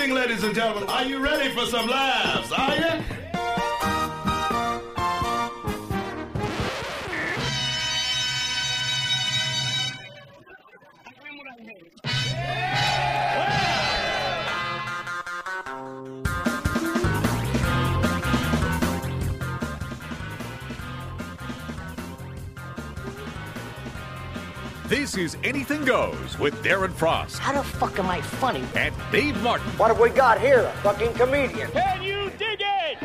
evening, 0.00 0.16
ladies 0.16 0.42
and 0.42 0.54
gentlemen. 0.54 0.88
Are 0.88 1.04
you 1.04 1.18
ready 1.18 1.50
for 1.50 1.66
some 1.66 1.86
laughs? 1.86 2.50
Are 2.52 2.74
you? 2.74 3.19
This 25.10 25.34
is 25.34 25.36
Anything 25.42 25.84
Goes 25.84 26.38
with 26.38 26.54
Darren 26.62 26.92
Frost 26.92 27.36
How 27.40 27.52
the 27.52 27.64
fuck 27.64 27.98
am 27.98 28.06
I 28.08 28.20
funny? 28.20 28.62
and 28.76 28.94
Dave 29.10 29.42
Martin. 29.42 29.66
What 29.76 29.88
have 29.88 29.98
we 29.98 30.08
got 30.08 30.40
here? 30.40 30.60
A 30.60 30.72
fucking 30.84 31.14
comedian. 31.14 31.68
Can 31.72 32.00
you 32.00 32.30
dig 32.38 32.60
it? 32.60 32.98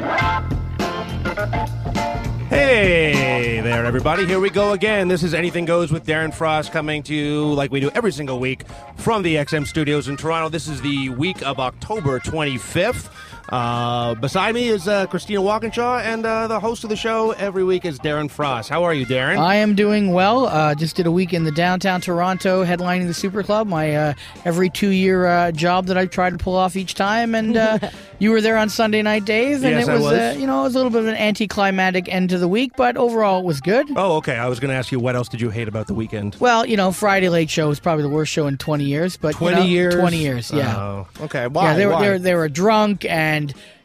Hey 2.47 3.59
there, 3.61 3.88
everybody. 3.88 4.27
Here 4.27 4.39
we 4.39 4.52
go 4.52 4.73
again. 4.73 5.07
This 5.07 5.23
is 5.23 5.33
Anything 5.33 5.66
Goes 5.66 5.91
with 5.91 6.05
Darren 6.05 6.31
Frost 6.31 6.71
coming 6.71 7.02
to 7.02 7.16
you 7.16 7.52
like 7.53 7.71
we 7.71 7.80
do 7.80 7.89
every 7.95 8.11
single 8.11 8.39
week 8.39 8.66
from 8.97 9.23
the 9.23 9.38
XM 9.38 9.66
studios 9.66 10.08
in 10.08 10.16
Toronto. 10.16 10.47
This 10.49 10.67
is 10.67 10.81
the 10.81 11.09
week 11.09 11.41
of 11.41 11.59
October 11.59 12.19
25th. 12.19 13.09
Uh, 13.49 14.16
beside 14.16 14.55
me 14.55 14.70
is 14.70 14.88
uh, 14.88 15.05
Christina 15.05 15.41
Walkinshaw, 15.41 15.99
and 15.99 16.26
uh, 16.26 16.48
the 16.48 16.59
host 16.59 16.84
of 16.84 16.90
the 16.90 16.95
show 16.95 17.31
every 17.31 17.63
week 17.63 17.86
is 17.86 17.99
Darren 17.99 18.30
Frost. 18.30 18.70
How 18.70 18.84
are 18.84 18.94
you, 18.94 19.05
Darren? 19.05 19.38
I 19.38 19.55
am 19.55 19.76
doing 19.76 20.13
well. 20.13 20.48
Uh, 20.48 20.73
just 20.73 20.95
did 20.95 21.05
a 21.05 21.12
week 21.12 21.31
in 21.31 21.44
the 21.44 21.52
downtown 21.52 22.02
Toronto, 22.02 22.66
headlining 22.66 23.08
the 23.08 23.13
Super 23.13 23.44
Club. 23.44 23.67
My 23.67 23.95
uh, 23.95 24.13
every 24.45 24.70
two-year 24.70 25.27
uh, 25.27 25.52
job 25.52 25.86
that 25.88 25.98
I 25.98 26.08
try 26.08 26.30
to 26.30 26.38
pull 26.38 26.55
off 26.55 26.76
each 26.76 26.95
time, 26.95 27.36
and 27.36 27.55
uh, 27.55 27.77
you 28.20 28.31
were 28.31 28.41
there 28.41 28.58
on 28.58 28.67
Sunday 28.70 29.03
night, 29.03 29.25
Dave, 29.25 29.64
and 29.64 29.75
Yes, 29.75 29.88
it 29.88 29.91
I 29.91 29.94
was, 29.95 30.03
was. 30.03 30.14
Uh, 30.14 30.36
you 30.39 30.47
know, 30.47 30.62
it 30.62 30.64
was 30.64 30.73
a 30.75 30.78
little 30.80 30.91
bit 30.91 31.02
of 31.02 31.08
an 31.08 31.16
anticlimactic 31.16 32.09
end 32.09 32.30
to 32.31 32.39
the 32.39 32.47
week, 32.47 32.72
but 32.75 32.97
overall 32.97 33.39
it 33.41 33.45
was 33.45 33.62
good. 33.62 33.88
oh, 33.95 34.17
okay. 34.17 34.38
I 34.38 34.47
was 34.47 34.59
going 34.59 34.69
to 34.69 34.75
ask 34.75 34.91
you 34.91 35.00
what 35.00 35.16
else 35.16 35.30
did 35.30 35.39
you 35.39 35.52
hate 35.52 35.67
about 35.67 35.86
the 35.86 35.94
weekend? 35.94 36.36
Well, 36.39 36.66
you 36.66 36.78
know, 36.78 36.91
Friday 36.91 37.30
Late 37.30 37.50
Show 37.52 37.67
was 37.67 37.80
probably 37.80 38.03
the 38.03 38.09
worst 38.09 38.31
show 38.31 38.47
in 38.47 38.58
20 38.58 38.86
years, 38.86 39.17
but 39.17 39.34
you 39.36 39.39
20 39.39 39.56
know, 39.56 39.62
years? 39.64 39.95
20 39.95 40.17
years, 40.17 40.52
yeah. 40.52 40.75
Oh, 40.78 41.08
okay. 41.22 41.45
Why? 41.47 41.66
yeah, 41.66 41.73
they 41.75 41.86
were, 41.86 41.94
Why? 41.94 42.02
they 42.02 42.09
were 42.09 42.19
they 42.19 42.36
were 42.36 42.50
drunk 42.50 43.06
and 43.06 43.34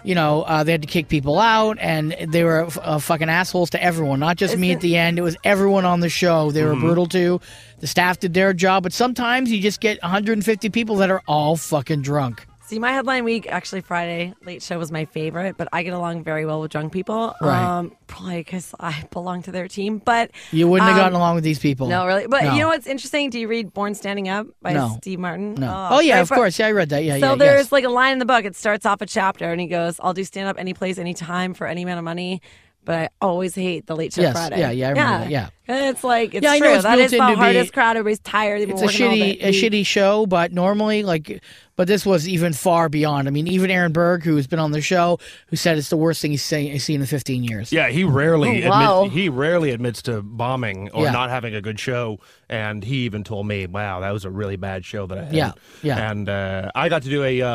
you 0.05 0.15
know 0.15 0.43
uh, 0.43 0.63
they 0.65 0.73
had 0.73 0.83
to 0.83 0.89
kick 0.89 1.09
people 1.09 1.39
out 1.39 1.77
and 1.81 2.17
they 2.29 2.43
were 2.45 2.67
uh, 2.83 2.99
fucking 2.99 3.29
assholes 3.29 3.71
to 3.71 3.83
everyone, 3.83 4.19
not 4.21 4.37
just 4.37 4.57
me 4.57 4.73
at 4.73 4.81
the 4.81 4.97
end. 4.97 5.19
It 5.19 5.23
was 5.23 5.37
everyone 5.45 5.85
on 5.85 6.01
the 6.01 6.09
show. 6.09 6.51
They 6.51 6.65
were 6.65 6.71
Mm-hmm. 6.73 6.81
brutal 6.87 7.07
too. 7.07 7.41
The 7.81 7.87
staff 7.87 8.21
did 8.21 8.33
their 8.35 8.53
job, 8.53 8.83
but 8.83 8.93
sometimes 8.93 9.51
you 9.53 9.61
just 9.61 9.81
get 9.81 10.01
150 10.03 10.71
people 10.71 10.97
that 10.97 11.11
are 11.11 11.23
all 11.27 11.57
fucking 11.57 12.03
drunk. 12.03 12.47
See, 12.71 12.79
my 12.79 12.93
headline 12.93 13.25
week, 13.25 13.49
actually, 13.49 13.81
Friday 13.81 14.33
late 14.45 14.63
show 14.63 14.79
was 14.79 14.93
my 14.93 15.05
favorite, 15.05 15.57
but 15.57 15.67
I 15.73 15.83
get 15.83 15.93
along 15.93 16.23
very 16.23 16.47
well 16.47 16.61
with 16.61 16.71
drunk 16.71 16.93
people. 16.93 17.35
Right. 17.41 17.61
Um, 17.61 17.97
probably 18.07 18.37
because 18.37 18.77
I 18.79 19.03
belong 19.11 19.43
to 19.43 19.51
their 19.51 19.67
team. 19.67 19.99
But 19.99 20.31
You 20.53 20.69
wouldn't 20.69 20.89
have 20.89 20.97
um, 20.97 21.03
gotten 21.03 21.17
along 21.17 21.35
with 21.35 21.43
these 21.43 21.59
people. 21.59 21.89
No, 21.89 22.07
really. 22.07 22.29
But 22.29 22.45
No. 22.45 22.53
you 22.55 22.61
know 22.61 22.69
what's 22.69 22.87
interesting? 22.87 23.29
Do 23.29 23.41
you 23.41 23.49
read 23.49 23.75
Born 23.75 23.97
Standing 23.97 24.29
Up 24.29 24.47
by 24.63 24.75
No. 24.75 24.95
Steve 24.99 25.19
Martin? 25.19 25.55
No. 25.55 25.89
Oh, 25.91 25.99
yeah, 25.99 26.15
right, 26.15 26.21
of 26.21 26.29
but- 26.29 26.37
course. 26.37 26.61
Yeah, 26.61 26.69
I 26.69 26.71
read 26.71 26.91
that. 26.91 27.03
Yeah, 27.03 27.19
so 27.19 27.31
yeah. 27.31 27.35
there's 27.35 27.65
yes. 27.65 27.73
like 27.73 27.83
a 27.83 27.89
line 27.89 28.13
in 28.13 28.19
the 28.21 28.25
book. 28.25 28.45
It 28.45 28.55
starts 28.55 28.87
off 28.87 29.01
a 29.01 29.07
chapter, 29.07 29.51
and 29.51 29.61
he 29.61 29.67
goes, 29.67 29.99
"I'll 29.99 30.15
do 30.15 30.23
stand 30.23 30.47
up 30.49 30.55
any 30.57 30.73
place, 30.73 30.97
any 30.97 31.13
time, 31.13 31.55
for 31.55 31.67
any 31.67 31.83
amount 31.83 31.99
of 31.99 32.05
money." 32.05 32.41
But 32.85 32.95
I 32.95 33.09
always 33.21 33.55
hate 33.57 33.87
the 33.87 33.97
late 33.97 34.13
show 34.13 34.23
Yes, 34.23 34.33
Friday. 34.33 34.61
yeah, 34.61 34.71
yeah, 34.71 34.87
I 34.87 34.91
remember 34.91 35.25
that, 35.25 35.31
yeah. 35.31 35.49
It's 35.73 36.05
like 36.05 36.35
it's 36.35 36.43
Yeah, 36.45 36.53
I 36.53 36.59
know 36.59 36.67
true. 36.67 36.75
it's 36.75 36.83
that 36.85 36.97
built 36.97 37.05
is 37.07 37.11
the 37.13 37.17
in 37.19 37.23
to 37.23 37.29
be- 37.31 37.35
hardest 37.37 37.73
crowd. 37.73 37.97
Everybody's 37.97 38.19
tired. 38.21 38.61
It's 38.69 38.83
a 38.83 38.87
shitty 38.87 39.43
a 39.43 39.51
shitty 39.53 39.87
show, 39.87 40.27
but 40.27 40.53
normally 40.53 41.03
like 41.03 41.43
but 41.77 41.87
this 41.89 42.05
was 42.05 42.29
even 42.29 42.53
far 42.53 42.91
beyond. 42.91 43.27
I 43.27 43.31
mean, 43.31 43.47
even 43.49 43.71
Aaron 43.71 43.93
Berg, 43.93 44.23
who's 44.23 44.47
been 44.47 44.59
on 44.59 44.73
the 44.73 44.83
show, 44.83 45.19
who 45.47 45.57
said 45.57 45.79
it's 45.79 45.89
the 45.89 45.97
worst 45.97 46.21
thing 46.21 46.31
he's, 46.31 46.43
seen 46.45 46.71
he's 46.73 46.85
seen 46.85 47.01
in 47.01 47.07
15 47.07 47.43
years. 47.43 47.73
Yeah, 47.73 47.89
he 47.89 48.05
rarely 48.05 48.67
Oh, 48.67 48.69
wow. 48.69 49.03
admit, 49.05 49.13
he 49.19 49.29
rarely 49.31 49.71
admits 49.71 50.03
to 50.03 50.21
bombing 50.21 50.91
or 50.91 51.05
Yeah. 51.05 51.13
not 51.13 51.31
having 51.31 51.55
a 51.55 51.63
good 51.63 51.81
show. 51.81 52.19
And 52.51 52.85
he 52.85 52.97
even 53.07 53.23
told 53.25 53.47
me, 53.47 53.67
"Wow, 53.67 54.01
that 54.01 54.11
was 54.11 54.25
a 54.27 54.31
really 54.31 54.57
bad 54.57 54.85
show 54.85 55.07
that 55.07 55.17
I 55.17 55.23
had." 55.25 55.33
Yeah, 55.35 55.53
yeah. 55.83 56.11
And 56.11 56.29
uh, 56.29 56.71
I 56.75 56.89
got 56.91 57.03
to 57.05 57.09
do 57.09 57.23
a, 57.23 57.41
uh, 57.43 57.49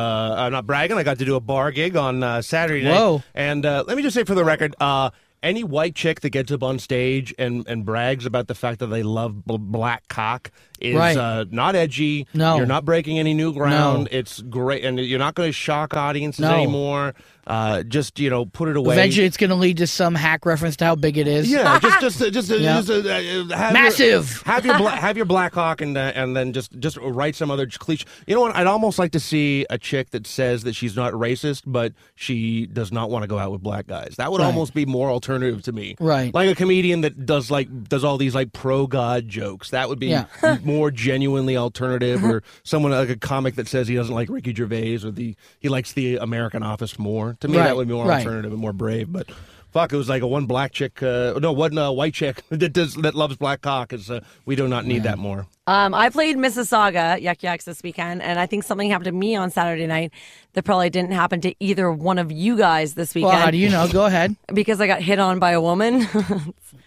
I'm 0.46 0.54
not 0.54 0.66
bragging, 0.66 0.98
I 0.98 1.04
got 1.04 1.20
to 1.20 1.26
do 1.26 1.36
a 1.36 1.40
bar 1.42 1.72
gig 1.72 1.96
on 1.98 2.24
uh, 2.24 2.42
Saturday 2.42 2.84
night. 2.84 2.96
Whoa. 2.98 3.22
And 3.36 3.64
uh, 3.66 3.84
let 3.86 3.98
me 3.98 4.02
just 4.04 4.16
say 4.16 4.24
for 4.24 4.36
the 4.36 4.46
record, 4.46 4.74
uh, 4.80 5.10
any 5.46 5.64
white 5.64 5.96
chick 5.96 6.20
that 6.22 6.32
gets 6.32 6.52
up 6.52 6.64
on 6.64 6.80
stage 6.80 7.34
and, 7.40 7.66
and 7.68 7.86
brags 7.86 8.26
about 8.26 8.48
the 8.48 8.56
fact 8.56 8.80
that 8.80 8.88
they 8.88 9.04
love 9.04 9.46
bl- 9.46 9.58
black 9.58 10.08
cock 10.10 10.52
is 10.82 10.96
Right. 10.96 11.16
uh, 11.16 11.46
not 11.52 11.76
edgy. 11.76 12.28
No. 12.34 12.58
you're 12.58 12.66
not 12.66 12.84
breaking 12.84 13.18
any 13.20 13.34
new 13.34 13.54
ground. 13.54 14.10
No. 14.12 14.18
It's 14.20 14.42
great, 14.42 14.84
and 14.84 15.00
you're 15.00 15.20
not 15.20 15.36
going 15.36 15.48
to 15.50 15.54
shock 15.54 15.96
audiences 15.96 16.42
No. 16.42 16.54
anymore. 16.54 17.14
Uh, 17.48 17.84
just 17.84 18.20
you 18.20 18.28
know, 18.28 18.44
put 18.46 18.68
it 18.70 18.76
away. 18.76 18.96
Eventually, 18.96 19.28
it's 19.28 19.38
going 19.38 19.52
to 19.52 19.56
lead 19.56 19.78
to 19.78 19.86
some 19.86 20.16
hack 20.16 20.48
reference 20.48 20.76
to 20.78 20.86
how 20.86 20.96
big 20.96 21.16
it 21.16 21.28
is. 21.28 21.48
Yeah, 21.50 21.80
just 21.80 22.02
just 22.02 22.22
uh, 22.24 22.30
just, 22.32 22.50
Yeah. 22.50 22.82
just 22.82 22.90
uh, 22.90 22.96
uh, 23.08 23.56
have 23.56 23.72
Massive. 23.74 24.42
Your, 24.46 24.54
have 24.56 24.66
your 24.66 24.78
bla- 24.80 24.90
have 24.96 25.16
your 25.16 25.28
Black 25.28 25.54
Hawk 25.54 25.80
and 25.80 25.96
uh, 25.96 26.12
and 26.16 26.36
then 26.36 26.54
just 26.54 26.78
just 26.80 26.98
write 26.98 27.36
some 27.36 27.52
other 27.52 27.68
cliche. 27.68 28.04
You 28.26 28.34
know 28.34 28.42
what? 28.42 28.56
I'd 28.56 28.66
almost 28.66 28.98
like 28.98 29.12
to 29.12 29.20
see 29.20 29.64
a 29.70 29.78
chick 29.78 30.10
that 30.10 30.26
says 30.26 30.64
that 30.64 30.74
she's 30.76 30.96
not 30.96 31.14
racist, 31.14 31.62
but 31.68 31.94
she 32.16 32.66
does 32.66 32.92
not 32.92 33.12
want 33.12 33.22
to 33.22 33.28
go 33.28 33.38
out 33.38 33.52
with 33.52 33.62
black 33.62 33.86
guys. 33.86 34.16
That 34.18 34.32
would 34.32 34.42
Right. 34.42 34.48
almost 34.48 34.74
be 34.74 34.86
more 34.88 35.12
alternative 35.12 35.35
to 35.40 35.72
me. 35.72 35.96
Right. 36.00 36.34
Like 36.34 36.50
a 36.50 36.56
comedian 36.56 37.02
that 37.02 37.26
does 37.26 37.50
like 37.52 37.68
does 37.90 38.04
all 38.04 38.18
these 38.18 38.36
like 38.36 38.54
pro 38.54 38.88
God 38.88 39.28
jokes. 39.28 39.70
That 39.72 39.90
would 39.90 40.00
be 40.00 40.08
Yeah. 40.08 40.26
more 40.64 40.92
genuinely 40.92 41.58
alternative. 41.58 42.24
Or 42.24 42.44
someone 42.64 42.92
like 42.92 43.10
a 43.10 43.18
comic 43.18 43.56
that 43.56 43.68
says 43.68 43.88
he 43.88 43.96
doesn't 43.96 44.14
like 44.14 44.30
Ricky 44.30 44.54
Gervais 44.54 45.00
or 45.06 45.12
the 45.12 45.36
he 45.60 45.70
likes 45.70 45.94
the 45.94 46.18
American 46.18 46.64
Office 46.64 46.98
more. 47.00 47.38
To 47.42 47.48
me, 47.48 47.58
Right, 47.58 47.66
that 47.66 47.76
would 47.76 47.88
be 47.88 47.94
more 47.94 48.06
right. 48.06 48.20
alternative 48.20 48.52
and 48.52 48.62
more 48.62 48.74
brave. 48.74 49.12
But 49.12 49.30
fuck, 49.76 49.92
it 49.92 49.98
was 49.98 50.08
like 50.08 50.22
a 50.22 50.28
one 50.28 50.46
black 50.46 50.72
chick, 50.72 51.04
uh, 51.04 51.38
no, 51.38 51.52
one 51.52 51.78
uh, 51.78 51.92
white 51.92 52.14
chick 52.14 52.42
that 52.50 52.72
does 52.72 52.96
that 52.96 53.14
loves 53.14 53.36
black 53.36 53.62
cock. 53.62 53.92
Is 53.92 54.10
uh, 54.10 54.22
we 54.46 54.56
do 54.56 54.68
not 54.68 54.86
need 54.86 55.04
that 55.04 55.18
more. 55.18 55.48
Um, 55.68 55.94
I 55.94 56.10
played 56.10 56.38
Mississauga 56.38 57.20
Yuk 57.22 57.44
Yuk's 57.44 57.66
this 57.66 57.84
weekend, 57.84 58.22
and 58.22 58.40
I 58.40 58.46
think 58.46 58.64
something 58.64 58.90
happened 58.90 59.06
to 59.06 59.12
me 59.12 59.36
on 59.36 59.52
Saturday 59.52 59.86
night 59.86 60.12
that 60.54 60.64
probably 60.64 60.90
didn't 60.90 61.12
happen 61.12 61.42
to 61.42 61.54
either 61.60 61.92
one 61.92 62.20
of 62.20 62.32
you 62.32 62.58
guys 62.58 62.94
this 62.94 63.14
weekend. 63.14 63.34
Well, 63.34 63.42
how 63.42 63.52
do 63.52 63.58
you 63.58 63.70
know? 63.70 63.88
Go 63.92 64.06
ahead. 64.06 64.36
Because 64.54 64.80
I 64.80 64.88
got 64.88 65.02
hit 65.02 65.20
on 65.20 65.40
by 65.40 65.52
a 65.52 65.62
woman. 65.62 66.08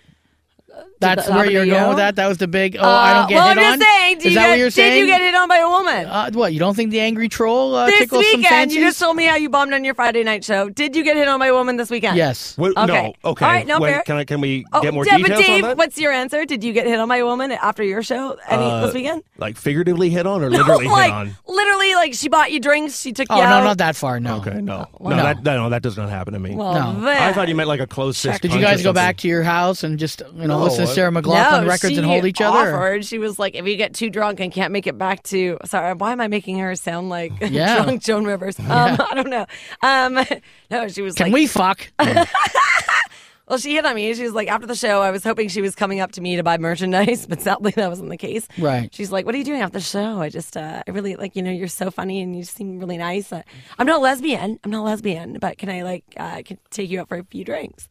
That's 1.01 1.27
that 1.29 1.35
where 1.37 1.49
you're 1.51 1.65
to 1.65 1.71
going 1.71 1.83
you? 1.83 1.89
with 1.91 1.99
that. 1.99 2.17
That 2.17 2.27
was 2.27 2.39
the 2.39 2.49
big. 2.49 2.77
Oh, 2.77 2.83
I 2.83 3.11
Uh, 3.13 3.15
don't 3.21 3.29
get 3.29 3.35
well, 3.37 3.49
hit 3.51 3.59
I'm 3.59 3.73
on. 3.73 3.79
just 3.79 3.91
saying. 3.91 4.17
Is 4.19 4.25
you 4.25 4.31
that 4.35 4.41
get, 4.43 4.49
what 4.51 4.59
you're 4.59 4.71
saying? 4.71 4.93
Did 4.95 4.99
you 5.01 5.07
get 5.07 5.21
hit 5.21 5.35
on 5.35 5.49
by 5.49 5.59
a 5.59 5.69
woman? 5.69 6.07
Uh, 6.07 6.31
what? 6.33 6.53
You 6.53 6.59
don't 6.59 6.75
think 6.75 6.91
the 6.91 6.99
angry 7.01 7.29
troll 7.29 7.75
uh, 7.77 7.87
this 7.87 7.99
tickles 8.01 8.25
some 8.31 8.41
weekend, 8.41 8.73
you 8.73 8.79
fancies? 8.79 8.83
just 8.83 8.99
told 8.99 9.17
me 9.17 9.25
how 9.25 9.37
you 9.37 9.49
bombed 9.49 9.73
on 9.75 9.85
your 9.85 9.95
Friday 9.95 10.25
night 10.25 10.43
show. 10.45 10.69
Did 10.69 10.97
you 10.97 11.05
get 11.05 11.17
hit 11.17 11.29
on 11.29 11.39
by 11.39 11.47
a 11.47 11.55
woman 11.55 11.77
this 11.77 11.89
weekend? 11.91 12.17
Yes. 12.17 12.57
What, 12.59 12.77
Okay. 12.77 12.87
No, 13.25 13.31
okay. 13.31 13.45
All 13.47 13.51
right, 13.53 13.67
no, 13.67 13.79
When- 13.79 13.93
fair. 13.93 14.03
Can 14.03 14.17
I? 14.17 14.25
Can 14.25 14.41
we 14.41 14.65
Oh, 14.73 14.83
get 14.83 14.93
more 14.93 15.07
yeah, 15.07 15.19
details 15.19 15.39
but 15.39 15.47
Dave, 15.47 15.65
on 15.65 15.71
that? 15.71 15.77
what's 15.79 15.99
your 15.99 16.13
answer? 16.13 16.45
Did 16.45 16.65
you 16.65 16.73
get 16.73 16.87
hit 16.87 16.99
on 16.99 17.07
by 17.09 17.19
a 17.19 17.25
woman 17.25 17.53
after 17.53 17.83
your 17.85 18.03
show 18.03 18.37
any 18.49 18.65
Uh, 18.65 18.87
this 18.87 18.95
weekend? 18.95 19.23
Like 19.39 19.57
figuratively 19.57 20.11
hit 20.11 20.27
on 20.27 20.43
or 20.43 20.51
literally 20.51 20.87
like 20.89 21.05
hit 21.07 21.13
on? 21.15 21.37
literally, 21.47 21.95
like 21.95 22.15
she 22.15 22.29
bought 22.29 22.51
you 22.51 22.59
drinks, 22.61 23.01
she 23.01 23.13
took 23.13 23.29
Oh 23.31 23.37
you 23.37 23.43
no, 23.43 23.49
out. 23.49 23.65
not 23.65 23.79
that 23.79 23.95
far. 23.95 24.19
No. 24.19 24.37
Okay, 24.39 24.61
no, 24.61 24.87
Well, 24.99 25.11
no, 25.17 25.23
no. 25.23 25.23
that 25.23 25.45
no, 25.45 25.71
that 25.71 25.83
does 25.83 25.97
not 25.97 26.09
happen 26.09 26.33
to 26.35 26.41
me. 26.41 26.55
Well, 26.57 26.75
No. 26.93 27.09
I 27.09 27.33
thought 27.33 27.49
you 27.49 27.55
meant 27.55 27.69
like 27.69 27.81
a 27.81 27.87
close 27.87 28.21
fist. 28.21 28.43
Did 28.43 28.53
you 28.53 28.61
guys 28.61 28.83
go 28.83 28.93
back 28.93 29.17
to 29.19 29.29
your 29.29 29.45
house 29.45 29.85
and 29.85 29.97
just 29.99 30.23
you 30.37 30.49
know 30.49 30.68
No, 30.69 30.73
listen 30.73 30.85
to 30.87 30.91
I- 30.91 30.95
Sarah 30.95 31.11
McLachlan 31.11 31.63
no, 31.63 31.69
records 31.69 31.97
and 31.99 32.07
hold 32.07 32.25
each 32.25 32.41
other? 32.41 32.75
Offered. 32.75 33.05
She 33.05 33.19
was 33.19 33.39
like, 33.39 33.55
if 33.55 33.67
you 33.67 33.77
get 33.77 33.95
too 33.95 34.11
drunk 34.11 34.41
and 34.41 34.53
can't 34.53 34.73
make 34.73 34.87
it 34.87 34.97
back 34.99 35.23
to, 35.25 35.59
sorry, 35.65 35.95
why 35.95 36.13
am 36.13 36.21
I 36.21 36.29
making 36.29 36.59
her 36.59 36.75
sound 36.77 37.09
like 37.09 37.33
Yeah. 37.41 37.83
drunk 37.83 38.03
Joan 38.03 38.25
Rivers? 38.25 38.59
Um, 38.69 38.97
I 39.01 39.15
don't 39.15 39.31
know. 39.31 39.47
Um, 39.83 40.25
no, 40.71 40.89
she 40.89 41.03
was 41.03 41.15
Can 41.15 41.27
like, 41.27 41.33
we 41.35 41.47
fuck? 41.47 41.91
well, 43.49 43.57
she 43.57 43.75
hit 43.75 43.87
on 43.87 43.95
me. 43.95 44.13
She 44.13 44.23
was 44.25 44.35
like, 44.35 44.49
after 44.49 44.67
the 44.67 44.75
show, 44.75 45.01
I 45.01 45.11
was 45.11 45.25
hoping 45.25 45.49
she 45.49 45.63
was 45.63 45.75
coming 45.75 46.01
up 46.01 46.13
to 46.13 46.21
me 46.21 46.37
to 46.37 46.43
buy 46.43 46.59
merchandise, 46.59 47.27
but 47.27 47.41
sadly 47.41 47.73
that 47.77 47.89
wasn't 47.89 48.11
the 48.11 48.19
case. 48.19 48.47
Right. 48.59 48.93
She's 48.95 49.11
like, 49.11 49.25
what 49.25 49.35
are 49.35 49.39
you 49.39 49.45
doing 49.45 49.63
after 49.63 49.79
the 49.79 49.85
show? 49.85 50.21
I 50.21 50.29
just, 50.29 50.55
uh, 50.55 50.83
I 50.87 50.91
really 50.91 51.17
like, 51.17 51.35
you 51.35 51.43
know, 51.43 51.51
you're 51.51 51.67
so 51.69 51.91
funny 51.91 52.21
and 52.21 52.37
you 52.37 52.45
seem 52.45 52.79
really 52.79 52.99
nice. 52.99 53.33
Uh, 53.33 53.43
I'm 53.79 53.87
not 53.87 54.03
lesbian. 54.03 54.59
I'm 54.65 54.71
not 54.71 54.85
lesbian, 54.85 55.39
but 55.41 55.57
can 55.57 55.71
I 55.71 55.83
like, 55.83 56.05
uh, 56.19 56.43
can 56.45 56.59
take 56.71 56.91
you 56.91 57.01
out 57.01 57.09
for 57.09 57.17
a 57.17 57.25
few 57.25 57.43
drinks? 57.43 57.89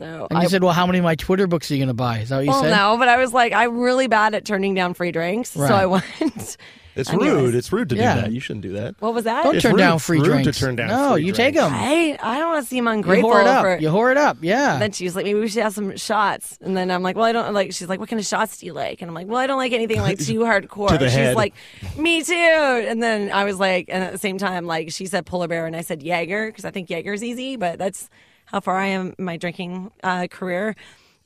So 0.00 0.26
And 0.30 0.38
I 0.38 0.42
you 0.42 0.48
said, 0.48 0.64
"Well, 0.64 0.72
how 0.72 0.86
many 0.86 0.98
of 0.98 1.04
my 1.04 1.14
Twitter 1.14 1.46
books 1.46 1.70
are 1.70 1.74
you 1.74 1.80
going 1.80 1.88
to 1.88 1.94
buy?" 1.94 2.18
Is 2.20 2.30
that 2.30 2.36
what 2.36 2.44
you 2.46 2.50
Well, 2.50 2.62
said? 2.62 2.70
no, 2.70 2.96
but 2.98 3.08
I 3.08 3.18
was 3.18 3.32
like, 3.32 3.52
I'm 3.52 3.78
really 3.78 4.06
bad 4.08 4.34
at 4.34 4.44
turning 4.46 4.74
down 4.74 4.94
free 4.94 5.12
drinks, 5.12 5.50
so 5.50 5.62
I 5.62 5.86
went. 5.86 6.04
It's 6.96 7.08
Anyways. 7.12 7.30
rude. 7.32 7.54
It's 7.54 7.72
rude 7.72 7.88
to 7.90 7.94
Yeah. 7.96 8.16
do 8.16 8.20
that. 8.22 8.32
You 8.32 8.40
shouldn't 8.40 8.62
do 8.64 8.72
that. 8.72 8.96
What 8.98 9.14
was 9.14 9.22
that? 9.22 9.44
Don't 9.44 9.54
It's 9.54 9.62
turn 9.62 9.74
rude- 9.74 9.78
down 9.78 10.00
free 10.00 10.18
rude 10.18 10.24
to 10.26 10.42
drinks. 10.42 10.58
turn 10.58 10.74
down 10.74 10.88
no, 10.88 11.12
free 11.12 11.24
you 11.24 11.32
take 11.32 11.54
them. 11.54 11.72
I 11.72 12.18
I 12.20 12.38
don't 12.38 12.48
want 12.50 12.64
to 12.64 12.68
seem 12.68 12.84
You 12.86 12.90
ungrateful 12.90 13.30
whore 13.30 13.40
it 13.42 13.46
up. 13.46 13.62
for. 13.62 13.78
You 13.78 13.88
whore 13.90 14.10
it 14.10 14.16
up. 14.16 14.38
Yeah. 14.40 14.78
then 14.80 14.90
she 14.90 15.04
was 15.04 15.14
like, 15.14 15.24
maybe 15.24 15.38
we 15.38 15.46
should 15.46 15.62
have 15.62 15.72
some 15.72 15.96
shots. 15.96 16.58
And 16.60 16.76
then 16.76 16.90
I'm 16.90 17.04
like, 17.04 17.14
well, 17.14 17.26
I 17.26 17.30
don't 17.32 17.54
like. 17.54 17.72
She's 17.72 17.88
like, 17.88 18.00
what 18.00 18.08
kind 18.08 18.18
of 18.18 18.26
shots 18.26 18.58
do 18.58 18.66
you 18.66 18.72
like? 18.72 19.02
And 19.02 19.08
I'm 19.08 19.14
like, 19.14 19.28
well, 19.28 19.36
I 19.38 19.46
don't 19.46 19.56
like 19.56 19.72
anything 19.72 20.00
like 20.00 20.18
too 20.18 20.40
hardcore. 20.50 20.88
To 20.88 20.98
the 20.98 21.04
She's 21.06 21.14
head. 21.14 21.36
like, 21.36 21.54
me 21.96 22.24
too. 22.24 22.34
And 22.34 23.00
then 23.00 23.30
I 23.30 23.44
was 23.44 23.60
like, 23.60 23.86
and 23.88 24.02
at 24.02 24.10
the 24.12 24.18
same 24.18 24.36
time, 24.38 24.66
like 24.66 24.90
she 24.90 25.06
said 25.06 25.24
polar 25.26 25.46
bear, 25.46 25.66
and 25.66 25.76
I 25.76 25.82
said 25.82 26.02
Jaeger 26.02 26.46
because 26.46 26.64
I 26.64 26.72
think 26.72 26.90
Jaeger's 26.90 27.22
easy, 27.22 27.54
but 27.54 27.78
that's 27.78 28.10
how 28.50 28.60
far 28.60 28.76
I 28.76 28.86
am 28.86 29.14
in 29.18 29.24
my 29.24 29.36
drinking 29.36 29.90
uh, 30.02 30.26
career. 30.28 30.76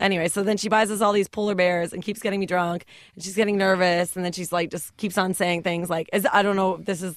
Anyway, 0.01 0.29
so 0.29 0.43
then 0.43 0.57
she 0.57 0.69
buys 0.69 0.91
us 0.91 1.01
all 1.01 1.13
these 1.13 1.29
polar 1.29 1.55
bears 1.55 1.93
and 1.93 2.03
keeps 2.03 2.21
getting 2.21 2.41
me 2.41 2.47
drunk, 2.47 2.85
and 3.15 3.23
she's 3.23 3.37
getting 3.37 3.57
nervous, 3.57 4.17
and 4.17 4.25
then 4.25 4.33
she's 4.33 4.53
like, 4.53 4.71
just 4.71 4.97
keeps 4.97 5.17
on 5.17 5.35
saying 5.35 5.63
things 5.63 5.89
like, 5.89 6.11
"Is 6.13 6.27
I 6.33 6.43
don't 6.43 6.57
know, 6.57 6.79
this 6.79 7.01
is 7.03 7.17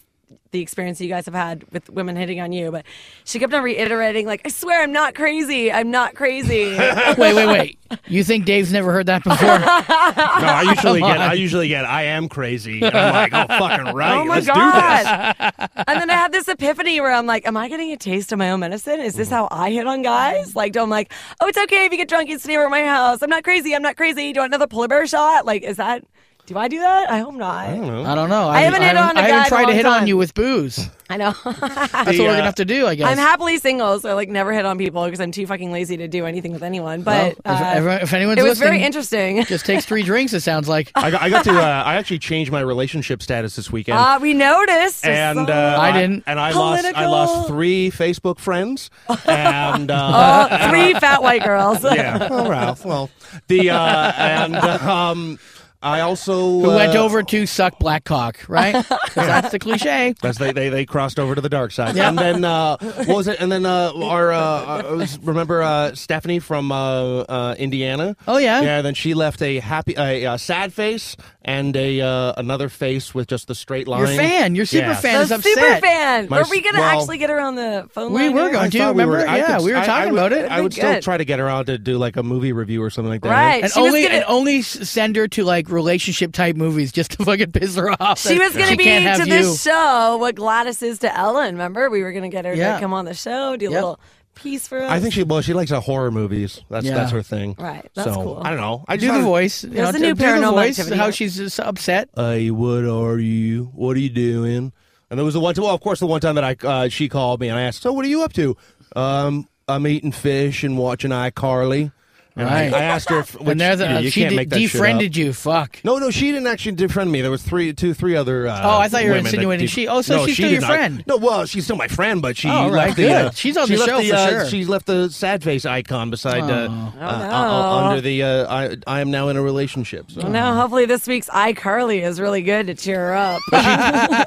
the 0.51 0.62
experience 0.62 1.00
you 1.01 1.09
guys 1.09 1.25
have 1.25 1.33
had 1.33 1.65
with 1.71 1.89
women 1.89 2.15
hitting 2.15 2.39
on 2.39 2.51
you, 2.51 2.71
but 2.71 2.85
she 3.24 3.39
kept 3.39 3.53
on 3.53 3.63
reiterating, 3.63 4.25
like, 4.25 4.41
I 4.45 4.50
swear 4.50 4.81
I'm 4.81 4.91
not 4.91 5.15
crazy. 5.15 5.71
I'm 5.71 5.91
not 5.91 6.15
crazy. 6.15 6.75
wait, 7.18 7.18
wait, 7.18 7.47
wait. 7.47 7.79
You 8.07 8.24
think 8.24 8.45
Dave's 8.45 8.71
never 8.71 8.91
heard 8.91 9.06
that 9.06 9.24
before? 9.24 9.59
No, 10.18 10.47
I 10.47 10.62
usually 10.62 11.00
Come 11.00 11.09
get 11.09 11.21
on. 11.21 11.29
I 11.29 11.33
usually 11.33 11.68
get 11.68 11.85
I 11.85 12.03
am 12.03 12.29
crazy. 12.29 12.81
And 12.81 12.95
I'm 12.95 13.13
like, 13.13 13.33
oh 13.33 13.57
fucking 13.57 13.94
right. 13.94 14.13
oh 14.13 14.25
my 14.25 14.35
let's 14.35 14.45
do 14.45 14.53
this. 14.53 15.03
God. 15.03 15.83
and 15.88 16.01
then 16.01 16.09
I 16.09 16.13
had 16.13 16.31
this 16.31 16.47
epiphany 16.47 17.01
where 17.01 17.12
I'm 17.12 17.25
like, 17.25 17.45
am 17.47 17.57
I 17.57 17.68
getting 17.68 17.91
a 17.91 17.97
taste 17.97 18.31
of 18.31 18.39
my 18.39 18.51
own 18.51 18.59
medicine? 18.59 19.00
Is 19.00 19.15
this 19.15 19.27
mm-hmm. 19.27 19.35
how 19.35 19.47
I 19.51 19.71
hit 19.71 19.88
on 19.88 20.01
guys? 20.01 20.56
Like, 20.56 20.75
I'm 20.77 20.89
like, 20.89 21.12
oh, 21.41 21.47
it's 21.47 21.57
okay 21.57 21.85
if 21.85 21.91
you 21.91 21.97
get 21.97 22.07
drunk 22.07 22.29
and 22.29 22.39
stay 22.39 22.56
over 22.56 22.65
at 22.65 22.71
my 22.71 22.85
house. 22.85 23.21
I'm 23.21 23.29
not 23.29 23.44
crazy. 23.44 23.75
I'm 23.75 23.81
not 23.81 23.97
crazy. 23.97 24.33
Do 24.33 24.38
you 24.38 24.41
want 24.41 24.53
another 24.53 24.68
polar 24.68 24.88
bear 24.88 25.07
shot? 25.07 25.45
Like, 25.45 25.63
is 25.63 25.77
that, 25.77 26.03
do 26.48 26.58
I 26.58 26.70
do 26.70 26.80
that? 26.80 27.12
I 27.12 27.20
hope 27.20 27.36
not. 27.36 27.68
I 27.68 27.76
don't 27.76 27.88
know. 27.88 28.04
I 28.06 28.16
don't 28.16 28.30
know. 28.30 28.48
I 28.48 28.62
haven't 28.62 28.82
hit 28.82 28.96
on 28.96 29.18
a 29.18 29.20
I 29.20 29.28
guy 29.28 29.28
haven't 29.28 29.36
in 29.40 29.44
a 29.44 29.50
tried 29.50 29.62
to 29.64 29.68
long 29.68 29.76
hit 29.76 29.86
on 29.86 30.08
you 30.08 30.16
with 30.18 30.34
booze. 30.34 30.90
I 31.10 31.18
know. 31.18 31.34
That's 31.44 31.94
what 31.94 32.08
we're 32.08 32.12
uh, 32.30 32.32
gonna 32.34 32.44
have 32.44 32.56
to 32.56 32.66
do, 32.66 32.88
I 32.88 32.96
guess. 32.96 33.08
I'm 33.10 33.18
happily 33.18 33.58
single, 33.58 34.00
so 34.00 34.10
I 34.10 34.14
like 34.14 34.30
never 34.30 34.52
hit 34.54 34.66
on 34.66 34.78
people 34.78 35.04
because 35.06 35.20
I'm 35.20 35.32
too 35.32 35.46
fucking 35.46 35.72
lazy 35.74 35.98
to 35.98 36.08
do 36.08 36.26
anything 36.26 36.54
with 36.54 36.64
anyone. 36.64 37.02
But 37.04 37.38
Well, 37.46 37.56
if, 37.56 37.62
uh, 37.62 37.66
everyone- 37.66 38.02
if 38.02 38.14
anyone's 38.14 38.40
it 38.40 38.44
was 38.44 38.50
listening, 38.60 38.70
very 38.70 38.84
interesting. 38.84 39.44
just 39.46 39.66
takes 39.66 39.86
three 39.86 40.04
drinks. 40.04 40.32
It 40.34 40.40
sounds 40.42 40.68
like. 40.70 40.92
I 40.96 41.12
got, 41.12 41.22
I 41.22 41.30
got 41.30 41.44
to 41.46 41.52
uh, 41.52 41.84
I 41.86 41.96
actually 41.96 42.20
changed 42.20 42.52
my 42.52 42.62
relationship 42.62 43.22
status 43.22 43.56
this 43.58 43.70
weekend. 43.72 43.98
Ah, 44.00 44.18
we 44.22 44.34
noticed. 44.34 45.06
And 45.06 45.50
uh, 45.50 45.78
I 45.80 45.92
didn't. 45.92 46.24
and 46.28 46.40
I 46.40 46.52
lost 46.52 46.86
I 46.86 46.92
Political. 46.94 47.12
lost 47.12 47.48
three 47.50 47.92
Facebook 47.92 48.40
friends 48.40 48.90
and 49.26 49.92
uh, 49.92 50.48
Oh, 50.50 50.70
three 50.70 50.94
fat 50.94 51.22
white 51.22 51.44
girls. 51.44 51.84
yeah 51.84 52.30
well 52.30 52.50
Ralph 52.50 52.86
well 52.86 53.10
the 53.48 53.70
uh, 53.72 54.12
and 54.16 54.56
um 54.56 55.40
I 55.81 56.01
also 56.01 56.35
Who 56.59 56.69
went 56.69 56.95
uh, 56.95 57.03
over 57.03 57.21
to 57.24 57.45
suck 57.45 57.77
black 57.79 58.03
cock, 58.03 58.39
right? 58.47 58.74
'Cause 58.89 59.13
that's 59.13 59.51
the 59.51 59.59
cliche. 59.59 60.15
That's 60.21 60.38
they, 60.38 60.51
they 60.51 60.69
they 60.69 60.85
crossed 60.85 61.19
over 61.19 61.35
to 61.35 61.41
the 61.41 61.50
dark 61.50 61.71
side. 61.71 61.95
Yeah. 61.95 62.09
And 62.09 62.18
then 62.18 62.44
uh, 62.44 62.77
what 62.77 63.07
was 63.07 63.27
it? 63.27 63.39
And 63.39 63.51
then 63.51 63.65
uh, 63.65 63.91
our 63.95 64.31
uh, 64.31 64.38
I 64.65 64.91
was, 64.91 65.19
remember 65.19 65.62
uh, 65.62 65.94
Stephanie 65.95 66.39
from 66.39 66.71
uh, 66.71 67.19
uh, 67.21 67.56
Indiana. 67.57 68.15
Oh, 68.27 68.38
yeah? 68.38 68.62
yeah. 68.62 68.81
Then 68.81 68.94
she 68.95 69.13
left 69.13 69.41
a 69.41 69.59
happy, 69.59 69.94
a, 69.97 70.24
a 70.33 70.38
sad 70.38 70.74
face 70.74 71.15
and 71.48 71.76
a 71.78 72.02
uh, 72.02 72.34
another 72.38 72.68
face 72.70 73.16
with 73.16 73.28
just 73.28 73.48
the 73.48 73.56
straight 73.56 73.88
line. 73.88 74.00
Your 74.02 74.08
fan, 74.10 74.54
your 74.54 74.66
super 74.66 74.88
Yeah. 74.88 74.96
fan 74.96 75.22
is 75.22 75.30
The 75.30 75.36
upset. 75.36 75.54
super 75.54 75.78
fan. 75.80 76.28
My 76.30 76.42
were 76.42 76.48
we 76.50 76.62
gonna 76.62 76.80
well- 76.80 77.00
actually 77.00 77.18
get 77.18 77.30
her 77.30 77.40
on 77.40 77.56
the 77.56 77.88
phone 77.92 78.12
We 78.12 78.24
line? 78.28 78.34
were 78.34 78.50
going 78.52 78.70
to, 78.70 78.78
thought 78.78 78.96
we 78.96 79.02
remember? 79.04 79.26
were- 79.26 79.36
Yeah, 79.38 79.56
could- 79.58 79.66
we 79.66 79.72
were 79.72 79.78
talking 79.80 79.92
I 79.92 80.06
would- 80.08 80.14
about 80.14 80.34
it. 80.34 80.52
I 80.52 80.62
would 80.62 80.74
still 80.74 80.94
Good. 80.94 81.04
try 81.04 81.18
to 81.18 81.26
get 81.26 81.40
her 81.40 81.50
on 81.50 81.66
to 81.66 81.78
do 81.78 81.98
like 81.98 82.18
a 82.18 82.24
movie 82.24 82.52
review 82.52 82.84
or 82.84 82.90
something 82.90 83.10
like 83.12 83.22
that. 83.22 83.30
Right. 83.30 83.64
and 83.64 83.72
She 83.72 83.80
only 83.80 84.04
gonna- 84.04 84.16
and 84.16 84.26
only 84.28 84.62
send 84.62 85.16
her 85.16 85.28
to 85.30 85.44
like 85.46 85.70
relationship 85.70 86.34
type 86.34 86.58
movies 86.58 86.92
just 86.92 87.12
to 87.12 87.18
fucking 87.26 87.54
piss 87.54 87.76
her 87.78 87.92
off. 88.02 88.20
She 88.20 88.38
was 88.38 88.54
going 88.54 88.70
to 88.72 88.78
be 88.78 88.84
can't 88.84 89.22
to 89.24 89.28
you. 89.28 89.34
this 89.44 89.64
show 89.64 90.18
what 90.18 90.36
Gladys 90.36 90.84
is 90.84 91.00
to 91.00 91.18
Ellen. 91.18 91.54
Remember, 91.56 91.90
we 91.90 92.04
were 92.04 92.12
going 92.12 92.24
to 92.24 92.30
get 92.30 92.44
her 92.44 92.54
Yeah. 92.54 92.76
to 92.76 92.82
come 92.82 92.94
on 92.94 93.06
the 93.06 93.14
show, 93.14 93.56
do 93.56 93.68
a 93.68 93.72
Yep. 93.72 93.74
little 93.78 94.00
piece 94.38 94.68
for 94.68 94.80
us. 94.81 94.89
I 94.89 95.00
think 95.00 95.13
she 95.13 95.24
well 95.24 95.42
she 95.42 95.54
likes 95.54 95.72
uh, 95.72 95.80
horror 95.81 96.12
movies. 96.12 96.62
That's 96.69 96.86
Yeah. 96.86 96.95
that's 96.95 97.12
her 97.12 97.22
thing. 97.24 97.56
Right, 97.60 97.89
that's 97.94 98.07
so, 98.13 98.16
cool. 98.24 98.42
I 98.44 98.50
don't 98.51 98.60
know. 98.62 98.86
I 98.88 98.95
just 98.98 99.01
Do 99.01 99.07
the 99.07 99.13
wanted- 99.13 99.24
voice. 99.25 99.63
You 99.63 99.69
know, 99.72 99.92
the 99.92 100.00
new 100.00 100.13
do 100.13 100.13
the 100.16 100.24
Paranormal 100.24 100.51
voice. 100.51 100.80
Activity. 100.80 100.98
How 101.01 101.12
she's 101.12 101.36
just 101.38 101.60
upset. 101.60 102.10
Hey, 102.16 102.51
what 102.51 102.86
are 102.86 103.18
you? 103.19 103.72
What 103.75 103.95
are 103.98 104.00
you 104.00 104.10
doing? 104.10 104.72
And 105.10 105.18
there 105.18 105.24
was 105.25 105.34
the 105.36 105.39
one 105.39 105.56
time, 105.56 105.63
well, 105.63 105.74
of 105.74 105.80
course, 105.81 106.00
the 106.00 106.07
one 106.07 106.19
time 106.22 106.36
that 106.36 106.44
I 106.44 106.68
uh, 106.68 106.89
she 106.89 107.07
called 107.10 107.39
me 107.39 107.48
and 107.50 107.57
I 107.57 107.63
asked, 107.63 107.81
so 107.81 107.94
what 107.94 108.04
are 108.06 108.10
you 108.10 108.24
up 108.24 108.34
to? 108.34 108.57
Um, 108.95 109.48
I'm 109.68 109.86
eating 109.88 110.12
fish 110.12 110.63
and 110.63 110.78
watching 110.78 111.12
iCarly. 111.12 111.92
And 112.38 112.48
I- 112.50 112.66
Right. 112.68 112.74
I, 112.74 112.84
asked 112.84 113.10
her, 113.10 113.19
if, 113.19 113.34
which, 113.39 113.50
and 113.50 113.60
there's 113.62 113.80
you, 113.80 113.88
know, 113.88 113.95
uh, 113.95 114.00
you 114.00 114.10
she 114.10 114.22
can't 114.22 114.30
de- 114.31 114.36
make 114.36 114.50
that 114.50 114.60
shit 114.60 114.69
up. 114.69 114.72
defriended 114.74 115.18
you. 115.18 115.34
Fuck. 115.34 115.80
No, 115.84 115.98
no, 115.98 116.12
she 116.12 116.31
didn't 116.31 116.48
actually 116.48 116.75
defriend 116.75 117.10
me. 117.10 117.22
There 117.22 117.31
was 117.31 117.42
three, 117.44 117.74
two, 117.74 117.94
three 117.94 118.16
other. 118.16 118.48
Uh, 118.48 118.62
Oh, 118.63 118.78
I 118.80 118.88
thought 118.89 119.04
you 119.04 119.10
were 119.12 119.18
insinuating 119.18 119.66
def- 119.66 119.74
she- 119.74 119.88
oh, 119.88 120.01
so 120.01 120.18
no, 120.18 120.25
she's 120.25 120.36
she 120.36 120.42
still 120.44 120.51
your 120.51 120.62
not. 120.62 120.69
friend. 120.69 121.04
No, 121.07 121.18
well, 121.18 121.45
she's 121.45 121.63
still 121.66 121.75
my 121.75 121.88
friend, 121.88 122.22
but 122.22 122.38
she 122.38 122.50
Oh, 122.50 122.69
right, 122.69 122.88
left 122.88 122.98
the. 122.98 123.12
Uh, 123.13 123.31
She's 123.31 123.57
on 123.57 123.68
she 123.68 123.75
the 123.75 123.86
show 123.86 124.01
the, 124.01 124.10
for 124.10 124.16
uh, 124.16 124.30
sure. 124.30 124.45
She 124.50 124.66
left 124.66 124.86
the 124.86 125.10
sad 125.10 125.44
face 125.44 125.66
icon 125.66 126.10
beside 126.10 126.44
uh, 126.44 126.68
Oh. 126.69 126.94
uh, 127.00 127.04
uh, 127.06 127.28
no. 127.28 127.88
under 127.89 128.01
the. 128.01 128.24
Uh, 128.24 128.54
I, 128.54 128.75
I 128.86 129.01
am 129.01 129.12
now 129.12 129.30
in 129.30 129.38
a 129.38 129.42
relationship. 129.42 130.10
So. 130.12 130.28
no, 130.28 130.54
hopefully 130.54 130.86
this 130.86 131.07
week's 131.07 131.30
iCarly 131.30 132.04
is 132.04 132.19
really 132.19 132.42
good 132.42 132.68
to 132.68 132.75
cheer 132.75 132.98
her 133.00 133.13
up. 133.16 133.42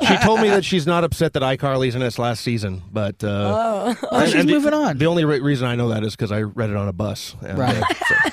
she 0.07 0.17
told 0.19 0.41
me 0.41 0.49
that 0.51 0.65
she's 0.65 0.87
not 0.87 1.05
upset 1.05 1.33
that 1.35 1.43
iCarly's 1.43 1.95
in 1.95 2.03
its 2.03 2.19
last 2.19 2.43
season, 2.43 2.83
but 2.93 3.23
uh, 3.25 3.95
Oh, 4.11 4.27
she's 4.27 4.45
moving 4.47 4.75
on. 4.75 4.99
The 4.99 5.07
only 5.07 5.25
reason 5.25 5.67
I 5.67 5.75
know 5.77 5.89
that 5.89 6.03
is 6.05 6.17
because 6.17 6.33
I 6.33 6.43
read 6.43 6.71
it 6.71 6.77
on 6.77 6.89
a 6.89 6.93
bus. 6.93 7.37
Right. 7.43 7.83
So- 8.09 8.31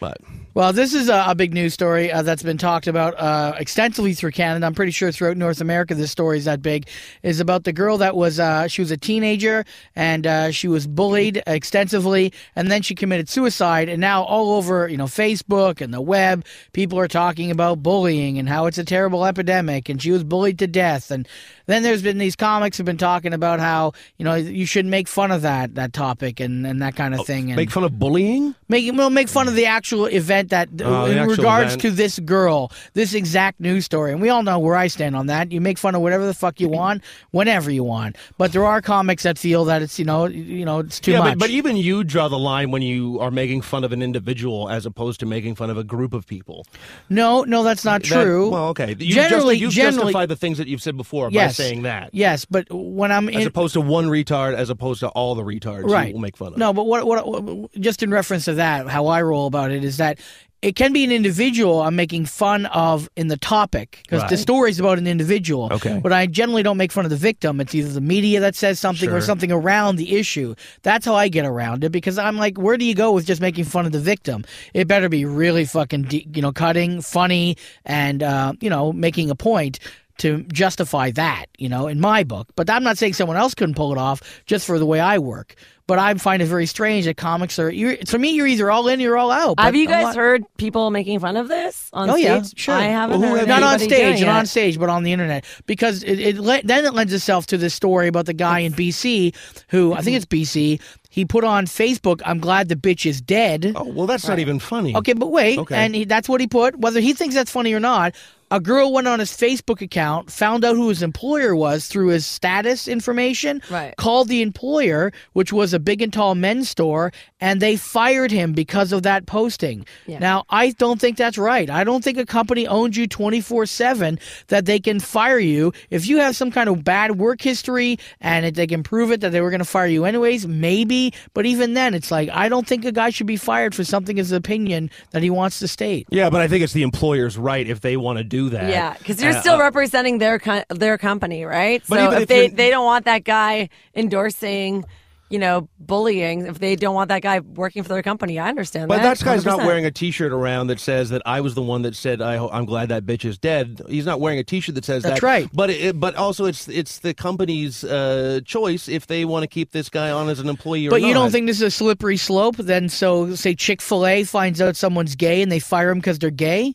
but 0.00 0.18
Well, 0.54 0.72
this 0.72 0.92
is 0.94 1.08
a, 1.08 1.24
a 1.28 1.34
big 1.34 1.52
news 1.54 1.74
story 1.74 2.10
uh, 2.10 2.22
that's 2.22 2.42
been 2.42 2.58
talked 2.58 2.86
about 2.88 3.14
uh, 3.18 3.54
extensively 3.58 4.14
through 4.14 4.30
Canada. 4.32 4.66
I'm 4.66 4.74
pretty 4.74 4.90
sure 4.92 5.12
throughout 5.12 5.36
North 5.36 5.60
America, 5.60 5.94
this 5.94 6.10
story 6.10 6.38
is 6.38 6.46
that 6.46 6.62
big. 6.62 6.88
Is 7.22 7.38
about 7.40 7.64
the 7.64 7.72
girl 7.72 7.98
that 7.98 8.16
was 8.16 8.40
uh, 8.40 8.66
she 8.68 8.80
was 8.82 8.90
a 8.90 8.96
teenager 8.96 9.64
and 9.94 10.26
uh, 10.26 10.50
she 10.50 10.66
was 10.68 10.86
bullied 10.86 11.42
extensively, 11.46 12.32
and 12.56 12.70
then 12.70 12.82
she 12.82 12.94
committed 12.94 13.28
suicide. 13.28 13.88
And 13.88 14.00
now 14.00 14.22
all 14.24 14.52
over 14.52 14.88
you 14.88 14.96
know 14.96 15.04
Facebook 15.06 15.80
and 15.80 15.92
the 15.92 16.00
web, 16.00 16.44
people 16.72 16.98
are 16.98 17.08
talking 17.08 17.50
about 17.50 17.82
bullying 17.82 18.38
and 18.38 18.48
how 18.48 18.66
it's 18.66 18.78
a 18.78 18.84
terrible 18.84 19.24
epidemic, 19.26 19.88
and 19.88 20.00
she 20.02 20.10
was 20.10 20.24
bullied 20.24 20.58
to 20.60 20.66
death. 20.66 21.10
And 21.10 21.28
then 21.68 21.82
there's 21.82 22.02
been 22.02 22.18
these 22.18 22.34
comics 22.34 22.78
have 22.78 22.86
been 22.86 22.96
talking 22.96 23.34
about 23.34 23.60
how 23.60 23.92
you 24.16 24.24
know 24.24 24.34
you 24.34 24.66
shouldn't 24.66 24.90
make 24.90 25.06
fun 25.06 25.30
of 25.30 25.42
that 25.42 25.74
that 25.74 25.92
topic 25.92 26.40
and, 26.40 26.66
and 26.66 26.80
that 26.82 26.96
kind 26.96 27.14
of 27.14 27.20
oh, 27.20 27.24
thing. 27.24 27.50
And 27.50 27.56
make 27.56 27.70
fun 27.70 27.84
of 27.84 27.98
bullying. 27.98 28.54
Make 28.68 28.92
well, 28.94 29.10
make 29.10 29.28
fun 29.28 29.48
of 29.48 29.54
the 29.54 29.66
actual 29.66 30.06
event 30.06 30.50
that, 30.50 30.68
Oh, 30.82 31.06
the 31.06 31.22
in 31.22 31.28
regards 31.28 31.74
event. 31.74 31.82
to 31.82 31.90
this 31.90 32.18
girl, 32.20 32.72
this 32.94 33.14
exact 33.14 33.60
news 33.60 33.84
story, 33.84 34.12
and 34.12 34.20
we 34.20 34.30
all 34.30 34.42
know 34.42 34.58
where 34.58 34.76
I 34.76 34.86
stand 34.86 35.14
on 35.14 35.26
that. 35.26 35.52
You 35.52 35.60
make 35.60 35.78
fun 35.78 35.94
of 35.94 36.00
whatever 36.00 36.26
the 36.26 36.34
fuck 36.34 36.58
you 36.58 36.68
mm-hmm. 36.68 36.76
want, 36.76 37.04
whenever 37.30 37.70
you 37.70 37.84
want. 37.84 38.16
But 38.38 38.52
there 38.52 38.64
are 38.64 38.80
comics 38.80 39.22
that 39.22 39.38
feel 39.38 39.64
that 39.66 39.82
it's 39.82 39.98
you 39.98 40.04
know, 40.04 40.26
you 40.26 40.64
know, 40.64 40.80
it's 40.80 41.00
too 41.00 41.12
yeah, 41.12 41.18
much. 41.20 41.34
but, 41.34 41.40
but 41.40 41.50
even 41.50 41.76
you 41.76 42.02
draw 42.02 42.28
the 42.28 42.38
line 42.38 42.70
when 42.70 42.82
you 42.82 43.20
are 43.20 43.30
making 43.30 43.60
fun 43.60 43.84
of 43.84 43.92
an 43.92 44.02
individual 44.02 44.70
as 44.70 44.86
opposed 44.86 45.20
to 45.20 45.26
making 45.26 45.54
fun 45.54 45.68
of 45.70 45.76
a 45.76 45.84
group 45.84 46.14
of 46.14 46.26
people. 46.26 46.66
no, 47.08 47.42
no, 47.44 47.62
that's 47.62 47.84
not 47.84 48.02
That- 48.02 48.22
true. 48.24 48.50
well, 48.50 48.68
okay. 48.68 48.96
You 48.98 49.14
generally, 49.14 49.54
just, 49.56 49.62
you've 49.62 49.72
generally, 49.72 50.12
justified 50.12 50.28
the 50.28 50.36
things 50.36 50.58
that 50.58 50.68
you've 50.68 50.82
said 50.82 50.96
before 50.96 51.28
yes, 51.30 51.57
saying 51.58 51.82
that. 51.82 52.10
Yes, 52.12 52.44
but 52.44 52.66
when 52.70 53.12
I'm 53.12 53.28
As 53.28 53.46
opposed 53.46 53.74
to 53.74 53.80
one 53.80 54.06
retard, 54.06 54.54
as 54.54 54.70
opposed 54.70 55.00
to 55.00 55.08
all 55.08 55.34
the 55.34 55.44
retards 55.44 55.84
right. 55.90 56.12
will 56.12 56.20
make 56.20 56.36
fun 56.36 56.52
of. 56.54 56.58
No, 56.58 56.72
but 56.72 56.84
what, 56.86 57.06
what, 57.06 57.26
what, 57.28 57.70
just 57.80 58.02
in 58.02 58.10
reference 58.10 58.46
to 58.46 58.54
that, 58.54 58.88
how 58.88 59.06
I 59.06 59.22
roll 59.22 59.46
about 59.46 59.70
it 59.70 59.84
is 59.84 59.98
that 59.98 60.18
it 60.60 60.74
can 60.74 60.92
be 60.92 61.04
an 61.04 61.12
individual 61.12 61.80
I'm 61.82 61.94
making 61.94 62.24
fun 62.24 62.66
of 62.66 63.08
in 63.14 63.28
the 63.28 63.36
topic 63.36 64.00
because 64.02 64.22
the 64.22 64.30
Right. 64.30 64.38
story 64.40 64.70
is 64.70 64.80
about 64.80 64.98
an 64.98 65.06
individual. 65.06 65.68
Okay. 65.72 66.00
But 66.02 66.12
I 66.12 66.26
generally 66.26 66.64
don't 66.64 66.76
make 66.76 66.90
fun 66.90 67.04
of 67.04 67.10
the 67.12 67.16
victim. 67.16 67.60
It's 67.60 67.76
either 67.76 67.92
the 67.92 68.00
media 68.00 68.40
that 68.40 68.56
says 68.56 68.80
something 68.80 69.08
or 69.08 69.20
something 69.20 69.52
around 69.52 69.96
the 69.96 70.16
issue. 70.16 70.56
That's 70.82 71.06
how 71.06 71.14
I 71.14 71.28
get 71.28 71.46
around 71.46 71.84
it 71.84 71.90
because 71.92 72.18
I'm 72.18 72.38
like, 72.38 72.58
where 72.58 72.76
do 72.76 72.84
you 72.84 72.96
go 72.96 73.12
with 73.12 73.24
just 73.24 73.40
making 73.40 73.66
fun 73.66 73.86
of 73.86 73.92
the 73.92 74.00
victim? 74.00 74.44
It 74.74 74.88
better 74.88 75.08
be 75.08 75.24
really 75.24 75.64
fucking, 75.64 76.02
de- 76.02 76.26
you 76.34 76.42
know, 76.42 76.50
cutting, 76.50 77.02
funny, 77.02 77.56
and, 77.84 78.24
uh, 78.24 78.54
you 78.60 78.68
know, 78.68 78.92
making 78.92 79.30
a 79.30 79.36
point 79.36 79.78
to 80.18 80.42
justify 80.52 81.10
that, 81.12 81.46
you 81.58 81.68
know, 81.68 81.86
in 81.86 82.00
my 82.00 82.24
book. 82.24 82.48
But 82.56 82.68
I'm 82.70 82.82
not 82.84 82.98
saying 82.98 83.14
someone 83.14 83.36
else 83.36 83.54
couldn't 83.54 83.74
pull 83.76 83.92
it 83.92 83.98
off 83.98 84.20
just 84.46 84.66
for 84.66 84.78
the 84.78 84.86
way 84.86 85.00
I 85.00 85.18
work. 85.18 85.54
But 85.86 85.98
I 85.98 86.12
find 86.14 86.42
it 86.42 86.46
very 86.46 86.66
strange 86.66 87.06
that 87.06 87.16
comics 87.16 87.58
are. 87.58 87.70
You're, 87.70 87.96
to 87.96 88.18
me, 88.18 88.32
you're 88.32 88.46
either 88.46 88.70
all 88.70 88.88
in, 88.88 89.00
or 89.00 89.02
you're 89.02 89.16
all 89.16 89.30
out. 89.30 89.58
Have 89.58 89.74
you 89.74 89.86
guys 89.86 90.02
not- 90.04 90.16
heard 90.16 90.44
people 90.58 90.90
making 90.90 91.18
fun 91.20 91.38
of 91.38 91.48
this 91.48 91.88
on 91.94 92.10
Oh 92.10 92.14
stage? 92.14 92.24
yeah, 92.24 92.42
sure. 92.56 92.74
I 92.74 92.82
haven't 92.82 93.20
Well, 93.22 93.36
heard 93.36 93.48
not 93.48 93.62
on 93.62 93.78
stage, 93.78 94.20
not 94.20 94.36
on 94.40 94.44
stage, 94.46 94.78
but 94.78 94.90
on 94.90 95.02
the 95.02 95.12
internet, 95.14 95.46
because 95.64 96.02
it, 96.02 96.20
it 96.20 96.36
le- 96.36 96.60
then 96.62 96.84
it 96.84 96.92
lends 96.92 97.14
itself 97.14 97.46
to 97.46 97.56
this 97.56 97.74
story 97.74 98.06
about 98.06 98.26
the 98.26 98.34
guy 98.34 98.58
in 98.58 98.74
BC 98.74 99.34
who 99.68 99.94
I 99.94 100.02
think 100.02 100.16
it's 100.16 100.26
BC. 100.26 100.78
He 101.08 101.24
put 101.24 101.42
on 101.42 101.64
Facebook, 101.64 102.20
"I'm 102.26 102.38
glad 102.38 102.68
the 102.68 102.76
bitch 102.76 103.06
is 103.06 103.22
dead." 103.22 103.72
Oh, 103.74 103.84
well, 103.84 104.06
that's 104.06 104.28
not 104.28 104.38
even 104.38 104.58
funny. 104.58 104.94
Okay, 104.94 105.14
but 105.14 105.28
wait, 105.28 105.58
Okay. 105.58 105.74
and 105.74 105.94
he, 105.94 106.04
that's 106.04 106.28
what 106.28 106.42
he 106.42 106.46
put. 106.46 106.78
Whether 106.78 107.00
he 107.00 107.14
thinks 107.14 107.34
that's 107.34 107.50
funny 107.50 107.72
or 107.72 107.80
not, 107.80 108.14
a 108.50 108.60
girl 108.60 108.92
went 108.92 109.06
on 109.08 109.18
his 109.18 109.30
Facebook 109.32 109.80
account, 109.82 110.30
found 110.30 110.64
out 110.64 110.76
who 110.76 110.88
his 110.88 111.02
employer 111.02 111.54
was 111.54 111.86
through 111.86 112.08
his 112.08 112.24
status 112.26 112.88
information, 112.88 113.60
Right. 113.70 113.94
called 113.96 114.28
the 114.28 114.42
employer, 114.42 115.12
which 115.32 115.52
was 115.52 115.74
a 115.74 115.78
big 115.78 116.00
and 116.02 116.12
tall 116.12 116.34
men's 116.34 116.68
store, 116.68 117.12
and 117.40 117.60
they 117.60 117.76
fired 117.76 118.30
him 118.30 118.52
because 118.52 118.92
of 118.92 119.02
that 119.02 119.26
posting. 119.26 119.84
Yeah. 120.06 120.18
Now, 120.18 120.44
I 120.50 120.70
don't 120.70 121.00
think 121.00 121.16
that's 121.16 121.38
right. 121.38 121.68
I 121.68 121.84
don't 121.84 122.02
think 122.02 122.18
a 122.18 122.26
company 122.26 122.66
owns 122.66 122.96
you 122.96 123.06
24 123.06 123.66
7 123.66 124.18
that 124.48 124.64
they 124.66 124.78
can 124.80 124.98
fire 125.00 125.38
you. 125.38 125.72
If 125.90 126.06
you 126.06 126.18
have 126.18 126.34
some 126.36 126.50
kind 126.50 126.68
of 126.68 126.82
bad 126.84 127.18
work 127.18 127.40
history 127.42 127.98
and 128.20 128.46
it, 128.46 128.54
they 128.54 128.66
can 128.66 128.82
prove 128.82 129.12
it 129.12 129.20
that 129.20 129.32
they 129.32 129.40
were 129.40 129.50
going 129.50 129.58
to 129.60 129.64
fire 129.64 129.86
you 129.86 130.04
anyways, 130.04 130.46
maybe. 130.46 131.12
But 131.34 131.46
even 131.46 131.74
then, 131.74 131.94
it's 131.94 132.10
like, 132.10 132.28
I 132.32 132.48
don't 132.48 132.66
think 132.66 132.84
a 132.84 132.92
guy 132.92 133.10
should 133.10 133.26
be 133.26 133.36
fired 133.36 133.74
for 133.74 133.84
something 133.84 134.16
his 134.16 134.32
opinion 134.32 134.90
that 135.10 135.22
he 135.22 135.30
wants 135.30 135.58
to 135.60 135.68
state. 135.68 136.06
Yeah, 136.10 136.30
but 136.30 136.40
I 136.40 136.48
think 136.48 136.64
it's 136.64 136.72
the 136.72 136.82
employer's 136.82 137.36
right 137.36 137.68
if 137.68 137.80
they 137.80 137.96
want 137.96 138.18
to 138.18 138.24
do 138.24 138.37
that. 138.50 138.70
Yeah, 138.70 138.94
because 138.98 139.22
you're 139.22 139.32
Uh, 139.36 139.40
still 139.40 139.54
uh, 139.56 139.60
representing 139.60 140.18
their 140.18 140.38
co- 140.38 140.64
their 140.70 140.96
company, 140.98 141.44
right? 141.44 141.82
But 141.88 141.98
so 141.98 142.12
if, 142.12 142.22
if 142.22 142.28
they, 142.28 142.48
they 142.48 142.70
don't 142.70 142.84
want 142.84 143.04
that 143.06 143.24
guy 143.24 143.68
endorsing 143.94 144.84
you 145.30 145.38
know, 145.38 145.68
bullying 145.78 146.46
if 146.46 146.58
they 146.58 146.74
don't 146.74 146.94
want 146.94 147.08
that 147.10 147.20
guy 147.20 147.40
working 147.40 147.82
for 147.82 147.90
their 147.90 148.02
company. 148.02 148.38
I 148.38 148.48
understand 148.48 148.88
But 148.88 149.02
that. 149.02 149.18
that 149.18 149.22
guy's 149.26 149.44
not 149.44 149.58
100%. 149.60 149.66
wearing 149.66 149.84
a 149.84 149.90
T-shirt 149.90 150.32
around 150.32 150.68
that 150.68 150.80
says 150.80 151.10
that 151.10 151.20
I 151.26 151.42
was 151.42 151.54
the 151.54 151.60
one 151.60 151.82
that 151.82 151.94
said 151.94 152.22
I, 152.22 152.42
I'm 152.46 152.64
glad 152.64 152.88
that 152.88 153.04
bitch 153.04 153.26
is 153.26 153.36
dead. 153.36 153.82
He's 153.90 154.06
not 154.06 154.20
wearing 154.20 154.38
a 154.38 154.42
T-shirt 154.42 154.74
that 154.76 154.86
says 154.86 155.02
That's 155.02 155.20
that. 155.20 155.26
right. 155.26 155.46
But 155.52 155.68
it, 155.68 156.00
but 156.00 156.14
also 156.14 156.46
it's 156.46 156.66
it's 156.68 157.00
the 157.00 157.12
company's 157.12 157.84
uh, 157.84 158.40
choice 158.46 158.88
if 158.88 159.06
they 159.06 159.26
want 159.26 159.42
to 159.42 159.48
keep 159.48 159.72
this 159.72 159.90
guy 159.90 160.10
on 160.10 160.30
as 160.30 160.40
an 160.40 160.48
employee 160.48 160.86
or 160.86 160.90
But 160.92 161.02
you 161.02 161.08
not. 161.12 161.20
don't 161.24 161.30
think 161.30 161.46
this 161.46 161.56
is 161.56 161.62
a 161.62 161.70
slippery 161.70 162.16
slope? 162.16 162.56
Then, 162.56 162.88
so 162.88 163.34
say 163.34 163.54
Chick 163.54 163.82
Fil 163.82 164.06
A 164.06 164.24
finds 164.24 164.62
out 164.62 164.76
someone's 164.76 165.14
gay 165.14 165.42
and 165.42 165.52
they 165.52 165.58
fire 165.60 165.90
him 165.90 165.98
because 165.98 166.18
they're 166.18 166.30
gay. 166.30 166.74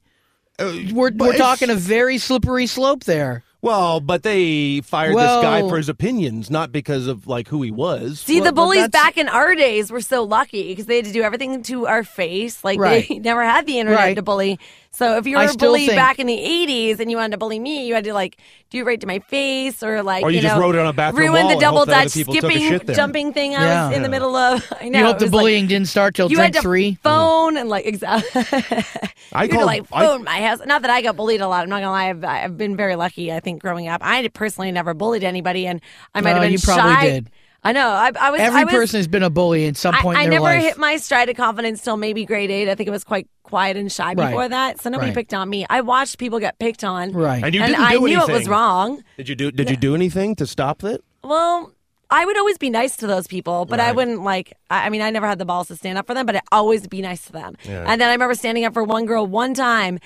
Uh, 0.59 0.71
we're 0.93 1.11
we're 1.15 1.35
talking 1.37 1.69
a 1.69 1.75
very 1.75 2.17
slippery 2.17 2.67
slope 2.67 3.03
there. 3.05 3.43
Well, 3.61 4.01
but 4.01 4.23
they 4.23 4.81
fired 4.81 5.15
Well- 5.15 5.41
this 5.41 5.43
guy 5.49 5.61
for 5.69 5.77
his 5.77 5.87
opinions, 5.87 6.49
not 6.51 6.71
because 6.73 7.07
of 7.07 7.27
like 7.27 7.47
who 7.47 7.61
he 7.61 7.71
was. 7.71 8.19
See, 8.19 8.35
Well, 8.41 8.49
the 8.49 8.53
bullies 8.53 8.81
that's- 8.81 8.91
back 9.03 9.17
in 9.17 9.29
our 9.29 9.55
days 9.55 9.89
were 9.89 10.01
so 10.01 10.23
lucky 10.23 10.67
because 10.69 10.85
they 10.85 10.97
had 10.97 11.05
to 11.05 11.13
do 11.13 11.23
everything 11.23 11.63
to 11.63 11.87
our 11.87 12.03
face. 12.03 12.61
Like 12.63 12.77
Right. 12.79 13.07
they 13.07 13.19
never 13.19 13.41
had 13.43 13.65
the 13.65 13.79
internet 13.79 13.99
Right. 14.01 14.15
to 14.15 14.21
bully. 14.21 14.59
So 14.95 15.17
if 15.17 15.25
you 15.25 15.37
were 15.37 15.41
I 15.41 15.45
a 15.51 15.53
bully 15.55 15.87
think- 15.87 15.97
back 15.97 16.19
in 16.19 16.27
the 16.27 16.37
'80s 16.37 16.99
and 16.99 17.09
you 17.09 17.17
wanted 17.17 17.31
to 17.31 17.37
bully 17.37 17.57
me, 17.59 17.87
you 17.87 17.95
had 17.95 18.03
to 18.03 18.13
like 18.13 18.37
do 18.69 18.79
it 18.81 18.85
right 18.85 19.01
to 19.01 19.07
my 19.07 19.17
face 19.19 19.81
or 19.81 20.03
like 20.03 20.23
Or 20.23 20.29
you 20.29 20.39
just 20.39 20.55
know, 20.55 20.61
wrote 20.61 20.75
it 20.75 20.79
on 20.81 20.85
a 20.87 20.93
bathroom 20.93 21.29
ruin 21.31 21.45
wall 21.45 21.55
the 21.55 21.59
double 21.59 21.79
hope 21.79 21.87
that 21.87 21.95
other 21.97 22.03
dutch 22.05 22.13
people 22.13 22.33
took 22.35 22.43
a 22.45 22.49
shit 22.59 22.81
skipping 22.81 22.95
jumping 22.95 23.33
thing 23.33 23.55
I 23.55 23.59
was 23.59 23.65
Yeah. 23.65 23.91
in 23.97 24.03
the 24.03 24.09
middle 24.09 24.35
of. 24.35 24.71
I 24.81 24.89
know. 24.89 24.99
You 24.99 25.05
hope 25.05 25.17
the 25.17 25.25
was 25.25 25.33
like- 25.33 25.39
bullying 25.41 25.67
didn't 25.67 25.87
start 25.87 26.13
till 26.13 26.29
you 26.29 26.35
drink 26.37 26.53
had 26.53 26.61
to 26.61 26.67
three. 26.67 26.91
Mm. 26.93 26.99
phone 26.99 27.57
and 27.57 27.69
like 27.69 27.85
exactly. 27.87 28.41
I 29.33 29.45
you 29.45 29.49
had 29.49 29.49
to 29.49 29.55
called- 29.55 29.65
like 29.65 29.83
I- 29.91 30.05
phone 30.05 30.23
my 30.25 30.41
house. 30.41 30.59
Not 30.65 30.83
that 30.83 30.91
I 30.91 31.01
got 31.01 31.15
bullied 31.15 31.41
a 31.41 31.47
lot. 31.47 31.63
I'm 31.63 31.69
not 31.69 31.77
gonna 31.81 31.89
lie. 31.91 32.09
I've, 32.09 32.23
I've 32.23 32.57
been 32.57 32.77
very 32.77 32.95
lucky. 32.95 33.31
I 33.33 33.39
think 33.39 33.61
growing 33.61 33.87
up, 33.87 34.01
I 34.03 34.27
personally 34.27 34.71
never 34.71 34.93
bullied 34.93 35.23
anybody, 35.23 35.65
and 35.65 35.81
I 36.13 36.21
might 36.21 36.31
No, 36.31 36.35
have 36.35 36.43
been 36.43 36.51
you 36.51 36.59
probably 36.59 36.93
shy. 36.93 37.09
did. 37.09 37.29
I 37.65 37.71
know. 37.71 37.87
I, 37.87 38.11
I 38.19 38.31
was. 38.31 38.41
Every 38.41 38.61
I 38.61 38.63
was, 38.65 38.73
person 38.73 38.97
has 38.97 39.07
been 39.07 39.23
a 39.23 39.29
bully 39.29 39.67
at 39.67 39.77
some 39.77 39.95
point 39.95 40.17
I, 40.17 40.21
I 40.21 40.23
in 40.25 40.29
their 40.31 40.39
never 40.41 40.53
life. 40.55 40.63
hit 40.63 40.77
my 40.77 40.97
stride 40.97 41.29
of 41.29 41.37
confidence 41.37 41.81
till 41.81 41.95
maybe 41.97 42.25
grade 42.25 42.51
eight. 42.51 42.69
I 42.69 42.75
think 42.75 42.87
it 42.87 42.91
was 42.91 43.03
quite 43.03 43.27
quiet 43.43 43.77
and 43.77 43.91
shy 43.91 44.13
Right. 44.13 44.15
before 44.27 44.49
that. 44.49 44.81
So 44.81 44.89
nobody 44.89 45.09
Right. 45.11 45.15
picked 45.15 45.33
on 45.33 45.49
me. 45.49 45.65
I 45.69 45.81
watched 45.81 46.17
people 46.17 46.39
get 46.39 46.59
picked 46.59 46.83
on. 46.83 47.11
Right. 47.13 47.43
And 47.43 47.53
you 47.53 47.61
didn't 47.61 47.79
I 47.79 47.93
do 47.93 48.01
knew 48.07 48.21
it 48.21 48.29
was 48.29 48.47
wrong. 48.49 49.01
Did 49.17 49.29
you 49.29 49.35
do? 49.35 49.51
Did 49.51 49.69
you 49.69 49.77
do 49.77 49.95
anything 49.95 50.35
to 50.35 50.45
stop 50.47 50.83
it? 50.83 51.01
Well, 51.23 51.71
I 52.09 52.25
would 52.25 52.37
always 52.37 52.57
be 52.57 52.69
nice 52.69 52.95
to 52.97 53.07
those 53.07 53.25
people, 53.27 53.65
but 53.65 53.79
I 53.79 53.91
wouldn't 53.91 54.23
like. 54.23 54.53
I 54.69 54.87
I 54.87 54.89
mean, 54.89 55.01
I 55.01 55.09
never 55.09 55.25
had 55.27 55.39
the 55.39 55.45
balls 55.45 55.69
to 55.69 55.75
stand 55.75 55.97
up 55.97 56.05
for 56.05 56.13
them, 56.13 56.25
but 56.25 56.35
I'd 56.35 56.41
always 56.51 56.85
be 56.87 57.01
nice 57.01 57.25
to 57.27 57.31
them. 57.31 57.55
And 57.65 57.99
then 58.01 58.09
I 58.09 58.11
remember 58.11 58.35
standing 58.35 58.65
up 58.65 58.73
for 58.73 58.83
one 58.83 59.05
girl 59.05 59.25
one 59.25 59.53
time. 59.53 59.99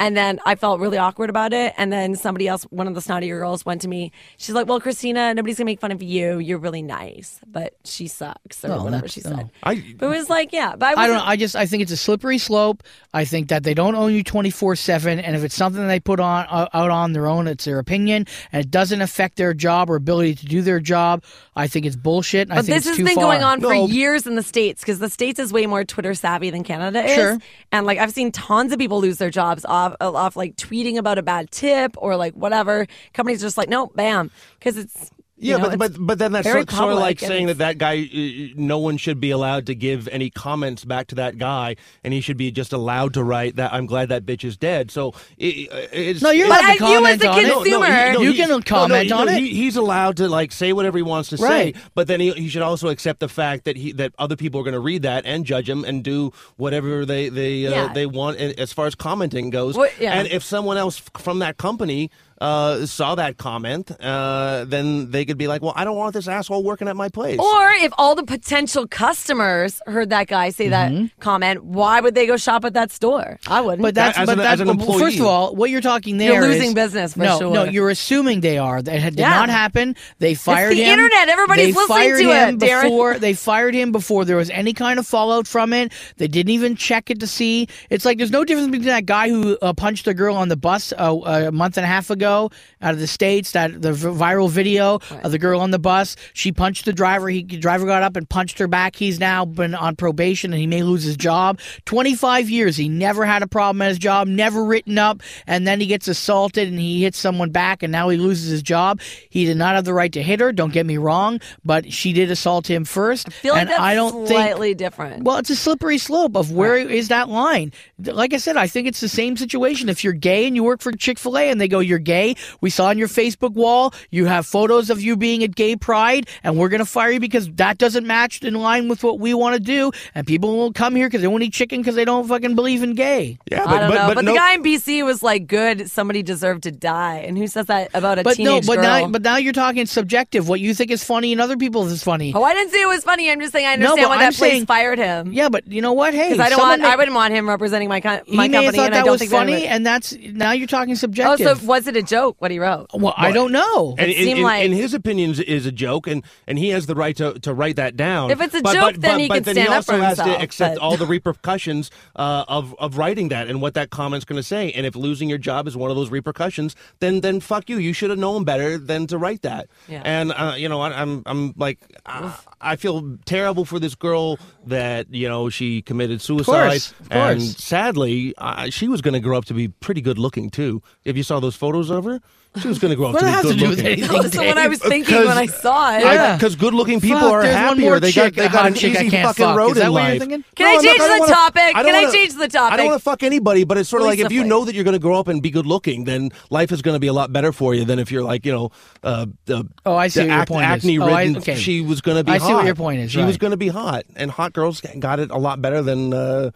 And 0.00 0.16
then 0.16 0.40
I 0.44 0.56
felt 0.56 0.80
really 0.80 0.98
awkward 0.98 1.30
about 1.30 1.52
it. 1.52 1.72
And 1.76 1.92
then 1.92 2.16
somebody 2.16 2.48
else, 2.48 2.64
one 2.64 2.88
of 2.88 2.94
the 2.96 3.00
snottier 3.00 3.38
girls, 3.38 3.64
went 3.64 3.80
to 3.82 3.88
me. 3.88 4.10
She's 4.38 4.52
like, 4.54 4.66
"Well, 4.66 4.80
Christina, 4.80 5.32
nobody's 5.34 5.56
gonna 5.56 5.66
make 5.66 5.78
fun 5.80 5.92
of 5.92 6.02
you. 6.02 6.40
You're 6.40 6.58
really 6.58 6.82
nice, 6.82 7.38
but 7.46 7.74
she 7.84 8.08
sucks, 8.08 8.64
or 8.64 8.70
Well, 8.70 8.78
whatever 8.84 9.06
that's- 9.06 9.12
she 9.12 9.20
no. 9.20 9.36
said." 9.36 9.50
I 9.62 9.76
But 9.96 10.06
it 10.06 10.18
was 10.18 10.28
like, 10.28 10.52
yeah, 10.52 10.74
but 10.76 10.98
I, 10.98 11.04
I 11.04 11.06
don't 11.06 11.18
know. 11.18 11.24
I 11.24 11.36
just 11.36 11.54
I 11.54 11.66
think 11.66 11.84
it's 11.84 11.92
a 11.92 11.96
slippery 11.96 12.38
slope. 12.38 12.82
I 13.14 13.24
think 13.24 13.48
that 13.50 13.62
they 13.62 13.72
don't 13.72 13.94
own 13.94 14.12
you 14.12 14.24
twenty 14.24 14.50
four 14.50 14.74
seven, 14.74 15.20
and 15.20 15.36
if 15.36 15.44
it's 15.44 15.54
something 15.54 15.86
they 15.86 16.00
put 16.00 16.18
on 16.18 16.46
uh, 16.50 16.66
out 16.74 16.90
on 16.90 17.12
their 17.12 17.28
own, 17.28 17.46
it's 17.46 17.64
their 17.64 17.78
opinion, 17.78 18.26
and 18.50 18.64
it 18.64 18.72
doesn't 18.72 19.00
affect 19.00 19.36
their 19.36 19.54
job 19.54 19.88
or 19.90 19.94
ability 19.94 20.34
to 20.34 20.46
do 20.46 20.60
their 20.60 20.80
job. 20.80 21.22
I 21.54 21.68
think 21.68 21.86
it's 21.86 21.94
bullshit. 21.94 22.48
and 22.48 22.52
I 22.52 22.56
But 22.56 22.64
think 22.64 22.76
this 22.78 22.86
it's 22.86 22.88
has 22.88 22.96
too 22.96 23.04
been 23.04 23.14
far. 23.14 23.24
going 23.24 23.44
on 23.44 23.60
for 23.60 23.72
years 23.74 24.26
in 24.26 24.34
the 24.34 24.42
states 24.42 24.80
because 24.82 24.98
the 24.98 25.08
states 25.08 25.38
is 25.38 25.52
way 25.52 25.66
more 25.66 25.84
Twitter 25.84 26.14
savvy 26.14 26.50
than 26.50 26.64
Canada 26.64 27.04
is. 27.04 27.14
Sure. 27.14 27.38
And 27.70 27.86
like 27.86 27.98
I've 27.98 28.10
seen 28.10 28.32
tons 28.32 28.72
of 28.72 28.80
people 28.80 29.00
lose 29.00 29.18
their 29.18 29.30
jobs 29.30 29.64
off 29.64 29.83
off 30.00 30.36
like 30.36 30.56
tweeting 30.56 30.96
about 30.96 31.18
a 31.18 31.22
bad 31.22 31.50
tip 31.50 31.94
or 31.98 32.16
like 32.16 32.34
whatever. 32.34 32.86
Companies 33.12 33.42
are 33.42 33.46
just 33.46 33.56
like, 33.56 33.68
no, 33.68 33.88
bam, 33.88 34.30
because 34.58 34.76
it's 34.76 35.10
you 35.36 35.50
Yeah, 35.50 35.56
know, 35.56 35.70
but, 35.70 35.78
but 35.78 35.92
but 35.98 36.18
then 36.20 36.30
that's 36.32 36.48
sort, 36.48 36.70
sort 36.70 36.92
of 36.92 36.98
like 37.00 37.18
saying 37.18 37.48
that 37.48 37.58
that 37.58 37.76
guy, 37.76 38.02
uh, 38.02 38.52
no 38.56 38.78
one 38.78 38.96
should 38.96 39.18
be 39.20 39.30
allowed 39.30 39.66
to 39.66 39.74
give 39.74 40.06
any 40.08 40.30
comments 40.30 40.84
back 40.84 41.08
to 41.08 41.16
that 41.16 41.38
guy, 41.38 41.74
and 42.04 42.14
he 42.14 42.20
should 42.20 42.36
be 42.36 42.52
just 42.52 42.72
allowed 42.72 43.14
to 43.14 43.24
write 43.24 43.56
that 43.56 43.72
I'm 43.72 43.86
glad 43.86 44.10
that 44.10 44.24
bitch 44.24 44.44
is 44.44 44.56
dead. 44.56 44.92
So 44.92 45.12
it, 45.36 45.68
it's 45.92 46.22
No, 46.22 46.30
you're 46.30 46.46
allowed 46.46 46.74
to 46.74 46.78
But 46.78 46.82
I- 46.82 46.88
you 46.90 47.06
as 47.06 47.20
comment 47.20 47.22
a 47.24 47.28
on 47.28 47.38
it. 47.38 47.52
consumer- 47.52 48.22
You 48.22 48.32
he's- 48.32 48.48
can 48.48 48.62
comment 48.62 49.10
no, 49.10 49.18
on 49.18 49.26
no, 49.26 49.32
it. 49.32 49.38
he- 49.40 49.54
he's 49.54 49.76
allowed 49.76 50.16
to 50.18 50.28
like 50.28 50.52
say 50.52 50.72
whatever 50.72 50.98
he 50.98 51.02
wants 51.02 51.30
to 51.30 51.36
Right. 51.36 51.74
say, 51.74 51.82
but 51.96 52.06
then 52.06 52.20
he, 52.20 52.30
he 52.32 52.48
should 52.48 52.62
also 52.62 52.88
accept 52.88 53.18
the 53.20 53.28
fact 53.28 53.64
that 53.64 53.76
he 53.76 53.90
that 53.92 54.12
other 54.18 54.36
people 54.36 54.60
are 54.60 54.64
going 54.64 54.74
to 54.74 54.80
read 54.80 55.02
that 55.02 55.26
and 55.26 55.44
judge 55.44 55.68
him 55.68 55.84
and 55.84 56.04
do 56.04 56.32
whatever 56.56 57.04
they 57.04 57.28
they 57.28 57.66
uh, 57.66 57.70
Yeah. 57.70 57.92
they 57.92 58.06
want 58.06 58.38
as 58.38 58.72
far 58.72 58.86
as 58.86 58.94
commenting 58.94 59.50
goes. 59.50 59.76
What- 59.76 59.90
yeah. 60.00 60.12
And 60.14 60.28
if 60.28 60.44
someone 60.44 60.76
else 60.76 61.02
from 61.18 61.40
that 61.40 61.56
company 61.56 62.10
uh, 62.40 62.84
saw 62.86 63.14
that 63.14 63.36
comment, 63.38 63.90
uh, 64.00 64.64
then 64.66 65.10
they 65.10 65.24
could 65.24 65.38
be 65.38 65.46
like, 65.46 65.62
"Well, 65.62 65.72
I 65.76 65.84
don't 65.84 65.96
want 65.96 66.14
this 66.14 66.28
asshole 66.28 66.62
working 66.62 66.88
at 66.88 66.96
my 66.96 67.08
place." 67.08 67.38
Or 67.38 67.70
if 67.80 67.92
all 67.98 68.14
the 68.14 68.24
potential 68.24 68.86
customers 68.86 69.80
heard 69.86 70.10
that 70.10 70.26
guy 70.28 70.50
say 70.50 70.68
that 70.68 70.92
comment, 71.20 71.64
why 71.64 72.00
would 72.00 72.14
they 72.14 72.26
go 72.26 72.36
shop 72.36 72.64
at 72.64 72.74
that 72.74 72.90
store? 72.90 73.38
I 73.46 73.60
wouldn't. 73.60 73.78
Mm-hmm. 73.78 73.82
But 73.82 73.94
that's 73.94 74.18
As 74.18 74.26
but 74.26 74.32
an- 74.32 74.38
that's 74.38 74.60
as 74.60 74.68
an 74.68 74.76
well, 74.78 74.98
First 74.98 75.18
of 75.18 75.26
all, 75.26 75.54
what 75.54 75.70
you're 75.70 75.80
talking 75.80 76.18
there 76.18 76.32
You're 76.34 76.50
is- 76.50 76.56
losing 76.58 76.74
business 76.74 77.12
for 77.14 77.20
no, 77.20 77.38
sure. 77.38 77.52
No, 77.54 77.64
you're 77.64 77.90
assuming 77.90 78.40
they 78.40 78.58
are. 78.58 78.82
That 78.82 79.00
did 79.02 79.18
Yeah. 79.18 79.30
not 79.30 79.48
happen. 79.48 79.94
They 80.18 80.34
fired 80.34 80.72
him. 80.72 80.78
the 80.78 80.84
him. 80.84 80.92
internet. 80.98 81.28
Everybody's 81.28 81.74
they 81.74 81.80
listening 81.80 81.96
fired 81.98 82.22
to 82.22 82.30
it, 82.30 82.48
him 82.48 82.58
Darren. 82.58 82.82
before 82.82 83.18
they 83.18 83.32
fired 83.34 83.74
him 83.74 83.92
before 83.92 84.24
there 84.24 84.36
was 84.36 84.50
any 84.50 84.72
kind 84.72 84.98
of 84.98 85.06
fallout 85.06 85.46
from 85.46 85.72
it. 85.72 85.92
They 86.16 86.28
didn't 86.28 86.50
even 86.50 86.76
check 86.76 87.10
it 87.10 87.20
to 87.20 87.26
see. 87.26 87.68
It's 87.90 88.04
like 88.04 88.18
there's 88.18 88.30
no 88.32 88.44
difference 88.44 88.70
between 88.70 88.88
that 88.88 89.06
guy 89.06 89.28
who 89.28 89.56
uh, 89.62 89.72
punched 89.72 90.06
a 90.08 90.14
girl 90.14 90.34
on 90.36 90.48
the 90.48 90.56
bus 90.56 90.92
uh, 90.96 91.14
a 91.48 91.52
month 91.52 91.76
and 91.76 91.84
a 91.84 91.88
half 91.88 92.10
ago 92.10 92.23
out 92.24 92.94
of 92.94 92.98
the 92.98 93.06
states. 93.06 93.52
That 93.52 93.80
the 93.80 93.92
viral 93.92 94.50
video 94.50 95.00
of 95.22 95.32
the 95.32 95.38
girl 95.38 95.60
on 95.60 95.70
the 95.70 95.78
bus. 95.78 96.16
She 96.32 96.52
punched 96.52 96.84
the 96.84 96.92
driver. 96.92 97.28
He 97.28 97.42
the 97.42 97.58
driver 97.58 97.86
got 97.86 98.02
up 98.02 98.16
and 98.16 98.28
punched 98.28 98.58
her 98.58 98.66
back. 98.68 98.96
He's 98.96 99.20
now 99.20 99.44
been 99.44 99.74
on 99.74 99.96
probation 99.96 100.52
and 100.52 100.60
he 100.60 100.66
may 100.66 100.82
lose 100.82 101.04
his 101.04 101.16
job. 101.16 101.60
25 101.86 102.50
years. 102.50 102.76
He 102.76 102.88
never 102.88 103.24
had 103.24 103.42
a 103.42 103.46
problem 103.46 103.82
at 103.82 103.88
his 103.88 103.98
job. 103.98 104.28
Never 104.28 104.64
written 104.64 104.98
up. 104.98 105.22
And 105.46 105.66
then 105.66 105.80
he 105.80 105.86
gets 105.86 106.08
assaulted 106.08 106.68
and 106.68 106.78
he 106.78 107.02
hits 107.02 107.18
someone 107.18 107.50
back 107.50 107.82
and 107.82 107.92
now 107.92 108.08
he 108.08 108.16
loses 108.16 108.50
his 108.50 108.62
job. 108.62 109.00
He 109.30 109.44
did 109.44 109.56
not 109.56 109.74
have 109.74 109.84
the 109.84 109.94
right 109.94 110.12
to 110.12 110.22
hit 110.22 110.40
her. 110.40 110.52
Don't 110.52 110.72
get 110.72 110.86
me 110.86 110.96
wrong, 110.96 111.40
but 111.64 111.92
she 111.92 112.12
did 112.12 112.30
assault 112.30 112.68
him 112.68 112.84
first. 112.84 113.28
I 113.28 113.30
feel 113.30 113.54
like 113.54 113.68
that's 113.68 113.80
I 113.80 113.94
don't 113.94 114.26
think 114.26 114.78
different. 114.78 115.24
well, 115.24 115.38
it's 115.38 115.50
a 115.50 115.56
slippery 115.56 115.98
slope 115.98 116.36
of 116.36 116.52
where 116.52 116.76
is 116.76 117.08
that 117.08 117.28
line. 117.28 117.72
Like 117.98 118.32
I 118.32 118.38
said, 118.38 118.56
I 118.56 118.66
think 118.66 118.88
it's 118.88 119.00
the 119.00 119.08
same 119.08 119.36
situation. 119.36 119.88
If 119.88 120.04
you're 120.04 120.12
gay 120.12 120.46
and 120.46 120.56
you 120.56 120.64
work 120.64 120.80
for 120.80 120.92
Chick 120.92 121.18
Fil 121.18 121.36
A 121.38 121.50
and 121.50 121.60
they 121.60 121.68
go, 121.68 121.80
"You're 121.80 121.98
gay," 121.98 122.13
we 122.60 122.70
saw 122.70 122.86
on 122.86 122.98
your 122.98 123.08
Facebook 123.08 123.52
wall 123.52 123.92
you 124.10 124.26
have 124.26 124.46
photos 124.46 124.90
of 124.90 125.00
you 125.00 125.16
being 125.16 125.42
at 125.44 125.54
Gay 125.54 125.76
Pride, 125.76 126.28
and 126.42 126.56
we're 126.58 126.68
gonna 126.68 126.84
fire 126.84 127.10
you 127.10 127.20
because 127.20 127.48
that 127.54 127.78
doesn't 127.78 128.06
match 128.06 128.42
in 128.42 128.54
line 128.54 128.88
with 128.88 129.02
what 129.02 129.18
we 129.18 129.34
want 129.34 129.54
to 129.54 129.60
do. 129.60 129.90
And 130.14 130.26
people 130.26 130.56
will 130.56 130.72
come 130.72 130.94
here 130.94 131.06
because 131.08 131.22
they 131.22 131.28
won't 131.28 131.42
eat 131.42 131.52
chicken 131.52 131.80
because 131.80 131.94
they 131.94 132.04
don't 132.04 132.26
fucking 132.28 132.54
believe 132.54 132.82
in 132.82 132.94
gay. 132.94 133.38
yeah, 133.50 133.64
I 133.66 133.78
don't 133.80 133.90
know, 133.94 134.12
but, 134.14 134.24
no- 134.24 134.32
the 134.32 134.38
guy 134.38 134.54
in 134.54 134.62
BC 134.62 135.02
was 135.04 135.22
like, 135.22 135.46
"Good, 135.46 135.90
somebody 135.90 136.22
deserved 136.22 136.62
to 136.64 136.70
die," 136.70 137.24
and 137.26 137.36
who 137.38 137.46
says 137.46 137.66
that 137.66 137.90
about 137.94 138.18
a 138.18 138.22
But 138.22 138.38
no, 138.38 138.44
teenage 138.60 138.66
but 138.66 138.74
girl? 138.76 138.82
now, 138.84 139.08
but 139.08 139.22
now 139.22 139.36
you're 139.36 139.52
talking 139.52 139.86
subjective. 139.86 140.48
What 140.48 140.60
you 140.60 140.74
think 140.74 140.90
is 140.90 141.02
funny 141.04 141.32
and 141.32 141.40
other 141.40 141.56
people 141.56 141.86
is 141.86 142.02
funny. 142.02 142.32
oh, 142.34 142.42
I 142.42 142.54
didn't 142.54 142.70
say 142.72 142.82
it 142.82 142.88
was 142.88 143.04
funny. 143.04 143.30
I'm 143.30 143.40
just 143.40 143.52
saying 143.52 143.66
I 143.66 143.72
understand 143.74 144.00
but 144.02 144.08
why 144.08 144.14
I'm 144.16 144.20
that 144.20 144.34
place 144.34 144.50
saying- 144.52 144.66
fired 144.66 144.98
him. 144.98 145.32
Yeah, 145.32 145.48
but 145.48 145.66
you 145.70 145.80
know 145.82 145.92
what? 145.92 146.14
Hey, 146.14 146.38
I 146.38 146.48
don't 146.48 146.58
want. 146.60 146.82
may- 146.82 146.88
I 146.88 146.96
wouldn't 146.96 147.14
want 147.14 147.34
him 147.34 147.48
representing 147.48 147.88
my 147.88 148.00
co- 148.00 148.20
He 148.26 148.36
my 148.36 148.48
may 148.48 148.56
have 148.56 148.64
company, 148.64 148.76
thought 148.78 148.86
and 148.86 148.94
that 148.94 149.10
was 149.10 149.18
think 149.20 149.30
that 149.30 149.36
funny, 149.38 149.66
and 149.66 149.86
that's 149.86 150.14
now 150.32 150.52
you're 150.52 150.66
talking 150.66 150.92
Oh, 150.92 150.96
subjective. 150.96 151.60
so 151.60 151.66
was 151.66 151.86
it 151.86 151.96
a 151.96 152.02
joke? 152.04 152.36
What 152.40 152.50
he 152.50 152.58
wrote? 152.58 152.86
well, 152.94 153.14
I 153.16 153.32
don't 153.32 153.52
know. 153.52 153.94
And 153.98 154.10
It 154.10 154.16
in, 154.16 154.24
seemed 154.24 154.38
in- 154.38 154.44
like- 154.44 154.64
in 154.64 154.72
his 154.72 154.94
opinions 154.94 155.40
is 155.40 155.66
a 155.66 155.72
joke, 155.72 156.06
and, 156.06 156.22
and 156.46 156.58
he 156.58 156.70
has 156.70 156.86
the 156.86 156.94
right 156.94 157.16
to, 157.16 157.38
to 157.40 157.52
write 157.54 157.76
that 157.76 157.96
down. 157.96 158.30
If 158.30 158.40
it's 158.40 158.54
a 158.54 158.62
but, 158.62 158.72
joke, 158.74 158.82
but, 158.94 159.00
then 159.00 159.10
but, 159.14 159.20
he 159.20 159.28
but 159.28 159.34
can 159.34 159.42
then 159.44 159.54
stand 159.54 159.68
he 159.68 159.72
up 159.72 159.76
also 159.76 160.00
has 160.00 160.18
to 160.18 160.40
accept 160.42 160.76
but- 160.76 160.82
all 160.82 160.96
the 160.96 161.06
repercussions 161.06 161.90
uh, 162.16 162.44
of 162.48 162.74
of 162.78 162.98
writing 162.98 163.28
that 163.28 163.48
and 163.48 163.60
what 163.60 163.74
that 163.74 163.90
comment's 163.90 164.24
going 164.24 164.36
to 164.38 164.42
say. 164.42 164.72
And 164.72 164.86
if 164.86 164.94
losing 164.96 165.28
your 165.28 165.38
job 165.38 165.66
is 165.66 165.76
one 165.76 165.90
of 165.90 165.96
those 165.96 166.10
repercussions, 166.10 166.76
then 167.00 167.20
then 167.20 167.40
fuck 167.40 167.68
you. 167.68 167.78
You 167.78 167.92
should 167.92 168.10
have 168.10 168.18
known 168.18 168.44
better 168.44 168.78
than 168.78 169.06
to 169.08 169.18
write 169.18 169.42
that. 169.42 169.68
Yeah. 169.88 170.02
And 170.04 170.32
uh, 170.32 170.54
you 170.56 170.68
know, 170.68 170.80
I, 170.80 170.90
I'm 171.00 171.22
I'm 171.26 171.54
like 171.56 171.78
I, 172.06 172.34
I 172.60 172.76
feel 172.76 173.16
terrible 173.24 173.64
for 173.64 173.78
this 173.78 173.94
girl 173.94 174.38
that 174.66 175.12
you 175.12 175.28
know 175.28 175.48
she 175.50 175.82
committed 175.82 176.20
suicide, 176.20 176.44
Of 176.52 176.70
course, 176.72 176.90
of 176.90 177.06
and 177.12 177.42
sadly, 177.42 178.34
uh, 178.38 178.70
she 178.70 178.88
was 178.88 179.00
going 179.00 179.14
to 179.14 179.20
grow 179.20 179.36
up 179.38 179.44
to 179.46 179.54
be 179.54 179.68
pretty 179.68 180.00
good 180.00 180.18
looking 180.18 180.50
too. 180.50 180.82
If 181.04 181.16
you 181.16 181.22
saw 181.22 181.40
those 181.40 181.56
photos 181.56 181.90
of 181.98 182.04
her, 182.04 182.20
she 182.60 182.68
was 182.68 182.78
going 182.78 182.90
to 182.90 182.96
grow 182.96 183.08
up 183.08 183.14
What 183.14 183.20
to 183.20 183.26
does 183.26 183.42
be 183.42 183.48
good 183.48 183.52
to 183.52 183.58
do 183.58 183.68
with 183.68 183.78
looking. 183.78 183.92
anything? 183.92 184.22
That's 184.22 184.36
what 184.36 184.58
I 184.58 184.68
was 184.68 184.78
thinking 184.78 185.16
when 185.16 185.38
I 185.38 185.46
saw 185.46 185.96
it. 185.96 186.02
Yeah. 186.02 186.36
Because 186.36 186.54
good-looking 186.54 187.00
people 187.00 187.18
Fuck, 187.18 187.32
are 187.32 187.42
there's 187.42 187.54
one 187.56 187.64
happier. 187.64 187.84
more 187.90 187.98
they 188.00 188.12
chick, 188.12 188.34
got 188.36 188.42
they 188.42 188.46
a 188.46 188.48
got 188.48 188.58
hot 188.62 188.66
an 188.68 188.74
chick 188.74 188.96
I 188.96 189.00
easy 189.00 189.10
can't 189.10 189.26
fucking 189.26 189.44
fuck. 189.44 189.56
road 189.58 189.70
Is 189.70 189.74
that 189.78 189.86
in 189.86 189.92
what 189.92 190.00
you're 190.02 190.10
life. 190.10 190.18
thinking? 190.20 190.44
Can 190.54 190.66
I 190.66 190.70
I'm 190.78 190.82
change 190.84 190.98
the 190.98 191.16
wanna- 191.18 191.32
topic? 191.32 191.62
I 191.62 191.72
don't 191.72 191.84
Can 191.86 191.94
I 191.96 192.00
wanna- 192.02 192.12
change 192.12 192.32
the 192.34 192.38
topic? 192.38 192.54
I 192.54 192.58
topic? 192.58 192.76
don't 192.78 192.86
want 192.86 192.98
to 193.00 193.04
fuck 193.04 193.22
anybody, 193.24 193.64
but 193.64 193.76
it's 193.78 193.88
sort 193.88 194.02
of 194.02 194.06
like 194.06 194.20
if 194.20 194.30
you 194.30 194.44
know 194.44 194.64
that 194.64 194.74
you're 194.76 194.84
going 194.84 194.92
to 194.94 195.00
grow 195.00 195.18
up 195.18 195.26
and 195.26 195.42
be 195.42 195.50
good-looking, 195.50 196.04
then 196.04 196.30
life 196.50 196.70
is 196.70 196.80
going 196.80 196.94
to 196.94 197.00
be 197.00 197.08
a 197.08 197.12
lot 197.12 197.32
better 197.32 197.50
for 197.50 197.74
you 197.74 197.84
than 197.84 197.98
if 197.98 198.12
you're 198.12 198.22
like 198.22 198.46
you 198.46 198.52
know. 198.52 198.70
Uh, 199.02 199.26
uh, 199.48 199.62
Oh, 199.84 199.96
I 199.96 200.06
see 200.06 200.20
the 200.20 200.26
what 200.28 200.32
your 200.34 200.42
ac- 200.42 200.46
point 200.46 200.64
is. 200.64 200.70
acne 200.70 200.98
Oh, 201.00 201.04
I- 201.08 201.18
ridden. 201.22 201.36
okay. 201.38 201.56
She 201.56 201.80
was 201.80 202.00
going 202.02 202.18
to 202.18 202.24
be. 202.24 202.30
I 202.30 202.38
see 202.38 202.52
what 202.54 202.66
your 202.66 202.76
point 202.76 203.00
is, 203.00 203.10
She 203.10 203.18
was 203.18 203.26
right. 203.34 203.38
going 203.40 203.50
to 203.50 203.56
be 203.56 203.68
hot, 203.68 204.04
and 204.14 204.30
hot 204.30 204.52
girls 204.52 204.80
got 205.00 205.18
it 205.18 205.32
a 205.32 205.38
lot 205.38 205.60
better 205.60 205.82
than. 205.82 206.14
Uh, 206.14 206.50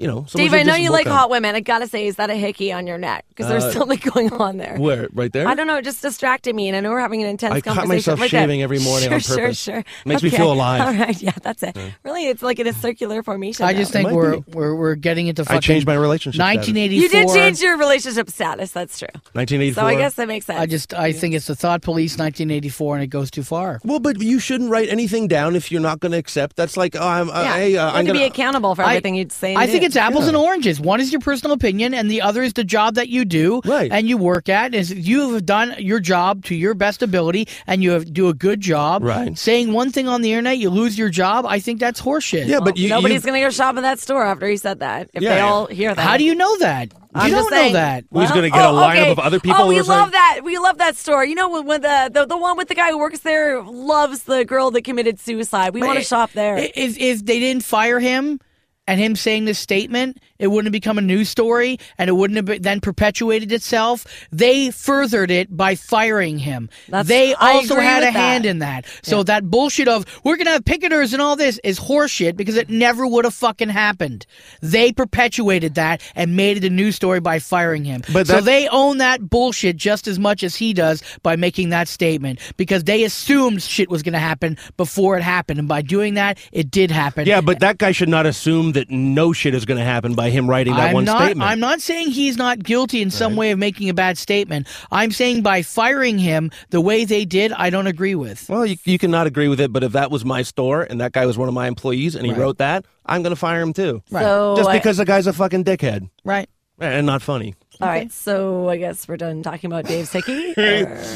you 0.00 0.06
know, 0.06 0.26
someone's 0.28 0.52
Dave, 0.52 0.54
I 0.54 0.62
know 0.62 0.74
you 0.74 0.90
like 0.90 1.06
on- 1.06 1.12
hot 1.12 1.30
women. 1.30 1.54
I 1.54 1.60
gotta 1.60 1.86
say, 1.86 2.06
is 2.06 2.16
that 2.16 2.30
a 2.30 2.34
hickey 2.34 2.72
on 2.72 2.86
your 2.86 2.98
neck? 2.98 3.24
Because 3.28 3.48
there's 3.48 3.72
something 3.72 3.98
going 4.14 4.32
on 4.32 4.56
there. 4.58 4.76
Where? 4.78 5.08
Right 5.12 5.32
there? 5.32 5.46
I 5.46 5.54
don't 5.54 5.66
know. 5.66 5.76
It 5.76 5.84
just 5.84 6.02
distracted 6.02 6.54
me, 6.54 6.68
and 6.68 6.76
I 6.76 6.80
know 6.80 6.90
we're 6.90 7.00
having 7.00 7.22
an 7.22 7.28
intense 7.28 7.54
I 7.54 7.60
cut 7.60 7.86
myself 7.88 8.20
right 8.20 8.30
there. 8.30 8.40
shaving 8.42 8.62
every 8.62 8.78
morning 8.78 9.08
sure, 9.08 9.14
on 9.14 9.20
Sure, 9.20 9.36
purpose. 9.36 9.58
sure, 9.60 9.84
Makes 10.04 10.22
me 10.22 10.30
feel 10.30 10.52
alive. 10.52 10.80
All 10.82 10.92
right, 10.94 11.20
yeah, 11.20 11.32
that's 11.42 11.62
it. 11.62 11.76
Really, 12.04 12.26
it's 12.26 12.42
like 12.42 12.58
in 12.58 12.66
a 12.66 12.72
circular 12.72 13.22
formation. 13.22 13.64
I 13.66 13.72
now. 13.72 13.78
just 13.78 13.92
think 13.92 14.10
we're, 14.10 14.40
be. 14.40 14.52
we're 14.52 14.74
we're 14.74 14.94
getting 14.94 15.26
into 15.28 15.44
I 15.48 15.58
changed 15.58 15.86
my 15.86 15.94
relationship 15.94 16.34
status. 16.36 16.66
1984. 16.68 17.02
you 17.02 17.08
did 17.08 17.34
change 17.34 17.60
your 17.60 17.76
relationship 17.78 18.30
status. 18.30 18.70
That's 18.72 18.98
true. 18.98 19.08
1984. 19.32 19.80
So 19.82 19.86
I 19.86 19.94
guess 19.94 20.14
that 20.14 20.28
makes 20.28 20.46
sense. 20.46 20.58
I 20.60 20.66
just 20.66 20.94
I 20.94 21.12
think 21.12 21.34
it's 21.34 21.46
the 21.46 21.56
Thought 21.56 21.82
Police 21.82 22.12
1984 22.18 22.96
and 22.96 23.04
it 23.04 23.08
goes 23.08 23.30
too 23.30 23.42
far. 23.42 23.80
Well, 23.84 24.00
but 24.00 24.20
you 24.20 24.38
shouldn't 24.38 24.70
write 24.70 24.88
anything 24.88 25.28
down 25.28 25.56
if 25.56 25.70
you're 25.70 25.80
not 25.80 26.00
going 26.00 26.12
to 26.12 26.18
accept. 26.18 26.56
That's 26.56 26.76
like, 26.76 26.96
oh, 26.96 27.06
I'm, 27.06 27.30
uh, 27.30 27.42
yeah. 27.42 27.54
hey, 27.54 27.76
uh, 27.76 27.86
you 27.92 27.96
I'm 27.98 28.06
have 28.06 28.14
to 28.14 28.18
be 28.20 28.24
accountable 28.24 28.74
for 28.74 28.82
everything 28.82 29.14
you'd 29.14 29.32
say. 29.32 29.54
I 29.54 29.66
think 29.66 29.82
it's 29.86 29.96
apples 29.96 30.26
and 30.28 30.36
oranges. 30.36 30.80
One 30.80 31.00
is 31.00 31.10
your 31.12 31.20
personal 31.20 31.54
opinion, 31.54 31.94
and 31.94 32.10
the 32.10 32.20
other 32.22 32.42
is 32.42 32.52
the 32.52 32.64
job 32.64 32.96
that 32.96 33.08
you 33.08 33.24
do 33.24 33.60
Right. 33.64 33.90
and 33.90 34.08
you 34.08 34.16
work 34.18 34.48
at. 34.48 34.74
Is 34.74 34.92
you 34.92 35.32
have 35.32 35.46
done 35.46 35.74
your 35.78 36.00
job 36.00 36.44
to 36.46 36.54
your 36.54 36.74
best 36.74 37.02
ability, 37.02 37.48
and 37.66 37.82
you 37.82 37.92
have, 37.92 38.12
do 38.12 38.28
a 38.28 38.34
good 38.34 38.60
job. 38.60 39.02
Right. 39.02 39.36
Saying 39.38 39.72
one 39.72 39.90
thing 39.92 40.08
on 40.08 40.20
the 40.22 40.32
internet, 40.32 40.58
you 40.58 40.68
lose 40.70 40.98
your 40.98 41.08
job. 41.08 41.46
I 41.46 41.58
think 41.60 41.80
that's 41.80 42.00
horseshit. 42.02 42.46
Yeah, 42.46 42.60
but 42.60 42.76
you, 42.76 42.88
Nobody's 42.88 43.24
you, 43.24 43.30
going 43.30 43.40
to 43.40 43.46
go 43.46 43.50
shop 43.50 43.76
at 43.76 43.82
that 43.82 43.98
store 43.98 44.24
after 44.24 44.46
he 44.48 44.56
said 44.56 44.80
that. 44.80 45.08
If 45.14 45.22
Yeah, 45.22 45.30
they 45.30 45.36
yeah. 45.36 45.46
all 45.46 45.66
hear 45.66 45.94
that. 45.94 46.00
How 46.02 46.16
do 46.16 46.24
you 46.24 46.34
know 46.34 46.58
that? 46.58 46.92
I'm 47.14 47.28
you 47.30 47.34
just 47.36 47.48
don't 47.48 47.58
saying. 47.58 47.72
know 47.72 47.78
that. 47.78 48.04
Who's 48.12 48.28
gonna 48.28 48.50
get 48.50 48.58
a 48.62 48.68
oh, 48.68 48.74
lineup 48.74 48.90
okay. 49.00 49.10
of 49.10 49.18
other 49.18 49.40
people 49.40 49.56
Oh, 49.62 49.68
we 49.68 49.76
who 49.78 49.84
love 49.84 50.10
saying- 50.10 50.12
that. 50.12 50.40
We 50.44 50.58
love 50.58 50.76
that 50.78 50.96
store. 50.96 51.24
You 51.24 51.34
know, 51.34 51.48
when, 51.48 51.64
when 51.64 51.80
the, 51.80 52.10
the 52.12 52.26
the 52.26 52.36
one 52.36 52.58
with 52.58 52.68
the 52.68 52.74
guy 52.74 52.90
who 52.90 52.98
works 52.98 53.20
there 53.20 53.62
loves 53.62 54.24
the 54.24 54.44
girl 54.44 54.70
that 54.72 54.82
committed 54.84 55.18
suicide. 55.18 55.72
We 55.72 55.80
want 55.80 55.98
to 55.98 56.04
shop 56.04 56.32
there. 56.32 56.58
If 56.58 56.98
if 56.98 57.24
they 57.24 57.38
didn't 57.40 57.64
fire 57.64 58.00
him 58.00 58.38
and 58.86 59.00
him 59.00 59.16
saying 59.16 59.44
this 59.44 59.58
statement, 59.58 60.18
it 60.38 60.48
wouldn't 60.48 60.66
have 60.66 60.72
become 60.72 60.98
a 60.98 61.02
news 61.02 61.28
story 61.28 61.78
and 61.98 62.08
it 62.08 62.12
wouldn't 62.14 62.36
have 62.36 62.44
been, 62.44 62.62
then 62.62 62.80
perpetuated 62.80 63.52
itself. 63.52 64.06
They 64.30 64.70
furthered 64.70 65.30
it 65.30 65.56
by 65.56 65.74
firing 65.74 66.38
him. 66.38 66.68
That's- 66.88 67.06
they 67.06 67.34
also 67.34 67.76
had 67.76 68.02
a 68.02 68.06
that. 68.06 68.12
hand 68.12 68.46
in 68.46 68.58
that. 68.60 68.86
So 69.02 69.22
that 69.24 69.50
bullshit 69.50 69.88
of 69.88 70.04
we're 70.24 70.36
gonna 70.36 70.50
have 70.50 70.64
picketers 70.64 71.12
and 71.12 71.22
all 71.22 71.36
this 71.36 71.58
is 71.64 71.78
horseshit 71.78 72.36
because 72.36 72.56
it 72.56 72.68
never 72.68 73.06
would 73.06 73.24
have 73.24 73.34
fucking 73.34 73.68
happened. 73.68 74.26
They 74.62 74.92
perpetuated 74.92 75.74
that 75.76 76.00
and 76.14 76.36
made 76.36 76.56
it 76.58 76.64
a 76.64 76.70
news 76.70 76.96
story 76.96 77.20
by 77.20 77.38
firing 77.38 77.84
him. 77.84 78.02
But 78.12 78.26
so 78.26 78.40
they 78.40 78.68
own 78.68 78.98
that 78.98 79.28
bullshit 79.28 79.76
just 79.76 80.06
as 80.06 80.18
much 80.18 80.42
as 80.42 80.56
he 80.56 80.72
does 80.72 81.02
by 81.22 81.36
making 81.36 81.70
that 81.70 81.88
statement 81.88 82.38
because 82.56 82.84
they 82.84 83.04
assumed 83.04 83.62
shit 83.62 83.90
was 83.90 84.02
gonna 84.02 84.18
happen 84.18 84.56
before 84.76 85.16
it 85.16 85.22
happened, 85.22 85.58
and 85.58 85.68
by 85.68 85.82
doing 85.82 86.14
that, 86.14 86.38
it 86.52 86.70
did 86.70 86.90
happen. 86.90 87.26
yeah, 87.26 87.40
but 87.40 87.60
that 87.60 87.78
guy 87.78 87.92
should 87.92 88.08
not 88.08 88.26
assume 88.26 88.72
that 88.72 88.90
no 88.90 89.32
shit 89.32 89.54
is 89.54 89.64
going 89.64 89.78
to 89.78 89.84
happen 89.84 90.14
by 90.14 90.25
him 90.30 90.48
writing 90.48 90.74
that 90.74 90.88
I'm 90.88 90.94
one 90.94 91.04
not, 91.04 91.22
statement. 91.22 91.50
I'm 91.50 91.60
not 91.60 91.80
saying 91.80 92.10
he's 92.10 92.36
not 92.36 92.62
guilty 92.62 93.02
in 93.02 93.10
some 93.10 93.36
way 93.36 93.50
of 93.50 93.58
making 93.58 93.88
a 93.88 93.94
bad 93.94 94.18
statement. 94.18 94.66
I'm 94.90 95.10
saying 95.10 95.42
by 95.42 95.62
firing 95.62 96.18
him 96.18 96.50
the 96.70 96.80
way 96.80 97.04
they 97.04 97.24
did, 97.24 97.52
I 97.52 97.70
don't 97.70 97.86
agree 97.86 98.14
with. 98.14 98.48
well, 98.48 98.64
you, 98.66 98.76
you 98.84 98.98
cannot 98.98 99.26
agree 99.26 99.48
with 99.48 99.60
it, 99.60 99.72
but 99.72 99.82
if 99.84 99.92
that 99.92 100.10
was 100.10 100.24
my 100.24 100.42
store 100.42 100.82
and 100.82 101.00
that 101.00 101.12
guy 101.12 101.26
was 101.26 101.36
one 101.38 101.48
of 101.48 101.54
my 101.54 101.68
employees 101.68 102.14
and 102.14 102.24
he 102.26 102.32
Right. 102.32 102.40
wrote 102.40 102.58
that, 102.58 102.84
I'm 103.04 103.22
going 103.22 103.30
to 103.30 103.36
fire 103.36 103.60
him 103.60 103.72
too. 103.72 104.02
So 104.10 104.54
Just 104.56 104.68
I- 104.68 104.78
because 104.78 104.96
the 104.96 105.04
guy's 105.04 105.26
a 105.26 105.32
fucking 105.32 105.64
dickhead 105.64 106.08
Right? 106.24 106.48
and 106.80 107.06
not 107.06 107.22
funny. 107.22 107.54
All 107.80 107.88
right. 107.88 108.10
So 108.10 108.68
I 108.68 108.76
guess 108.78 109.06
we're 109.06 109.16
done 109.18 109.42
talking 109.42 109.68
about 109.70 109.84
Dave's 109.84 110.10
hickey. 110.12 110.54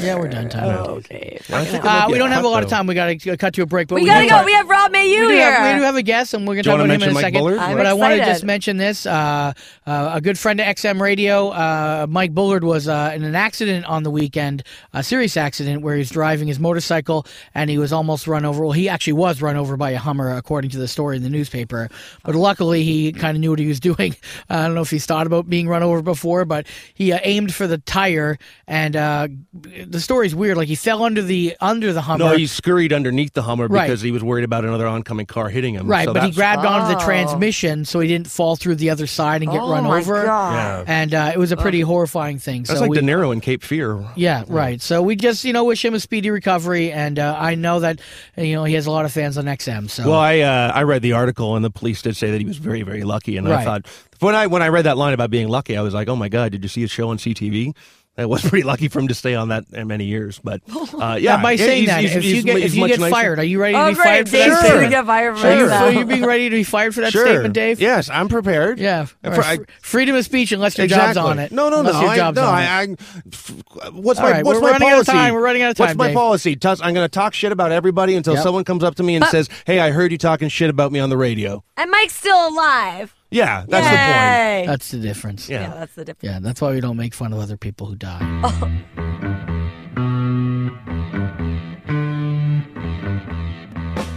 Yeah, 0.01 0.15
we're 0.17 0.27
done. 0.27 0.49
Time. 0.49 0.77
okay. 0.77 1.39
I 1.51 1.65
think 1.65 1.83
it 1.83 1.85
Uh, 1.85 2.07
be 2.07 2.13
we 2.13 2.17
a 2.17 2.19
don't 2.19 2.31
have 2.31 2.39
a 2.39 2.47
cut, 2.47 2.49
lot 2.51 2.63
of 2.63 2.69
though. 2.69 2.75
time. 2.77 2.87
We 2.87 2.95
got 2.95 3.07
to 3.19 3.37
cut 3.37 3.53
to 3.55 3.61
a 3.61 3.65
break. 3.65 3.87
But 3.87 3.95
We 3.95 4.01
we 4.01 4.07
gotta 4.07 4.23
do 4.23 4.29
go. 4.29 4.35
talk- 4.37 4.45
We 4.45 4.53
have 4.53 4.69
Rob 4.69 4.91
Mayhew 4.91 5.21
we 5.21 5.27
do, 5.27 5.33
here. 5.33 5.51
have, 5.51 5.73
we 5.75 5.79
do 5.79 5.85
have 5.85 5.95
a 5.95 6.01
guest, 6.03 6.33
and 6.33 6.47
we're 6.47 6.55
going 6.55 6.63
to 6.63 6.69
Do 6.69 6.69
you 6.71 6.77
talk 6.77 6.81
wanna 6.81 6.93
about 6.93 6.95
him 6.95 7.01
in 7.03 7.09
a 7.09 7.13
mention 7.13 7.13
Mike 7.13 7.23
second. 7.23 7.39
Bullard? 7.39 7.59
I'm 7.59 7.77
but 7.77 7.85
I 7.85 7.93
want 7.93 8.11
to 8.11 8.15
excited. 8.17 8.31
just 8.33 8.43
mention 8.43 8.77
this: 8.77 9.05
uh, 9.05 9.53
uh, 9.87 10.11
a 10.13 10.21
good 10.21 10.37
friend 10.39 10.59
of 10.59 10.65
XM 10.67 10.99
Radio, 11.01 11.49
uh, 11.49 12.05
Mike 12.09 12.33
Bullard, 12.33 12.63
was 12.63 12.87
uh, 12.87 13.11
in 13.15 13.23
an 13.23 13.35
accident 13.35 13.85
on 13.85 14.03
the 14.03 14.11
weekend, 14.11 14.63
a 14.93 15.03
serious 15.03 15.37
accident 15.37 15.81
where 15.81 15.95
he 15.95 15.99
was 15.99 16.09
driving 16.09 16.47
his 16.47 16.59
motorcycle 16.59 17.25
and 17.55 17.69
he 17.69 17.77
was 17.77 17.91
almost 17.93 18.27
run 18.27 18.45
over. 18.45 18.61
Well, 18.63 18.71
he 18.71 18.87
actually 18.89 19.13
was 19.13 19.41
run 19.41 19.55
over 19.55 19.77
by 19.77 19.91
a 19.91 19.97
Hummer, 19.97 20.35
according 20.35 20.71
to 20.71 20.77
the 20.77 20.87
story 20.87 21.17
in 21.17 21.23
the 21.23 21.29
newspaper. 21.29 21.89
But 22.23 22.35
luckily, 22.35 22.83
he 22.83 23.11
kind 23.13 23.35
of 23.35 23.41
knew 23.41 23.49
what 23.51 23.59
he 23.59 23.67
was 23.67 23.79
doing. 23.91 24.15
I 24.49 24.63
don't 24.65 24.75
know 24.75 24.81
if 24.81 24.89
he's 24.91 25.05
thought 25.05 25.27
about 25.27 25.49
being 25.49 25.67
run 25.67 25.83
over 25.83 26.01
before, 26.01 26.45
but 26.51 26.67
he 26.93 27.13
uh, 27.13 27.19
aimed 27.23 27.53
for 27.53 27.65
the 27.65 27.77
tire, 27.77 28.37
and 28.67 28.95
uh, 28.97 29.27
the 29.53 30.01
story's 30.01 30.35
weird. 30.35 30.57
Like 30.57 30.67
he 30.67 30.75
fell 30.75 31.03
under 31.03 31.21
the 31.21 31.55
under 31.61 31.93
the 31.93 32.01
Hummer. 32.01 32.25
No, 32.25 32.35
he 32.35 32.45
scurried 32.47 32.91
underneath 32.91 33.33
the 33.33 33.43
Hummer 33.43 33.67
Right. 33.67 33.87
because 33.87 34.01
he 34.01 34.11
was 34.11 34.21
worried 34.23 34.43
about 34.43 34.65
another 34.65 34.85
oncoming 34.87 35.25
car 35.27 35.47
hitting 35.49 35.73
him. 35.75 35.87
Right, 35.87 36.05
So 36.05 36.13
but 36.13 36.23
he 36.23 36.31
that's- 36.31 36.35
grabbed 36.35 36.65
onto 36.65 36.93
the 36.93 37.01
Oh. 37.01 37.05
transmission 37.05 37.85
so 37.85 37.99
he 38.01 38.07
didn't 38.09 38.27
fall 38.27 38.55
through 38.57 38.75
the 38.75 38.89
other 38.89 39.07
side 39.07 39.41
and 39.43 39.51
get 39.51 39.61
Oh 39.61 39.71
run 39.71 39.83
my 39.85 39.99
over. 39.99 40.23
God. 40.25 40.53
Yeah. 40.53 40.83
And 41.01 41.13
uh, 41.13 41.31
it 41.33 41.37
was 41.39 41.51
a 41.53 41.57
pretty 41.57 41.81
horrifying 41.81 42.37
thing. 42.39 42.63
That's 42.63 42.79
so 42.79 42.81
like 42.81 42.89
we, 42.91 42.97
De 42.97 43.03
Niro 43.03 43.31
in 43.31 43.39
Cape 43.39 43.63
Fear. 43.63 44.03
yeah, 44.15 44.43
right. 44.47 44.81
So 44.81 45.01
we 45.01 45.15
just 45.15 45.45
you 45.45 45.53
know 45.53 45.63
wish 45.63 45.85
him 45.85 45.93
a 45.93 45.99
speedy 45.99 46.29
recovery, 46.29 46.91
and 46.91 47.17
uh, 47.17 47.35
I 47.39 47.55
know 47.55 47.79
that 47.79 47.99
you 48.37 48.55
know 48.55 48.65
he 48.65 48.73
has 48.75 48.85
a 48.87 48.91
lot 48.91 49.05
of 49.05 49.11
fans 49.13 49.37
on 49.37 49.45
XM. 49.45 49.89
So 49.89 50.09
Well, 50.09 50.19
I 50.19 50.39
uh, 50.39 50.71
I 50.75 50.83
read 50.83 51.01
the 51.01 51.13
article 51.13 51.55
and 51.55 51.63
the 51.63 51.71
police 51.71 52.01
did 52.01 52.15
say 52.17 52.31
that 52.31 52.39
he 52.41 52.45
was 52.45 52.57
very 52.57 52.81
very 52.81 53.03
lucky, 53.03 53.37
and 53.37 53.47
I 53.51 53.63
thought 53.63 53.85
when 54.21 54.35
I 54.35 54.47
when 54.47 54.61
I 54.61 54.69
read 54.69 54.83
that 54.85 54.97
line 54.97 55.13
about 55.13 55.29
being 55.29 55.47
lucky, 55.49 55.75
I 55.77 55.81
was 55.81 55.93
like, 55.93 56.07
oh 56.07 56.15
my 56.15 56.29
god, 56.29 56.51
did 56.51 56.63
you 56.63 56.69
see 56.69 56.81
his 56.81 56.91
show 56.91 57.09
on 57.09 57.17
CTV? 57.17 57.75
It 58.17 58.27
was 58.27 58.41
pretty 58.47 58.63
lucky 58.63 58.89
for 58.89 58.99
him 58.99 59.07
to 59.07 59.13
stay 59.13 59.35
on 59.35 59.47
that 59.49 59.71
many 59.71 60.03
years, 60.03 60.37
but 60.43 60.61
uh, 60.99 61.17
yeah. 61.19 61.37
Now, 61.37 61.43
by 61.43 61.55
saying 61.55 61.83
he's- 61.83 61.89
that, 61.95 62.01
he's- 62.01 62.15
if 62.17 62.25
you 62.25 62.43
get 62.43 62.57
if 62.57 62.75
you 62.75 62.85
get 62.85 62.99
nicer. 62.99 63.09
fired, 63.09 63.39
are 63.39 63.43
you 63.43 63.59
ready 63.59 63.73
to 63.73 63.81
Oh, 63.81 63.87
be 63.89 63.95
fired 63.95 64.27
for 64.27 64.33
Dave's 64.35 64.49
that 64.49 64.55
gonna 64.57 64.67
statement? 64.67 64.91
get 64.91 65.05
fired 65.05 65.37
for 65.37 65.47
Are 65.47 65.57
you, 65.57 65.67
that. 65.67 65.81
are 65.83 65.91
you 65.93 66.05
being 66.05 66.25
ready 66.25 66.49
to 66.49 66.55
be 66.57 66.63
fired 66.65 66.93
for 66.93 66.99
that 67.01 67.13
Sure. 67.13 67.25
statement, 67.25 67.53
Dave? 67.53 67.79
Yes, 67.79 68.09
I'm 68.09 68.27
prepared. 68.27 68.79
Yeah. 68.79 69.05
And 69.23 69.33
for- 69.33 69.39
right, 69.41 69.61
I- 69.61 69.63
freedom 69.81 70.15
of 70.17 70.25
speech 70.25 70.51
unless 70.51 70.77
your 70.77 70.83
exactly. 70.85 71.13
job's 71.13 71.25
on 71.25 71.39
it. 71.39 71.53
No, 71.53 71.69
no, 71.69 71.79
Unless 71.79 71.93
no. 71.95 72.01
Your 72.01 72.09
I, 72.09 72.15
job's 72.17 72.35
no, 72.35 72.43
on 72.43 72.53
I, 72.53 72.61
it. 72.83 72.89
I, 72.89 72.95
f- 73.31 73.61
what's 73.93 74.19
All 74.19 74.25
my 74.25 74.31
right, 74.33 74.45
what's 74.45 74.59
we're 74.59 74.67
my 74.67 74.71
running 74.73 74.89
out 74.89 74.99
of 74.99 75.05
policy? 75.05 75.11
time. 75.13 75.33
We're 75.33 75.41
running 75.43 75.61
out 75.61 75.71
of 75.71 75.77
time. 75.77 75.87
What's 75.87 75.97
my 75.97 76.07
Dave. 76.07 76.15
policy? 76.15 76.55
Tuss- 76.57 76.81
I'm 76.83 76.93
going 76.93 77.05
to 77.05 77.09
talk 77.09 77.33
shit 77.33 77.53
about 77.53 77.71
everybody 77.71 78.15
until 78.17 78.33
Yep. 78.33 78.43
someone 78.43 78.63
comes 78.65 78.83
up 78.83 78.95
to 78.95 79.03
me 79.03 79.15
and 79.15 79.23
says, 79.27 79.47
"Hey, 79.65 79.79
I 79.79 79.91
heard 79.91 80.11
you 80.11 80.17
talking 80.17 80.49
shit 80.49 80.69
about 80.69 80.91
me 80.91 80.99
on 80.99 81.09
the 81.09 81.17
radio." 81.17 81.63
And 81.77 81.89
Mike's 81.89 82.15
still 82.17 82.49
alive. 82.49 83.15
Yeah, 83.31 83.63
that's 83.67 83.85
the 83.85 83.95
point. 83.95 84.67
That's 84.67 84.91
the 84.91 84.97
difference. 84.99 85.47
Yeah. 85.47 85.61
Yeah, 85.61 85.73
that's 85.75 85.95
the 85.95 86.03
difference. 86.05 86.33
Yeah, 86.33 86.39
that's 86.41 86.59
why 86.59 86.73
we 86.73 86.81
don't 86.81 86.97
make 86.97 87.13
fun 87.13 87.31
of 87.31 87.39
other 87.39 87.55
people 87.55 87.87
who 87.87 87.95
die. 87.95 88.83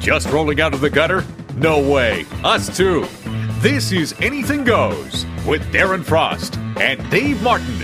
Just 0.01 0.29
rolling 0.31 0.61
out 0.61 0.75
of 0.75 0.81
the 0.81 0.91
gutter? 0.91 1.25
No 1.57 1.79
way. 1.79 2.27
Us 2.43 2.75
too. 2.77 3.07
This 3.61 3.93
is 3.93 4.15
Anything 4.21 4.65
Goes 4.65 5.25
with 5.47 5.63
Darren 5.73 6.05
Frost 6.05 6.57
and 6.79 7.09
Dave 7.11 7.43
Martin. 7.43 7.75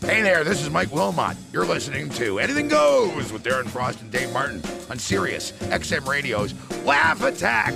Hey 0.00 0.22
there, 0.22 0.44
this 0.44 0.62
is 0.62 0.70
Mike 0.70 0.92
Wilmot. 0.94 1.36
You're 1.52 1.66
listening 1.66 2.08
to 2.10 2.38
Anything 2.38 2.68
Goes 2.68 3.32
with 3.32 3.42
Darren 3.42 3.66
Frost 3.66 4.00
and 4.00 4.10
Dave 4.10 4.32
Martin 4.32 4.62
on 4.88 4.98
Sirius 4.98 5.52
XM 5.52 6.06
Radio's 6.06 6.54
Laugh 6.86 7.20
Attack. 7.24 7.74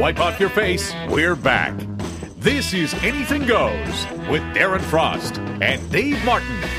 Wipe 0.00 0.18
off 0.20 0.40
your 0.40 0.48
face. 0.48 0.94
We're 1.10 1.36
back. 1.36 1.78
This 2.38 2.72
is 2.72 2.94
Anything 3.04 3.44
Goes 3.46 4.06
with 4.30 4.42
Darren 4.54 4.80
Frost 4.80 5.36
and 5.60 5.92
Dave 5.92 6.24
Martin. 6.24 6.71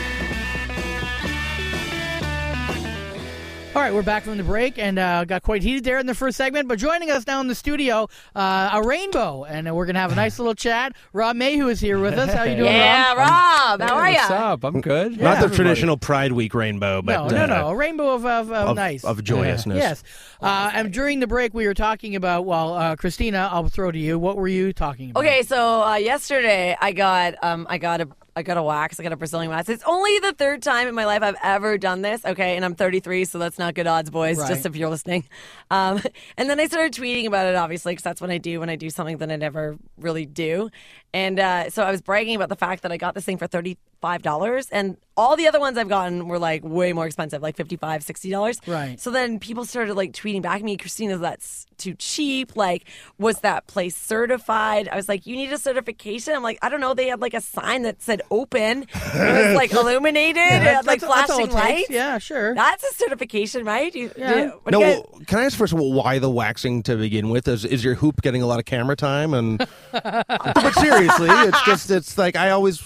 Right, 3.84 3.93
we're 3.93 4.02
back 4.02 4.24
from 4.24 4.38
the 4.38 4.43
break 4.43 4.80
and 4.80 4.98
uh, 4.98 5.26
got 5.26 5.43
quite 5.43 5.62
heated 5.62 5.84
there 5.84 6.00
in 6.00 6.06
the 6.06 6.15
first 6.15 6.38
segment. 6.38 6.69
But 6.69 6.80
joining 6.80 7.12
us 7.12 7.28
now 7.28 7.41
in 7.41 7.48
the 7.48 7.56
studio, 7.56 8.08
uh, 8.34 8.69
a 8.72 8.82
rainbow, 8.82 9.43
and 9.43 9.67
uh, 9.67 9.76
we're 9.76 9.86
gonna 9.86 10.00
have 10.00 10.13
a 10.13 10.15
nice 10.15 10.39
little 10.39 10.56
chat. 10.56 10.96
Rob 11.12 11.36
Mayhew 11.36 11.67
is 11.67 11.82
here 11.82 12.00
with 12.00 12.13
us. 12.13 12.32
How 12.32 12.43
you 12.43 12.56
doing, 12.56 12.72
Yeah, 12.72 13.13
Rob? 13.13 13.80
Rob. 13.82 13.89
How 13.89 13.96
are 13.96 14.10
you? 14.10 14.15
What's 14.15 14.32
up? 14.32 14.63
I'm 14.63 14.80
good. 14.80 15.12
Not 15.12 15.17
the 15.17 15.28
everybody. 15.28 15.56
traditional 15.56 15.98
Pride 15.98 16.32
Week 16.32 16.54
rainbow, 16.54 16.96
no, 16.96 17.02
but 17.02 17.32
no, 17.32 17.43
uh, 17.43 17.46
no, 17.48 17.67
a 17.67 17.76
rainbow 17.76 18.13
of 18.13 18.26
of, 18.26 18.52
of, 18.54 18.69
of, 18.69 18.76
nice 18.78 19.04
of 19.04 19.22
joyousness. 19.22 19.78
Yes. 19.78 20.04
Uh, 20.41 20.72
and 20.74 20.93
during 20.93 21.19
the 21.19 21.28
break, 21.28 21.54
we 21.54 21.67
were 21.67 21.74
talking 21.74 22.15
about. 22.15 22.46
Well, 22.46 22.76
uh, 22.76 22.96
Christina, 22.96 23.50
I'll 23.52 23.67
throw 23.67 23.91
to 23.91 24.00
you. 24.00 24.17
What 24.17 24.38
were 24.38 24.48
you 24.48 24.72
talking 24.72 25.12
about? 25.12 25.26
Okay, 25.26 25.43
so 25.43 25.84
uh, 25.84 25.96
yesterday 25.96 26.78
I 26.80 26.93
got 26.93 27.36
um 27.43 27.67
I 27.69 27.80
got 27.80 28.00
a 28.00 28.08
I 28.36 28.41
got 28.41 28.58
a 28.58 28.63
wax. 28.63 29.00
I 29.00 29.04
got 29.04 29.12
a 29.12 29.15
Brazilian 29.15 29.52
wax. 29.52 29.69
It's 29.69 29.84
only 29.86 30.17
the 30.19 30.34
third 30.34 30.63
time 30.63 30.88
in 30.88 30.96
my 30.96 31.06
life 31.06 31.22
I've 31.22 31.36
ever 31.43 31.78
done 31.78 32.02
this. 32.02 32.26
Okay, 32.26 32.56
and 32.56 32.65
I'm 32.65 32.74
33, 32.76 33.26
so 33.26 33.38
that's 33.38 33.60
not 33.60 33.76
good 33.76 33.86
odds, 33.86 34.10
boys. 34.10 34.38
Right. 34.38 34.50
Just 34.50 34.65
if 34.65 34.76
you're 34.76 34.89
listening. 34.89 35.26
Um, 35.69 36.02
and 36.38 36.50
then 36.50 36.60
I 36.60 36.65
started 36.65 36.93
tweeting 36.93 37.28
about 37.28 37.46
it, 37.46 37.56
obviously, 37.56 37.93
because 37.93 38.04
that's 38.04 38.22
what 38.22 38.32
I 38.32 38.39
do 38.39 38.60
when 38.60 38.69
I 38.69 38.76
do 38.76 38.89
something 38.89 39.17
that 39.17 39.32
I 39.32 39.36
never 39.36 39.78
really 39.98 40.26
do. 40.26 40.69
And 41.13 41.39
uh, 41.39 41.69
so 41.69 41.84
I 41.84 41.91
was 41.91 42.02
bragging 42.02 42.36
about 42.36 42.49
the 42.49 42.56
fact 42.56 42.82
that 42.84 42.91
I 42.91 42.97
got 42.97 43.13
this 43.13 43.23
thing 43.26 43.38
for 43.38 43.47
thirty 43.47 43.78
five 44.02 44.21
dollars, 44.21 44.67
and 44.71 44.97
all 45.15 45.36
the 45.38 45.47
other 45.47 45.60
ones 45.60 45.78
I've 45.78 45.88
gotten 45.88 46.28
were 46.28 46.39
like 46.39 46.63
way 46.63 46.91
more 46.91 47.06
expensive, 47.06 47.39
like 47.43 47.56
$55, 47.56 48.02
60 48.02 48.32
dollars. 48.32 48.60
Right. 48.65 48.99
So 48.99 49.12
then 49.12 49.38
people 49.39 49.63
started 49.63 49.93
like 49.93 50.12
tweeting 50.12 50.41
back 50.41 50.56
at 50.58 50.63
me, 50.63 50.76
Christina, 50.76 51.17
that's 51.19 51.67
too 51.78 51.93
cheap. 51.93 52.56
Like, 52.56 52.86
was 53.19 53.39
that 53.41 53.67
place 53.67 53.95
certified? 53.95 54.89
I 54.89 54.95
was 54.95 55.08
like, 55.08 55.28
you 55.28 55.36
need 55.36 55.54
a 55.54 55.60
certification. 55.60 56.34
I'm 56.36 56.41
like, 56.41 56.58
I 56.63 56.69
don't 56.69 56.82
know. 56.82 56.95
They 56.95 57.08
had 57.10 57.21
like 57.21 57.36
a 57.36 57.41
sign 57.41 57.84
that 57.84 58.02
said 58.02 58.23
open. 58.32 58.84
It 58.84 58.89
was 59.13 59.56
like 59.56 59.71
illuminated. 59.80 60.38
it 60.41 60.63
had 60.63 60.88
like 60.88 60.99
That's- 61.02 61.28
that's 61.28 61.32
flashing 61.32 61.52
it 61.52 61.54
lights. 61.54 61.89
Yeah, 61.91 62.17
sure. 62.17 62.56
That's 62.56 62.84
a 62.84 62.93
certification, 62.95 63.63
right? 63.65 63.93
You, 63.93 64.12
Yeah. 64.17 64.34
do- 64.34 64.60
what 64.63 64.73
you 64.73 64.80
No, 64.80 64.80
guys- 64.82 65.26
can 65.28 65.39
I 65.39 65.43
ask 65.45 65.56
first 65.58 65.73
of 65.73 65.80
all 65.80 65.93
why 65.93 66.17
the 66.17 66.30
waxing 66.32 66.82
to 66.84 66.95
begin 66.97 67.30
with? 67.30 67.47
Is 67.47 67.65
is 67.65 67.84
your 67.84 67.93
hoop 67.95 68.21
getting 68.23 68.41
a 68.41 68.47
lot 68.47 68.58
of 68.58 68.65
camera 68.65 68.95
time? 68.95 69.36
And 69.36 69.60
but 69.91 70.73
seriously, 70.73 71.03
it's 71.20 71.62
just 71.63 71.92
it's 71.92 72.18
like 72.18 72.36
I 72.36 72.52
always, 72.52 72.84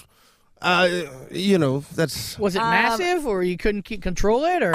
uh, 0.62 0.90
you 1.32 1.58
know, 1.58 1.80
that's 1.96 2.38
was 2.40 2.56
Um, 2.56 2.64
it 2.64 2.66
massive, 2.70 3.26
or 3.28 3.44
you 3.44 3.58
couldn't 3.58 3.84
keep 3.84 4.02
control 4.02 4.46
it, 4.46 4.64
or 4.64 4.74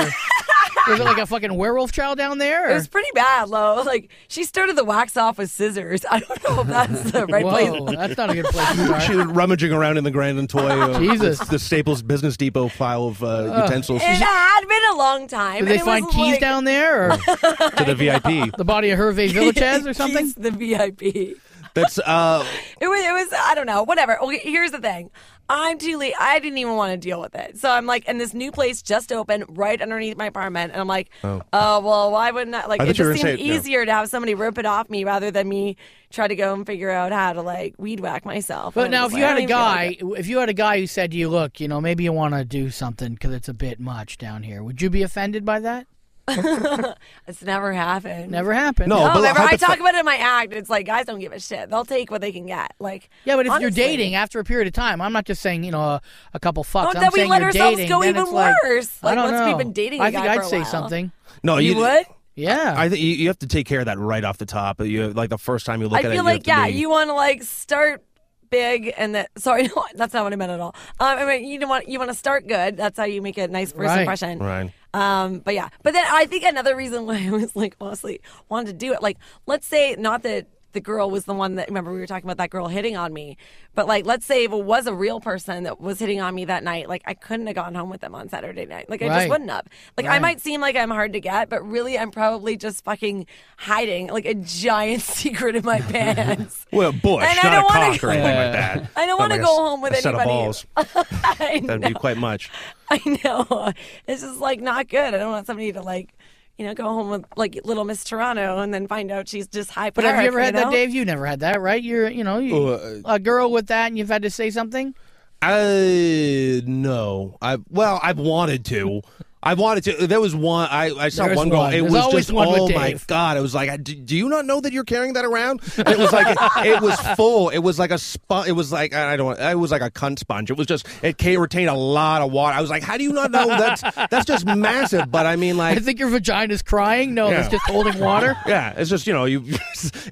was 0.88 0.98
it 0.98 1.04
like 1.04 1.18
a 1.18 1.26
fucking 1.26 1.54
werewolf 1.54 1.92
child 1.92 2.18
down 2.18 2.38
there? 2.38 2.68
It 2.70 2.74
was 2.74 2.88
pretty 2.88 3.08
bad, 3.14 3.48
Lo. 3.48 3.82
Like 3.84 4.10
she 4.28 4.42
started 4.44 4.74
the 4.76 4.84
wax 4.84 5.16
off 5.16 5.38
with 5.38 5.48
scissors. 5.50 6.04
I 6.10 6.18
don't 6.20 6.42
know 6.44 6.60
if 6.62 6.66
that's 6.66 7.10
the 7.12 7.26
right 7.26 7.44
Whoa, 7.44 7.84
place. 7.84 7.96
that's 7.96 8.16
not 8.16 8.30
a 8.30 8.34
good 8.34 8.46
place 8.46 8.68
to 8.76 8.84
start. 8.86 9.02
she 9.02 9.14
was 9.14 9.26
rummaging 9.26 9.72
around 9.72 9.96
in 9.98 10.02
the 10.04 10.10
Grand 10.10 10.38
and 10.40 10.48
Toy, 10.50 10.68
uh, 10.70 10.98
Jesus. 10.98 11.38
the, 11.38 11.44
the 11.52 11.58
Staples 11.58 12.02
Business 12.02 12.36
Depot 12.36 12.68
pile 12.70 13.04
of 13.04 13.22
uh, 13.22 13.62
utensils 13.64 14.02
It 14.02 14.06
had 14.06 14.60
been 14.66 14.82
a 14.92 14.96
long 14.96 15.28
time. 15.28 15.60
Did 15.64 15.68
they 15.68 15.78
find 15.78 16.08
keys 16.10 16.32
like- 16.32 16.40
down 16.40 16.64
there, 16.64 17.12
or 17.12 17.16
to 17.16 17.84
the 17.86 17.94
VIP. 17.96 18.56
the 18.56 18.64
body 18.64 18.90
of 18.90 18.98
Hervé 18.98 19.30
Villechaize 19.30 19.86
or 19.86 19.94
something? 19.94 20.24
Keys 20.24 20.34
to 20.34 20.40
the 20.40 20.50
VIP. 20.50 21.36
That's 21.74 21.98
uh, 21.98 22.46
It 22.80 22.88
was, 22.88 23.04
it 23.04 23.12
was, 23.12 23.32
I 23.38 23.54
don't 23.54 23.66
know, 23.66 23.82
whatever. 23.82 24.20
Okay, 24.20 24.38
here's 24.38 24.72
the 24.72 24.80
thing. 24.80 25.10
I'm 25.48 25.78
too 25.78 25.98
late. 25.98 26.14
I 26.18 26.38
didn't 26.38 26.58
even 26.58 26.76
want 26.76 26.92
to 26.92 26.96
deal 26.96 27.20
with 27.20 27.34
it. 27.34 27.58
So 27.58 27.70
I'm 27.70 27.84
like, 27.84 28.04
and 28.06 28.18
this 28.20 28.32
new 28.32 28.50
place 28.52 28.80
just 28.80 29.12
opened 29.12 29.44
right 29.48 29.80
underneath 29.82 30.16
my 30.16 30.26
apartment. 30.26 30.72
And 30.72 30.80
I'm 30.80 30.86
like, 30.88 31.10
oh, 31.22 31.42
well, 31.52 32.10
why 32.10 32.30
wouldn't 32.30 32.54
I? 32.54 32.66
Like, 32.66 32.80
I 32.80 32.84
it 32.84 32.86
thought 32.86 32.98
you 32.98 33.04
were 33.04 33.12
just 33.12 33.22
seemed 33.22 33.38
say- 33.38 33.44
yeah. 33.44 33.54
easier 33.54 33.84
to 33.84 33.92
have 33.92 34.08
somebody 34.08 34.34
rip 34.34 34.56
it 34.58 34.66
off 34.66 34.88
me 34.88 35.04
rather 35.04 35.30
than 35.30 35.48
me 35.48 35.76
try 36.10 36.28
to 36.28 36.36
go 36.36 36.54
and 36.54 36.66
figure 36.66 36.90
out 36.90 37.12
how 37.12 37.32
to 37.34 37.42
like 37.42 37.74
weed 37.76 38.00
whack 38.00 38.24
myself. 38.24 38.74
But 38.74 38.84
And 38.84 38.92
now, 38.92 39.06
if 39.06 39.12
you 39.12 39.18
like, 39.18 39.24
I 39.24 39.28
had 39.28 39.38
a 39.38 39.46
don't 39.46 39.50
even 39.50 39.56
feel 39.56 39.58
like 39.58 40.16
guy, 40.16 40.20
if 40.20 40.26
you 40.28 40.38
had 40.38 40.48
a 40.48 40.54
guy 40.54 40.78
who 40.80 40.86
said 40.86 41.10
to 41.10 41.16
you, 41.16 41.28
"Look, 41.28 41.60
you 41.60 41.68
know, 41.68 41.80
maybe 41.80 42.04
you 42.04 42.12
want 42.12 42.34
to 42.34 42.44
do 42.44 42.70
something 42.70 43.14
because 43.14 43.34
it's 43.34 43.48
a 43.48 43.54
bit 43.54 43.78
much 43.80 44.16
down 44.18 44.42
here," 44.44 44.62
would 44.62 44.80
you 44.80 44.88
be 44.90 45.02
offended 45.02 45.44
by 45.44 45.60
that? 45.60 45.86
It. 46.28 46.98
it's 47.26 47.42
never 47.42 47.72
happened. 47.72 48.30
Never 48.30 48.52
happened. 48.52 48.88
No, 48.88 48.98
No, 48.98 49.04
but 49.14 49.16
remember, 49.16 49.40
I 49.40 49.56
talk 49.56 49.78
about 49.80 49.94
it 49.94 49.98
in 50.00 50.04
my 50.04 50.16
act. 50.16 50.52
It's 50.52 50.70
like 50.70 50.86
guys 50.86 51.06
don't 51.06 51.18
give 51.20 51.32
a 51.32 51.40
shit. 51.40 51.70
They'll 51.70 51.84
take 51.84 52.10
what 52.10 52.20
they 52.20 52.32
can 52.32 52.46
get. 52.46 52.72
Like, 52.78 53.10
Yeah, 53.24 53.36
but 53.36 53.46
if 53.46 53.60
you're 53.60 53.70
dating 53.70 54.14
after 54.14 54.38
a 54.40 54.44
period 54.44 54.66
of 54.68 54.72
time, 54.74 55.00
I'm 55.00 55.12
not 55.12 55.24
just 55.26 55.42
saying 55.42 55.64
you 55.64 55.70
know 55.72 55.80
a, 55.82 56.02
a 56.34 56.40
couple 56.40 56.64
fucks. 56.64 56.84
Oh, 56.86 56.88
I'm 56.88 56.94
then 57.00 57.10
we 57.12 57.18
saying 57.20 57.30
let 57.30 57.40
you're 57.40 57.46
ourselves 57.48 57.76
dating, 57.76 57.88
go 57.90 58.00
then 58.00 58.08
even 58.10 58.22
it's 58.22 58.32
like, 58.32 58.54
worse. 58.62 58.98
I 59.02 59.06
Like, 59.06 59.14
don't 59.16 59.24
once 59.32 59.40
know. 59.40 59.46
we've 59.48 59.58
been 59.58 59.72
dating 59.72 60.00
a 60.00 60.04
I 60.04 60.10
think 60.10 60.24
guy 60.24 60.32
I'd 60.32 60.36
for 60.38 60.42
a 60.42 60.48
say 60.48 60.58
while. 60.60 60.64
something. 60.70 61.12
no, 61.42 61.58
you 61.58 61.76
would. 61.76 62.06
Yeah, 62.34 62.74
I 62.78 62.88
think 62.88 63.02
you, 63.02 63.08
you 63.12 63.28
have 63.28 63.38
to 63.40 63.46
take 63.46 63.66
care 63.66 63.80
of 63.80 63.86
that 63.86 63.98
right 63.98 64.24
off 64.24 64.38
the 64.38 64.46
top. 64.46 64.80
You 64.80 65.08
like 65.12 65.28
the 65.28 65.36
first 65.38 65.66
time 65.66 65.82
you 65.82 65.88
look 65.88 65.96
I 65.98 66.00
at 66.00 66.04
it. 66.06 66.08
I 66.08 66.10
feel 66.12 66.22
you 66.24 66.30
like 66.30 66.46
have 66.46 66.58
yeah, 66.58 66.66
be- 66.72 66.78
you 66.78 66.88
want 66.88 67.10
to 67.10 67.14
like 67.14 67.42
start 67.42 68.02
big 68.48 68.92
and 68.96 69.14
that. 69.14 69.30
Sorry, 69.38 69.64
no, 69.64 69.84
that's 69.94 70.14
not 70.14 70.24
what 70.24 70.32
I 70.32 70.36
meant 70.36 70.50
at 70.52 70.58
all. 70.60 70.74
Um, 70.98 71.18
I 71.18 71.24
mean, 71.26 71.44
you 71.46 71.58
don't 71.60 71.68
want 71.68 71.88
you 71.88 71.98
want 71.98 72.10
to 72.10 72.16
start 72.16 72.46
good. 72.46 72.78
That's 72.78 72.96
how 72.98 73.04
you 73.04 73.20
make 73.20 73.36
a 73.36 73.48
nice 73.48 73.72
first 73.72 73.80
Right. 73.88 74.00
impression. 74.00 74.38
Right. 74.38 74.72
Um, 74.94 75.38
but 75.38 75.54
yeah, 75.54 75.68
but 75.82 75.92
then 75.94 76.04
I 76.06 76.26
think 76.26 76.44
another 76.44 76.76
reason 76.76 77.06
why 77.06 77.26
I 77.26 77.30
was 77.30 77.56
like 77.56 77.76
honestly 77.80 78.20
wanted 78.48 78.66
to 78.66 78.72
do 78.74 78.92
it, 78.92 79.02
like 79.02 79.18
let's 79.46 79.66
say 79.66 79.96
not 79.98 80.22
that 80.24 80.46
the 80.72 80.80
girl 80.80 81.10
was 81.10 81.24
the 81.24 81.34
one 81.34 81.54
that 81.56 81.68
remember 81.68 81.92
we 81.92 81.98
were 81.98 82.06
talking 82.06 82.24
about 82.26 82.38
that 82.38 82.50
girl 82.50 82.68
hitting 82.68 82.96
on 82.96 83.12
me, 83.12 83.36
but 83.74 83.86
like 83.86 84.06
let's 84.06 84.26
say 84.26 84.44
if 84.44 84.52
it 84.52 84.64
was 84.64 84.86
a 84.86 84.94
real 84.94 85.20
person 85.20 85.64
that 85.64 85.80
was 85.80 85.98
hitting 85.98 86.20
on 86.20 86.34
me 86.34 86.44
that 86.46 86.64
night, 86.64 86.88
like 86.88 87.02
I 87.06 87.14
couldn't 87.14 87.46
have 87.46 87.56
gone 87.56 87.74
home 87.74 87.90
with 87.90 88.00
them 88.00 88.14
on 88.14 88.28
Saturday 88.28 88.66
night. 88.66 88.88
Like 88.90 89.02
I 89.02 89.08
Right. 89.08 89.16
just 89.18 89.28
wouldn't 89.30 89.50
have. 89.50 89.66
Like 89.96 90.06
I 90.06 90.18
might 90.18 90.40
seem 90.40 90.60
like 90.60 90.76
I'm 90.76 90.90
hard 90.90 91.12
to 91.12 91.20
get, 91.20 91.48
but 91.48 91.62
really 91.66 91.98
I'm 91.98 92.10
probably 92.10 92.56
just 92.56 92.84
fucking 92.84 93.26
hiding 93.56 94.08
like 94.08 94.24
a 94.24 94.34
giant 94.34 95.02
secret 95.02 95.56
in 95.56 95.64
my 95.64 95.80
pants. 95.92 96.66
Well, 96.72 96.92
bush, 96.92 97.24
And 97.28 97.38
I 97.38 97.42
not 97.42 97.42
don't 97.42 97.62
a 97.62 97.64
wanna- 97.78 97.92
cock 97.98 98.04
or 98.04 98.10
anything 98.10 98.34
like 98.36 98.52
that. 98.52 98.90
I 98.96 99.06
don't 99.06 99.18
want 99.18 99.32
to 99.32 99.38
like 99.38 99.46
go 99.46 99.52
s- 99.52 99.58
home 99.58 99.80
with 99.82 99.92
a 99.92 99.96
set 99.96 100.14
of 100.14 100.20
anybody. 100.20 100.28
balls. 100.44 100.66
I 100.76 101.60
That'd 101.64 101.80
know. 101.82 101.88
be 101.88 101.94
quite 101.94 102.16
much. 102.16 102.50
I 102.90 103.00
know. 103.24 103.72
It's 104.06 104.22
just 104.22 104.38
like 104.40 104.60
not 104.60 104.88
good. 104.88 105.14
I 105.14 105.18
don't 105.18 105.30
want 105.30 105.46
somebody 105.46 105.72
to 105.72 105.80
like, 105.82 106.12
you 106.58 106.66
know, 106.66 106.74
go 106.74 106.84
home 106.84 107.10
with 107.10 107.24
like 107.36 107.58
little 107.64 107.84
Miss 107.84 108.04
Toronto 108.04 108.58
and 108.58 108.72
then 108.72 108.86
find 108.86 109.10
out 109.10 109.28
she's 109.28 109.46
just 109.48 109.70
high. 109.70 109.90
but 109.90 110.04
have 110.04 110.22
you 110.22 110.28
ever 110.28 110.40
had 110.40 110.54
that, 110.54 110.66
know? 110.66 110.70
Dave? 110.70 110.90
You 110.90 111.04
never 111.04 111.26
had 111.26 111.40
that, 111.40 111.60
right? 111.60 111.82
You're, 111.82 112.08
you 112.08 112.24
know, 112.24 112.38
you, 112.38 112.68
Uh, 112.68 113.00
a 113.04 113.18
girl 113.18 113.50
with 113.50 113.66
that, 113.68 113.86
and 113.86 113.98
you've 113.98 114.08
had 114.08 114.22
to 114.22 114.30
say 114.30 114.50
something. 114.50 114.94
I 115.40 116.62
no. 116.66 117.36
I 117.42 117.58
well, 117.68 117.98
I've 118.02 118.18
wanted 118.18 118.64
to. 118.66 119.02
I 119.42 119.54
wanted 119.54 119.84
to. 119.84 120.06
There 120.06 120.20
was 120.20 120.34
one. 120.36 120.68
I, 120.70 120.90
I 120.96 121.08
saw 121.08 121.24
There's 121.26 121.36
one 121.36 121.48
girl. 121.48 121.58
one. 121.60 121.72
It 121.74 121.80
There's 121.80 121.92
was 121.92 122.12
just 122.12 122.32
one 122.32 122.48
oh 122.48 122.68
my 122.68 122.94
god! 123.08 123.36
It 123.36 123.40
was 123.40 123.54
like, 123.54 123.70
I- 123.70 123.76
do, 123.76 123.94
do 123.94 124.16
you 124.16 124.28
not 124.28 124.46
know 124.46 124.60
that 124.60 124.72
you're 124.72 124.84
carrying 124.84 125.14
that 125.14 125.24
around? 125.24 125.60
And 125.78 125.88
it 125.88 125.98
was 125.98 126.12
like 126.12 126.36
it 126.64 126.80
was 126.80 126.96
full. 127.16 127.48
It 127.48 127.58
was 127.58 127.78
like 127.78 127.90
a 127.90 127.98
sponge. 127.98 128.48
It 128.48 128.52
was 128.52 128.70
like 128.70 128.94
I 128.94 129.16
don't. 129.16 129.38
It 129.38 129.58
was 129.58 129.70
like 129.72 129.82
a 129.82 129.90
cunt 129.90 130.18
sponge. 130.20 130.50
It 130.50 130.56
was 130.56 130.66
just 130.66 130.86
it 131.02 131.18
can 131.18 131.38
retain 131.40 131.68
a 131.68 131.76
lot 131.76 132.22
of 132.22 132.30
water. 132.30 132.56
I 132.56 132.60
was 132.60 132.70
like, 132.70 132.82
how 132.84 132.96
do 132.96 133.02
you 133.04 133.12
not 133.12 133.30
know 133.32 133.46
that's 133.48 133.82
that's 134.10 134.26
just 134.26 134.46
massive? 134.46 135.10
But 135.10 135.26
I 135.26 135.36
mean, 135.36 135.56
like, 135.56 135.76
I 135.76 135.80
think 135.80 135.98
your 135.98 136.08
vagina's 136.10 136.62
crying. 136.62 137.14
No, 137.14 137.28
Yeah. 137.30 137.40
it's 137.40 137.48
just 137.48 137.64
holding 137.66 137.98
water. 137.98 138.36
Yeah, 138.46 138.74
it's 138.76 138.90
just 138.90 139.06
you 139.06 139.12
know 139.12 139.24
you. 139.24 139.44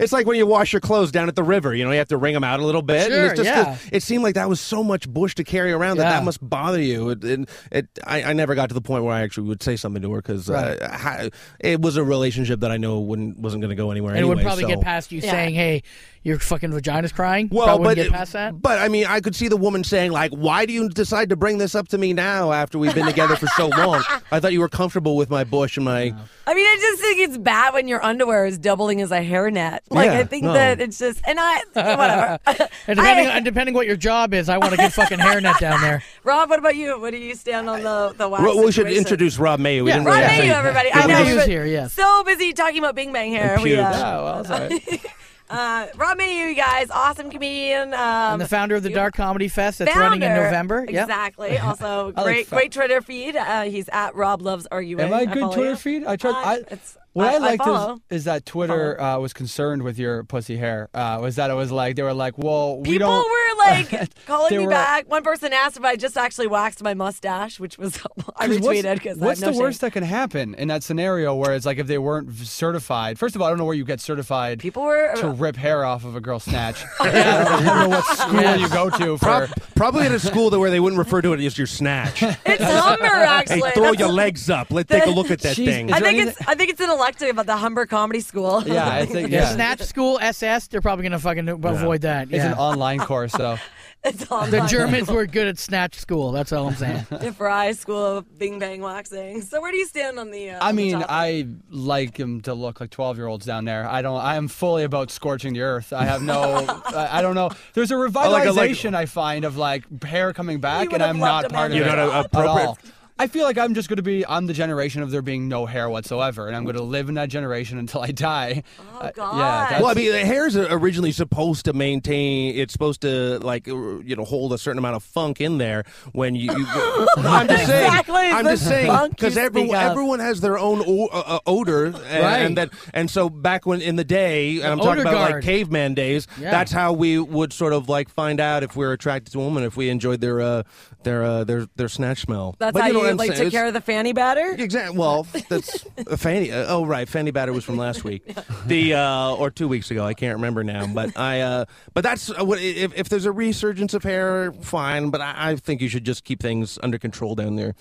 It's 0.01 0.13
like 0.13 0.27
when 0.27 0.37
you 0.37 0.47
wash 0.47 0.73
your 0.73 0.81
clothes 0.81 1.13
down 1.13 1.29
at 1.29 1.37
the 1.37 1.43
river. 1.45 1.75
You 1.75 1.85
know 1.85 1.93
you 1.93 1.99
have 1.99 2.09
to 2.09 2.17
wring 2.17 2.35
them 2.35 2.43
out 2.43 2.59
a 2.59 2.65
little 2.65 2.83
bit. 2.83 3.03
and 3.05 3.13
Sure, 3.13 3.25
it's 3.27 3.35
just 3.37 3.45
yeah. 3.47 3.77
it 3.93 4.03
seemed 4.03 4.25
like 4.25 4.35
that 4.35 4.49
was 4.49 4.61
so 4.61 4.83
much 4.83 5.09
bush 5.09 5.35
to 5.37 5.45
carry 5.45 5.71
around 5.73 5.99
that 5.99 6.05
Yeah. 6.05 6.11
that 6.19 6.25
must 6.25 6.39
bother 6.49 6.81
you. 6.83 7.11
It, 7.11 7.23
it, 7.25 7.49
it 7.71 7.87
I, 8.05 8.23
I 8.25 8.33
never 8.33 8.55
got 8.57 8.69
to 8.71 8.75
the 8.75 8.81
point 8.81 9.05
where 9.05 9.15
I 9.15 9.20
actually 9.21 9.49
would 9.49 9.63
say 9.63 9.77
something 9.77 10.03
to 10.03 10.11
her 10.13 10.19
because 10.23 10.49
Right. 10.49 10.79
uh, 10.81 11.31
it 11.61 11.81
was 11.81 11.97
a 11.97 12.05
relationship 12.05 12.61
that 12.61 12.71
I 12.71 12.77
know 12.77 12.99
wouldn't 13.01 13.39
wasn't 13.39 13.63
going 13.63 13.71
to 13.71 13.77
go 13.77 13.91
anywhere. 13.91 14.15
And 14.15 14.21
it 14.21 14.27
would 14.27 14.41
probably 14.41 14.63
so- 14.65 14.69
get 14.69 14.81
past 14.81 15.13
you 15.13 15.21
Yeah. 15.21 15.31
saying, 15.31 15.55
"Hey, 15.55 15.83
your 16.25 16.39
fucking 16.39 16.73
vagina's 16.73 17.13
crying." 17.13 17.49
Well, 17.53 17.79
but 17.79 17.95
get 17.97 18.11
past 18.11 18.33
that. 18.33 18.61
but 18.61 18.79
I 18.79 18.89
mean, 18.89 19.07
I 19.07 19.21
could 19.21 19.37
see 19.37 19.49
the 19.49 19.57
woman 19.57 19.85
saying 19.85 20.11
like, 20.13 20.33
"Why 20.33 20.67
do 20.67 20.73
you 20.73 20.89
decide 20.89 21.29
to 21.31 21.37
bring 21.37 21.59
this 21.59 21.75
up 21.75 21.89
to 21.89 21.99
me 21.99 22.13
now 22.13 22.53
after 22.53 22.79
we've 22.79 22.95
been 22.95 23.07
together 23.07 23.37
for 23.37 23.47
so 23.57 23.69
long? 23.77 24.03
I 24.33 24.41
thought 24.41 24.53
you 24.53 24.61
were 24.61 24.69
comfortable 24.69 25.17
with 25.17 25.31
my 25.31 25.45
bush 25.45 25.77
and 25.77 25.85
my." 25.85 26.13
I 26.47 26.55
mean, 26.55 26.67
I 26.67 26.77
just 26.81 26.90
think 27.15 27.29
it's 27.29 27.39
bad 27.39 27.75
when 27.75 27.89
your 27.89 28.03
underwear 28.05 28.47
is 28.47 28.59
doubling 28.59 29.01
as 29.01 29.11
a 29.11 29.21
hairnet. 29.21 29.81
Like, 29.91 30.07
Yeah, 30.11 30.19
I 30.19 30.25
think 30.25 30.45
no. 30.45 30.53
that 30.53 30.81
it's 30.81 30.99
just, 30.99 31.21
and 31.27 31.39
I, 31.41 31.61
whatever. 31.75 32.39
And 32.87 32.97
depending, 32.99 33.27
I- 33.27 33.37
and 33.37 33.45
depending 33.45 33.75
what 33.75 33.87
your 33.87 33.97
job 33.97 34.33
is, 34.35 34.49
I 34.49 34.59
want 34.59 34.73
a 34.73 34.77
good 34.77 34.93
fucking 34.93 35.19
hairnet 35.19 35.59
down 35.59 35.81
there. 35.81 36.03
Rob, 36.25 36.49
what 36.51 36.59
about 36.59 36.77
you? 36.77 37.01
What 37.01 37.11
do 37.11 37.19
you 37.19 37.35
stand 37.35 37.69
on 37.69 37.83
the 37.83 38.15
the 38.17 38.29
wax? 38.29 38.43
Well, 38.43 38.57
we 38.59 38.65
should 38.67 38.75
situation? 38.87 38.99
introduce 38.99 39.39
Rob 39.39 39.61
Mayhew. 39.61 39.85
We 39.85 39.91
Yeah, 39.91 39.97
didn't 39.97 40.07
Rob 40.07 40.15
really 40.17 40.23
Yeah. 40.27 40.39
Mayhew, 40.39 40.53
say- 40.53 40.59
everybody. 40.59 40.93
I 40.93 40.99
Rob 41.01 41.09
know 41.09 41.19
Mayhew's 41.25 41.37
but 41.39 41.49
here, 41.49 41.67
yes. 41.67 41.93
So 41.93 42.25
busy 42.25 42.53
talking 42.53 42.79
about 42.79 42.95
Bing 42.95 43.13
Bang 43.13 43.31
here. 43.31 43.57
We, 43.59 43.71
pubes. 43.71 43.81
uh, 43.83 44.03
Oh, 44.05 44.25
well, 44.25 44.45
sorry. 44.45 44.83
uh, 45.51 45.87
Rob 45.97 46.17
Mayhew, 46.17 46.47
you 46.47 46.55
guys, 46.55 46.91
awesome 46.91 47.31
comedian. 47.31 47.93
Um, 47.95 48.01
And 48.35 48.41
the 48.41 48.49
founder 48.49 48.75
of 48.77 48.83
the 48.83 48.91
Dark 48.91 49.15
Comedy 49.15 49.49
Fest 49.49 49.79
that's 49.81 49.95
running 49.97 50.23
in 50.23 50.29
founder. 50.29 50.45
November. 50.45 50.87
Yep. 50.89 51.03
Exactly. 51.05 51.59
Also, 51.59 52.13
I 52.17 52.23
like 52.23 52.25
great, 52.25 52.47
fa- 52.47 52.55
great 52.57 52.73
Twitter 52.73 53.01
feed. 53.03 53.37
Uh, 53.37 53.63
he's 53.65 53.89
at 53.91 54.15
Rob 54.15 54.43
Loves 54.43 54.67
Arguing. 54.71 55.05
Am 55.07 55.13
I 55.13 55.23
a 55.23 55.27
good 55.27 55.41
follow 55.41 55.55
Twitter 55.55 55.71
you. 55.71 55.77
feed? 55.77 56.05
I 56.05 56.17
tried. 56.17 56.31
Uh, 56.33 56.49
I, 56.49 56.55
it's- 56.57 56.97
what 57.13 57.27
I- 57.27 57.33
I, 57.33 57.35
I 57.35 57.39
liked 57.39 57.65
follow. 57.65 57.95
is, 58.11 58.19
is 58.19 58.25
that 58.25 58.47
Twitter 58.47 59.01
uh, 59.01 59.19
was 59.19 59.33
concerned 59.33 59.83
with 59.83 59.99
your 59.99 60.23
pussy 60.25 60.57
hair. 60.57 60.89
Uh, 60.95 61.19
was 61.21 61.37
that 61.37 61.51
it 61.51 61.55
was 61.55 61.71
like 61.73 61.97
they 61.97 62.03
were 62.03 62.15
like, 62.15 62.39
well, 62.39 62.79
we 62.79 62.91
People 62.93 63.09
don't. 63.09 63.31
were 63.31 63.65
like 63.71 64.27
calling 64.27 64.57
me 64.57 64.65
were- 64.65 64.71
back. 64.71 65.09
One 65.11 65.23
person 65.23 65.53
asked 65.53 65.77
if 65.77 65.85
I 65.85 65.97
just 65.97 66.17
actually 66.17 66.47
waxed 66.47 66.83
my 66.83 66.95
mustache, 66.95 67.59
which 67.61 67.79
was 67.79 67.99
I 68.37 68.49
retweeted 68.49 68.95
because 68.95 69.19
What's, 69.19 69.41
what's 69.41 69.41
have 69.41 69.53
the 69.55 69.59
no 69.59 69.65
worst 69.65 69.81
that 69.83 69.93
can 69.93 70.03
happen 70.05 70.55
in 70.55 70.69
that 70.69 70.83
scenario 70.83 71.35
where 71.35 71.55
it's 71.55 71.67
like 71.67 71.79
if 71.79 71.87
they 71.87 71.99
weren't 71.99 72.33
certified? 72.35 73.19
First 73.19 73.35
of 73.37 73.43
all, 73.43 73.49
I 73.49 73.51
don't 73.51 73.59
know 73.59 73.65
where 73.65 73.75
you 73.75 73.85
get 73.85 74.01
certified 74.01 74.61
People 74.61 74.83
were 74.83 75.15
to 75.17 75.31
rip 75.31 75.57
hair 75.57 75.85
off 75.85 76.05
of 76.05 76.17
a 76.17 76.21
girl's 76.21 76.45
snatch. 76.45 76.85
I, 77.01 77.05
don't, 77.11 77.17
I 77.27 77.65
don't 77.65 77.65
know 77.65 77.89
what 77.97 78.05
school 78.17 78.57
you 78.57 78.69
go 78.69 78.91
to 78.91 79.19
for. 79.19 79.25
Prob- 79.25 79.51
probably 79.75 80.07
at 80.07 80.13
a 80.13 80.21
school 80.21 80.51
that 80.51 80.59
where 80.59 80.71
they 80.71 80.81
wouldn't 80.81 80.99
refer 80.99 81.21
to 81.23 81.33
it 81.33 81.41
as 81.45 81.57
your 81.59 81.67
snatch. 81.67 82.23
It's 82.23 82.63
Humber 82.65 83.05
actually. 83.07 83.61
hey, 83.63 83.71
throw 83.73 83.83
That's- 83.85 83.99
your 84.01 84.09
legs 84.13 84.49
up. 84.51 84.71
Let's 84.71 84.89
take 84.91 85.07
a 85.07 85.11
look 85.11 85.31
at 85.31 85.41
that 85.41 85.57
Jeez, 85.57 85.65
thing. 85.65 85.89
is 85.89 85.95
I 85.95 86.01
think 86.01 86.19
anything- 86.21 86.29
it's 86.39 86.49
I 86.49 86.55
think 86.55 86.71
it's 86.71 86.81
an 86.81 86.91
elective 87.01 87.39
at 87.39 87.47
the 87.47 87.57
Humber 87.57 87.87
Comedy 87.87 88.21
School. 88.21 88.63
yeah, 88.67 88.89
I 88.89 89.07
think 89.13 89.31
Yeah. 89.31 89.41
yeah. 89.41 89.55
Snatch 89.55 89.81
School 89.83 90.19
SS, 90.21 90.69
they're 90.69 90.81
probably 90.81 91.03
going 91.05 91.13
to 91.13 91.19
fucking 91.19 91.49
avoid 91.49 92.03
that. 92.03 92.29
It's 92.31 92.45
an 92.45 92.55
online 92.55 92.99
course, 92.99 93.33
so 93.33 93.57
it's 94.05 94.31
all 94.31 94.47
The 94.47 94.61
Germans 94.67 95.09
were 95.11 95.27
good 95.27 95.47
at 95.49 95.59
Snatch 95.59 95.95
School. 95.97 96.33
That's 96.33 96.53
all 96.53 96.69
I'm 96.69 96.75
saying. 96.75 97.07
the 97.11 97.33
Fry 97.33 97.73
School 97.73 98.19
of 98.19 98.39
Bing 98.39 98.59
Bang 98.59 98.83
Waxing. 98.83 99.41
So 99.43 99.61
where 99.61 99.71
do 99.73 99.79
you 99.79 99.87
stand 99.87 100.19
on 100.19 100.31
the? 100.31 100.51
Uh, 100.51 100.65
I 100.65 100.69
on 100.71 100.77
the 100.77 100.83
mean. 100.83 101.05
I 101.09 101.47
like 101.71 102.17
him 102.19 102.41
to 102.43 102.55
look 102.55 102.81
like 102.81 102.91
twelve-year-olds 102.91 103.47
down 103.47 103.65
there. 103.65 103.89
I 103.89 104.03
don't. 104.03 104.21
I 104.21 104.37
am 104.37 104.49
fully 104.49 104.85
about 104.85 105.11
scorching 105.11 105.55
the 105.55 105.63
earth. 105.63 105.93
I 105.93 106.05
have 106.05 106.23
no. 106.23 106.43
I, 106.87 107.19
I 107.19 107.23
don't 107.23 107.35
know. 107.35 107.51
There's 107.75 107.91
a 107.91 107.97
like- 107.97 108.17
I 108.17 108.51
like- 108.51 108.85
I 108.95 109.07
find 109.07 109.45
of 109.45 109.57
like 109.57 110.03
hair 110.05 110.33
coming 110.33 110.61
back, 110.61 110.93
and 110.93 111.03
I'm 111.03 111.19
not 111.19 111.51
part 111.51 111.71
of 111.71 111.77
it 111.77 111.81
You're 111.81 111.87
not 111.87 111.99
a- 111.99 112.13
at 112.15 112.27
appropriate- 112.27 112.67
all. 112.67 112.79
I 113.21 113.27
feel 113.27 113.45
like 113.45 113.59
I'm 113.59 113.75
just 113.75 113.91
going 113.91 113.99
to 113.99 114.03
be 114.03 114.25
I'm 114.27 114.47
the 114.47 114.55
generation 114.55 115.03
of 115.03 115.11
there 115.11 115.21
being 115.21 115.47
no 115.47 115.67
hair 115.67 115.91
whatsoever, 115.91 116.47
and 116.47 116.57
I'm 116.57 116.65
going 116.65 116.77
to 116.77 116.83
live 116.83 117.11
in 117.11 117.17
that 117.17 117.29
generation 117.29 117.77
until 117.79 118.01
I 118.01 118.13
die. 118.13 118.63
Oh, 118.79 118.99
Uh, 118.99 119.11
God. 119.15 119.37
yeah, 119.37 119.67
that's, 119.69 119.83
Well, 119.83 119.91
I 119.91 119.95
mean, 119.95 120.11
the 120.13 120.25
hair 120.25 120.47
is 120.47 120.57
originally 120.57 121.13
supposed 121.13 121.67
to 121.67 121.75
maintain. 121.75 122.57
It's 122.57 122.73
supposed 122.73 123.03
to 123.03 123.39
like 123.41 123.69
uh, 123.69 123.99
you 124.01 124.17
know 124.17 124.25
hold 124.25 124.55
a 124.55 124.59
certain 124.59 124.79
amount 124.79 124.97
of 124.97 125.03
funk 125.03 125.41
in 125.43 125.59
there 125.59 125.85
when 126.13 126.35
you. 126.35 126.51
you 126.51 126.67
I'm 127.19 127.47
just 127.47 127.67
saying. 127.67 127.85
Exactly, 127.87 128.15
I'm 128.17 128.45
just 128.47 128.67
saying 128.67 128.87
funk 128.87 129.17
because 129.17 129.37
everyone 129.37 129.77
everyone 129.77 130.21
has 130.21 130.41
their 130.41 130.59
own 130.59 130.83
o- 130.87 131.09
uh, 131.09 131.23
uh, 131.27 131.39
odor, 131.47 131.85
and, 131.87 131.95
Right. 131.97 132.39
and 132.39 132.57
that 132.57 132.71
and 132.95 133.11
so 133.11 133.29
back 133.29 133.67
when 133.67 133.83
in 133.83 133.97
the 133.97 134.05
day, 134.05 134.57
and 134.63 134.67
I'm 134.73 134.81
odor 134.81 134.89
talking 135.03 135.03
about 135.03 135.31
like 135.33 135.45
caveman 135.45 135.93
days. 135.93 136.27
Yeah. 136.41 136.53
That's 136.53 136.73
how 136.73 136.95
we 136.95 137.19
would 137.19 137.53
sort 137.53 137.75
of 137.75 137.87
like 137.91 138.09
find 138.09 138.41
out 138.41 138.63
if 138.63 138.77
we 138.77 138.87
are 138.87 138.93
attracted 138.93 139.33
to 139.33 139.41
a 139.41 139.45
woman 139.45 139.63
if 139.65 139.77
we 139.77 139.91
enjoyed 139.91 140.23
their 140.23 140.41
uh, 140.41 140.63
their 141.03 141.23
uh, 141.23 141.45
their 141.45 141.67
their 141.77 141.89
snatch 141.89 142.21
smell. 142.21 142.55
That's 142.59 142.73
But 142.73 142.83
how 142.83 142.89
you, 142.89 142.93
know 142.95 143.09
you, 143.09 143.15
like 143.15 143.33
saying? 143.33 143.45
took 143.45 143.53
care 143.53 143.67
of 143.67 143.75
the 143.75 143.81
fanny 143.81 144.13
batter. 144.13 144.55
Exactly. 144.59 144.99
Well, 144.99 145.27
that's 145.49 145.87
a 146.07 146.17
fanny. 146.17 146.53
Uh, 146.53 146.67
oh, 146.69 146.85
right. 146.85 147.09
Fanny 147.09 147.31
batter 147.31 147.53
was 147.53 147.65
from 147.65 147.77
last 147.77 148.05
week, 148.05 148.23
the 148.67 148.95
uh, 148.95 149.35
or 149.35 149.51
two 149.51 149.69
weeks 149.69 149.91
ago. 149.91 150.05
I 150.05 150.15
can't 150.15 150.35
remember 150.37 150.65
now. 150.65 150.87
But 150.87 151.17
I. 151.19 151.41
Uh, 151.41 151.65
but 151.95 152.03
that's 152.03 152.31
uh, 152.31 152.45
what 152.45 152.61
if, 152.61 152.93
if 152.97 153.09
there's 153.09 153.27
a 153.27 153.33
resurgence 153.33 153.95
of 153.95 154.03
hair, 154.03 154.53
fine. 154.53 155.11
But 155.11 155.21
I, 155.21 155.51
I 155.51 155.57
think 155.57 155.81
you 155.81 155.89
should 155.89 156.05
just 156.05 156.25
keep 156.25 156.41
things 156.41 156.79
under 156.83 156.99
control 156.99 157.35
down 157.35 157.57
there. 157.57 157.75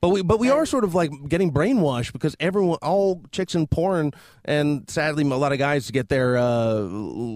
But 0.00 0.08
we, 0.08 0.22
but 0.22 0.38
we 0.38 0.48
are 0.48 0.64
sort 0.64 0.84
of 0.84 0.94
like 0.94 1.10
getting 1.28 1.52
brainwashed 1.52 2.12
because 2.14 2.34
everyone, 2.40 2.78
all 2.80 3.22
chicks 3.32 3.54
in 3.54 3.66
porn, 3.66 4.12
and 4.46 4.88
sadly, 4.88 5.24
a 5.24 5.36
lot 5.36 5.52
of 5.52 5.58
guys 5.58 5.90
get 5.90 6.08
their 6.08 6.38
uh, 6.38 6.80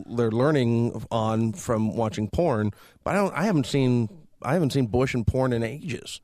their 0.06 0.30
learning 0.30 1.04
on 1.10 1.52
from 1.52 1.94
watching 1.94 2.30
porn. 2.30 2.70
But 3.02 3.10
I 3.10 3.18
don't. 3.18 3.34
I 3.34 3.44
haven't 3.44 3.66
seen. 3.66 4.08
I 4.44 4.52
haven't 4.54 4.72
seen 4.72 4.86
Bush 4.86 5.14
in 5.14 5.24
porn 5.24 5.52
in 5.52 5.62
ages, 5.62 6.20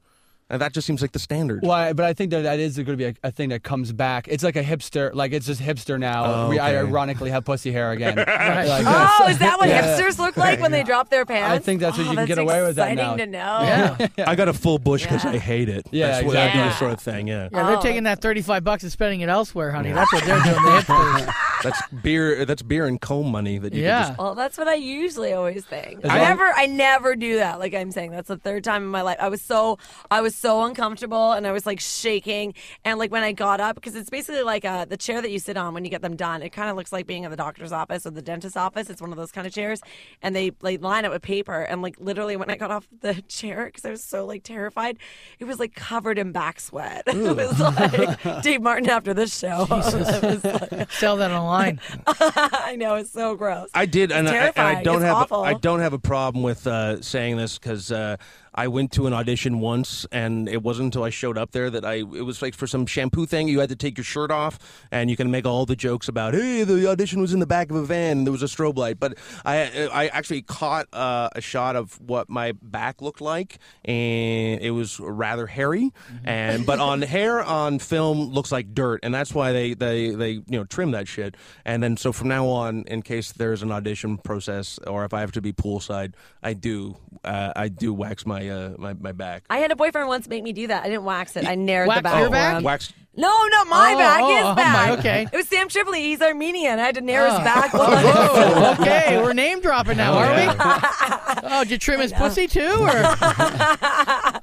and 0.48 0.60
that 0.60 0.72
just 0.72 0.86
seems 0.86 1.00
like 1.00 1.12
the 1.12 1.18
standard. 1.18 1.60
Well, 1.62 1.70
I- 1.72 1.92
but 1.92 2.04
I 2.04 2.12
think 2.12 2.30
that 2.32 2.42
that 2.42 2.58
is 2.58 2.76
going 2.76 2.86
to 2.86 2.96
be 2.96 3.04
a, 3.06 3.14
a 3.22 3.30
thing 3.30 3.48
that 3.50 3.62
comes 3.62 3.92
back. 3.92 4.26
It's 4.28 4.42
like 4.44 4.56
a 4.56 4.62
hipster, 4.64 5.14
like 5.14 5.32
it's 5.32 5.46
just 5.46 5.60
hipster 5.60 5.98
now. 5.98 6.24
Oh, 6.26 6.48
We 6.48 6.58
I 6.58 6.76
ironically 6.76 7.30
have 7.30 7.44
pussy 7.44 7.70
hair 7.72 7.92
again. 7.92 8.16
Like, 8.26 8.84
Oh, 8.86 9.28
is 9.28 9.38
that 9.38 9.58
what 9.58 9.68
Yeah. 9.70 9.82
hipsters 9.96 10.18
look 10.18 10.36
like 10.36 10.60
when 10.60 10.72
they 10.72 10.82
drop 10.82 11.08
their 11.08 11.24
pants? 11.24 11.50
I 11.54 11.58
think 11.60 11.80
that's 11.80 11.96
what 11.96 12.06
Oh, 12.06 12.10
you 12.10 12.16
can 12.16 12.26
get 12.26 12.38
away 12.38 12.62
with 12.62 12.76
that 12.76 12.92
exciting 12.92 13.30
now. 13.32 13.56
to 13.56 13.98
know. 13.98 14.08
Yeah. 14.18 14.24
I 14.30 14.34
got 14.34 14.48
a 14.48 14.52
full 14.52 14.78
bush 14.78 15.02
because 15.04 15.24
Yeah. 15.24 15.30
I 15.32 15.38
hate 15.38 15.68
it. 15.68 15.86
Yeah, 15.92 16.08
that's 16.08 16.24
what 16.26 16.36
I 16.36 16.40
do, 16.44 16.48
exactly. 16.48 16.68
this 16.68 16.78
sort 16.78 16.92
of 16.92 17.00
thing. 17.00 17.26
Yeah, 17.28 17.48
Yeah, 17.52 17.62
they're 17.66 17.76
Oh. 17.78 17.80
taking 17.80 18.02
that 18.04 18.20
35 18.20 18.64
bucks 18.64 18.82
and 18.82 18.90
spending 18.92 19.20
it 19.20 19.28
elsewhere, 19.28 19.70
honey. 19.70 19.92
That's 19.92 20.12
what 20.12 20.24
they're 20.24 20.40
doing. 20.42 20.54
The 20.54 20.82
hipsters. 20.82 21.34
That's 21.62 21.80
beer. 22.02 22.44
That's 22.44 22.62
beer 22.62 22.86
and 22.86 23.00
comb 23.00 23.30
money 23.30 23.58
that 23.58 23.72
you. 23.72 23.82
Yeah. 23.82 24.00
Can 24.02 24.08
just, 24.10 24.18
Well, 24.18 24.34
that's 24.34 24.58
what 24.58 24.68
I 24.68 24.74
usually 24.74 25.32
always 25.32 25.64
think. 25.64 26.04
As 26.04 26.10
I 26.10 26.18
long- 26.18 26.28
never, 26.28 26.44
I 26.56 26.66
never 26.66 27.16
do 27.16 27.36
that. 27.36 27.58
Like 27.58 27.74
I'm 27.74 27.90
saying, 27.90 28.10
that's 28.12 28.28
the 28.28 28.36
third 28.36 28.64
time 28.64 28.82
in 28.82 28.88
my 28.88 29.02
life. 29.02 29.16
I 29.20 29.28
was 29.28 29.42
so, 29.42 29.78
I 30.10 30.20
was 30.20 30.34
so 30.34 30.62
uncomfortable, 30.64 31.32
and 31.32 31.46
I 31.46 31.52
was 31.52 31.66
like 31.66 31.80
shaking. 31.80 32.54
And 32.84 32.98
like 32.98 33.10
when 33.10 33.22
I 33.22 33.32
got 33.32 33.60
up, 33.60 33.74
because 33.76 33.94
it's 33.94 34.10
basically 34.10 34.42
like 34.42 34.64
uh, 34.64 34.84
the 34.84 34.96
chair 34.96 35.20
that 35.22 35.30
you 35.30 35.38
sit 35.38 35.56
on 35.56 35.74
when 35.74 35.84
you 35.84 35.90
get 35.90 36.02
them 36.02 36.16
done. 36.16 36.42
It 36.42 36.50
kind 36.50 36.70
of 36.70 36.76
looks 36.76 36.92
like 36.92 37.06
being 37.06 37.24
in 37.24 37.30
the 37.30 37.36
doctor's 37.36 37.72
office 37.72 38.06
or 38.06 38.10
the 38.10 38.22
dentist's 38.22 38.56
office. 38.56 38.90
It's 38.90 39.00
one 39.00 39.10
of 39.12 39.16
those 39.16 39.32
kind 39.32 39.46
of 39.46 39.52
chairs, 39.52 39.80
and 40.22 40.34
they 40.34 40.52
like 40.62 40.82
line 40.82 41.04
it 41.04 41.10
with 41.10 41.22
paper. 41.22 41.62
And 41.62 41.82
like 41.82 41.96
literally, 41.98 42.36
when 42.36 42.50
I 42.50 42.56
got 42.56 42.70
off 42.70 42.88
the 43.00 43.14
chair, 43.28 43.66
because 43.66 43.84
I 43.84 43.90
was 43.90 44.02
so 44.02 44.24
like 44.26 44.42
terrified, 44.42 44.98
it 45.38 45.44
was 45.44 45.58
like 45.58 45.74
covered 45.74 46.18
in 46.18 46.32
back 46.32 46.60
sweat. 46.60 47.02
it 47.06 47.36
was 47.36 47.58
like 47.60 48.42
Dave 48.42 48.62
Martin 48.62 48.88
after 48.90 49.12
this 49.14 49.38
show. 49.38 49.64
It 49.64 49.70
was 49.70 50.44
like- 50.44 50.92
Sell 50.92 51.16
that 51.16 51.30
online. 51.30 51.49
I 52.06 52.76
know 52.78 52.94
it's 52.96 53.10
so 53.10 53.34
gross. 53.36 53.68
I 53.74 53.86
did, 53.86 54.12
and 54.12 54.28
I, 54.28 54.46
and 54.46 54.58
I 54.58 54.82
don't 54.82 54.96
It's 54.96 55.04
have. 55.04 55.16
awful. 55.16 55.42
I 55.42 55.54
don't 55.54 55.80
have 55.80 55.92
a 55.92 55.98
problem 55.98 56.42
with 56.42 56.66
uh, 56.66 57.00
saying 57.02 57.36
this 57.36 57.58
because 57.58 57.90
uh, 57.92 58.16
I 58.54 58.68
went 58.68 58.92
to 58.92 59.06
an 59.06 59.12
audition 59.12 59.60
once, 59.60 60.06
and 60.12 60.48
it 60.48 60.62
wasn't 60.62 60.86
until 60.86 61.04
I 61.04 61.10
showed 61.10 61.38
up 61.38 61.52
there 61.52 61.70
that 61.70 61.84
I. 61.84 61.94
It 61.94 62.24
was 62.24 62.42
like 62.42 62.54
for 62.54 62.66
some 62.66 62.86
shampoo 62.86 63.26
thing. 63.26 63.48
You 63.48 63.60
had 63.60 63.68
to 63.70 63.76
take 63.76 63.96
your 63.96 64.04
shirt 64.04 64.30
off, 64.30 64.58
and 64.90 65.08
you 65.10 65.16
can 65.16 65.30
make 65.30 65.46
all 65.46 65.66
the 65.66 65.76
jokes 65.76 66.08
about, 66.08 66.34
"Hey, 66.34 66.64
the 66.64 66.88
audition 66.88 67.20
was 67.20 67.32
in 67.32 67.40
the 67.40 67.46
back 67.46 67.70
of 67.70 67.76
a 67.76 67.84
van. 67.84 68.18
and 68.18 68.26
There 68.26 68.32
was 68.32 68.42
a 68.42 68.46
strobe 68.46 68.76
light." 68.76 68.98
But 68.98 69.18
I, 69.44 69.88
I 69.92 70.08
actually 70.08 70.42
caught 70.42 70.88
uh, 70.92 71.30
a 71.34 71.40
shot 71.40 71.76
of 71.76 72.00
what 72.00 72.28
my 72.28 72.52
back 72.62 73.00
looked 73.00 73.20
like, 73.20 73.58
and 73.84 74.60
it 74.60 74.72
was 74.72 75.00
rather 75.00 75.46
hairy. 75.46 75.92
And 76.24 76.66
but 76.66 76.80
on 76.80 77.02
hair 77.16 77.42
on 77.42 77.78
film 77.78 78.30
looks 78.30 78.52
like 78.52 78.74
dirt, 78.74 79.00
and 79.02 79.14
that's 79.14 79.34
why 79.34 79.52
they 79.52 79.74
they 79.74 80.10
they 80.10 80.30
you 80.30 80.44
know 80.48 80.64
trim 80.64 80.90
that 80.92 81.08
shit. 81.08 81.36
And 81.64 81.82
then 81.82 81.96
so 81.96 82.12
from 82.12 82.28
now 82.28 82.46
on, 82.46 82.84
in 82.86 83.02
case 83.02 83.32
there's 83.32 83.62
an 83.62 83.72
audition 83.72 84.18
process, 84.18 84.78
or 84.86 85.04
if 85.04 85.14
I 85.14 85.20
have 85.20 85.32
to 85.32 85.40
be 85.40 85.52
poolside, 85.52 86.14
I 86.42 86.54
do 86.54 86.96
uh, 87.24 87.52
I 87.56 87.68
do 87.68 87.94
wax 87.94 88.26
my 88.26 88.48
uh, 88.50 88.70
my 88.78 88.94
my 88.94 89.12
back. 89.12 89.44
I 89.50 89.58
had 89.58 89.70
a 89.70 89.76
boyfriend 89.76 90.08
once 90.08 90.28
make 90.28 90.42
me 90.42 90.52
do 90.52 90.66
that. 90.68 90.82
I 90.84 90.88
didn't 90.88 91.04
wax 91.04 91.36
it. 91.36 91.46
I 91.46 91.56
nared 91.56 91.86
Wax 91.86 91.98
the 91.98 92.02
back. 92.02 92.20
your 92.20 92.30
back? 92.30 92.52
around. 92.54 92.64
Wax. 92.64 92.92
No, 93.16 93.28
not 93.50 93.66
my 93.66 93.92
Oh, 93.94 93.98
back. 93.98 94.20
oh, 94.22 94.36
His 94.36 94.44
oh, 94.46 94.54
back. 94.54 94.88
my- 94.88 94.98
okay. 94.98 95.26
It 95.32 95.36
was 95.36 95.48
Sam 95.48 95.68
Tripoli. 95.68 96.00
He's 96.00 96.22
Armenian. 96.22 96.78
I 96.78 96.82
had 96.82 96.94
to 96.94 97.00
nair 97.00 97.28
his 97.28 97.38
back. 97.40 97.72
Whoa, 97.74 98.76
okay, 98.80 99.20
we're 99.20 99.32
name 99.32 99.60
dropping 99.60 99.96
now, 99.96 100.12
are 100.14 100.32
we? 100.34 100.46
Oh, 101.52 101.62
did 101.64 101.70
you 101.72 101.78
trim 101.78 102.00
his 102.00 102.12
pussy 102.12 102.46
too, 102.46 102.76
or 102.80 102.90
oh, 102.92 104.40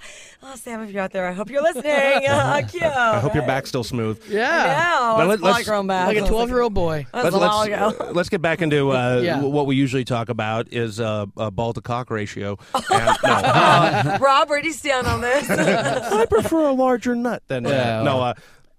Sam, 0.55 0.81
if 0.83 0.91
you're 0.91 1.01
out 1.01 1.11
there, 1.11 1.27
I 1.27 1.31
hope 1.33 1.49
you're 1.49 1.61
listening. 1.61 1.85
Oh, 2.29 2.61
cute. 2.69 2.83
I 2.83 3.19
hope 3.19 3.33
your 3.33 3.45
back's 3.45 3.69
still 3.69 3.83
smooth. 3.83 4.21
yeah, 4.29 4.95
No, 4.99 5.15
But 5.17 5.33
it's 5.33 5.41
let, 5.41 5.53
let's, 5.55 5.67
grown 5.67 5.87
back. 5.87 6.07
like 6.07 6.17
a 6.17 6.27
12 6.27 6.49
year 6.49 6.61
old 6.61 6.73
boy? 6.73 7.05
That 7.13 7.25
was 7.25 7.33
a 7.33 7.37
let's, 7.37 7.67
ago. 7.67 7.95
uh, 8.07 8.11
let's 8.13 8.29
get 8.29 8.41
back 8.41 8.61
into 8.61 8.91
uh, 8.91 9.21
Yeah. 9.23 9.41
what 9.41 9.65
we 9.65 9.75
usually 9.75 10.03
talk 10.05 10.29
about 10.29 10.71
is 10.73 10.99
uh, 10.99 11.25
uh, 11.37 11.49
ball 11.49 11.73
to 11.73 11.81
cock 11.81 12.09
ratio. 12.09 12.57
And, 12.73 13.17
no, 13.23 14.17
Rob, 14.19 14.49
where 14.49 14.61
do 14.61 14.67
you 14.67 14.73
stand 14.73 15.07
on 15.07 15.21
this? 15.21 15.49
I 15.49 16.25
prefer 16.25 16.67
a 16.67 16.71
larger 16.73 17.15
nut 17.15 17.43
than 17.47 17.65
Yeah. 17.65 18.03
no. 18.03 18.33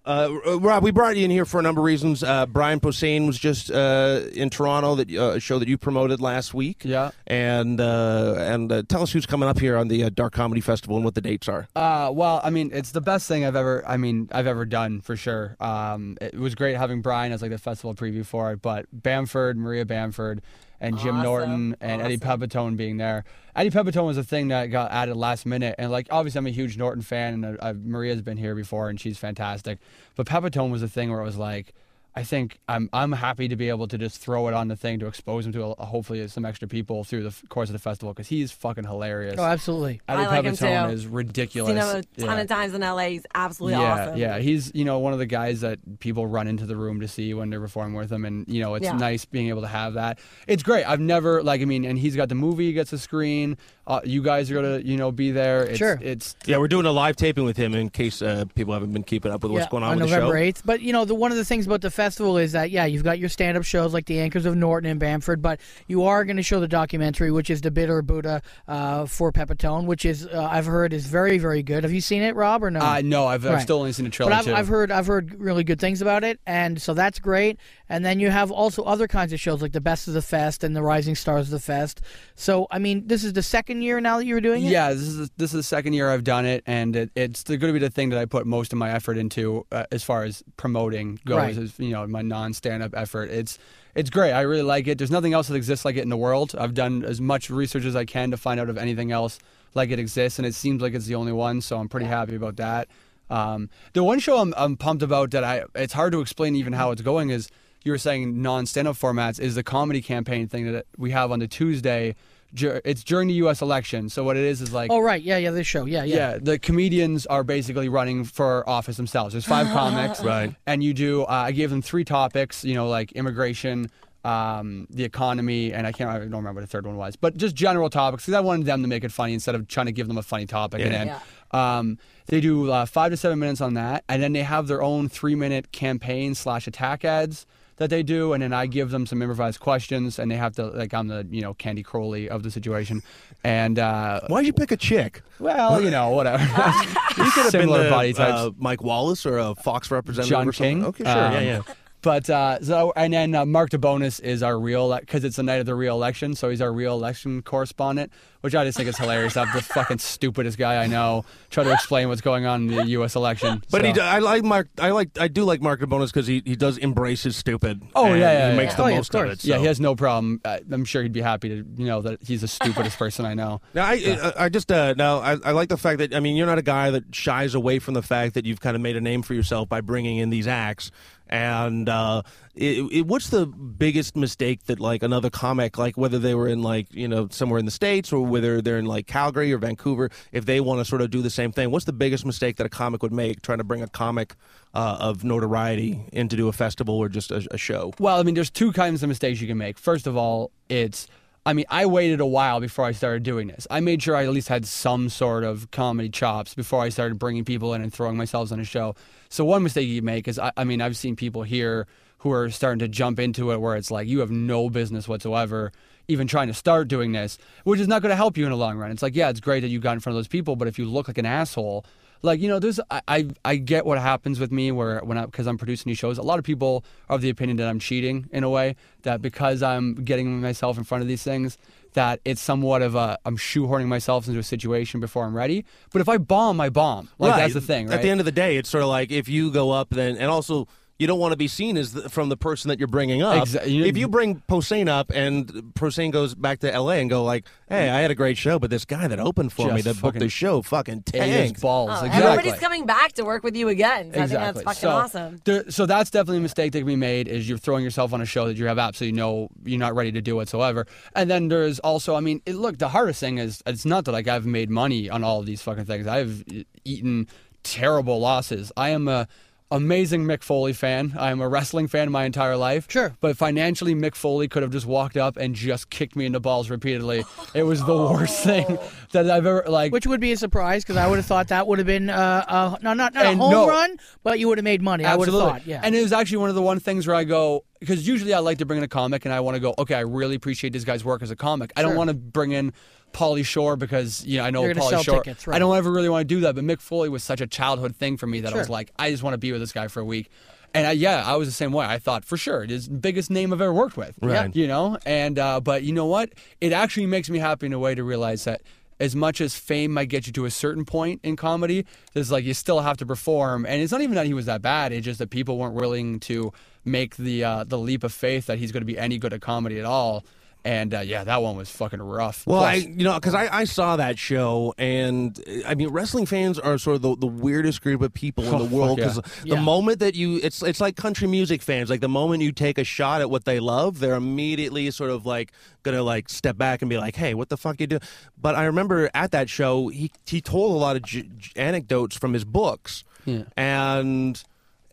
Uh, 0.09 0.39
uh, 0.47 0.59
Rob, 0.59 0.83
we 0.83 0.91
brought 0.91 1.19
you 1.19 1.25
in 1.27 1.31
here 1.31 1.45
for 1.45 1.61
a 1.61 1.63
number 1.63 1.83
of 1.83 1.85
reasons. 1.85 2.23
Uh, 2.23 2.47
Brian 2.47 2.81
Posehn 2.81 3.27
was 3.27 3.39
just 3.39 3.71
uh, 3.71 4.23
in 4.33 4.49
Toronto, 4.49 4.95
that 4.95 5.15
uh, 5.15 5.33
a 5.33 5.41
show 5.41 5.59
that 5.59 5.69
you 5.69 5.77
promoted 5.77 6.19
last 6.19 6.55
week. 6.55 6.81
Yeah. 6.83 7.11
and 7.27 7.79
uh, 7.79 8.35
and 8.39 8.73
uh, 8.73 8.83
tell 8.89 9.03
us 9.03 9.13
who's 9.13 9.27
coming 9.27 9.51
up 9.51 9.59
here 9.59 9.77
on 9.77 9.89
the 9.89 10.05
uh, 10.05 10.09
Dark 10.09 10.33
Comedy 10.33 10.63
Festival 10.63 10.97
and 10.97 11.05
what 11.05 11.15
the 11.15 11.21
dates 11.21 11.47
are. 11.47 11.69
Uh, 11.77 12.11
well, 12.11 12.41
I 12.43 12.49
mean, 12.49 12.71
it's 12.73 12.93
the 12.93 13.03
best 13.03 13.29
thing 13.29 13.45
I've 13.45 13.55
ever. 13.55 13.87
I 13.87 13.99
mean, 13.99 14.31
I've 14.33 14.47
ever 14.47 14.65
done 14.65 15.03
for 15.03 15.15
sure. 15.15 15.57
Um, 15.61 16.17
it 16.23 16.35
was 16.35 16.55
great 16.55 16.77
having 16.79 17.03
Brian 17.03 17.31
as 17.33 17.43
like 17.43 17.51
the 17.51 17.59
festival 17.59 17.95
preview 17.95 18.25
for 18.25 18.53
it, 18.53 18.63
but 18.63 18.87
Bamford, 18.91 19.59
Maria 19.59 19.85
Bamford, 19.85 20.41
and 20.81 20.99
Jim 20.99 21.17
Awesome. 21.17 21.23
Norton 21.23 21.77
and 21.81 22.03
Eddie 22.03 22.19
Pepitone 22.19 22.77
being 22.77 22.97
there. 22.97 23.25
Eddie 23.57 23.71
Pepitone 23.71 24.07
was 24.07 24.17
a 24.19 24.25
thing 24.25 24.49
that 24.49 24.67
got 24.67 24.91
added 24.91 25.17
last 25.17 25.47
minute, 25.47 25.75
and 25.79 25.91
like 25.91 26.07
obviously 26.11 26.39
I'm 26.39 26.47
a 26.47 26.51
huge 26.51 26.77
Norton 26.77 27.03
fan, 27.03 27.45
and 27.45 27.59
uh, 27.61 27.75
Maria's 27.75 28.23
been 28.23 28.37
here 28.37 28.55
before, 28.55 28.89
and 28.89 29.01
she's 29.01 29.19
fantastic. 29.19 29.79
But 30.15 30.27
Pepitone 30.27 30.71
was 30.71 30.83
a 30.83 30.89
thing 30.89 31.11
where 31.11 31.21
it 31.21 31.25
was 31.25 31.39
like. 31.39 31.75
I 32.15 32.25
think 32.25 32.59
I'm 32.69 32.91
I'm 32.93 33.13
happy 33.13 33.47
to 33.49 33.55
be 33.55 33.69
able 33.69 33.87
to 33.89 33.97
just 33.97 34.19
throw 34.21 34.49
it 34.49 34.55
on 34.55 34.67
the 34.67 34.75
thing 34.75 34.99
to 35.01 35.07
expose 35.07 35.47
him 35.47 35.53
to 35.53 35.67
a, 35.79 35.85
hopefully 35.85 36.27
some 36.27 36.45
extra 36.45 36.67
people 36.67 37.05
through 37.05 37.23
the 37.23 37.29
f- 37.29 37.45
course 37.49 37.69
of 37.69 37.75
the 37.75 37.79
festival 37.79 38.13
because 38.13 38.27
he's 38.27 38.51
fucking 38.51 38.83
hilarious. 38.85 39.37
Oh, 39.39 39.45
absolutely. 39.45 40.01
Eddie 40.09 40.23
I 40.23 40.27
like 40.27 40.45
him 40.45 40.55
Pepitone 40.55 40.89
too. 40.89 40.95
is 40.95 41.07
ridiculous. 41.07 41.69
Seen 41.71 41.77
him 41.77 41.89
a 41.89 42.03
ton 42.27 42.37
Yeah. 42.37 42.43
of 42.43 42.49
times 42.49 42.75
in 42.75 42.81
LA. 42.81 43.09
He's 43.11 43.27
absolutely 43.37 43.79
yeah, 43.81 43.93
awesome. 44.03 44.17
yeah, 44.17 44.39
he's 44.39 44.73
you 44.75 44.85
know 44.85 44.99
one 44.99 45.13
of 45.13 45.21
the 45.21 45.27
guys 45.27 45.61
that 45.61 45.79
people 46.01 46.27
run 46.27 46.49
into 46.49 46.67
the 46.67 46.75
room 46.77 47.01
to 47.03 47.09
see 47.09 47.35
when 47.35 47.51
they're 47.51 47.61
performing 47.61 47.95
with 47.95 48.11
him, 48.11 48.25
and 48.25 48.47
you 48.49 48.61
know 48.61 48.75
it's 48.75 48.85
Yeah. 48.85 48.97
nice 48.97 49.25
being 49.25 49.49
able 49.49 49.63
to 49.63 49.69
have 49.69 49.95
that. 49.95 50.19
It's 50.49 50.65
great. 50.65 50.85
I've 50.85 51.01
never 51.01 51.43
like 51.45 51.61
I 51.61 51.67
mean, 51.67 51.85
and 51.85 51.97
he's 51.99 52.17
got 52.17 52.29
the 52.29 52.35
movie, 52.35 52.67
he 52.67 52.73
gets 52.73 52.91
the 52.91 52.99
screen. 52.99 53.57
Uh, 53.89 54.01
you 54.05 54.23
guys 54.23 54.51
are 54.51 54.55
gonna 54.55 54.79
you 54.79 54.97
know 54.99 55.11
be 55.11 55.31
there. 55.31 55.65
It's, 55.65 55.79
Sure. 55.79 55.99
It's 56.03 56.37
Yeah, 56.45 56.59
we're 56.59 56.69
doing 56.69 56.85
a 56.85 56.93
live 56.93 57.17
taping 57.17 57.45
with 57.45 57.57
him 57.57 57.75
in 57.75 57.89
case 57.89 58.21
uh, 58.21 58.45
people 58.55 58.75
haven't 58.75 58.93
been 58.93 59.03
keeping 59.03 59.33
up 59.33 59.43
with 59.43 59.53
what's 59.53 59.65
yeah, 59.65 59.71
going 59.71 59.83
on, 59.83 59.93
on 59.93 59.99
with 59.99 60.11
November 60.11 60.33
the 60.33 60.53
show. 60.53 60.61
8th. 60.61 60.63
But, 60.65 60.83
you 60.83 60.93
know, 60.93 61.05
the 61.05 61.15
one 61.15 61.31
of 61.31 61.39
the 61.39 61.45
things 61.45 61.67
about 61.67 61.81
the 61.81 61.91
festival 61.91 62.37
is 62.37 62.53
that, 62.53 62.71
yeah, 62.71 62.85
you've 62.85 63.05
got 63.05 63.19
your 63.19 63.29
stand 63.29 63.57
up 63.57 63.65
shows 63.65 63.95
like 63.95 64.07
the 64.07 64.21
Anchors 64.21 64.45
of 64.45 64.57
Norton 64.57 64.91
and 64.91 65.01
Bamford, 65.01 65.41
but 65.41 65.61
you 65.87 66.05
are 66.05 66.25
going 66.25 66.37
to 66.37 66.43
show 66.43 66.61
the 66.61 66.69
documentary, 66.69 67.31
which 67.31 67.49
is 67.49 67.61
The 67.61 67.71
Bitter 67.71 68.03
Buddha 68.03 68.43
uh, 68.67 69.07
for 69.07 69.33
Pepitone, 69.33 69.87
which 69.87 70.05
is, 70.05 70.27
uh, 70.27 70.49
I've 70.51 70.67
heard, 70.67 70.93
is 70.93 71.07
very, 71.07 71.39
very 71.39 71.63
good. 71.63 71.85
Have 71.85 71.93
you 71.93 72.01
seen 72.01 72.23
it, 72.23 72.37
Rob, 72.37 72.63
or 72.63 72.71
no? 72.71 72.81
uh, 72.81 73.01
no, 73.03 73.27
I've, 73.27 73.47
I've 73.47 73.63
still 73.63 73.79
only 73.79 73.93
seen 73.93 74.07
a 74.07 74.11
but 74.11 74.15
trailer 74.15 74.33
I've, 74.33 74.45
too. 74.45 74.55
I've 74.55 74.69
heard 74.69 74.91
I've 74.91 75.07
heard 75.07 75.41
really 75.41 75.65
good 75.65 75.81
things 75.81 76.03
about 76.03 76.25
it, 76.25 76.41
and 76.47 76.81
so 76.81 76.95
that's 76.95 77.19
great. 77.19 77.59
And 77.89 78.05
then 78.05 78.21
you 78.21 78.31
have 78.31 78.51
also 78.51 78.83
other 78.83 79.09
kinds 79.09 79.33
of 79.33 79.41
shows 79.41 79.63
like 79.63 79.73
the 79.73 79.81
Best 79.81 80.09
of 80.09 80.15
the 80.15 80.23
Fest 80.23 80.63
and 80.63 80.77
the 80.77 80.83
Rising 80.83 81.15
Stars 81.15 81.47
of 81.47 81.51
the 81.51 81.59
Fest. 81.59 82.01
So 82.35 82.67
I 82.71 82.79
mean, 82.79 83.07
this 83.07 83.25
is 83.25 83.33
the 83.33 83.43
second 83.43 83.83
year 83.83 84.01
now 84.01 84.19
that 84.19 84.27
you're 84.27 84.41
doing 84.41 84.65
it. 84.65 84.71
Yeah, 84.71 84.93
this 84.93 85.03
is 85.03 85.31
this 85.37 85.51
is 85.53 85.59
the 85.59 85.63
second 85.63 85.95
year 85.95 86.11
I've 86.11 86.25
done 86.25 86.47
it, 86.47 86.63
and 86.67 86.95
it, 86.95 87.11
it's 87.15 87.43
going 87.45 87.61
to 87.61 87.73
be 87.73 87.79
the 87.79 87.91
thing 87.91 88.11
that 88.11 88.19
I 88.19 88.25
put 88.25 88.47
most 88.47 88.73
of 88.73 88.79
my 88.79 88.91
effort 88.91 89.17
into 89.17 89.67
uh, 89.73 89.85
as 89.91 90.05
far 90.05 90.25
as 90.25 90.43
promoting 90.57 91.19
goes. 91.25 91.37
Right. 91.37 91.57
Is 91.57 91.79
you 91.79 91.91
know 91.91 92.07
my 92.07 92.23
non-stand-up 92.23 92.95
effort. 92.95 93.31
It's 93.31 93.59
it's 93.95 94.11
great. 94.11 94.33
I 94.33 94.43
really 94.43 94.63
like 94.63 94.87
it. 94.87 94.99
There's 94.99 95.11
nothing 95.11 95.33
else 95.33 95.49
that 95.49 95.55
exists 95.55 95.85
like 95.85 95.97
it 95.97 96.03
in 96.03 96.09
the 96.09 96.17
world. 96.17 96.55
I've 96.59 96.75
done 96.75 97.05
as 97.05 97.21
much 97.21 97.51
research 97.51 97.85
as 97.85 97.97
I 97.97 98.05
can 98.05 98.31
to 98.31 98.37
find 98.37 98.61
out 98.61 98.69
if 98.69 98.77
anything 98.77 99.13
else 99.13 99.39
like 99.75 99.91
it 99.91 99.99
exists, 99.99 100.39
and 100.39 100.47
it 100.47 100.55
seems 100.55 100.83
like 100.83 100.95
it's 100.95 101.07
the 101.07 101.15
only 101.15 101.33
one. 101.33 101.61
So 101.61 101.79
I'm 101.79 101.89
pretty 101.89 102.07
happy 102.07 102.37
about 102.37 102.57
that. 102.57 102.89
Um, 103.31 103.69
the 103.93 104.03
one 104.03 104.19
show 104.21 104.39
I'm, 104.39 104.55
I'm 104.57 104.77
pumped 104.77 105.03
about 105.03 105.33
that 105.33 105.45
I 105.45 105.65
it's 105.75 105.93
hard 105.93 106.13
to 106.13 106.21
explain 106.21 106.55
even 106.55 106.73
how 106.73 106.93
it's 106.93 107.03
going 107.03 107.31
is 107.31 107.49
you 107.89 107.93
were 107.93 107.99
saying 107.99 108.43
non 108.43 108.67
stand 108.67 108.87
up 108.87 108.97
formats 108.97 109.41
is 109.41 109.55
the 109.55 109.63
comedy 109.63 110.03
campaign 110.03 110.47
thing 110.47 110.71
that 110.71 110.85
we 110.99 111.11
have 111.11 111.33
on 111.33 111.39
the 111.39 111.49
Tuesday 111.49 112.15
it's 112.55 113.05
during 113.05 113.29
the 113.29 113.35
U.S. 113.35 113.61
election. 113.61 114.09
So 114.09 114.25
what 114.25 114.37
it 114.37 114.45
is 114.45 114.61
is 114.63 114.73
like 114.73 114.91
Oh 114.91 115.01
right, 115.01 115.23
yeah, 115.23 115.37
yeah, 115.37 115.51
this 115.51 115.67
show, 115.67 115.85
yeah, 115.85 116.05
yeah. 116.05 116.17
yeah, 116.33 116.39
the 116.41 116.59
comedians 116.59 117.27
are 117.27 117.45
basically 117.45 117.89
running 117.89 118.25
for 118.25 118.69
office 118.69 118.97
themselves. 118.97 119.33
There's 119.33 119.45
five 119.45 119.67
comics, 119.73 120.23
Right. 120.23 120.55
And 120.67 120.83
you 120.83 120.95
do. 120.95 121.23
Uh, 121.25 121.27
I 121.49 121.53
gave 121.53 121.71
them 121.71 121.83
three 121.83 122.05
topics. 122.05 122.65
You 122.65 122.75
know, 122.75 122.89
like 122.89 123.13
immigration, 123.13 123.91
um, 124.25 124.87
the 124.91 125.05
economy, 125.05 125.73
and 125.73 125.87
I 125.87 125.93
can't. 125.93 126.11
I 126.11 126.19
don't 126.21 126.31
remember 126.31 126.55
what 126.55 126.61
the 126.63 126.67
third 126.67 126.87
one 126.87 126.97
was, 126.97 127.17
but 127.17 127.37
just 127.37 127.55
general 127.55 127.91
topics 127.91 128.25
because 128.25 128.35
I 128.35 128.41
wanted 128.41 128.67
them 128.67 128.83
to 128.83 128.89
make 128.89 129.05
it 129.05 129.13
funny 129.13 129.35
instead 129.35 129.55
of 129.55 129.69
trying 129.69 129.87
to 129.87 129.93
give 129.93 130.09
them 130.09 130.17
a 130.17 130.23
funny 130.23 130.47
topic. 130.47 130.81
And 130.81 130.95
then 130.95 131.17
um, 131.51 131.99
they 132.27 132.41
do 132.41 132.71
uh, 132.71 132.87
five 132.87 133.11
to 133.11 133.17
seven 133.17 133.39
minutes 133.39 133.61
on 133.61 133.75
that, 133.75 134.05
and 134.09 134.23
then 134.23 134.33
they 134.33 134.43
have 134.43 134.69
their 134.69 134.83
own 134.83 135.09
three 135.11 135.35
minute 135.35 135.71
campaign 135.73 136.35
slash 136.35 136.67
attack 136.67 137.05
ads 137.05 137.47
that 137.79 137.91
they 137.91 138.03
do, 138.03 138.33
and 138.33 138.43
then 138.43 138.53
I 138.53 138.67
give 138.67 138.91
them 138.91 139.07
some 139.07 139.23
improvised 139.23 139.61
questions, 139.61 140.19
and 140.19 140.31
they 140.31 140.37
have 140.37 140.55
to 140.57 140.67
like 140.67 140.93
I'm 140.95 141.09
the 141.09 141.27
you 141.31 141.41
know 141.41 141.55
Candy 141.55 141.83
Crowley 141.83 142.29
of 142.29 142.43
the 142.43 142.51
situation, 142.51 143.03
and 143.45 143.79
uh, 143.79 144.21
Why'd 144.29 144.47
you 144.47 144.53
pick 144.53 144.71
a 144.73 144.77
chick? 144.77 145.23
well 145.39 145.81
you 145.83 145.91
know 145.91 146.11
whatever. 146.11 146.43
You 147.19 147.25
could 147.33 147.43
have 147.45 147.53
been 147.53 147.63
Similar 147.63 147.85
the, 147.85 147.91
body 147.91 148.13
types. 148.13 148.33
uh, 148.39 148.51
Mike 148.59 148.81
Wallace 148.81 149.27
or 149.27 149.39
a 149.39 149.55
Fox 149.57 149.91
representative 149.91 150.31
John 150.31 150.49
or. 150.49 150.53
King. 150.53 150.85
Okay, 150.85 151.03
sure. 151.03 151.13
yeah, 151.13 151.37
Um, 151.39 151.45
yeah. 151.45 151.63
But 152.09 152.31
uh, 152.31 152.63
so 152.63 152.91
and 152.97 153.13
then 153.13 153.35
uh, 153.35 153.45
Mark 153.45 153.69
DeBonis 153.69 154.19
is 154.23 154.43
our 154.43 154.59
real 154.59 154.97
because 154.99 155.25
it's 155.25 155.37
the 155.37 155.43
night 155.43 155.61
of 155.61 155.67
the 155.67 155.75
real 155.75 155.95
election, 155.95 156.35
so 156.35 156.49
he's 156.49 156.63
our 156.63 156.73
real 156.73 156.95
election 156.95 157.43
correspondent, 157.43 158.11
which 158.41 158.55
I 158.55 158.65
just 158.65 158.79
think 158.79 158.89
is 158.89 158.97
hilarious. 158.97 159.37
I'm 159.37 159.47
the 159.55 159.61
fucking 159.61 159.99
stupidest 159.99 160.57
guy 160.57 160.83
I 160.83 160.87
know 160.87 161.27
try 161.51 161.65
to 161.65 161.71
explain 161.73 162.09
what's 162.09 162.23
going 162.23 162.47
on 162.47 162.71
in 162.71 162.77
the 162.77 162.87
U.S. 162.93 163.15
election. 163.15 163.63
But 163.71 163.85
he, 163.85 163.91
So- 163.91 163.97
d- 163.97 164.01
I 164.01 164.21
like 164.21 164.43
Mark. 164.43 164.69
I 164.79 164.91
like. 164.93 165.11
I 165.21 165.29
do 165.29 165.45
like 165.45 165.61
Mark 165.61 165.81
DeBonis 165.81 166.07
because 166.07 166.27
he, 166.27 166.43
he 166.47 166.57
does 166.57 166.79
embrace 166.79 167.25
his 167.25 167.37
stupid. 167.37 167.83
Oh, 167.95 168.07
and 168.07 168.19
yeah, 168.19 168.33
yeah, 168.33 168.51
he 168.53 168.57
makes 168.57 168.73
yeah. 168.73 168.77
the 168.79 168.83
Oh, 168.85 168.87
yeah, 168.87 168.97
most 168.97 169.15
of 169.15 169.21
of, 169.21 169.27
course. 169.27 169.45
it. 169.45 169.49
yeah, 169.49 169.59
he 169.59 169.67
has 169.67 169.79
no 169.79 169.95
problem. 169.95 170.41
Uh, 170.47 170.61
I'm 170.71 170.87
sure 170.87 171.03
he'd 171.03 171.13
be 171.13 171.21
happy 171.21 171.51
to 171.51 171.57
you 171.77 171.87
know 171.87 172.01
that 172.01 172.23
he's 172.23 172.41
the 172.41 172.49
stupidest 172.49 172.97
person 173.05 173.27
I 173.27 173.35
know. 173.35 173.61
Now, 173.75 173.85
I, 173.85 173.93
I 174.39 174.45
I 174.45 174.49
just 174.49 174.73
uh, 174.73 174.95
now 174.97 175.19
I, 175.19 175.33
I 175.45 175.51
like 175.51 175.69
the 175.69 175.77
fact 175.77 175.99
that 175.99 176.15
I 176.15 176.21
mean 176.21 176.37
you're 176.37 176.47
not 176.47 176.57
a 176.57 176.63
guy 176.63 176.91
that 176.91 177.15
shies 177.15 177.55
away 177.55 177.81
from 177.81 177.93
the 177.93 178.03
fact 178.03 178.33
that 178.33 178.47
you've 178.47 178.61
kind 178.63 178.77
of 178.77 178.81
made 178.81 178.97
a 178.97 179.01
name 179.03 179.21
for 179.21 179.35
yourself 179.35 179.69
by 179.69 179.83
bringing 179.83 180.17
in 180.17 180.31
these 180.31 180.47
acts. 180.47 180.91
And 181.29 181.89
uh, 181.89 182.23
it, 182.55 182.81
it, 182.93 183.07
what's 183.07 183.31
the 183.31 183.47
biggest 183.47 184.17
mistake 184.17 184.65
that 184.67 184.81
like 184.81 185.03
another 185.03 185.31
comic, 185.31 185.79
like 185.79 185.97
whether 185.97 186.19
they 186.19 186.35
were 186.35 186.49
in 186.49 186.63
like 186.63 186.93
you 186.95 187.09
know 187.09 187.29
somewhere 187.31 187.59
in 187.59 187.65
the 187.65 187.71
states 187.71 188.13
or 188.13 188.25
whether 188.25 188.61
they're 188.63 188.79
in 188.79 188.87
like 188.87 189.07
Calgary 189.07 189.53
or 189.53 189.59
Vancouver, 189.59 190.11
if 190.33 190.47
they 190.47 190.61
want 190.61 190.81
to 190.81 190.85
sort 190.85 191.03
of 191.03 191.11
do 191.11 191.23
the 191.23 191.31
same 191.31 191.53
thing, 191.53 191.71
what's 191.71 191.85
the 191.85 191.93
biggest 191.93 192.25
mistake 192.25 192.57
that 192.57 192.67
a 192.67 192.71
comic 192.71 193.03
would 193.03 193.13
make 193.13 193.43
trying 193.43 193.59
to 193.59 193.65
bring 193.65 193.83
a 193.83 193.89
comic 193.89 194.35
uh, 194.75 194.97
of 195.01 195.25
notoriety 195.25 196.05
in 196.13 196.29
to 196.29 196.37
do 196.37 196.49
a 196.49 196.53
festival 196.53 196.97
or 196.97 197.09
just 197.09 197.31
a, 197.31 197.47
a 197.51 197.59
show? 197.59 197.93
Well, 197.99 198.19
I 198.19 198.23
mean, 198.23 198.35
there's 198.35 198.51
two 198.51 198.73
kinds 198.73 199.03
of 199.03 199.09
mistakes 199.09 199.41
you 199.41 199.49
can 199.49 199.59
make. 199.59 199.79
First 199.79 200.07
of 200.07 200.17
all, 200.17 200.51
it's 200.69 201.09
I 201.49 201.55
mean, 201.55 201.65
I 201.71 201.87
waited 201.87 202.21
a 202.21 202.27
while 202.27 202.61
before 202.61 202.85
I 202.85 202.93
started 202.93 203.23
doing 203.23 203.49
this. 203.49 203.67
I 203.71 203.81
made 203.81 204.03
sure 204.03 204.15
I 204.15 204.25
at 204.25 204.29
least 204.29 204.49
had 204.49 204.67
some 204.67 205.09
sort 205.09 205.45
of 205.45 205.71
comedy 205.71 206.11
chops 206.11 206.53
before 206.53 206.83
I 206.83 206.91
started 206.91 207.19
bringing 207.19 207.43
people 207.43 207.73
in 207.73 207.81
and 207.81 207.91
throwing 207.91 208.19
myself 208.19 208.53
on 208.53 208.61
a 208.61 208.65
show. 208.65 208.95
So 209.31 209.47
one 209.47 209.63
mistake 209.63 209.89
you 209.89 210.03
make 210.03 210.29
is, 210.29 210.39
I, 210.39 210.53
I 210.59 210.65
mean, 210.65 210.83
I've 210.83 210.95
seen 210.95 211.17
people 211.17 211.45
here 211.45 211.87
who 212.19 212.33
are 212.33 212.51
starting 212.51 212.81
to 212.81 212.89
jump 212.89 213.19
into 213.19 213.51
it 213.51 213.63
where 213.63 213.77
it's 213.77 213.91
like 213.91 214.07
you 214.07 214.21
have 214.21 214.31
no 214.31 214.69
business 214.69 215.09
whatsoever 215.09 215.73
even 216.07 216.27
trying 216.27 216.49
to 216.49 216.55
start 216.55 216.87
doing 216.87 217.13
this, 217.13 217.39
which 217.65 217.81
is 217.81 217.89
not 217.89 218.03
going 218.03 218.11
to 218.11 218.17
help 218.17 218.37
you 218.37 218.45
in 218.45 218.51
the 218.51 218.57
long 218.57 218.77
run. 218.77 218.91
It's 218.91 219.03
like, 219.03 219.17
yeah, 219.17 219.31
it's 219.31 219.41
great 219.41 219.61
that 219.61 219.69
you 219.69 219.81
got 219.81 219.93
in 219.93 220.01
front 220.01 220.15
of 220.15 220.19
those 220.19 220.29
people, 220.29 220.55
but 220.55 220.69
if 220.69 220.79
you 220.79 220.85
look 220.85 221.09
like 221.09 221.17
an 221.17 221.27
asshole, 221.27 221.87
like 222.23 222.41
you 222.41 222.49
know, 222.49 222.59
there's 222.59 222.81
I 222.91 223.03
I, 223.09 223.29
I 223.45 223.57
get 223.57 223.87
what 223.87 223.99
happens 223.99 224.41
with 224.41 224.53
me 224.53 224.73
where 224.73 225.01
when 225.01 225.19
I 225.19 225.27
because 225.27 225.47
I'm 225.47 225.59
producing 225.59 225.91
these 225.91 225.99
shows, 225.99 226.19
a 226.19 226.23
lot 226.23 226.39
of 226.39 226.45
people 226.45 226.85
are 227.09 227.17
of 227.17 227.23
the 227.23 227.31
opinion 227.31 227.57
that 227.59 227.69
I'm 227.69 227.79
cheating 227.79 228.29
in 228.33 228.45
a 228.45 228.51
way 228.51 228.77
that 229.03 229.23
because 229.23 229.63
I'm 229.63 229.95
getting 229.95 230.41
myself 230.41 230.79
in 230.79 230.85
front 230.85 231.03
of 231.03 231.09
these 231.09 231.23
things. 231.23 231.59
That 231.95 232.21
it's 232.25 232.43
somewhat 232.43 232.83
of 232.83 232.95
a 232.95 233.19
I'm 233.25 233.37
shoehorning 233.37 233.87
myself 233.87 234.29
into 234.29 234.39
a 234.39 234.43
situation 234.43 235.01
before 235.01 235.25
I'm 235.25 235.35
ready. 235.35 235.65
But 235.91 236.01
if 236.01 236.09
I 236.09 236.19
bomb, 236.19 236.61
I 236.61 236.69
bomb. 236.69 237.09
Like 237.19 237.35
that's 237.37 237.55
the 237.55 237.63
thing. 237.63 237.89
Right? 237.89 237.97
At 237.97 238.03
the 238.03 238.11
end 238.11 238.21
of 238.21 238.27
the 238.27 238.33
day, 238.33 238.57
it's 238.57 238.69
sort 238.69 238.83
of 238.83 238.91
like 238.91 239.11
if 239.11 239.29
you 239.29 239.51
go 239.51 239.71
up, 239.71 239.89
then 239.91 240.17
and 240.17 240.31
also 240.31 240.69
you 240.99 241.07
don't 241.07 241.21
want 241.21 241.31
to 241.33 241.37
be 241.37 241.47
seen 241.47 241.77
as 241.77 241.93
the, 241.93 242.09
from 242.09 242.29
the 242.29 242.37
person 242.37 242.69
that 242.71 242.79
you're 242.81 242.89
bringing 242.89 243.23
up. 243.23 243.47
Exa- 243.47 243.71
you- 243.71 243.85
if 243.85 243.97
you 243.97 244.09
bring 244.09 244.43
Posehn 244.49 244.89
up 244.89 245.11
and 245.15 245.47
Posehn 245.75 246.11
goes 246.11 246.35
back 246.35 246.59
to 246.61 246.73
L.A. 246.75 246.97
and 247.01 247.09
go 247.09 247.23
like, 247.23 247.47
"Hey, 247.69 247.89
I 247.89 248.01
had 248.01 248.11
a 248.11 248.17
great 248.17 248.37
show, 248.37 248.59
but 248.59 248.69
this 248.71 248.85
guy 248.85 249.07
that 249.07 249.21
opened 249.21 249.53
for 249.53 249.69
me 249.69 249.83
Just 249.83 249.85
that 249.85 250.03
booked 250.03 250.19
the 250.19 250.29
show 250.29 250.61
fucking 250.63 251.05
it 251.15 251.15
is 251.15 251.21
tanked." 251.23 251.61
balls. 251.61 251.91
Oh, 251.93 252.05
exactly. 252.05 252.23
Everybody's 252.33 252.61
coming 252.61 252.85
back 252.87 253.13
to 253.13 253.25
work 253.25 253.45
with 253.45 253.55
you 253.55 253.69
again. 253.69 254.13
So 254.13 254.21
I 254.21 254.27
think 254.27 254.41
that's 254.41 254.63
fucking 254.63 254.81
so, 254.81 254.91
awesome. 254.91 255.41
there- 255.45 255.71
so 255.71 255.87
that's 255.87 256.11
definitely 256.11 256.39
a 256.39 256.41
mistake 256.41 256.73
that 256.73 256.79
can 256.79 256.87
be 256.87 256.97
made 256.97 257.29
is 257.29 257.49
you're 257.49 257.59
throwing 257.59 257.85
yourself 257.85 258.13
on 258.13 258.21
a 258.21 258.27
show 258.27 258.47
that 258.49 258.57
you 258.57 258.67
have 258.67 258.79
absolutely 258.79 259.17
no 259.17 259.49
you're 259.65 259.79
not 259.79 259.95
ready 259.95 260.11
to 260.13 260.21
do 260.21 260.35
whatsoever. 260.35 260.87
And 261.15 261.31
then 261.31 261.47
there's 261.49 261.79
also 261.79 262.17
I 262.17 262.21
mean, 262.21 262.43
it, 262.45 262.57
look, 262.57 262.79
the 262.79 262.89
hardest 262.89 263.21
thing 263.21 263.39
is 263.39 263.63
it's 263.67 263.85
not 263.85 264.05
that 264.07 264.13
like 264.13 264.27
I've 264.27 264.47
made 264.47 264.69
money 264.69 265.09
on 265.09 265.23
all 265.23 265.39
of 265.39 265.47
these 265.47 265.63
fucking 265.63 265.85
things. 265.85 266.09
I've 266.09 266.43
eaten 266.85 267.29
terrible 267.63 268.19
losses. 268.21 268.73
I 268.77 268.91
am 268.91 269.09
a 269.09 269.29
amazing 269.71 270.25
Mick 270.25 270.43
Foley 270.43 270.73
fan. 270.73 271.15
I 271.19 271.31
am 271.31 271.41
a 271.41 271.49
wrestling 271.49 271.89
fan 271.89 272.11
my 272.11 272.25
entire 272.25 272.57
life. 272.57 272.87
Sure. 272.91 273.15
But 273.21 273.37
financially 273.37 273.95
Mick 273.95 274.15
Foley 274.15 274.49
could 274.49 274.63
have 274.63 274.73
just 274.73 274.87
walked 274.87 275.17
up 275.17 275.37
and 275.37 275.55
just 275.55 275.91
kicked 275.91 276.17
me 276.17 276.27
in 276.27 276.33
the 276.33 276.41
balls 276.41 276.71
repeatedly. 276.71 277.25
It 277.55 277.65
was 277.65 277.85
the 277.85 277.97
worst 277.97 278.43
thing 278.43 278.79
that 279.13 279.31
I've 279.31 279.47
ever 279.47 279.65
like 279.69 279.93
Which 279.93 280.07
would 280.07 280.21
be 280.21 280.33
a 280.33 280.37
surprise 280.37 280.85
because 280.85 280.97
I 280.97 281.07
would 281.07 281.17
have 281.17 281.27
thought 281.27 281.49
that 281.49 281.67
would 281.67 281.79
have 281.79 281.87
been 281.87 282.11
uh, 282.11 282.45
uh 282.47 282.77
no, 282.83 282.95
not 282.95 283.15
not 283.15 283.27
a 283.27 283.37
home 283.37 283.51
no. 283.51 283.69
run, 283.69 283.99
but 284.23 284.39
you 284.39 284.49
would 284.49 284.59
have 284.59 284.65
made 284.65 284.83
money. 284.83 285.05
I 285.05 285.17
would 285.17 285.29
have 285.29 285.35
Absolutely. 285.35 285.61
thought, 285.61 285.67
yeah. 285.67 285.81
And 285.83 285.95
it 285.95 286.03
was 286.03 286.13
actually 286.13 286.39
one 286.39 286.49
of 286.49 286.55
the 286.55 286.63
one 286.63 286.81
things 286.81 287.07
where 287.07 287.17
I 287.17 287.25
go 287.25 287.65
because 287.81 288.07
usually 288.07 288.35
I 288.35 288.41
like 288.41 288.59
to 288.59 288.67
bring 288.67 288.79
in 288.79 288.85
a 288.85 288.89
comic 288.89 289.25
and 289.25 289.33
I 289.33 289.41
want 289.41 289.55
to 289.55 289.61
go, 289.61 289.75
okay, 289.79 289.95
I 289.95 290.01
really 290.01 290.35
appreciate 290.35 290.73
this 290.73 290.85
guy's 290.85 291.05
work 291.05 291.23
as 291.23 291.31
a 291.31 291.37
comic. 291.37 291.73
I 291.77 291.83
don't 291.83 291.97
want 291.97 292.09
to 292.09 292.15
bring 292.15 292.53
in 292.53 292.73
Pauly 293.13 293.45
Shore 293.45 293.77
because 293.77 294.25
you 294.25 294.39
know 294.39 294.45
I 294.45 294.51
know 294.51 294.65
You're 294.65 294.75
Pauly 294.75 295.05
Shore. 295.05 295.23
tickets, 295.23 295.47
right. 295.47 295.57
I 295.57 295.59
don't 295.59 295.77
ever 295.77 295.91
really 295.91 296.09
want 296.09 296.29
to 296.29 296.35
do 296.35 296.41
that. 296.41 296.55
But 296.55 296.65
Mick 296.65 296.81
Foley 296.81 297.09
was 297.09 297.25
such 297.25 297.41
a 297.41 297.47
childhood 297.47 297.97
thing 297.97 298.17
for 298.17 298.27
me 298.27 298.41
that 298.41 298.53
I 298.53 298.57
was 298.57 298.69
like, 298.69 298.91
I 298.99 299.11
just 299.11 299.23
want 299.23 299.35
to 299.35 299.39
be 299.39 299.53
with 299.53 299.61
this 299.61 299.73
guy 299.73 299.89
for 299.89 300.01
a 300.01 300.05
week. 300.05 300.31
And 300.75 300.87
I, 300.87 300.93
yeah, 300.93 301.23
I 301.25 301.37
was 301.37 301.49
the 301.49 301.53
same 301.53 301.73
way. 301.73 301.87
I 301.87 301.99
thought 301.99 302.25
for 302.25 302.37
sure 302.37 302.63
it 302.63 302.71
is 302.71 302.89
the 302.89 302.95
biggest 302.95 303.31
name 303.31 303.53
I've 303.53 303.61
ever 303.61 303.73
worked 303.73 303.97
with. 303.97 304.15
Right. 304.21 304.55
You 304.55 304.67
know, 304.67 304.99
and 305.07 305.39
uh, 305.39 305.61
but 305.61 305.83
you 305.83 305.93
know 305.93 306.07
what? 306.07 306.33
It 306.61 306.73
actually 306.73 307.07
makes 307.07 307.31
me 307.31 307.39
happy 307.39 307.67
in 307.67 307.73
a 307.73 307.79
way 307.79 307.95
to 307.95 308.05
realize 308.05 308.45
that 308.45 308.61
as 309.01 309.15
much 309.15 309.41
as 309.41 309.55
fame 309.55 309.93
might 309.93 310.09
get 310.09 310.27
you 310.27 310.33
to 310.33 310.45
a 310.45 310.51
certain 310.51 310.85
point 310.85 311.21
in 311.23 311.37
comedy, 311.37 311.87
there's 312.13 312.31
like 312.31 312.45
you 312.45 312.55
still 312.55 312.81
have 312.81 312.97
to 312.99 313.07
perform. 313.07 313.65
And 313.65 313.81
it's 313.81 313.93
not 313.93 314.01
even 314.01 314.15
that 314.17 314.27
he 314.27 314.35
was 314.35 314.47
that 314.47 314.61
bad. 314.61 314.93
It's 314.93 315.05
just 315.05 315.21
that 315.21 315.31
people 315.31 315.57
weren't 315.57 315.75
willing 315.75 316.21
to 316.21 316.53
make 316.85 317.17
the 317.17 317.45
uh, 317.45 317.65
the 317.65 317.79
leap 317.79 318.05
of 318.05 318.13
faith 318.13 318.47
that 318.47 318.59
he's 318.59 318.73
going 318.73 318.83
to 318.83 318.87
be 318.87 318.99
any 318.99 319.19
good 319.19 319.33
at 319.33 319.41
comedy 319.41 319.79
at 319.79 319.85
all. 319.85 320.25
And 320.69 320.93
uh, 320.93 321.01
yeah, 321.01 321.25
that 321.25 321.41
one 321.41 321.57
was 321.57 321.71
fucking 321.71 322.03
rough. 322.03 322.47
Well, 322.47 322.59
Plus- 322.61 322.73
I 322.85 322.89
you 322.89 323.03
know 323.05 323.15
because 323.15 323.33
I, 323.35 323.49
I 323.61 323.65
saw 323.65 323.97
that 323.97 324.19
show 324.19 324.75
and 324.77 325.43
I 325.67 325.75
mean 325.75 325.89
wrestling 325.89 326.27
fans 326.27 326.59
are 326.59 326.77
sort 326.77 326.97
of 326.97 327.03
the, 327.03 327.17
the 327.17 327.27
weirdest 327.27 327.81
group 327.81 328.03
of 328.03 328.13
people 328.13 328.45
in 328.45 328.51
Oh, 328.55 328.59
the 328.59 328.65
fuck 328.65 328.73
world 328.73 328.97
because 328.97 329.21
Yeah. 329.45 329.55
the 329.55 329.63
moment 329.63 330.01
that 330.01 330.15
you 330.15 330.41
it's 330.43 330.63
it's 330.63 330.79
like 330.81 330.95
country 330.97 331.27
music 331.27 331.63
fans 331.63 331.89
like 331.89 332.01
the 332.03 332.09
moment 332.09 332.43
you 332.43 332.53
take 332.53 332.77
a 332.77 332.85
shot 332.85 333.23
at 333.23 333.31
what 333.31 333.47
they 333.47 333.61
love 333.61 333.99
they're 333.99 334.15
immediately 334.15 334.91
sort 334.91 335.11
of 335.11 335.25
like 335.25 335.53
gonna 335.85 336.03
like 336.03 336.29
step 336.29 336.59
back 336.59 336.83
and 336.83 336.91
be 336.91 336.99
like 336.99 337.17
hey 337.17 337.33
what 337.33 337.49
the 337.49 337.57
fuck 337.57 337.81
you 337.81 337.87
do 337.87 337.99
but 338.39 338.55
I 338.55 338.65
remember 338.65 339.09
at 339.15 339.31
that 339.31 339.49
show 339.49 339.89
he 339.89 340.11
he 340.27 340.43
told 340.43 340.73
a 340.75 340.79
lot 340.79 340.97
of 340.97 341.03
j- 341.03 341.31
j- 341.39 341.53
anecdotes 341.57 342.15
from 342.19 342.35
his 342.35 342.45
books 342.45 343.05
Yeah. 343.25 343.45
and 343.57 344.43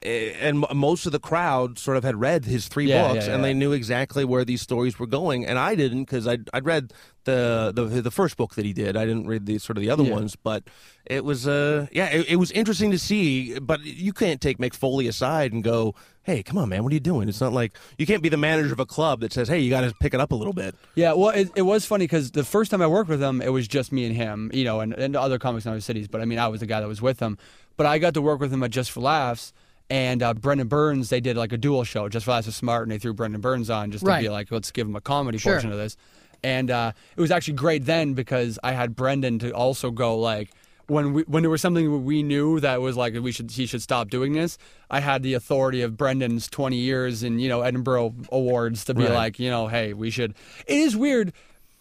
and 0.06 0.66
most 0.74 1.06
of 1.06 1.12
the 1.12 1.20
crowd 1.20 1.80
sort 1.80 1.98
of 1.98 2.04
had 2.04 2.16
read 2.20 2.46
his 2.46 2.68
three 2.68 2.86
Yeah, 2.88 3.08
books 3.08 3.28
yeah, 3.28 3.34
and 3.34 3.42
yeah. 3.42 3.48
they 3.50 3.54
knew 3.54 3.72
exactly 3.72 4.24
where 4.24 4.46
these 4.46 4.62
stories 4.62 5.00
were 5.00 5.08
going 5.08 5.46
and 5.46 5.58
I 5.58 5.76
didn't 5.76 6.04
because 6.04 6.28
I'd, 6.28 6.50
I'd 6.54 6.66
read 6.66 6.94
the, 7.24 7.72
the 7.76 8.02
the 8.04 8.12
first 8.12 8.38
book 8.38 8.54
that 8.56 8.66
he 8.66 8.74
did 8.74 8.96
I 8.96 9.06
didn't 9.06 9.26
read 9.28 9.46
the 9.48 9.58
sort 9.58 9.78
of 9.78 9.82
the 9.82 9.90
other 9.90 10.04
ones 10.04 10.36
but 10.36 10.64
it 11.06 11.26
was 11.26 11.48
uh 11.48 11.88
yeah 11.92 12.06
it, 12.08 12.30
it 12.30 12.36
was 12.36 12.52
interesting 12.52 12.92
to 12.92 13.00
see 13.00 13.58
but 13.60 13.82
you 13.84 14.14
can't 14.14 14.40
take 14.40 14.60
Mick 14.60 14.76
Foley 14.76 15.08
aside 15.08 15.52
and 15.54 15.64
go 15.64 15.96
hey 16.24 16.44
come 16.44 16.58
on 16.60 16.70
man 16.70 16.84
what 16.84 16.92
are 16.92 16.94
you 16.94 17.00
doing 17.00 17.28
it's 17.28 17.42
not 17.42 17.52
like 17.52 17.76
you 17.98 18.06
can't 18.06 18.22
be 18.22 18.30
the 18.30 18.38
manager 18.38 18.74
of 18.74 18.80
a 18.80 18.86
club 18.86 19.22
that 19.22 19.34
says 19.34 19.48
hey 19.48 19.60
you 19.60 19.72
got 19.72 19.82
to 19.82 19.94
pick 20.00 20.14
it 20.14 20.20
up 20.20 20.32
a 20.32 20.36
little 20.36 20.54
bit 20.54 20.76
Yeah, 20.94 21.14
well, 21.14 21.30
it, 21.30 21.50
it 21.56 21.64
was 21.64 21.84
funny 21.86 22.04
because 22.06 22.32
the 22.32 22.44
first 22.44 22.70
time 22.72 22.82
I 22.82 22.88
worked 22.88 23.10
with 23.10 23.22
him, 23.22 23.42
it 23.42 23.50
was 23.50 23.68
just 23.68 23.92
me 23.92 24.06
and 24.06 24.16
him, 24.16 24.50
you 24.54 24.64
know, 24.64 24.80
and, 24.80 24.94
and 24.94 25.16
other 25.16 25.38
comics 25.40 25.66
in 25.66 25.72
other 25.72 25.82
cities. 25.82 26.08
But 26.08 26.22
I 26.22 26.26
mean, 26.26 26.40
I 26.40 26.48
was 26.48 26.62
the 26.62 26.66
guy 26.68 26.80
that 26.80 26.88
was 26.88 27.02
with 27.02 27.20
him. 27.20 27.38
But 27.76 27.86
I 27.86 27.98
got 27.98 28.14
to 28.14 28.22
work 28.22 28.40
with 28.40 28.54
him 28.54 28.64
at 28.64 28.72
Just 28.72 28.92
for 28.92 29.02
Laughs, 29.02 29.52
and 29.90 30.22
uh, 30.24 30.34
Brendan 30.34 30.68
Burns. 30.68 31.10
They 31.10 31.20
did 31.22 31.38
like 31.38 31.52
a 31.54 31.58
dual 31.58 31.84
show. 31.84 32.10
Just 32.10 32.26
for 32.26 32.32
Laughs 32.32 32.48
was 32.48 32.56
smart, 32.56 32.84
and 32.84 32.92
they 32.92 32.98
threw 33.00 33.14
Brendan 33.14 33.42
Burns 33.42 33.70
on 33.70 33.92
just 33.92 34.04
to 34.04 34.10
Right. 34.10 34.22
be 34.24 34.30
like, 34.30 34.52
let's 34.52 34.72
give 34.72 34.88
him 34.88 34.96
a 34.96 35.02
comedy 35.02 35.38
Sure. 35.38 35.54
portion 35.54 35.72
of 35.72 35.78
this. 35.78 35.98
And 36.44 36.70
uh, 36.70 36.92
it 37.18 37.22
was 37.22 37.32
actually 37.32 37.56
great 37.56 37.86
then 37.86 38.14
because 38.14 38.60
I 38.64 38.74
had 38.74 38.96
Brendan 38.96 39.40
to 39.40 39.52
also 39.52 39.92
go 39.92 40.18
like. 40.18 40.50
When 40.88 41.14
we 41.14 41.24
when 41.24 41.42
there 41.42 41.50
was 41.50 41.62
something 41.64 42.06
we 42.06 42.22
knew 42.22 42.60
that 42.60 42.80
was 42.80 42.96
like 42.96 43.16
we 43.16 43.32
should 43.32 43.50
he 43.50 43.66
should 43.66 43.82
stop 43.82 44.12
doing 44.12 44.34
this, 44.34 44.60
I 44.92 45.00
had 45.00 45.24
the 45.24 45.34
authority 45.34 45.82
of 45.82 45.98
Brendan's 45.98 46.48
twenty 46.48 46.76
years 46.78 47.24
in 47.24 47.40
you 47.40 47.50
know 47.50 47.62
Edinburgh 47.64 48.14
awards 48.32 48.86
to 48.86 48.94
be 48.94 49.02
Right. 49.06 49.12
like 49.12 49.40
you 49.40 49.50
know 49.50 49.66
hey 49.68 49.94
we 49.94 50.12
should. 50.12 50.36
It 50.68 50.78
is 50.78 50.96
weird 50.96 51.34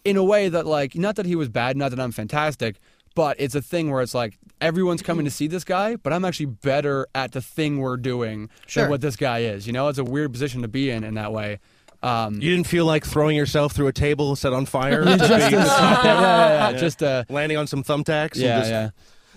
in 0.05 0.17
a 0.17 0.23
way 0.23 0.49
that 0.49 0.65
like 0.65 0.95
not 0.95 1.17
that 1.17 1.27
he 1.27 1.35
was 1.35 1.49
bad, 1.49 1.77
not 1.77 1.91
that 1.91 1.99
I'm 1.99 2.11
fantastic, 2.11 2.77
but 3.15 3.37
it's 3.39 3.55
a 3.55 3.61
thing 3.61 3.89
where 3.91 4.01
it's 4.01 4.13
like 4.13 4.37
everyone's 4.61 5.01
coming 5.01 5.25
to 5.25 5.31
see 5.31 5.47
this 5.47 5.63
guy, 5.63 5.95
but 5.95 6.13
I'm 6.13 6.23
actually 6.25 6.45
better 6.47 7.07
at 7.15 7.31
the 7.31 7.41
thing 7.41 7.79
we're 7.79 7.97
doing 7.97 8.49
Sure. 8.67 8.83
than 8.83 8.91
what 8.91 9.01
this 9.01 9.15
guy 9.15 9.39
is. 9.39 9.65
You 9.67 9.73
know, 9.73 9.87
it's 9.87 9.97
a 9.99 10.03
weird 10.03 10.31
position 10.31 10.61
to 10.61 10.67
be 10.67 10.89
in 10.91 11.03
in 11.03 11.15
that 11.15 11.31
way. 11.33 11.59
Um, 12.03 12.35
You 12.35 12.51
didn't 12.55 12.67
feel 12.67 12.85
like 12.85 13.03
throwing 13.05 13.35
yourself 13.35 13.71
through 13.73 13.87
a 13.87 13.93
table 13.93 14.35
set 14.35 14.53
on 14.53 14.65
fire, 14.67 15.03
just, 15.17 15.19
Just 15.19 15.51
yeah, 15.51 16.03
yeah, 16.03 16.69
yeah, 16.71 16.77
just 16.77 17.01
uh, 17.01 17.23
landing 17.29 17.57
on 17.57 17.65
some 17.67 17.83
thumbtacks. 17.83 18.33
and 18.33 18.41
yeah, 18.43 18.59
just- 18.59 18.69
yeah. 18.69 18.89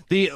The 0.09 0.31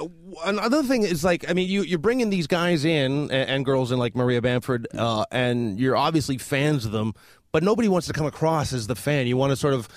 another 0.46 0.84
thing 0.84 1.02
is 1.02 1.24
like 1.24 1.50
I 1.50 1.54
mean 1.54 1.68
you 1.68 1.82
you're 1.82 1.98
bringing 1.98 2.30
these 2.30 2.46
guys 2.46 2.86
in 2.86 3.32
and, 3.32 3.50
and 3.50 3.66
girls 3.66 3.92
in 3.92 3.98
like 3.98 4.16
Maria 4.16 4.40
Bamford 4.40 4.88
uh, 4.96 5.26
and 5.32 5.80
you're 5.80 5.96
obviously 5.98 6.38
fans 6.38 6.86
of 6.86 6.92
them, 6.92 7.14
but 7.52 7.64
nobody 7.64 7.88
wants 7.88 8.06
to 8.06 8.14
come 8.14 8.28
across 8.28 8.72
as 8.72 8.86
the 8.86 8.96
fan. 8.96 9.26
You 9.26 9.36
want 9.36 9.50
to 9.52 9.56
sort 9.56 9.74
of 9.74 9.88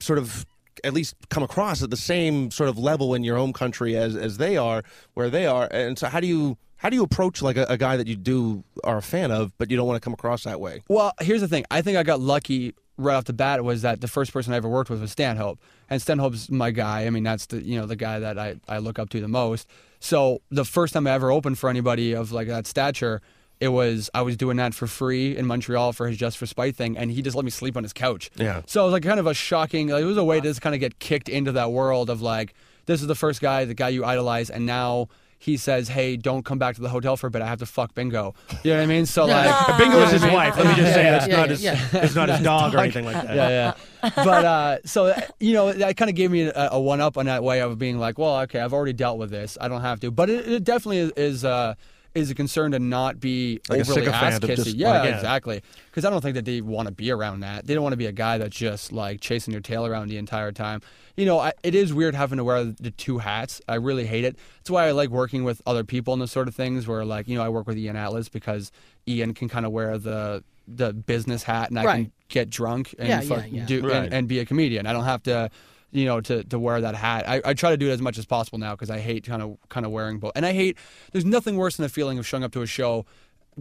sort 0.00 0.18
of 0.18 0.44
at 0.84 0.94
least 0.94 1.14
come 1.28 1.42
across 1.42 1.82
at 1.82 1.90
the 1.90 1.96
same 1.96 2.50
sort 2.50 2.68
of 2.68 2.78
level 2.78 3.14
in 3.14 3.24
your 3.24 3.36
home 3.36 3.52
country 3.52 3.96
as 3.96 4.16
as 4.16 4.38
they 4.38 4.56
are 4.56 4.82
where 5.14 5.30
they 5.30 5.46
are. 5.46 5.68
And 5.70 5.98
so 5.98 6.08
how 6.08 6.20
do 6.20 6.26
you 6.26 6.58
how 6.76 6.90
do 6.90 6.96
you 6.96 7.02
approach 7.02 7.42
like 7.42 7.56
a, 7.56 7.66
a 7.68 7.76
guy 7.76 7.96
that 7.96 8.06
you 8.06 8.16
do 8.16 8.64
are 8.84 8.98
a 8.98 9.02
fan 9.02 9.30
of, 9.30 9.52
but 9.58 9.70
you 9.70 9.76
don't 9.76 9.86
want 9.86 10.00
to 10.00 10.04
come 10.04 10.12
across 10.12 10.44
that 10.44 10.60
way? 10.60 10.82
Well, 10.88 11.12
here's 11.20 11.40
the 11.40 11.48
thing. 11.48 11.64
I 11.70 11.82
think 11.82 11.96
I 11.96 12.02
got 12.02 12.20
lucky 12.20 12.74
right 12.96 13.14
off 13.14 13.24
the 13.24 13.32
bat 13.32 13.62
was 13.62 13.82
that 13.82 14.00
the 14.00 14.08
first 14.08 14.32
person 14.32 14.52
I 14.52 14.56
ever 14.56 14.68
worked 14.68 14.90
with 14.90 15.00
was 15.00 15.12
Stanhope. 15.12 15.60
And 15.88 16.02
Stanhope's 16.02 16.50
my 16.50 16.70
guy. 16.70 17.06
I 17.06 17.10
mean, 17.10 17.22
that's 17.22 17.46
the 17.46 17.62
you 17.62 17.78
know, 17.78 17.86
the 17.86 17.96
guy 17.96 18.18
that 18.18 18.38
I, 18.38 18.56
I 18.68 18.78
look 18.78 18.98
up 18.98 19.08
to 19.10 19.20
the 19.20 19.28
most. 19.28 19.68
So 20.00 20.42
the 20.50 20.64
first 20.64 20.94
time 20.94 21.06
I 21.06 21.12
ever 21.12 21.30
opened 21.30 21.58
for 21.58 21.70
anybody 21.70 22.12
of 22.12 22.32
like 22.32 22.48
that 22.48 22.66
stature, 22.66 23.22
it 23.60 23.68
was 23.68 24.10
I 24.14 24.22
was 24.22 24.36
doing 24.36 24.56
that 24.58 24.74
for 24.74 24.86
free 24.86 25.36
in 25.36 25.46
Montreal 25.46 25.92
for 25.92 26.06
his 26.08 26.16
Just 26.16 26.38
for 26.38 26.46
Spite 26.46 26.76
thing, 26.76 26.96
and 26.96 27.10
he 27.10 27.22
just 27.22 27.36
let 27.36 27.44
me 27.44 27.50
sleep 27.50 27.76
on 27.76 27.82
his 27.82 27.92
couch. 27.92 28.30
Yeah. 28.36 28.62
So 28.66 28.82
it 28.82 28.84
was 28.84 28.92
like 28.92 29.02
kind 29.02 29.20
of 29.20 29.26
a 29.26 29.34
shocking. 29.34 29.88
Like, 29.88 30.02
it 30.02 30.06
was 30.06 30.16
a 30.16 30.24
way 30.24 30.40
to 30.40 30.48
just 30.48 30.62
kind 30.62 30.74
of 30.74 30.80
get 30.80 30.98
kicked 30.98 31.28
into 31.28 31.52
that 31.52 31.72
world 31.72 32.10
of 32.10 32.22
like, 32.22 32.54
this 32.86 33.00
is 33.00 33.06
the 33.06 33.14
first 33.14 33.40
guy, 33.40 33.64
the 33.64 33.74
guy 33.74 33.88
you 33.88 34.04
idolize, 34.04 34.50
and 34.50 34.64
now 34.66 35.08
he 35.40 35.56
says, 35.56 35.88
"Hey, 35.88 36.16
don't 36.16 36.44
come 36.44 36.58
back 36.58 36.74
to 36.76 36.80
the 36.80 36.88
hotel 36.88 37.16
for 37.16 37.28
a 37.28 37.30
bit. 37.30 37.42
I 37.42 37.46
have 37.46 37.60
to 37.60 37.66
fuck 37.66 37.94
Bingo." 37.94 38.34
You 38.64 38.72
know 38.72 38.78
what 38.78 38.82
I 38.82 38.86
mean? 38.86 39.06
So 39.06 39.24
like, 39.26 39.78
Bingo 39.78 39.98
is 40.02 40.10
his 40.12 40.22
wife. 40.22 40.56
Let 40.56 40.66
me 40.66 40.74
just 40.74 40.94
say 40.94 41.04
Yeah, 41.04 41.10
that's 41.12 41.28
yeah, 41.28 41.36
not 41.36 41.60
yeah, 41.60 41.74
his 41.76 41.94
it's 42.04 42.14
not 42.16 42.28
his 42.28 42.40
dog 42.40 42.74
or 42.74 42.78
anything 42.78 43.04
like 43.04 43.14
that. 43.22 43.36
yeah, 43.36 43.74
yeah. 44.02 44.10
But 44.16 44.44
uh, 44.44 44.78
so 44.84 45.14
you 45.38 45.52
know, 45.52 45.72
that 45.72 45.96
kind 45.96 46.08
of 46.08 46.16
gave 46.16 46.30
me 46.30 46.42
a, 46.42 46.70
a 46.72 46.80
one 46.80 47.00
up 47.00 47.16
on 47.16 47.26
that 47.26 47.44
way 47.44 47.60
of 47.60 47.78
being 47.78 47.98
like, 47.98 48.18
well, 48.18 48.40
okay, 48.40 48.60
I've 48.60 48.72
already 48.72 48.92
dealt 48.92 49.18
with 49.18 49.30
this. 49.30 49.56
I 49.60 49.68
don't 49.68 49.82
have 49.82 50.00
to. 50.00 50.10
But 50.10 50.28
it, 50.30 50.48
it 50.48 50.64
definitely 50.64 50.98
is. 50.98 51.12
is 51.16 51.44
uh, 51.44 51.74
is 52.18 52.30
a 52.30 52.34
concern 52.34 52.72
to 52.72 52.78
not 52.78 53.20
be 53.20 53.60
Like 53.68 53.80
overly 53.80 54.06
ass 54.08 54.38
kissy. 54.40 54.74
Yeah, 54.76 54.90
like, 54.90 55.08
yeah. 55.08 55.16
exactly. 55.16 55.62
Because 55.90 56.04
I 56.04 56.10
don't 56.10 56.20
think 56.20 56.34
that 56.34 56.44
they 56.44 56.60
want 56.60 56.86
to 56.88 56.92
be 56.94 57.10
around 57.10 57.40
that. 57.40 57.66
They 57.66 57.74
don't 57.74 57.82
want 57.82 57.92
to 57.94 57.98
be 57.98 58.06
a 58.06 58.12
guy 58.12 58.38
that's 58.38 58.56
just 58.56 58.92
like 58.92 59.20
chasing 59.20 59.52
your 59.52 59.60
tail 59.60 59.86
around 59.86 60.08
the 60.08 60.18
entire 60.18 60.52
time. 60.52 60.80
You 61.16 61.26
know, 61.26 61.38
I, 61.38 61.52
it 61.62 61.74
is 61.74 61.92
weird 61.94 62.14
having 62.14 62.38
to 62.38 62.44
wear 62.44 62.64
the 62.64 62.90
two 62.92 63.18
hats. 63.18 63.60
I 63.68 63.74
really 63.76 64.06
hate 64.06 64.24
it. 64.24 64.36
That's 64.58 64.70
why 64.70 64.86
I 64.86 64.92
like 64.92 65.10
working 65.10 65.42
with 65.44 65.60
other 65.66 65.82
people 65.84 66.12
and 66.12 66.20
those 66.22 66.30
sort 66.32 66.48
of 66.48 66.54
things. 66.54 66.86
Where 66.86 67.04
like 67.04 67.26
you 67.28 67.36
know, 67.36 67.42
I 67.44 67.48
work 67.48 67.66
with 67.66 67.76
Ian 67.78 67.96
Atlas 67.96 68.28
because 68.28 68.70
Ian 69.08 69.34
can 69.34 69.48
kind 69.48 69.64
of 69.66 69.72
wear 69.72 69.98
the 69.98 70.44
the 70.70 70.92
business 70.92 71.42
hat 71.42 71.70
and 71.70 71.78
I 71.78 71.84
Right. 71.84 71.94
can 72.04 72.12
get 72.28 72.50
drunk 72.50 72.94
and 72.98 73.08
Yeah, 73.08 73.20
fuck- 73.22 73.44
yeah, 73.50 73.60
yeah. 73.60 73.66
do 73.66 73.86
Right. 73.88 73.96
and, 74.04 74.12
and 74.14 74.28
be 74.28 74.38
a 74.38 74.44
comedian. 74.44 74.86
I 74.86 74.92
don't 74.92 75.04
have 75.04 75.22
to, 75.22 75.50
you 75.90 76.04
know, 76.04 76.20
to, 76.20 76.44
to 76.44 76.58
wear 76.58 76.80
that 76.80 76.94
hat. 76.94 77.28
I, 77.28 77.40
I 77.44 77.54
try 77.54 77.70
to 77.70 77.76
do 77.76 77.88
it 77.88 77.92
as 77.92 78.02
much 78.02 78.18
as 78.18 78.26
possible 78.26 78.58
now 78.58 78.72
because 78.74 78.90
I 78.90 78.98
hate 78.98 79.24
kind 79.24 79.42
of 79.42 79.56
kind 79.68 79.86
of 79.86 79.92
wearing 79.92 80.18
both. 80.18 80.32
And 80.36 80.44
I 80.44 80.52
hate. 80.52 80.76
There's 81.12 81.24
nothing 81.24 81.56
worse 81.56 81.76
than 81.76 81.84
the 81.84 81.88
feeling 81.88 82.18
of 82.18 82.26
showing 82.26 82.44
up 82.44 82.52
to 82.52 82.62
a 82.62 82.66
show. 82.66 83.06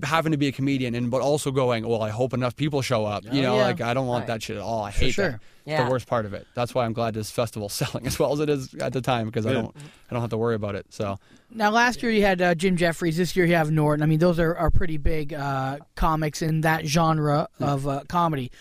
Having 0.03 0.33
to 0.33 0.37
be 0.37 0.47
a 0.47 0.51
comedian 0.51 0.93
and 0.93 1.09
but 1.09 1.21
also 1.21 1.49
going 1.49 1.87
well. 1.87 2.03
I 2.03 2.11
hope 2.11 2.31
enough 2.31 2.55
people 2.55 2.83
show 2.83 3.03
up. 3.05 3.23
You 3.23 3.39
Oh, 3.39 3.41
know, 3.41 3.55
yeah. 3.55 3.63
like 3.63 3.81
I 3.81 3.95
don't 3.95 4.05
want 4.05 4.21
Right. 4.23 4.27
that 4.27 4.43
shit 4.43 4.55
at 4.57 4.61
all. 4.61 4.83
I 4.83 4.91
hate 4.91 5.15
sure. 5.15 5.29
that. 5.31 5.35
It's 5.35 5.43
Yeah. 5.65 5.85
the 5.85 5.89
worst 5.89 6.05
part 6.05 6.27
of 6.27 6.35
it. 6.35 6.45
That's 6.53 6.75
why 6.75 6.85
I'm 6.85 6.93
glad 6.93 7.15
this 7.15 7.31
festival's 7.31 7.73
selling 7.81 8.05
as 8.05 8.19
well 8.19 8.31
as 8.31 8.39
it 8.39 8.47
is 8.47 8.75
at 8.75 8.93
the 8.93 9.01
time 9.01 9.25
because 9.25 9.47
I 9.47 9.53
don't 9.53 9.75
I 9.75 10.13
don't 10.13 10.21
have 10.21 10.29
to 10.29 10.37
worry 10.37 10.53
about 10.53 10.75
it. 10.75 10.85
So 10.89 11.17
Now, 11.49 11.71
last 11.71 12.03
year 12.03 12.11
you 12.11 12.21
had 12.21 12.39
uh, 12.43 12.53
Jim 12.53 12.77
Jeffries. 12.77 13.17
This 13.17 13.35
year 13.35 13.47
you 13.47 13.55
have 13.55 13.71
Norton. 13.71 14.03
I 14.03 14.05
mean, 14.05 14.19
those 14.19 14.37
are, 14.37 14.55
are 14.55 14.69
pretty 14.69 14.97
big 14.97 15.33
uh, 15.33 15.77
comics 15.95 16.43
in 16.43 16.61
that 16.61 16.85
genre 16.85 17.47
of 17.59 17.87
uh, 17.87 18.01
comedy. 18.07 18.51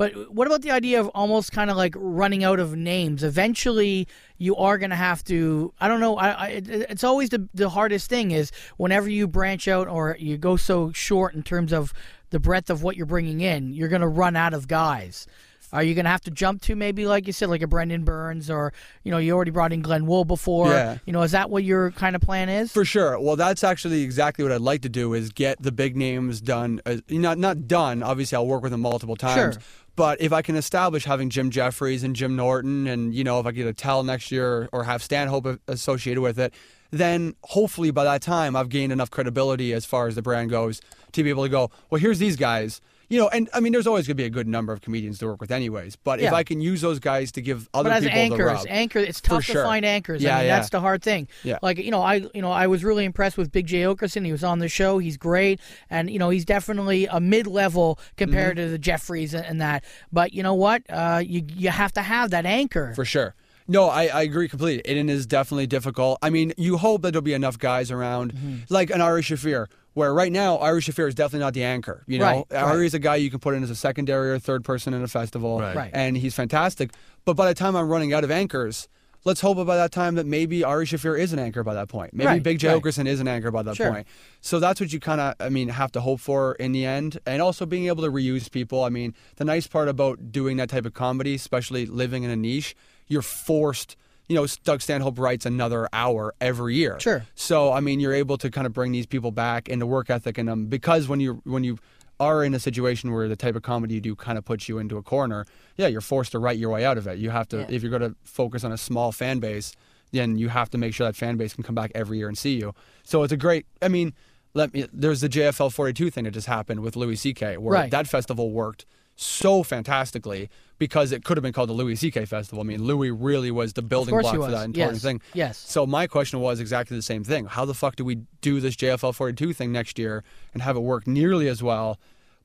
But 0.00 0.32
what 0.34 0.46
about 0.46 0.62
the 0.62 0.70
idea 0.70 0.98
of 0.98 1.08
almost 1.08 1.52
kind 1.52 1.70
of 1.70 1.76
like 1.76 1.92
running 1.94 2.42
out 2.42 2.58
of 2.58 2.74
names? 2.74 3.22
Eventually, 3.22 4.08
you 4.38 4.56
are 4.56 4.78
going 4.78 4.88
to 4.88 4.96
have 4.96 5.22
to. 5.24 5.74
I 5.78 5.88
don't 5.88 6.00
know. 6.00 6.16
I, 6.16 6.28
I, 6.30 6.46
it- 6.48 6.68
it's 6.70 7.04
always 7.04 7.28
the 7.28 7.46
the 7.52 7.68
hardest 7.68 8.08
thing 8.08 8.30
is 8.30 8.50
whenever 8.78 9.10
you 9.10 9.28
branch 9.28 9.68
out 9.68 9.88
or 9.88 10.16
you 10.18 10.38
go 10.38 10.56
so 10.56 10.90
short 10.92 11.34
in 11.34 11.42
terms 11.42 11.70
of 11.70 11.92
the 12.30 12.40
breadth 12.40 12.70
of 12.70 12.82
what 12.82 12.96
you're 12.96 13.04
bringing 13.04 13.42
in, 13.42 13.74
you're 13.74 13.88
going 13.90 14.00
to 14.00 14.08
run 14.08 14.36
out 14.36 14.54
of 14.54 14.66
guys. 14.68 15.26
Are 15.72 15.82
you 15.84 15.94
going 15.94 16.04
to 16.06 16.10
have 16.10 16.22
to 16.22 16.32
jump 16.32 16.62
to 16.62 16.74
maybe, 16.74 17.06
like 17.06 17.28
you 17.28 17.32
said, 17.32 17.48
like 17.48 17.62
a 17.62 17.66
Brendan 17.68 18.02
Burns, 18.02 18.50
or 18.50 18.72
you 19.04 19.10
know, 19.12 19.18
you 19.18 19.32
already 19.34 19.52
brought 19.52 19.72
in 19.72 19.82
Glenn 19.82 20.06
Wool 20.06 20.24
before? 20.24 20.68
Yeah. 20.70 20.96
You 21.04 21.12
know, 21.12 21.22
is 21.22 21.30
that 21.32 21.48
what 21.50 21.62
your 21.62 21.90
kind 21.92 22.16
of 22.16 22.22
plan 22.22 22.48
is? 22.48 22.72
For 22.72 22.84
sure. 22.86 23.20
Well, 23.20 23.36
that's 23.36 23.62
actually 23.62 24.02
exactly 24.02 24.42
what 24.44 24.50
I'd 24.52 24.62
like 24.62 24.80
to 24.82 24.88
do 24.88 25.12
is 25.14 25.30
get 25.30 25.60
the 25.62 25.70
big 25.70 25.94
names 25.94 26.40
done. 26.40 26.80
Uh, 26.86 26.96
not 27.10 27.36
not 27.38 27.68
done. 27.68 28.02
Obviously, 28.02 28.34
I'll 28.36 28.46
work 28.48 28.62
with 28.62 28.72
them 28.72 28.80
multiple 28.80 29.14
times. 29.14 29.54
Sure. 29.56 29.62
But 30.00 30.22
if 30.22 30.32
I 30.32 30.40
can 30.40 30.56
establish 30.56 31.04
having 31.04 31.28
Jim 31.28 31.50
Jeffries 31.50 32.04
and 32.04 32.16
Jim 32.16 32.34
Norton, 32.34 32.86
and 32.86 33.14
you 33.14 33.22
know, 33.22 33.38
if 33.38 33.44
I 33.44 33.50
get 33.50 33.66
a 33.66 33.74
tell 33.74 34.02
next 34.02 34.32
year 34.32 34.66
or 34.72 34.84
have 34.84 35.02
Stanhope 35.02 35.60
associated 35.68 36.22
with 36.22 36.38
it, 36.38 36.54
then 36.90 37.34
hopefully 37.42 37.90
by 37.90 38.04
that 38.04 38.22
time 38.22 38.56
I've 38.56 38.70
gained 38.70 38.92
enough 38.92 39.10
credibility 39.10 39.74
as 39.74 39.84
far 39.84 40.06
as 40.06 40.14
the 40.14 40.22
brand 40.22 40.48
goes 40.48 40.80
to 41.12 41.22
be 41.22 41.28
able 41.28 41.42
to 41.42 41.50
go. 41.50 41.70
Well, 41.90 42.00
here's 42.00 42.18
these 42.18 42.36
guys. 42.36 42.80
You 43.10 43.18
know, 43.18 43.28
and 43.28 43.50
I 43.52 43.58
mean, 43.60 43.72
there's 43.72 43.86
always 43.88 44.06
going 44.06 44.16
to 44.16 44.22
be 44.22 44.24
a 44.24 44.30
good 44.30 44.46
number 44.48 44.72
of 44.72 44.80
comedians 44.80 45.18
to 45.18 45.26
work 45.26 45.40
with, 45.40 45.50
anyways. 45.50 45.96
But 45.96 46.20
if 46.20 46.32
I 46.32 46.44
can 46.44 46.60
use 46.60 46.80
those 46.80 47.00
guys 47.00 47.32
to 47.32 47.42
give 47.42 47.68
other 47.74 47.90
but 47.90 47.96
as 47.96 48.04
people 48.04 48.14
the 48.16 48.22
anchors, 48.22 48.46
rub, 48.46 48.66
anchor, 48.68 48.98
it's 49.00 49.20
tough 49.20 49.44
to 49.46 49.62
find 49.64 49.84
anchors. 49.84 50.22
Yeah, 50.22 50.36
I 50.36 50.38
mean, 50.38 50.46
yeah. 50.46 50.56
that's 50.56 50.70
the 50.70 50.80
hard 50.80 51.02
thing. 51.02 51.26
Yeah. 51.42 51.58
Like 51.60 51.78
you 51.78 51.90
know, 51.90 52.00
I 52.02 52.14
you 52.32 52.40
know 52.40 52.52
I 52.52 52.68
was 52.68 52.84
really 52.84 53.04
impressed 53.04 53.36
with 53.36 53.50
Big 53.52 53.66
Jay 53.66 53.82
Oakerson. 53.82 54.24
He 54.24 54.32
was 54.32 54.44
on 54.44 54.60
the 54.60 54.68
show. 54.68 54.98
He's 54.98 55.16
great, 55.16 55.60
and 55.90 56.08
you 56.08 56.18
know 56.20 56.30
he's 56.30 56.44
definitely 56.44 57.06
a 57.06 57.18
mid 57.20 57.46
level 57.46 57.98
compared 58.16 58.56
Mm-hmm. 58.56 58.66
to 58.66 58.70
the 58.70 58.78
Jeffries 58.78 59.34
and, 59.34 59.44
and 59.44 59.60
that. 59.60 59.84
But 60.12 60.32
you 60.32 60.42
know 60.44 60.54
what? 60.54 60.82
Uh, 60.88 61.20
you 61.24 61.42
you 61.48 61.70
have 61.70 61.92
to 61.94 62.02
have 62.02 62.30
that 62.30 62.46
anchor. 62.46 62.92
For 62.94 63.04
sure. 63.04 63.34
No, 63.68 63.88
I, 63.88 64.06
I 64.06 64.22
agree 64.22 64.48
completely. 64.48 64.82
It 64.90 65.08
is 65.08 65.26
definitely 65.26 65.68
difficult. 65.68 66.18
I 66.22 66.30
mean, 66.30 66.52
you 66.56 66.76
hope 66.76 67.02
that 67.02 67.12
there'll 67.12 67.22
be 67.22 67.34
enough 67.34 67.56
guys 67.58 67.90
around, 67.92 68.32
Mm-hmm. 68.34 68.56
like 68.68 68.90
an 68.90 69.00
Ari 69.00 69.22
Shaffir, 69.22 69.66
where 69.94 70.12
right 70.14 70.32
now 70.32 70.58
Ari 70.58 70.80
Shaffir 70.80 71.08
is 71.08 71.14
definitely 71.14 71.44
not 71.44 71.54
the 71.54 71.64
anchor. 71.64 72.04
You 72.06 72.18
know, 72.18 72.46
Right, 72.50 72.62
right. 72.62 72.80
Is 72.80 72.94
a 72.94 72.98
guy 72.98 73.16
you 73.16 73.30
can 73.30 73.40
put 73.40 73.54
in 73.54 73.62
as 73.62 73.70
a 73.70 73.76
secondary 73.76 74.30
or 74.30 74.38
third 74.38 74.64
person 74.64 74.94
in 74.94 75.02
a 75.02 75.08
festival, 75.08 75.58
Right. 75.60 75.76
Right. 75.76 75.90
and 75.92 76.16
he's 76.16 76.34
fantastic. 76.34 76.90
But 77.24 77.34
by 77.34 77.46
the 77.48 77.54
time 77.54 77.76
I'm 77.76 77.88
running 77.88 78.12
out 78.12 78.24
of 78.24 78.30
anchors, 78.30 78.88
let's 79.24 79.40
hope 79.42 79.58
by 79.66 79.76
that 79.76 79.92
time 79.92 80.14
that 80.14 80.26
maybe 80.26 80.64
Ari 80.64 80.86
Shaffir 80.86 81.18
is 81.18 81.32
an 81.32 81.38
anchor 81.38 81.62
by 81.62 81.74
that 81.74 81.88
point. 81.88 82.14
Maybe 82.14 82.26
Right, 82.28 82.42
Big 82.42 82.58
Jay 82.58 82.68
right. 82.68 82.82
Oakerson 82.82 83.06
is 83.06 83.20
an 83.20 83.28
anchor 83.28 83.50
by 83.50 83.62
that 83.62 83.76
Sure. 83.76 83.90
point. 83.92 84.06
So 84.40 84.58
that's 84.60 84.80
what 84.80 84.92
you 84.92 85.00
kind 85.00 85.20
of, 85.20 85.34
I 85.40 85.48
mean, 85.50 85.68
have 85.68 85.92
to 85.92 86.00
hope 86.00 86.20
for 86.20 86.54
in 86.54 86.72
the 86.72 86.86
end, 86.86 87.18
and 87.26 87.42
also 87.42 87.66
being 87.66 87.86
able 87.88 88.02
to 88.04 88.10
reuse 88.10 88.50
people. 88.50 88.84
I 88.84 88.88
mean, 88.88 89.14
the 89.36 89.44
nice 89.44 89.66
part 89.66 89.88
about 89.88 90.32
doing 90.32 90.56
that 90.58 90.70
type 90.70 90.86
of 90.86 90.94
comedy, 90.94 91.34
especially 91.34 91.84
living 91.84 92.22
in 92.22 92.30
a 92.30 92.36
niche, 92.36 92.74
you're 93.08 93.22
forced. 93.22 93.96
You 94.30 94.36
know, 94.36 94.46
Doug 94.62 94.80
Stanhope 94.80 95.18
writes 95.18 95.44
another 95.44 95.88
hour 95.92 96.32
every 96.40 96.76
year. 96.76 97.00
Sure. 97.00 97.26
So 97.34 97.72
I 97.72 97.80
mean, 97.80 97.98
you're 97.98 98.12
able 98.14 98.38
to 98.38 98.48
kind 98.48 98.64
of 98.64 98.72
bring 98.72 98.92
these 98.92 99.04
people 99.06 99.32
back 99.32 99.68
and 99.68 99.82
the 99.82 99.86
work 99.86 100.08
ethic 100.08 100.38
in 100.38 100.46
them 100.46 100.66
because 100.66 101.08
when 101.08 101.18
you 101.18 101.40
when 101.44 101.64
you 101.64 101.78
are 102.20 102.44
in 102.44 102.54
a 102.54 102.60
situation 102.60 103.10
where 103.12 103.26
the 103.26 103.34
type 103.34 103.56
of 103.56 103.62
comedy 103.62 103.94
you 103.94 104.00
do 104.00 104.14
kind 104.14 104.38
of 104.38 104.44
puts 104.44 104.68
you 104.68 104.78
into 104.78 104.96
a 104.96 105.02
corner, 105.02 105.46
yeah, 105.76 105.88
you're 105.88 106.00
forced 106.00 106.30
to 106.30 106.38
write 106.38 106.58
your 106.58 106.70
way 106.70 106.84
out 106.84 106.96
of 106.96 107.08
it. 107.08 107.18
You 107.18 107.30
have 107.30 107.48
to 107.48 107.58
Yeah. 107.58 107.66
if 107.70 107.82
you're 107.82 107.90
going 107.90 108.08
to 108.08 108.14
focus 108.22 108.62
on 108.62 108.70
a 108.70 108.78
small 108.78 109.10
fan 109.10 109.40
base, 109.40 109.72
then 110.12 110.38
you 110.38 110.48
have 110.50 110.70
to 110.70 110.78
make 110.78 110.94
sure 110.94 111.08
that 111.08 111.16
fan 111.16 111.36
base 111.36 111.52
can 111.54 111.64
come 111.64 111.74
back 111.74 111.90
every 111.96 112.18
year 112.18 112.28
and 112.28 112.38
see 112.38 112.54
you. 112.56 112.72
So 113.02 113.24
it's 113.24 113.32
a 113.32 113.36
great. 113.36 113.66
I 113.82 113.88
mean, 113.88 114.12
let 114.54 114.72
me. 114.72 114.86
There's 114.92 115.22
the 115.22 115.28
JFL 115.28 115.72
42 115.72 116.08
thing 116.10 116.22
that 116.22 116.30
just 116.32 116.46
happened 116.46 116.80
with 116.80 116.94
Louis 116.94 117.16
C.K. 117.16 117.56
where 117.56 117.74
Right. 117.74 117.90
that 117.90 118.06
festival 118.06 118.52
worked 118.52 118.86
so 119.22 119.62
fantastically 119.62 120.48
because 120.78 121.12
it 121.12 121.24
could 121.24 121.36
have 121.36 121.42
been 121.42 121.52
called 121.52 121.68
the 121.68 121.74
Louis 121.74 121.94
C.K. 121.96 122.24
Festival. 122.24 122.60
I 122.62 122.64
mean, 122.66 122.82
Louis 122.82 123.10
really 123.10 123.50
was 123.50 123.74
the 123.74 123.82
building 123.82 124.18
block 124.18 124.34
for 124.34 124.50
that 124.50 124.64
entire 124.64 124.92
Yes. 124.92 125.02
thing. 125.02 125.20
Yes. 125.34 125.58
So 125.58 125.86
my 125.86 126.06
question 126.06 126.40
was 126.40 126.58
exactly 126.58 126.96
the 126.96 127.02
same 127.02 127.22
thing. 127.22 127.44
How 127.44 127.66
the 127.66 127.74
fuck 127.74 127.96
do 127.96 128.04
we 128.04 128.22
do 128.40 128.60
this 128.60 128.76
JFL 128.76 129.14
42 129.14 129.52
thing 129.52 129.72
next 129.72 129.98
year 129.98 130.24
and 130.54 130.62
have 130.62 130.76
it 130.76 130.80
work 130.80 131.06
nearly 131.06 131.48
as 131.48 131.62
well? 131.62 131.98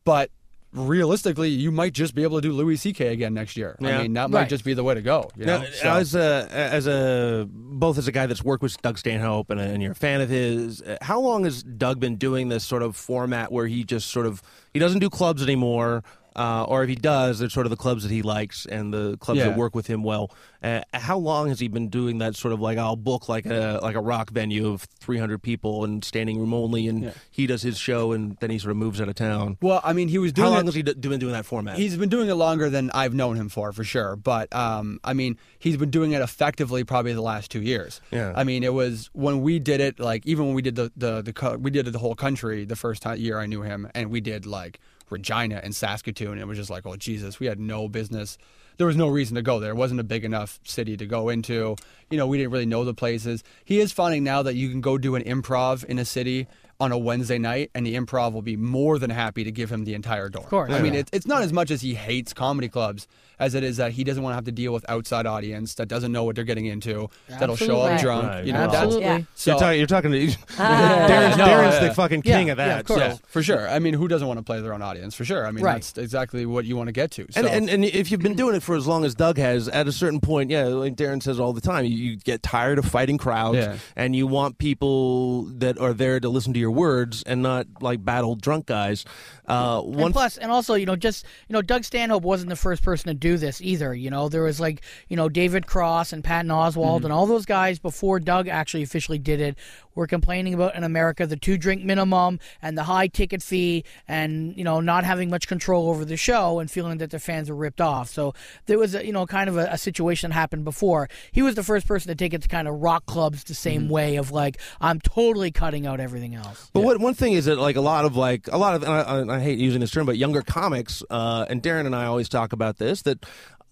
But 0.03 0.31
realistically, 0.73 1.47
you 1.49 1.71
might 1.71 1.93
just 1.93 2.13
be 2.13 2.23
able 2.23 2.41
to 2.41 2.47
do 2.47 2.51
Louis 2.53 2.75
C.K. 2.75 3.07
again 3.07 3.33
next 3.33 3.55
year. 3.55 3.77
Yeah. 3.79 3.99
I 3.99 4.01
mean, 4.03 4.13
that 4.13 4.29
might 4.29 4.39
Right. 4.41 4.49
just 4.49 4.65
be 4.65 4.73
the 4.73 4.83
way 4.83 4.93
to 4.95 5.01
go. 5.01 5.29
You 5.37 5.45
know? 5.45 5.59
Now, 5.59 5.65
So- 5.71 5.89
as 5.93 6.15
a 6.15 6.47
as 6.51 6.87
a 6.87 7.47
both 7.49 7.97
as 7.97 8.09
a 8.09 8.11
guy 8.11 8.25
that's 8.25 8.43
worked 8.43 8.61
with 8.63 8.81
Doug 8.81 8.97
Stanhope 8.97 9.49
and, 9.49 9.61
and 9.61 9.81
you're 9.81 9.93
a 9.93 9.95
fan 9.95 10.19
of 10.19 10.27
his, 10.29 10.81
uh, 10.81 10.97
how 11.01 11.21
long 11.21 11.45
has 11.45 11.63
Doug 11.63 12.01
been 12.01 12.17
doing 12.17 12.49
this 12.49 12.65
sort 12.65 12.81
of 12.83 12.97
format 12.97 13.51
where 13.53 13.67
he 13.67 13.85
just 13.85 14.09
sort 14.09 14.25
of 14.25 14.41
he 14.73 14.79
doesn't 14.81 14.99
do 14.99 15.09
clubs 15.09 15.41
anymore, 15.41 16.03
uh, 16.35 16.63
or 16.67 16.83
if 16.83 16.89
he 16.89 16.95
does, 16.95 17.39
they're 17.39 17.49
sort 17.49 17.65
of 17.65 17.69
the 17.69 17.75
clubs 17.77 18.03
that 18.03 18.11
he 18.11 18.21
likes 18.21 18.65
and 18.65 18.93
the 18.93 19.17
clubs 19.17 19.39
Yeah. 19.39 19.49
that 19.49 19.57
work 19.57 19.73
with 19.75 19.87
him 19.87 20.03
well. 20.03 20.31
Uh, 20.63 20.81
how 20.93 21.17
long 21.17 21.49
has 21.49 21.59
he 21.59 21.67
been 21.67 21.89
doing 21.89 22.17
that 22.17 22.35
sort 22.35 22.51
of 22.53 22.59
like 22.59 22.77
I'll 22.79 22.95
book 22.95 23.29
like 23.29 23.45
a 23.45 23.79
like 23.83 23.95
a 23.95 24.01
rock 24.01 24.31
venue 24.31 24.67
of 24.69 24.81
300 24.99 25.41
people 25.43 25.83
and 25.83 26.03
standing 26.03 26.39
room 26.39 26.53
only, 26.53 26.87
and 26.87 27.03
Yeah. 27.03 27.11
he 27.29 27.45
does 27.47 27.61
his 27.61 27.77
show 27.77 28.11
and 28.13 28.35
then 28.39 28.49
he 28.49 28.57
sort 28.57 28.71
of 28.71 28.77
moves 28.77 28.99
out 28.99 29.07
of 29.07 29.15
town. 29.15 29.57
well, 29.61 29.79
I 29.83 29.93
mean, 29.93 30.07
he 30.07 30.17
was 30.17 30.31
How 30.31 30.35
doing 30.43 30.51
long 30.53 30.61
it- 30.61 30.65
has 30.65 30.75
he 30.75 30.81
d- 30.83 30.93
been 30.93 31.19
doing 31.19 31.33
that 31.33 31.45
format? 31.45 31.77
He's 31.77 31.95
been 31.97 32.09
doing 32.09 32.29
it 32.29 32.33
longer 32.35 32.69
than 32.69 32.89
I've 32.91 33.13
known 33.13 33.35
him 33.35 33.47
for, 33.49 33.71
for 33.73 33.83
sure. 33.83 34.15
But 34.15 34.53
um, 34.55 34.99
I 35.03 35.13
mean, 35.13 35.37
he's 35.59 35.77
been 35.77 35.91
doing 35.91 36.13
it 36.13 36.21
effectively 36.21 36.83
probably 36.83 37.13
the 37.13 37.21
last 37.21 37.51
two 37.51 37.61
years. 37.61 38.01
Yeah. 38.11 38.33
I 38.35 38.43
mean, 38.43 38.63
it 38.63 38.73
was 38.73 39.09
when 39.13 39.41
we 39.41 39.59
did 39.59 39.79
it, 39.81 39.99
like 39.99 40.25
even 40.25 40.47
when 40.47 40.55
we 40.55 40.61
did 40.63 40.75
the 40.75 40.91
the, 40.97 41.21
the 41.21 41.33
co- 41.33 41.57
we 41.57 41.69
did 41.69 41.87
it 41.87 41.91
the 41.91 41.99
whole 41.99 42.15
country 42.15 42.65
the 42.65 42.75
first 42.75 43.03
time 43.03 43.19
year 43.19 43.37
I 43.39 43.45
knew 43.45 43.61
him, 43.61 43.87
and 43.93 44.09
we 44.09 44.19
did 44.19 44.45
like 44.47 44.79
Regina 45.09 45.61
and 45.63 45.75
Saskatoon. 45.75 46.39
It 46.39 46.47
was 46.47 46.57
just 46.57 46.69
like, 46.69 46.85
oh 46.85 46.95
Jesus, 46.95 47.39
we 47.39 47.47
had 47.47 47.59
no 47.59 47.87
business. 47.87 48.37
There 48.77 48.87
was 48.87 48.97
no 48.97 49.07
reason 49.07 49.35
to 49.35 49.41
go 49.41 49.59
there. 49.59 49.71
It 49.71 49.75
wasn't 49.75 50.01
a 50.01 50.03
big 50.03 50.25
enough 50.25 50.59
city 50.63 50.97
to 50.97 51.05
go 51.05 51.29
into. 51.29 51.75
You 52.09 52.17
know, 52.17 52.27
we 52.27 52.37
didn't 52.37 52.51
really 52.51 52.65
know 52.65 52.83
the 52.83 52.93
places. 52.93 53.43
He 53.63 53.79
is 53.79 53.91
finding 53.91 54.23
now 54.23 54.43
that 54.43 54.55
you 54.55 54.69
can 54.69 54.81
go 54.81 54.97
do 54.97 55.15
an 55.15 55.23
improv 55.23 55.85
in 55.85 55.97
a 55.97 56.05
city 56.05 56.47
on 56.79 56.91
a 56.91 56.97
Wednesday 56.97 57.37
night, 57.37 57.71
and 57.73 57.85
the 57.85 57.95
improv 57.95 58.33
will 58.33 58.41
be 58.41 58.57
more 58.57 58.99
than 58.99 59.09
happy 59.09 59.43
to 59.45 59.51
give 59.51 59.71
him 59.71 59.85
the 59.85 59.93
entire 59.93 60.27
door. 60.29 60.43
Of 60.43 60.49
course. 60.49 60.71
I 60.71 60.81
mean, 60.81 60.93
Yeah. 60.93 60.99
it, 61.01 61.09
it's 61.13 61.25
not 61.25 61.41
as 61.41 61.53
much 61.53 61.71
as 61.71 61.81
he 61.81 61.93
hates 61.93 62.33
comedy 62.33 62.67
clubs 62.67 63.07
as 63.37 63.53
it 63.53 63.63
is 63.65 63.75
that 63.77 63.91
he 63.91 64.03
doesn't 64.05 64.23
want 64.23 64.31
to 64.31 64.35
have 64.35 64.45
to 64.45 64.51
deal 64.51 64.71
with 64.73 64.85
outside 64.89 65.25
audience 65.25 65.75
that 65.75 65.87
doesn't 65.89 66.11
know 66.13 66.23
what 66.23 66.35
they're 66.35 66.45
getting 66.45 66.67
into, 66.67 67.09
that'll 67.27 67.55
show 67.57 67.81
up 67.81 67.91
Absolutely. 67.91 68.01
drunk. 68.01 68.23
Right. 68.27 68.45
You 68.45 68.53
know, 68.53 68.59
Absolutely. 68.59 69.01
Yeah. 69.03 69.21
so 69.35 69.51
you're, 69.51 69.59
talking, 69.59 69.77
you're 69.79 69.87
talking 69.87 70.11
to 70.11 70.27
Darren's, 70.57 71.37
No, 71.37 71.45
Darren's 71.45 71.73
yeah. 71.81 71.87
the 71.87 71.93
fucking 71.93 72.21
Yeah, 72.23 72.37
king 72.37 72.49
of 72.49 72.57
yeah, 72.57 72.67
that. 72.67 72.79
of 72.81 72.85
course. 72.87 72.99
so- 72.99 73.05
Yeah, 73.07 73.17
for 73.27 73.43
sure. 73.43 73.67
I 73.69 73.79
mean, 73.79 73.93
who 73.93 74.07
doesn't 74.07 74.25
want 74.27 74.37
to 74.37 74.43
play 74.43 74.61
their 74.61 74.73
own 74.73 74.81
audience? 74.81 75.15
For 75.15 75.25
sure. 75.25 75.45
I 75.45 75.51
mean, 75.51 75.63
Right. 75.65 75.73
that's 75.75 75.97
exactly 75.97 76.45
what 76.45 76.63
you 76.65 76.77
want 76.77 76.87
to 76.87 76.93
get 76.93 77.11
to. 77.11 77.25
So. 77.31 77.39
And, 77.41 77.47
and 77.49 77.69
and 77.69 77.85
if 77.85 78.09
you've 78.09 78.21
been 78.21 78.35
doing 78.35 78.55
it 78.55 78.63
for 78.63 78.75
as 78.75 78.87
long 78.87 79.03
as 79.03 79.15
Doug 79.15 79.37
has, 79.37 79.67
at 79.67 79.85
a 79.87 79.91
certain 79.91 80.21
point, 80.21 80.49
yeah, 80.49 80.65
like 80.65 80.95
Darren 80.95 81.21
says 81.21 81.37
all 81.39 81.51
the 81.51 81.61
time, 81.61 81.83
you, 81.85 81.91
you 81.95 82.15
get 82.17 82.41
tired 82.41 82.79
of 82.79 82.85
fighting 82.85 83.17
crowds, 83.17 83.57
Yeah. 83.57 83.77
and 83.97 84.15
you 84.15 84.27
want 84.27 84.57
people 84.59 85.43
that 85.57 85.77
are 85.77 85.93
there 85.93 86.19
to 86.21 86.29
listen 86.29 86.53
to 86.53 86.59
your 86.59 86.64
words 86.71 87.23
and 87.23 87.41
not 87.41 87.67
like 87.81 88.03
battle 88.03 88.35
drunk 88.35 88.65
guys. 88.67 89.05
Uh, 89.47 89.79
one 89.81 90.05
and 90.05 90.13
plus, 90.13 90.37
and 90.37 90.51
also, 90.51 90.73
you 90.73 90.85
know, 90.87 90.95
just 90.95 91.25
you 91.47 91.53
know, 91.53 91.61
Doug 91.61 91.83
Stanhope 91.83 92.23
wasn't 92.23 92.49
the 92.49 92.55
first 92.55 92.81
person 92.83 93.07
to 93.09 93.13
do 93.13 93.37
this 93.37 93.61
either. 93.61 93.93
You 93.93 94.09
know, 94.09 94.27
there 94.29 94.43
was 94.43 94.59
like 94.59 94.81
you 95.07 95.15
know 95.17 95.29
David 95.29 95.67
Cross 95.67 96.13
and 96.13 96.23
Patton 96.23 96.49
Oswalt 96.51 96.75
Mm-hmm. 96.97 97.05
and 97.05 97.13
all 97.13 97.25
those 97.27 97.45
guys 97.45 97.77
before 97.79 98.19
Doug 98.19 98.47
actually 98.47 98.83
officially 98.83 99.19
did 99.19 99.39
it 99.41 99.55
were 99.93 100.07
complaining 100.07 100.53
about 100.53 100.75
in 100.75 100.83
America 100.83 101.25
the 101.25 101.37
two 101.37 101.57
drink 101.57 101.83
minimum 101.83 102.37
and 102.61 102.77
the 102.77 102.83
high 102.83 103.07
ticket 103.07 103.41
fee 103.41 103.83
and 104.07 104.55
you 104.57 104.63
know 104.63 104.79
not 104.79 105.03
having 105.03 105.29
much 105.29 105.47
control 105.47 105.89
over 105.89 106.03
the 106.05 106.17
show 106.17 106.59
and 106.59 106.69
feeling 106.71 106.97
that 106.97 107.11
their 107.11 107.19
fans 107.19 107.49
were 107.49 107.55
ripped 107.55 107.79
off. 107.81 108.09
So 108.09 108.33
there 108.65 108.77
was 108.79 108.95
a, 108.95 109.05
you 109.05 109.11
know 109.13 109.25
kind 109.25 109.47
of 109.49 109.57
a, 109.57 109.67
a 109.71 109.77
situation 109.77 110.29
that 110.31 110.35
happened 110.35 110.63
before. 110.65 111.07
He 111.31 111.41
was 111.41 111.55
the 111.55 111.63
first 111.63 111.87
person 111.87 112.09
to 112.09 112.15
take 112.15 112.33
it 112.33 112.41
to 112.41 112.47
kind 112.47 112.67
of 112.67 112.81
rock 112.81 113.05
clubs 113.05 113.43
the 113.43 113.53
same 113.53 113.83
Mm-hmm. 113.83 113.89
way 113.91 114.15
of 114.15 114.31
like 114.31 114.57
I'm 114.81 114.99
totally 115.01 115.51
cutting 115.51 115.85
out 115.85 115.99
everything 115.99 116.33
else. 116.35 116.54
But 116.73 116.81
what, 116.83 116.99
one 116.99 117.13
thing 117.13 117.33
is 117.33 117.45
that 117.45 117.57
like 117.57 117.75
a 117.75 117.81
lot 117.81 118.05
of 118.05 118.15
like 118.15 118.47
a 118.51 118.57
lot 118.57 118.75
of 118.75 118.83
and 118.83 119.31
I, 119.31 119.35
I 119.37 119.39
hate 119.39 119.59
using 119.59 119.81
this 119.81 119.91
term, 119.91 120.05
but 120.05 120.17
younger 120.17 120.41
comics 120.41 121.03
uh, 121.09 121.45
and 121.49 121.61
Darren 121.61 121.85
and 121.85 121.95
I 121.95 122.05
always 122.05 122.29
talk 122.29 122.53
about 122.53 122.77
this 122.77 123.01
that. 123.03 123.25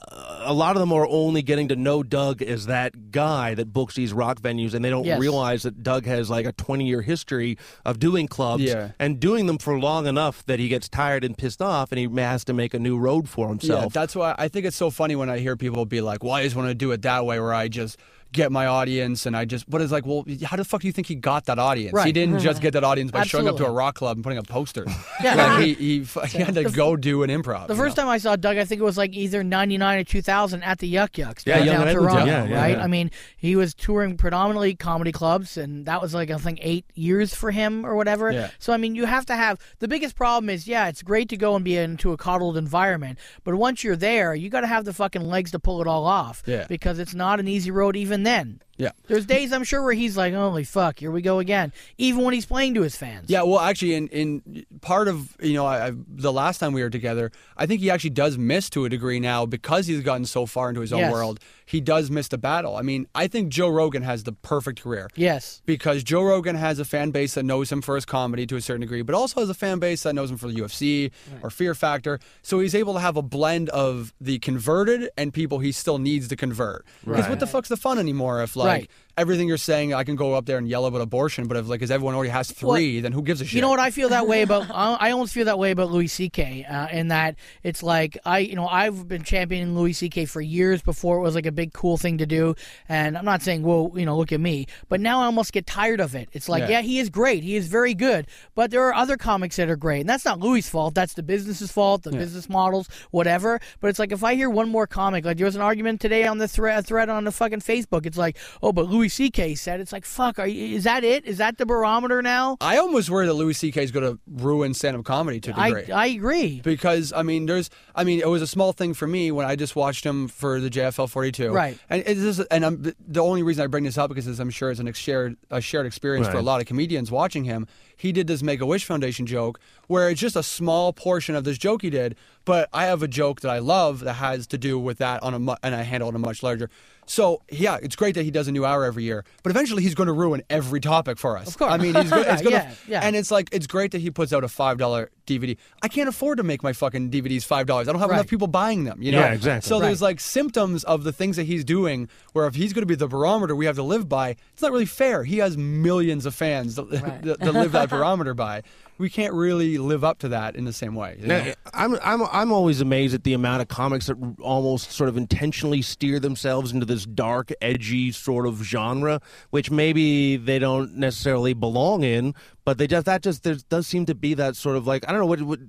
Uh, 0.05 0.41
a 0.47 0.53
lot 0.53 0.75
of 0.75 0.81
them 0.81 0.91
are 0.91 1.07
only 1.07 1.41
getting 1.41 1.69
to 1.69 1.77
know 1.77 2.03
Doug 2.03 2.41
as 2.41 2.65
that 2.65 3.09
guy 3.11 3.53
that 3.55 3.71
books 3.71 3.95
these 3.95 4.11
rock 4.11 4.41
venues, 4.41 4.73
and 4.73 4.83
they 4.83 4.89
don't 4.89 5.05
Yes. 5.05 5.17
realize 5.17 5.63
that 5.63 5.81
Doug 5.81 6.05
has 6.05 6.29
like 6.29 6.45
a 6.45 6.51
20 6.51 6.85
year 6.85 7.01
history 7.01 7.57
of 7.85 7.99
doing 7.99 8.27
clubs 8.27 8.63
Yeah. 8.63 8.89
and 8.99 9.17
doing 9.17 9.45
them 9.45 9.57
for 9.59 9.79
long 9.79 10.05
enough 10.05 10.45
that 10.47 10.59
he 10.59 10.67
gets 10.67 10.89
tired 10.89 11.23
and 11.23 11.37
pissed 11.37 11.61
off, 11.61 11.93
and 11.93 11.99
he 11.99 12.09
has 12.21 12.43
to 12.45 12.53
make 12.53 12.73
a 12.73 12.79
new 12.79 12.97
road 12.97 13.29
for 13.29 13.45
Yeah, 13.45 13.49
himself. 13.51 13.93
that's 13.93 14.13
why 14.13 14.35
I 14.37 14.49
think 14.49 14.65
it's 14.65 14.75
so 14.75 14.89
funny 14.89 15.15
when 15.15 15.29
I 15.29 15.39
hear 15.39 15.55
people 15.55 15.85
be 15.85 16.01
like, 16.01 16.21
"Well, 16.21 16.33
I 16.33 16.43
just 16.43 16.57
want 16.57 16.67
to 16.67 16.75
do 16.75 16.91
it 16.91 17.01
that 17.03 17.25
way, 17.25 17.39
where 17.39 17.53
I 17.53 17.69
just 17.69 17.97
get 18.33 18.51
my 18.51 18.65
audience 18.65 19.25
and 19.25 19.37
I 19.37 19.45
just." 19.45 19.69
But 19.69 19.81
it's 19.81 19.91
like, 19.91 20.05
well, 20.05 20.25
how 20.43 20.57
the 20.57 20.65
fuck 20.65 20.81
do 20.81 20.87
you 20.87 20.93
think 20.93 21.07
he 21.07 21.15
got 21.15 21.45
that 21.45 21.59
audience? 21.59 21.93
right. 21.93 22.05
He 22.05 22.11
didn't 22.11 22.39
just 22.39 22.61
get 22.65 22.73
that 22.73 22.83
audience 22.83 23.11
by 23.11 23.23
showing 23.23 23.47
up 23.47 23.57
to 23.57 23.65
a 23.65 23.71
rock 23.71 23.95
club 23.95 24.17
and 24.17 24.23
putting 24.23 24.39
up 24.39 24.47
posters. 24.47 24.89
Yeah. 25.23 25.35
like 25.35 25.63
he 25.63 25.73
he, 25.75 26.01
f- 26.01 26.31
he 26.31 26.39
had 26.39 26.55
to 26.55 26.65
go 26.65 26.97
do 26.97 27.23
an 27.23 27.29
improv. 27.29 27.67
The 27.67 27.75
first 27.75 27.95
know? 27.95 28.03
time 28.03 28.09
I 28.09 28.17
saw 28.17 28.35
Doug, 28.35 28.57
I 28.57 28.65
think 28.65 28.81
it 28.81 28.83
was 28.83 28.97
like 28.97 29.13
either 29.13 29.41
'99 29.43 29.99
or 29.99 30.03
2000 30.03 30.63
at 30.63 30.79
the 30.79 30.87
Yuk 30.87 31.17
Yuk's 31.17 31.45
Yeah, 31.45 31.59
downtown 31.63 31.87
Young 31.87 31.95
Toronto, 31.95 32.25
yeah, 32.25 32.45
yeah, 32.45 32.61
right? 32.61 32.77
yeah. 32.77 32.83
I 32.83 32.87
mean, 32.87 33.09
he 33.37 33.55
was 33.55 33.73
touring 33.73 34.17
predominantly 34.17 34.75
comedy 34.75 35.11
clubs, 35.11 35.55
and 35.55 35.85
that 35.85 36.01
was 36.01 36.13
like 36.13 36.29
I 36.31 36.37
think 36.37 36.59
eight 36.61 36.85
years 36.95 37.33
for 37.33 37.51
him 37.51 37.85
or 37.85 37.95
whatever. 37.95 38.31
Yeah. 38.31 38.49
So 38.59 38.73
I 38.73 38.77
mean, 38.77 38.95
you 38.95 39.05
have 39.05 39.25
to 39.27 39.35
have 39.35 39.59
the 39.79 39.87
biggest 39.87 40.15
problem 40.15 40.49
is 40.49 40.67
yeah, 40.67 40.87
it's 40.87 41.01
great 41.03 41.29
to 41.29 41.37
go 41.37 41.55
and 41.55 41.63
be 41.63 41.77
into 41.77 42.11
a 42.11 42.17
coddled 42.17 42.57
environment, 42.57 43.19
but 43.43 43.55
once 43.55 43.83
you're 43.83 43.95
there, 43.95 44.35
you 44.35 44.49
got 44.49 44.61
to 44.61 44.67
have 44.67 44.83
the 44.83 44.93
fucking 44.93 45.21
legs 45.23 45.51
to 45.51 45.59
pull 45.59 45.79
it 45.81 45.87
all 45.87 46.05
off. 46.05 46.43
Yeah. 46.45 46.65
Because 46.67 46.99
it's 46.99 47.13
not 47.13 47.39
an 47.39 47.47
easy 47.47 47.71
road 47.71 47.95
even 47.95 48.22
then. 48.25 48.61
Yeah. 48.77 48.89
There's 49.07 49.25
days 49.25 49.53
I'm 49.53 49.63
sure 49.63 49.83
where 49.83 49.93
he's 49.93 50.17
like, 50.17 50.33
"Holy 50.33 50.63
fuck, 50.63 50.99
here 50.99 51.11
we 51.11 51.21
go 51.21 51.39
again," 51.39 51.71
even 51.97 52.23
when 52.23 52.33
he's 52.33 52.45
playing 52.45 52.73
to 52.73 52.81
his 52.81 52.95
fans. 52.95 53.29
Yeah, 53.29 53.43
well, 53.43 53.59
actually, 53.59 53.93
in 53.93 54.07
in 54.09 54.65
part 54.81 55.07
of 55.07 55.35
you 55.41 55.53
know, 55.53 55.65
I, 55.65 55.87
I, 55.87 55.91
the 56.07 56.33
last 56.33 56.57
time 56.57 56.73
we 56.73 56.81
were 56.81 56.89
together, 56.89 57.31
I 57.55 57.65
think 57.67 57.81
he 57.81 57.89
actually 57.91 58.09
does 58.11 58.37
miss 58.37 58.69
to 58.71 58.85
a 58.85 58.89
degree 58.89 59.19
now 59.19 59.45
because 59.45 59.85
he's 59.87 60.01
gotten 60.01 60.25
so 60.25 60.45
far 60.45 60.69
into 60.69 60.81
his 60.81 60.91
own 60.91 61.01
Yes. 61.01 61.11
world. 61.13 61.39
He 61.65 61.79
does 61.81 62.09
miss 62.11 62.27
the 62.27 62.37
battle. 62.37 62.75
I 62.75 62.81
mean, 62.81 63.07
I 63.15 63.27
think 63.27 63.49
Joe 63.49 63.69
Rogan 63.69 64.01
has 64.03 64.23
the 64.23 64.33
perfect 64.33 64.81
career. 64.83 65.09
Yes. 65.15 65.61
because 65.65 66.03
Joe 66.03 66.21
Rogan 66.23 66.55
has 66.55 66.77
a 66.79 66.85
fan 66.85 67.11
base 67.11 67.35
that 67.35 67.43
knows 67.43 67.71
him 67.71 67.81
for 67.81 67.95
his 67.95 68.05
comedy 68.05 68.45
to 68.47 68.55
a 68.57 68.61
certain 68.61 68.81
degree, 68.81 69.01
but 69.01 69.15
also 69.15 69.39
has 69.39 69.49
a 69.49 69.53
fan 69.53 69.79
base 69.79 70.03
that 70.03 70.13
knows 70.13 70.29
him 70.29 70.37
for 70.37 70.47
the 70.47 70.55
UFC 70.55 71.11
or 71.41 71.49
Fear 71.49 71.73
Factor. 71.75 72.19
So 72.41 72.59
he's 72.59 72.75
able 72.75 72.93
to 72.95 72.99
have 72.99 73.15
a 73.17 73.21
blend 73.21 73.69
of 73.69 74.13
the 74.19 74.39
converted 74.39 75.09
and 75.17 75.33
people 75.33 75.59
he 75.59 75.71
still 75.71 75.99
needs 75.99 76.27
to 76.29 76.35
convert. 76.35 76.85
Because 77.05 77.29
what 77.29 77.39
the 77.39 77.47
fuck's 77.47 77.69
the 77.69 77.77
fun 77.77 77.97
anymore 77.97 78.41
if 78.43 78.55
like 78.55 78.62
Right. 78.65 78.89
Everything 79.17 79.47
you're 79.47 79.57
saying 79.57 79.93
I 79.93 80.03
can 80.03 80.15
go 80.15 80.33
up 80.33 80.45
there 80.45 80.57
and 80.57 80.67
yell 80.67 80.85
about 80.85 81.01
abortion, 81.01 81.47
but 81.47 81.57
if 81.57 81.67
like, 81.67 81.79
because 81.79 81.91
everyone 81.91 82.15
already 82.15 82.31
has 82.31 82.51
three, 82.51 82.99
then 82.99 83.11
who 83.11 83.21
gives 83.21 83.41
a 83.41 83.45
shit? 83.45 83.55
You 83.55 83.61
know 83.61 83.69
what 83.69 83.79
I 83.79 83.91
feel 83.91 84.09
that 84.09 84.27
way 84.27 84.41
about? 84.41 84.69
I 84.73 85.11
almost 85.11 85.33
feel 85.33 85.45
that 85.45 85.59
way 85.59 85.71
about 85.71 85.91
Louis 85.91 86.07
C.K. 86.07 86.63
Uh, 86.65 86.87
in 86.87 87.09
that 87.09 87.35
it's 87.63 87.83
like 87.83 88.17
I, 88.25 88.39
you 88.39 88.55
know, 88.55 88.67
I've 88.67 89.07
been 89.07 89.23
championing 89.23 89.75
Louis 89.77 89.93
C.K. 89.93 90.25
for 90.25 90.41
years 90.41 90.81
before 90.81 91.17
it 91.17 91.21
was 91.21 91.35
like 91.35 91.45
a 91.45 91.51
big 91.51 91.73
cool 91.73 91.97
thing 91.97 92.17
to 92.17 92.25
do. 92.25 92.55
And 92.89 93.17
I'm 93.17 93.25
not 93.25 93.41
saying, 93.41 93.63
well, 93.63 93.91
you 93.95 94.05
know, 94.05 94.17
look 94.17 94.31
at 94.31 94.39
me, 94.39 94.67
but 94.89 94.99
now 94.99 95.21
I 95.21 95.25
almost 95.25 95.53
get 95.53 95.67
tired 95.67 95.99
of 95.99 96.15
it. 96.15 96.29
It's 96.33 96.49
like, 96.49 96.61
Yeah. 96.63 96.69
yeah, 96.69 96.81
he 96.81 96.99
is 96.99 97.09
great, 97.09 97.43
he 97.43 97.55
is 97.55 97.67
very 97.67 97.93
good, 97.93 98.27
but 98.55 98.71
there 98.71 98.83
are 98.83 98.93
other 98.93 99.17
comics 99.17 99.57
that 99.57 99.69
are 99.69 99.75
great, 99.75 100.01
and 100.01 100.09
that's 100.09 100.25
not 100.25 100.39
Louis' 100.39 100.67
fault. 100.67 100.95
That's 100.95 101.13
the 101.13 101.23
business's 101.23 101.71
fault, 101.71 102.03
the 102.03 102.11
business 102.11 102.49
models, 102.49 102.87
whatever. 103.11 103.59
But 103.79 103.89
it's 103.89 103.99
like 103.99 104.11
if 104.11 104.23
I 104.23 104.35
hear 104.35 104.49
one 104.49 104.69
more 104.69 104.87
comic, 104.87 105.25
like 105.25 105.37
there 105.37 105.45
was 105.45 105.55
an 105.55 105.61
argument 105.61 106.01
today 106.01 106.25
on 106.25 106.37
the 106.39 106.47
thread 106.47 106.85
thread 106.85 107.09
on 107.09 107.23
the 107.25 107.31
fucking 107.31 107.59
Facebook. 107.61 108.05
It's 108.05 108.17
like, 108.17 108.37
oh, 108.61 108.71
but 108.71 108.89
Louis 108.89 109.02
C.K. 109.09 109.55
said 109.55 109.79
it's 109.79 109.91
like, 109.91 110.05
fuck, 110.05 110.39
are 110.39 110.47
you, 110.47 110.75
is 110.75 110.83
that 110.83 111.03
it? 111.03 111.25
Is 111.25 111.37
that 111.37 111.57
the 111.57 111.65
barometer 111.65 112.21
now? 112.21 112.57
I 112.61 112.77
almost 112.77 113.09
worry 113.09 113.25
that 113.27 113.33
Louis 113.33 113.53
C.K. 113.53 113.83
is 113.83 113.91
going 113.91 114.05
to 114.05 114.19
ruin 114.27 114.73
stand-up 114.73 115.05
comedy 115.05 115.39
to 115.41 115.51
a 115.51 115.59
I 115.59 115.69
degree. 115.69 115.93
I 115.93 116.05
agree. 116.07 116.61
because 116.63 117.13
I 117.13 117.23
mean, 117.23 117.45
there's, 117.45 117.69
I 117.95 118.03
mean, 118.03 118.19
it 118.19 118.27
was 118.27 118.41
a 118.41 118.47
small 118.47 118.73
thing 118.73 118.93
for 118.93 119.07
me 119.07 119.31
when 119.31 119.45
I 119.45 119.55
just 119.55 119.75
watched 119.75 120.05
him 120.05 120.27
for 120.27 120.59
the 120.59 120.69
JFL 120.69 121.09
42, 121.09 121.51
Right. 121.51 121.77
And 121.89 122.03
it's 122.05 122.21
just, 122.21 122.41
and 122.51 122.65
I'm, 122.65 122.93
the 123.07 123.21
only 123.21 123.43
reason 123.43 123.63
I 123.63 123.67
bring 123.67 123.83
this 123.83 123.97
up 123.97 124.09
because 124.09 124.27
is 124.27 124.39
I'm 124.39 124.49
sure 124.49 124.71
it's 124.71 124.79
an 124.79 124.87
ex- 124.87 124.99
shared 124.99 125.37
a 125.51 125.61
shared 125.61 125.85
experience 125.85 126.27
for 126.27 126.37
a 126.37 126.41
lot 126.41 126.61
of 126.61 126.67
comedians 126.67 127.11
watching 127.11 127.43
him. 127.43 127.67
He 127.95 128.11
did 128.11 128.27
this 128.27 128.41
Make 128.43 128.59
a 128.59 128.65
Wish 128.65 128.85
Foundation 128.85 129.25
joke 129.25 129.59
where 129.87 130.09
it's 130.09 130.19
just 130.19 130.35
a 130.35 130.43
small 130.43 130.93
portion 130.93 131.35
of 131.35 131.43
this 131.43 131.57
joke 131.57 131.81
he 131.83 131.89
did, 131.89 132.15
but 132.43 132.67
I 132.73 132.85
have 132.85 133.03
a 133.03 133.07
joke 133.07 133.41
that 133.41 133.49
I 133.49 133.59
love 133.59 133.99
that 134.01 134.13
has 134.15 134.47
to 134.47 134.57
do 134.57 134.79
with 134.79 134.97
that 134.97 135.21
on 135.23 135.33
a 135.33 135.39
mu- 135.39 135.55
and 135.61 135.75
I 135.75 135.83
handle 135.83 136.09
it 136.09 136.11
on 136.11 136.15
a 136.15 136.19
much 136.19 136.41
larger. 136.43 136.69
So 137.05 137.41
yeah, 137.51 137.77
it's 137.81 137.95
great 137.95 138.15
that 138.15 138.23
he 138.23 138.31
does 138.31 138.47
a 138.47 138.51
new 138.51 138.65
hour 138.65 138.85
every 138.85 139.03
year, 139.03 139.25
but 139.43 139.49
eventually 139.51 139.83
he's 139.83 139.95
going 139.95 140.07
to 140.07 140.13
ruin 140.13 140.41
every 140.49 140.79
topic 140.79 141.17
for 141.17 141.37
us. 141.37 141.47
Of 141.47 141.57
course. 141.57 141.71
I 141.73 141.77
mean, 141.77 141.95
he's, 141.95 142.09
go- 142.09 142.21
it's 142.25 142.41
going 142.41 142.53
to, 142.55 142.61
Yeah, 142.63 142.73
yeah. 142.87 143.01
and 143.03 143.15
it's 143.15 143.29
like 143.31 143.49
it's 143.51 143.67
great 143.67 143.91
that 143.91 143.99
he 144.01 144.09
puts 144.11 144.31
out 144.33 144.43
a 144.43 144.47
five 144.47 144.77
dollar 144.77 145.09
DVD. 145.27 145.57
I 145.81 145.87
can't 145.87 146.07
afford 146.09 146.37
to 146.37 146.43
make 146.43 146.63
my 146.63 146.73
fucking 146.73 147.11
DVDs 147.11 147.43
five 147.45 147.65
dollars. 147.67 147.87
I 147.87 147.91
don't 147.91 148.01
have 148.01 148.09
Right. 148.09 148.17
enough 148.17 148.27
people 148.27 148.47
buying 148.47 148.83
them. 148.85 149.01
You 149.01 149.11
know, 149.13 149.19
Yeah, 149.19 149.33
exactly. 149.33 149.67
So 149.67 149.79
there's 149.79 150.01
like 150.01 150.19
symptoms 150.19 150.83
of 150.85 151.03
the 151.03 151.11
things 151.13 151.35
that 151.37 151.43
he's 151.43 151.63
doing. 151.63 152.09
Where 152.33 152.47
if 152.47 152.55
he's 152.55 152.73
going 152.73 152.81
to 152.83 152.87
be 152.87 152.95
the 152.95 153.07
barometer 153.07 153.55
we 153.55 153.65
have 153.65 153.75
to 153.75 153.83
live 153.83 154.09
by, 154.09 154.35
it's 154.53 154.61
not 154.61 154.71
really 154.71 154.85
fair. 154.85 155.23
He 155.23 155.37
has 155.37 155.57
millions 155.57 156.25
of 156.25 156.33
fans 156.35 156.75
that, 156.75 156.89
that, 157.23 157.39
that 157.39 157.53
live 157.53 157.71
that 157.73 157.89
barometer 157.89 158.33
by. 158.33 158.63
We 158.97 159.09
can't 159.09 159.33
really 159.33 159.77
live 159.77 160.03
up 160.03 160.19
to 160.19 160.29
that 160.29 160.55
in 160.55 160.65
the 160.65 160.73
same 160.73 160.95
way. 160.95 161.17
you 161.19 161.27
know? 161.27 161.43
Now, 161.43 161.53
I'm 161.73 161.97
I'm 162.03 162.23
I'm 162.31 162.51
always 162.51 162.81
amazed 162.81 163.13
at 163.13 163.23
the 163.23 163.33
amount 163.33 163.61
of 163.61 163.67
comics 163.67 164.07
that 164.07 164.17
almost 164.39 164.91
sort 164.91 165.09
of 165.09 165.17
intentionally 165.17 165.81
steer 165.81 166.19
themselves 166.19 166.71
into 166.71 166.85
this 166.85 167.05
dark, 167.05 167.51
edgy 167.61 168.11
sort 168.11 168.45
of 168.45 168.63
genre, 168.63 169.19
which 169.49 169.71
maybe 169.71 170.37
they 170.37 170.59
don't 170.59 170.95
necessarily 170.95 171.53
belong 171.53 172.03
in, 172.03 172.35
but 172.65 172.77
they 172.77 172.87
just 172.87 173.05
that 173.05 173.23
just 173.23 173.43
there 173.43 173.55
does 173.69 173.87
seem 173.87 174.05
to 174.05 174.15
be 174.15 174.33
that 174.35 174.55
sort 174.55 174.75
of 174.75 174.85
like 174.87 175.07
I 175.07 175.11
don't 175.11 175.21
know 175.21 175.27
what 175.27 175.41
what. 175.41 175.59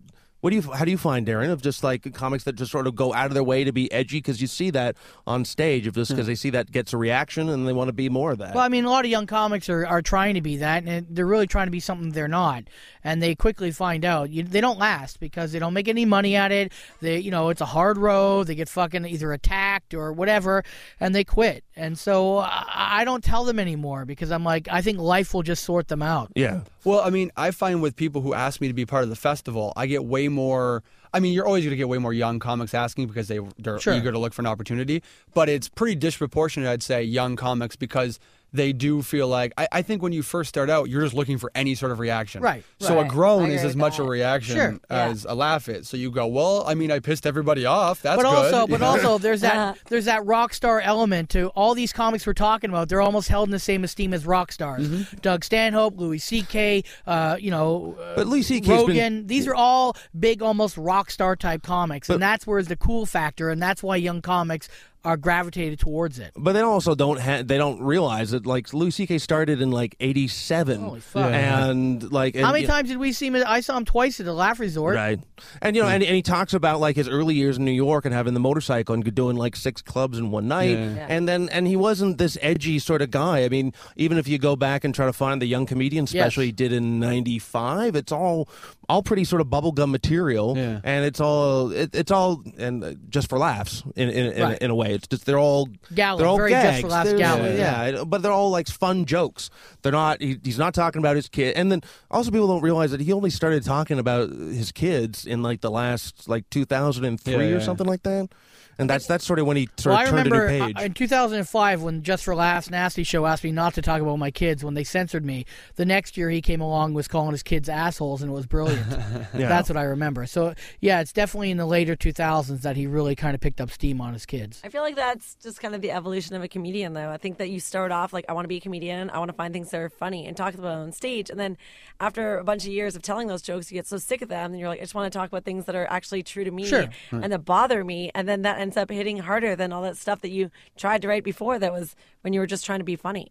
What 0.44 0.50
do 0.50 0.56
you 0.56 0.72
how 0.72 0.84
do 0.84 0.90
you 0.90 0.98
find 0.98 1.26
Darren 1.26 1.50
of 1.50 1.62
just 1.62 1.82
like 1.82 2.12
comics 2.12 2.44
that 2.44 2.52
just 2.52 2.70
sort 2.70 2.86
of 2.86 2.94
go 2.94 3.14
out 3.14 3.28
of 3.28 3.32
their 3.32 3.42
way 3.42 3.64
to 3.64 3.72
be 3.72 3.90
edgy 3.90 4.18
because 4.18 4.42
you 4.42 4.46
see 4.46 4.68
that 4.72 4.94
on 5.26 5.46
stage 5.46 5.86
of 5.86 5.94
just 5.94 6.10
hmm. 6.10 6.16
because 6.16 6.26
they 6.26 6.34
see 6.34 6.50
that 6.50 6.70
gets 6.70 6.92
a 6.92 6.98
reaction 6.98 7.48
and 7.48 7.66
they 7.66 7.72
want 7.72 7.88
to 7.88 7.94
be 7.94 8.10
more 8.10 8.32
of 8.32 8.36
that. 8.36 8.54
Well, 8.54 8.62
I 8.62 8.68
mean, 8.68 8.84
a 8.84 8.90
lot 8.90 9.06
of 9.06 9.10
young 9.10 9.26
comics 9.26 9.70
are, 9.70 9.86
are 9.86 10.02
trying 10.02 10.34
to 10.34 10.42
be 10.42 10.58
that, 10.58 10.84
and 10.84 11.06
they're 11.08 11.24
really 11.24 11.46
trying 11.46 11.68
to 11.68 11.70
be 11.70 11.80
something 11.80 12.10
they're 12.10 12.28
not. 12.28 12.64
And 13.02 13.22
they 13.22 13.34
quickly 13.34 13.70
find 13.70 14.04
out 14.04 14.28
you, 14.28 14.42
they 14.42 14.60
don't 14.60 14.78
last 14.78 15.18
because 15.18 15.52
they 15.52 15.58
don't 15.58 15.72
make 15.72 15.88
any 15.88 16.04
money 16.04 16.36
at 16.36 16.52
it. 16.52 16.72
They, 17.00 17.20
you 17.20 17.30
know, 17.30 17.48
it's 17.48 17.62
a 17.62 17.66
hard 17.66 17.96
road. 17.96 18.46
They 18.46 18.54
get 18.54 18.68
fucking 18.68 19.06
either 19.06 19.32
attacked 19.32 19.94
or 19.94 20.12
whatever, 20.12 20.62
and 21.00 21.14
they 21.14 21.24
quit. 21.24 21.64
And 21.74 21.98
so 21.98 22.36
I, 22.36 22.66
I 23.00 23.04
don't 23.06 23.24
tell 23.24 23.44
them 23.44 23.58
anymore 23.58 24.04
because 24.04 24.30
I'm 24.30 24.44
like, 24.44 24.68
I 24.70 24.82
think 24.82 24.98
life 24.98 25.32
will 25.32 25.42
just 25.42 25.64
sort 25.64 25.88
them 25.88 26.02
out. 26.02 26.32
yeah. 26.34 26.60
Well, 26.84 27.00
I 27.00 27.08
mean, 27.08 27.32
I 27.34 27.50
find 27.50 27.80
with 27.80 27.96
people 27.96 28.20
who 28.20 28.34
ask 28.34 28.60
me 28.60 28.68
to 28.68 28.74
be 28.74 28.84
part 28.84 29.04
of 29.04 29.08
the 29.08 29.16
festival, 29.16 29.72
I 29.74 29.86
get 29.86 30.04
way 30.04 30.28
more. 30.34 30.82
I 31.12 31.20
mean, 31.20 31.32
you're 31.32 31.46
always 31.46 31.62
going 31.64 31.70
to 31.70 31.76
get 31.76 31.88
way 31.88 31.98
more 31.98 32.12
young 32.12 32.40
comics 32.40 32.74
asking 32.74 33.06
because 33.06 33.28
they 33.28 33.38
they're 33.58 33.78
Sure. 33.78 33.94
eager 33.94 34.10
to 34.10 34.18
look 34.18 34.32
for 34.34 34.42
an 34.42 34.46
opportunity. 34.46 35.02
But 35.32 35.48
it's 35.48 35.68
pretty 35.68 35.94
disproportionate, 35.94 36.68
I'd 36.68 36.82
say, 36.82 37.02
young 37.04 37.36
comics 37.36 37.76
because 37.76 38.18
they 38.54 38.72
do 38.72 39.02
feel 39.02 39.28
like 39.28 39.52
I, 39.58 39.68
I 39.72 39.82
think 39.82 40.00
when 40.00 40.12
you 40.12 40.22
first 40.22 40.48
start 40.48 40.70
out, 40.70 40.88
you're 40.88 41.02
just 41.02 41.12
looking 41.14 41.36
for 41.38 41.50
any 41.54 41.74
sort 41.74 41.92
of 41.92 41.98
reaction. 41.98 42.40
Right, 42.40 42.64
So 42.80 43.00
a 43.00 43.04
groan 43.04 43.50
is 43.50 43.60
as 43.62 43.66
with 43.68 43.76
much 43.76 43.98
a 43.98 44.04
reaction 44.04 44.54
Sure. 44.56 44.80
as 44.88 45.24
a 45.24 45.34
laugh 45.34 45.68
is. 45.68 45.88
So 45.88 45.96
you 45.96 46.10
go, 46.10 46.26
well, 46.28 46.64
I 46.66 46.74
mean, 46.74 46.90
I 46.92 47.00
pissed 47.00 47.26
everybody 47.26 47.66
off. 47.66 48.00
That's 48.00 48.22
but 48.22 48.28
good. 48.30 48.36
also, 48.54 48.60
you 48.62 48.66
but 48.68 48.80
know? 48.80 48.86
also, 49.06 49.18
there's 49.18 49.40
that 49.42 49.76
there's 49.88 50.04
that 50.06 50.24
rock 50.24 50.54
star 50.54 50.80
element 50.80 51.30
to 51.30 51.48
all 51.48 51.74
these 51.74 51.92
comics 51.92 52.26
we're 52.26 52.32
talking 52.32 52.70
about. 52.70 52.88
They're 52.88 53.02
almost 53.02 53.28
held 53.28 53.48
in 53.48 53.52
the 53.52 53.58
same 53.58 53.82
esteem 53.84 54.14
as 54.14 54.24
rock 54.24 54.52
stars. 54.52 54.88
Mm-hmm. 54.88 55.16
Doug 55.18 55.44
Stanhope, 55.44 55.98
Louis 55.98 56.18
C.K., 56.18 56.84
uh, 57.08 57.36
you 57.40 57.50
know, 57.50 57.96
uh, 58.00 58.14
But 58.16 58.28
Louis 58.28 58.42
C.K.'s 58.42 58.68
Rogan. 58.68 58.94
been- 58.96 59.26
These 59.26 59.48
are 59.48 59.54
all 59.54 59.96
big, 60.18 60.42
almost 60.42 60.76
rock 60.76 61.10
star 61.10 61.34
type 61.34 61.62
comics, 61.64 62.08
and 62.08 62.22
that's 62.22 62.46
where's 62.46 62.68
the 62.68 62.76
cool 62.76 63.04
factor, 63.04 63.50
and 63.50 63.60
that's 63.60 63.82
why 63.82 63.96
young 63.96 64.22
comics 64.22 64.68
are 65.04 65.16
gravitated 65.16 65.78
towards 65.78 66.18
it. 66.18 66.32
But 66.36 66.52
they 66.54 66.60
also 66.60 66.94
don't 66.94 67.20
ha- 67.20 67.42
they 67.44 67.58
don't 67.58 67.80
realize 67.82 68.30
that 68.30 68.46
like 68.46 68.72
Louis 68.72 68.90
C.K. 68.90 69.18
started 69.18 69.60
in 69.60 69.70
like 69.70 69.96
'87, 70.00 70.80
Holy 70.80 71.00
fuck. 71.00 71.30
and 71.32 72.10
like 72.12 72.36
How 72.36 72.52
many 72.52 72.62
you- 72.62 72.66
times 72.66 72.88
did 72.88 72.98
we 72.98 73.12
see 73.12 73.26
him? 73.26 73.36
I 73.46 73.60
saw 73.60 73.76
him 73.76 73.84
twice 73.84 74.18
at 74.20 74.26
the 74.26 74.32
Laugh 74.32 74.58
Resort. 74.60 74.96
Right, 74.96 75.20
and 75.62 75.76
you 75.76 75.82
know, 75.82 75.88
and, 75.88 76.02
and 76.02 76.14
he 76.16 76.22
talks 76.22 76.54
about 76.54 76.80
like 76.80 76.96
his 76.96 77.08
early 77.08 77.34
years 77.34 77.58
in 77.58 77.64
New 77.64 77.70
York 77.72 78.04
and 78.04 78.14
having 78.14 78.34
the 78.34 78.40
motorcycle 78.40 78.94
and 78.94 79.14
doing 79.14 79.36
like 79.36 79.56
six 79.56 79.82
clubs 79.82 80.18
in 80.18 80.30
one 80.30 80.48
night, 80.48 80.70
Yeah. 80.70 80.94
Yeah. 80.94 81.06
and 81.10 81.28
then 81.28 81.48
and 81.50 81.66
he 81.66 81.76
wasn't 81.76 82.18
this 82.18 82.38
edgy 82.40 82.78
sort 82.78 83.02
of 83.02 83.10
guy. 83.10 83.44
I 83.44 83.48
mean, 83.48 83.72
even 83.96 84.18
if 84.18 84.26
you 84.28 84.38
go 84.38 84.56
back 84.56 84.84
and 84.84 84.94
try 84.94 85.06
to 85.06 85.12
find 85.12 85.40
the 85.42 85.46
young 85.46 85.66
comedian 85.66 86.06
special 86.06 86.42
Yes. 86.42 86.48
he 86.48 86.52
did 86.52 86.72
in 86.72 86.98
'95, 87.00 87.96
it's 87.96 88.12
all 88.12 88.48
all 88.88 89.02
pretty 89.02 89.24
sort 89.24 89.40
of 89.40 89.48
bubblegum 89.48 89.90
material, 89.90 90.54
Yeah. 90.56 90.80
and 90.84 91.04
it's 91.04 91.20
all 91.20 91.70
it, 91.72 91.94
it's 91.94 92.10
all 92.10 92.42
and 92.58 92.84
uh, 92.84 92.94
just 93.08 93.28
for 93.28 93.38
laughs 93.38 93.82
in 93.96 94.08
in, 94.10 94.32
in, 94.32 94.42
Right. 94.42 94.58
in 94.58 94.70
a 94.70 94.74
way. 94.74 94.93
It's 94.94 95.06
just 95.08 95.26
they're 95.26 95.38
all 95.38 95.68
Gala, 95.94 96.18
they're 96.18 96.26
all 96.26 96.36
very 96.36 96.50
just 96.50 96.62
gags. 96.64 96.80
for 96.82 96.88
laughs 96.88 97.10
They're- 97.10 97.18
gala, 97.18 97.54
yeah, 97.54 97.86
yeah. 97.88 98.04
but 98.04 98.22
they're 98.22 98.32
all 98.32 98.50
like 98.50 98.68
fun 98.68 99.04
jokes. 99.04 99.50
They're 99.82 99.92
not. 99.92 100.20
He, 100.22 100.38
he's 100.42 100.58
not 100.58 100.72
talking 100.74 101.00
about 101.00 101.16
his 101.16 101.28
kid, 101.28 101.56
and 101.56 101.70
then 101.70 101.82
also 102.10 102.30
people 102.30 102.46
don't 102.48 102.62
realize 102.62 102.90
that 102.92 103.00
he 103.00 103.12
only 103.12 103.30
started 103.30 103.64
talking 103.64 103.98
about 103.98 104.30
his 104.30 104.72
kids 104.72 105.26
in 105.26 105.42
like 105.42 105.60
the 105.60 105.70
last 105.70 106.28
like 106.28 106.48
2003 106.50 107.32
Yeah, 107.34 107.40
or 107.56 107.60
something 107.60 107.86
like 107.86 108.02
that. 108.04 108.28
And 108.76 108.90
that's 108.90 109.06
that's 109.06 109.24
sort 109.24 109.38
of 109.38 109.46
when 109.46 109.56
he 109.56 109.68
sort 109.76 109.92
Well, 109.92 110.02
of 110.02 110.08
I 110.08 110.10
turned 110.10 110.32
remember 110.32 110.46
a 110.46 110.58
new 110.58 110.64
uh, 110.64 110.66
page. 110.66 110.80
in 110.86 110.94
2005 110.94 111.82
when 111.82 112.02
Just 112.02 112.24
for 112.24 112.34
Laughs 112.34 112.70
Nasty 112.70 113.04
Show 113.04 113.24
asked 113.24 113.44
me 113.44 113.52
not 113.52 113.74
to 113.74 113.82
talk 113.82 114.02
about 114.02 114.16
my 114.18 114.32
kids 114.32 114.64
when 114.64 114.74
they 114.74 114.82
censored 114.82 115.24
me. 115.24 115.46
The 115.76 115.84
next 115.84 116.16
year 116.16 116.28
he 116.28 116.42
came 116.42 116.60
along 116.60 116.92
was 116.92 117.06
calling 117.06 117.30
his 117.30 117.44
kids 117.44 117.68
assholes 117.68 118.20
and 118.20 118.32
it 118.32 118.34
was 118.34 118.46
brilliant. 118.46 118.84
Yeah. 119.34 119.48
That's 119.48 119.68
what 119.68 119.76
I 119.76 119.82
remember. 119.84 120.26
So 120.26 120.54
yeah, 120.80 121.00
it's 121.00 121.12
definitely 121.12 121.52
in 121.52 121.56
the 121.56 121.66
later 121.66 121.94
2000s 121.94 122.62
that 122.62 122.76
he 122.76 122.88
really 122.88 123.14
kind 123.14 123.36
of 123.36 123.40
picked 123.40 123.60
up 123.60 123.70
steam 123.70 124.00
on 124.00 124.12
his 124.12 124.26
kids. 124.26 124.60
I 124.64 124.70
feel 124.70 124.82
like 124.84 124.96
that's 124.96 125.34
just 125.42 125.60
kind 125.60 125.74
of 125.74 125.80
the 125.80 125.90
evolution 125.90 126.36
of 126.36 126.42
a 126.42 126.48
comedian, 126.48 126.92
though. 126.92 127.10
I 127.10 127.16
think 127.16 127.38
that 127.38 127.50
you 127.50 127.58
start 127.58 127.90
off 127.90 128.12
like, 128.12 128.24
I 128.28 128.32
want 128.32 128.44
to 128.44 128.48
be 128.48 128.58
a 128.58 128.60
comedian. 128.60 129.10
I 129.10 129.18
want 129.18 129.30
to 129.30 129.36
find 129.36 129.52
things 129.52 129.70
that 129.70 129.80
are 129.80 129.88
funny 129.88 130.26
and 130.26 130.36
talk 130.36 130.54
about 130.54 130.78
on 130.78 130.92
stage. 130.92 131.30
And 131.30 131.40
then 131.40 131.56
after 132.00 132.38
a 132.38 132.44
bunch 132.44 132.64
of 132.64 132.72
years 132.72 132.94
of 132.94 133.02
telling 133.02 133.26
those 133.26 133.42
jokes, 133.42 133.70
you 133.72 133.76
get 133.76 133.86
so 133.86 133.96
sick 133.96 134.22
of 134.22 134.28
them. 134.28 134.52
And 134.52 134.60
you're 134.60 134.68
like, 134.68 134.78
I 134.78 134.82
just 134.82 134.94
want 134.94 135.12
to 135.12 135.18
talk 135.18 135.28
about 135.28 135.44
things 135.44 135.64
that 135.64 135.74
are 135.74 135.86
actually 135.90 136.22
true 136.22 136.44
to 136.44 136.50
me 136.50 136.66
Sure. 136.66 136.86
and 137.10 137.32
that 137.32 137.44
bother 137.44 137.84
me. 137.84 138.10
And 138.14 138.28
then 138.28 138.42
that 138.42 138.60
ends 138.60 138.76
up 138.76 138.90
hitting 138.90 139.18
harder 139.18 139.56
than 139.56 139.72
all 139.72 139.82
that 139.82 139.96
stuff 139.96 140.20
that 140.20 140.30
you 140.30 140.50
tried 140.76 141.02
to 141.02 141.08
write 141.08 141.24
before 141.24 141.58
that 141.58 141.72
was 141.72 141.96
when 142.20 142.32
you 142.32 142.40
were 142.40 142.46
just 142.46 142.64
trying 142.64 142.78
to 142.80 142.84
be 142.84 142.96
funny. 142.96 143.30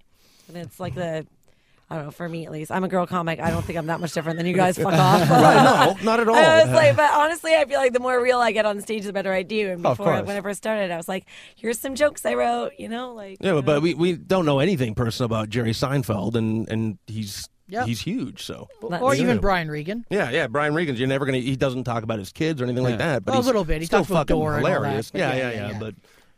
And 0.50 0.58
it's 0.58 0.80
like 0.80 0.96
the. 0.96 1.26
I 1.94 1.98
don't 1.98 2.06
know. 2.06 2.12
For 2.12 2.28
me, 2.28 2.46
at 2.48 2.52
least, 2.52 2.72
I'm 2.72 2.84
a 2.84 2.88
girl 2.88 3.06
comic. 3.06 3.40
I 3.40 3.52
don't 3.52 3.64
think 3.64 3.78
I'm 3.78 3.86
that 3.86 4.00
much 4.00 4.14
different 4.14 4.38
than 4.38 4.48
you 4.48 4.54
guys. 4.56 4.78
Fuck 4.78 4.94
off. 4.98 5.30
no, 5.30 5.96
not 6.04 6.20
at 6.20 6.28
all. 6.30 6.36
I 6.36 6.64
was 6.64 6.74
like, 6.74 6.96
but 6.96 7.12
honestly, 7.14 7.54
I 7.56 7.66
feel 7.66 7.80
like 7.80 7.94
the 7.94 8.00
more 8.00 8.20
real 8.22 8.40
I 8.40 8.52
get 8.52 8.66
on 8.66 8.82
stage, 8.82 9.04
the 9.04 9.14
better 9.14 9.32
I 9.32 9.44
do. 9.44 9.70
And 9.70 9.86
Oh, 9.86 9.92
of 9.92 9.98
before, 9.98 10.14
course. 10.14 10.28
when 10.28 10.36
I 10.38 10.42
first 10.42 10.58
started, 10.58 10.90
I 10.90 10.98
was 10.98 11.08
like, 11.08 11.26
here's 11.56 11.78
some 11.80 11.94
jokes 11.94 12.26
I 12.26 12.34
wrote, 12.34 12.72
you 12.80 12.90
know, 12.90 13.14
like. 13.14 13.38
yeah, 13.42 13.54
but, 13.54 13.66
but 13.66 13.82
we, 13.84 13.94
we 13.94 14.14
don't 14.14 14.46
know 14.46 14.58
anything 14.60 14.96
personal 14.96 15.26
about 15.28 15.50
Jerry 15.50 15.72
Seinfeld, 15.72 16.34
and 16.36 16.68
and 16.70 16.98
he's 17.06 17.48
Yeah. 17.68 17.86
he's 17.86 18.02
huge. 18.02 18.44
So 18.44 18.68
That's 18.90 19.04
Or 19.04 19.14
true. 19.14 19.24
even 19.24 19.38
Brian 19.40 19.70
Regan. 19.70 20.06
yeah, 20.10 20.32
yeah. 20.32 20.48
Brian 20.48 20.74
Regan's 20.74 20.98
you're 21.00 21.08
never 21.08 21.26
gonna. 21.26 21.38
He 21.38 21.56
doesn't 21.56 21.84
talk 21.84 22.02
about 22.04 22.18
his 22.18 22.32
kids 22.32 22.60
or 22.60 22.66
anything 22.66 22.84
like 22.84 22.98
that. 22.98 23.24
But 23.24 23.34
Well, 23.34 23.42
a 23.42 23.46
little 23.46 23.66
bit. 23.66 23.80
He's 23.82 23.90
still 23.90 24.04
fucking 24.04 24.36
Dora 24.36 24.58
and 24.58 24.66
all 24.66 24.72
that, 24.72 24.78
hilarious. 24.78 25.12
yeah, 25.14 25.30
yeah, 25.34 25.36
yeah, 25.36 25.50
yeah, 25.52 25.56
yeah, 25.68 25.72
yeah. 25.74 25.80
But 25.80 25.96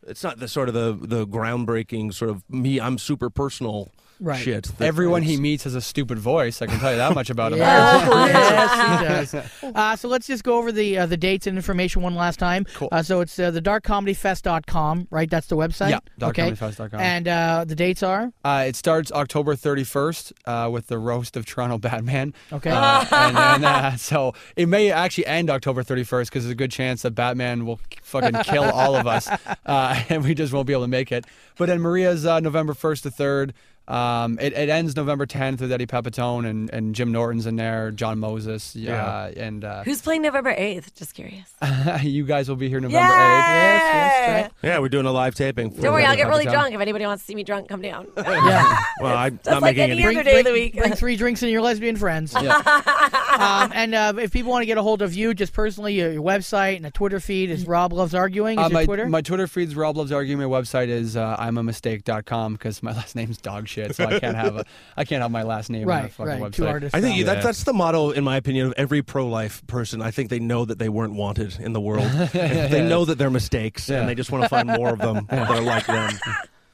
it's 0.07 0.23
not 0.23 0.39
the 0.39 0.47
sort 0.47 0.67
of 0.67 0.73
the 0.75 0.97
the 1.01 1.25
groundbreaking 1.25 2.13
sort 2.13 2.29
of 2.29 2.43
me. 2.49 2.79
I'm 2.81 2.97
super 2.97 3.29
personal 3.29 3.91
Right. 4.19 4.39
shit. 4.41 4.63
that- 4.77 4.85
Everyone 4.85 5.23
he 5.23 5.37
meets 5.37 5.65
has 5.65 5.75
a 5.75 5.81
stupid 5.81 6.17
voice. 6.19 6.61
I 6.61 6.67
can 6.67 6.79
tell 6.79 6.91
you 6.91 6.97
that 6.97 7.13
much 7.13 7.29
about 7.29 7.51
him. 7.53 7.59
yes, 7.59 9.31
he 9.31 9.33
does. 9.33 9.73
Uh, 9.75 9.95
so 9.95 10.07
let's 10.07 10.27
just 10.27 10.43
go 10.43 10.57
over 10.57 10.71
the 10.71 10.97
uh, 10.99 11.05
the 11.05 11.17
dates 11.17 11.47
and 11.47 11.57
information 11.57 12.01
one 12.01 12.15
last 12.15 12.39
time. 12.39 12.65
Cool. 12.75 12.89
Uh, 12.91 13.03
so 13.03 13.21
it's 13.21 13.37
uh, 13.39 13.51
the 13.51 13.61
darkcomedyfest.com, 13.61 15.07
right? 15.11 15.29
That's 15.29 15.47
the 15.47 15.57
website? 15.57 15.89
Yeah, 15.91 16.27
okay. 16.27 16.51
darkcomedyfest.com. 16.51 16.99
And 16.99 17.27
uh, 17.27 17.65
the 17.67 17.75
dates 17.75 18.03
are? 18.03 18.31
Uh, 18.43 18.65
it 18.67 18.75
starts 18.75 19.11
October 19.11 19.55
31st 19.55 20.33
uh, 20.45 20.69
with 20.69 20.87
the 20.87 20.97
roast 20.97 21.37
of 21.37 21.45
Toronto 21.45 21.77
Batman. 21.85 22.33
Okay. 22.51 22.71
Uh, 22.71 23.05
and 23.11 23.35
then, 23.37 23.63
uh, 23.65 23.95
so 23.97 24.33
it 24.55 24.67
may 24.67 24.91
actually 24.91 25.25
end 25.25 25.49
October 25.49 25.83
31st 25.83 26.25
because 26.25 26.43
there's 26.43 26.51
a 26.51 26.55
good 26.55 26.71
chance 26.71 27.01
that 27.03 27.11
Batman 27.11 27.65
will 27.65 27.79
fucking 28.01 28.41
kill 28.43 28.63
all 28.63 28.95
of 28.95 29.07
us 29.07 29.27
uh, 29.65 30.03
and 30.09 30.23
we 30.23 30.33
just 30.33 30.53
won't 30.53 30.67
be 30.67 30.73
able 30.73 30.83
to 30.83 30.87
make 30.87 31.11
it. 31.11 31.25
But 31.57 31.67
then 31.67 31.81
Maria's 31.81 32.25
uh, 32.25 32.39
November 32.39 32.73
1st 32.73 33.03
to 33.03 33.09
3rd. 33.11 33.51
Um, 33.87 34.39
it, 34.39 34.53
it 34.53 34.69
ends 34.69 34.95
November 34.95 35.25
10th 35.25 35.61
with 35.61 35.71
Eddie 35.71 35.85
Pepitone 35.85 36.47
and, 36.47 36.69
and 36.71 36.95
Jim 36.95 37.11
Norton's 37.11 37.45
in 37.45 37.55
there, 37.55 37.91
John 37.91 38.17
Moses. 38.19 38.75
Uh, 38.75 39.31
and 39.37 39.63
uh, 39.63 39.83
Who's 39.83 40.01
playing 40.01 40.23
November 40.23 40.53
8th? 40.55 40.93
Just 40.95 41.13
curious. 41.13 41.53
you 42.03 42.23
guys 42.25 42.49
will 42.49 42.55
be 42.55 42.67
here 42.69 42.79
November 42.79 42.97
Yay! 42.97 43.03
8th. 43.03 43.15
Yes, 43.15 43.81
yes, 43.83 44.43
right. 44.43 44.51
Yeah, 44.63 44.79
we're 44.79 44.89
doing 44.89 45.05
a 45.05 45.11
live 45.11 45.35
taping. 45.35 45.69
for- 45.71 45.81
Don't 45.81 45.93
worry, 45.93 46.05
I'll 46.05 46.15
get 46.15 46.27
really 46.27 46.45
drunk. 46.45 46.73
If 46.73 46.81
anybody 46.81 47.05
wants 47.05 47.23
to 47.23 47.27
see 47.27 47.35
me 47.35 47.43
drunk, 47.43 47.67
come 47.69 47.81
down. 47.81 48.07
Yeah. 48.17 48.77
Well, 49.01 49.15
I'm 49.17 49.35
Just 49.37 49.45
not 49.49 49.61
like 49.61 49.75
making 49.75 49.91
any 49.91 50.03
any. 50.03 50.15
other 50.15 50.23
day 50.23 50.39
of 50.39 50.45
the 50.45 50.51
bring, 50.51 50.63
week. 50.63 50.77
bring 50.77 50.93
three 50.93 51.15
drinks 51.17 51.43
and 51.43 51.51
your 51.51 51.61
lesbian 51.61 51.97
friends. 51.97 52.33
um, 52.33 53.71
and 53.73 53.93
uh, 53.93 54.13
if 54.17 54.31
people 54.31 54.51
want 54.51 54.61
to 54.61 54.65
get 54.65 54.77
a 54.77 54.81
hold 54.81 55.01
of 55.01 55.13
you, 55.13 55.33
just 55.33 55.51
personally, 55.53 55.95
your, 55.95 56.11
your 56.13 56.23
website 56.23 56.77
and 56.77 56.85
a 56.85 56.91
Twitter 56.91 57.19
feed 57.19 57.49
is 57.49 57.67
Rob 57.67 57.91
Loves 57.91 58.15
Arguing. 58.15 58.57
Is 58.57 58.65
Uh, 58.65 58.67
your 58.69 58.73
my, 58.73 58.85
Twitter? 58.85 59.09
my 59.09 59.21
Twitter 59.21 59.47
feed's 59.47 59.75
Rob 59.75 59.97
Loves 59.97 60.11
Arguing. 60.13 60.39
My 60.39 60.45
website 60.59 60.87
is 60.87 61.17
uh, 61.17 61.35
imamistake.com 61.39 62.53
because 62.53 62.81
my 62.81 62.93
last 62.93 63.15
name's 63.17 63.37
dog 63.37 63.67
shit, 63.67 63.74
so 63.91 64.05
I 64.05 64.19
can't 64.19 64.35
have 64.35 64.55
a 64.57 64.65
I 64.97 65.05
can't 65.05 65.21
have 65.21 65.31
my 65.31 65.43
last 65.43 65.69
name 65.69 65.83
on 65.83 65.87
right, 65.87 66.05
a 66.05 66.09
fucking 66.09 66.41
right. 66.41 66.51
website. 66.51 66.69
Artists. 66.69 66.95
I 66.95 67.01
think 67.01 67.17
down. 67.25 67.35
that, 67.35 67.43
that's 67.43 67.63
the 67.63 67.73
motto, 67.73 68.11
in 68.11 68.23
my 68.23 68.37
opinion, 68.37 68.67
of 68.67 68.73
every 68.77 69.01
pro-life 69.01 69.65
person. 69.67 70.01
I 70.01 70.11
think 70.11 70.29
they 70.29 70.39
know 70.39 70.65
that 70.65 70.79
they 70.79 70.89
weren't 70.89 71.13
wanted 71.13 71.59
in 71.59 71.73
the 71.73 71.81
world. 71.81 72.09
they 72.33 72.85
know 72.87 73.05
that 73.05 73.17
they're 73.17 73.29
mistakes, 73.29 73.89
Yeah. 73.89 73.99
and 74.01 74.09
they 74.09 74.15
just 74.15 74.31
want 74.31 74.43
to 74.43 74.49
find 74.49 74.67
more 74.67 74.89
of 74.89 74.99
them 74.99 75.27
that 75.29 75.49
are 75.49 75.61
like 75.61 75.85
them. 75.87 76.11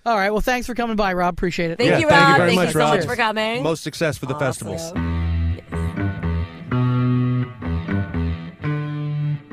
All 0.06 0.16
right. 0.16 0.32
Well, 0.32 0.41
thanks 0.41 0.66
for 0.66 0.74
coming 0.74 0.95
by, 0.95 1.14
Rob. 1.14 1.34
Appreciate 1.34 1.72
it. 1.72 1.78
Thank 1.78 1.91
Yeah, 1.91 1.97
you, 1.99 2.10
thank 2.10 2.30
you 2.30 2.38
very 2.38 2.49
Thank 2.49 2.60
much, 2.60 2.68
you 2.68 2.74
so 2.74 2.80
Rob. 2.80 2.95
much 2.97 3.06
for 3.06 3.16
coming. 3.16 3.64
Most 3.64 3.84
success 3.84 4.18
for 4.18 4.26
the 4.26 4.38
festivals. 4.39 4.82
Awesome. 4.82 5.22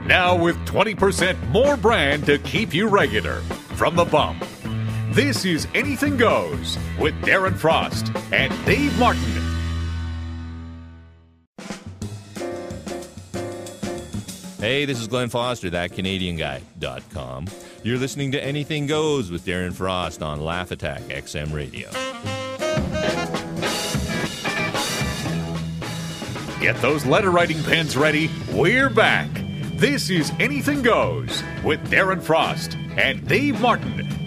Now 0.06 0.34
with 0.36 0.56
20% 0.66 1.50
more 1.50 1.76
brand 1.76 2.24
to 2.26 2.38
keep 2.38 2.72
you 2.72 2.88
regular 2.88 3.40
from 3.76 3.94
the 3.94 4.06
bump. 4.06 4.42
This 5.10 5.46
is 5.46 5.66
Anything 5.74 6.18
Goes 6.18 6.78
with 6.98 7.14
Darren 7.22 7.56
Frost 7.56 8.12
and 8.30 8.52
Dave 8.66 8.96
Martin. 8.98 9.22
Hey, 14.60 14.84
this 14.84 15.00
is 15.00 15.08
Glenn 15.08 15.30
Foster, 15.30 15.70
that 15.70 15.92
Canadian 15.92 16.36
guy.com. 16.36 17.46
You're 17.82 17.96
listening 17.96 18.32
to 18.32 18.44
Anything 18.44 18.86
Goes 18.86 19.30
with 19.30 19.46
Darren 19.46 19.72
Frost 19.72 20.22
on 20.22 20.44
Laugh 20.44 20.72
Attack 20.72 21.00
XM 21.04 21.54
Radio. 21.54 21.88
Get 26.60 26.76
those 26.82 27.06
letter 27.06 27.30
writing 27.30 27.62
pens 27.62 27.96
ready. 27.96 28.30
We're 28.52 28.90
back. 28.90 29.30
This 29.76 30.10
is 30.10 30.32
Anything 30.38 30.82
Goes 30.82 31.42
with 31.64 31.80
Darren 31.90 32.20
Frost 32.20 32.76
and 32.98 33.26
Dave 33.26 33.58
Martin. 33.62 34.17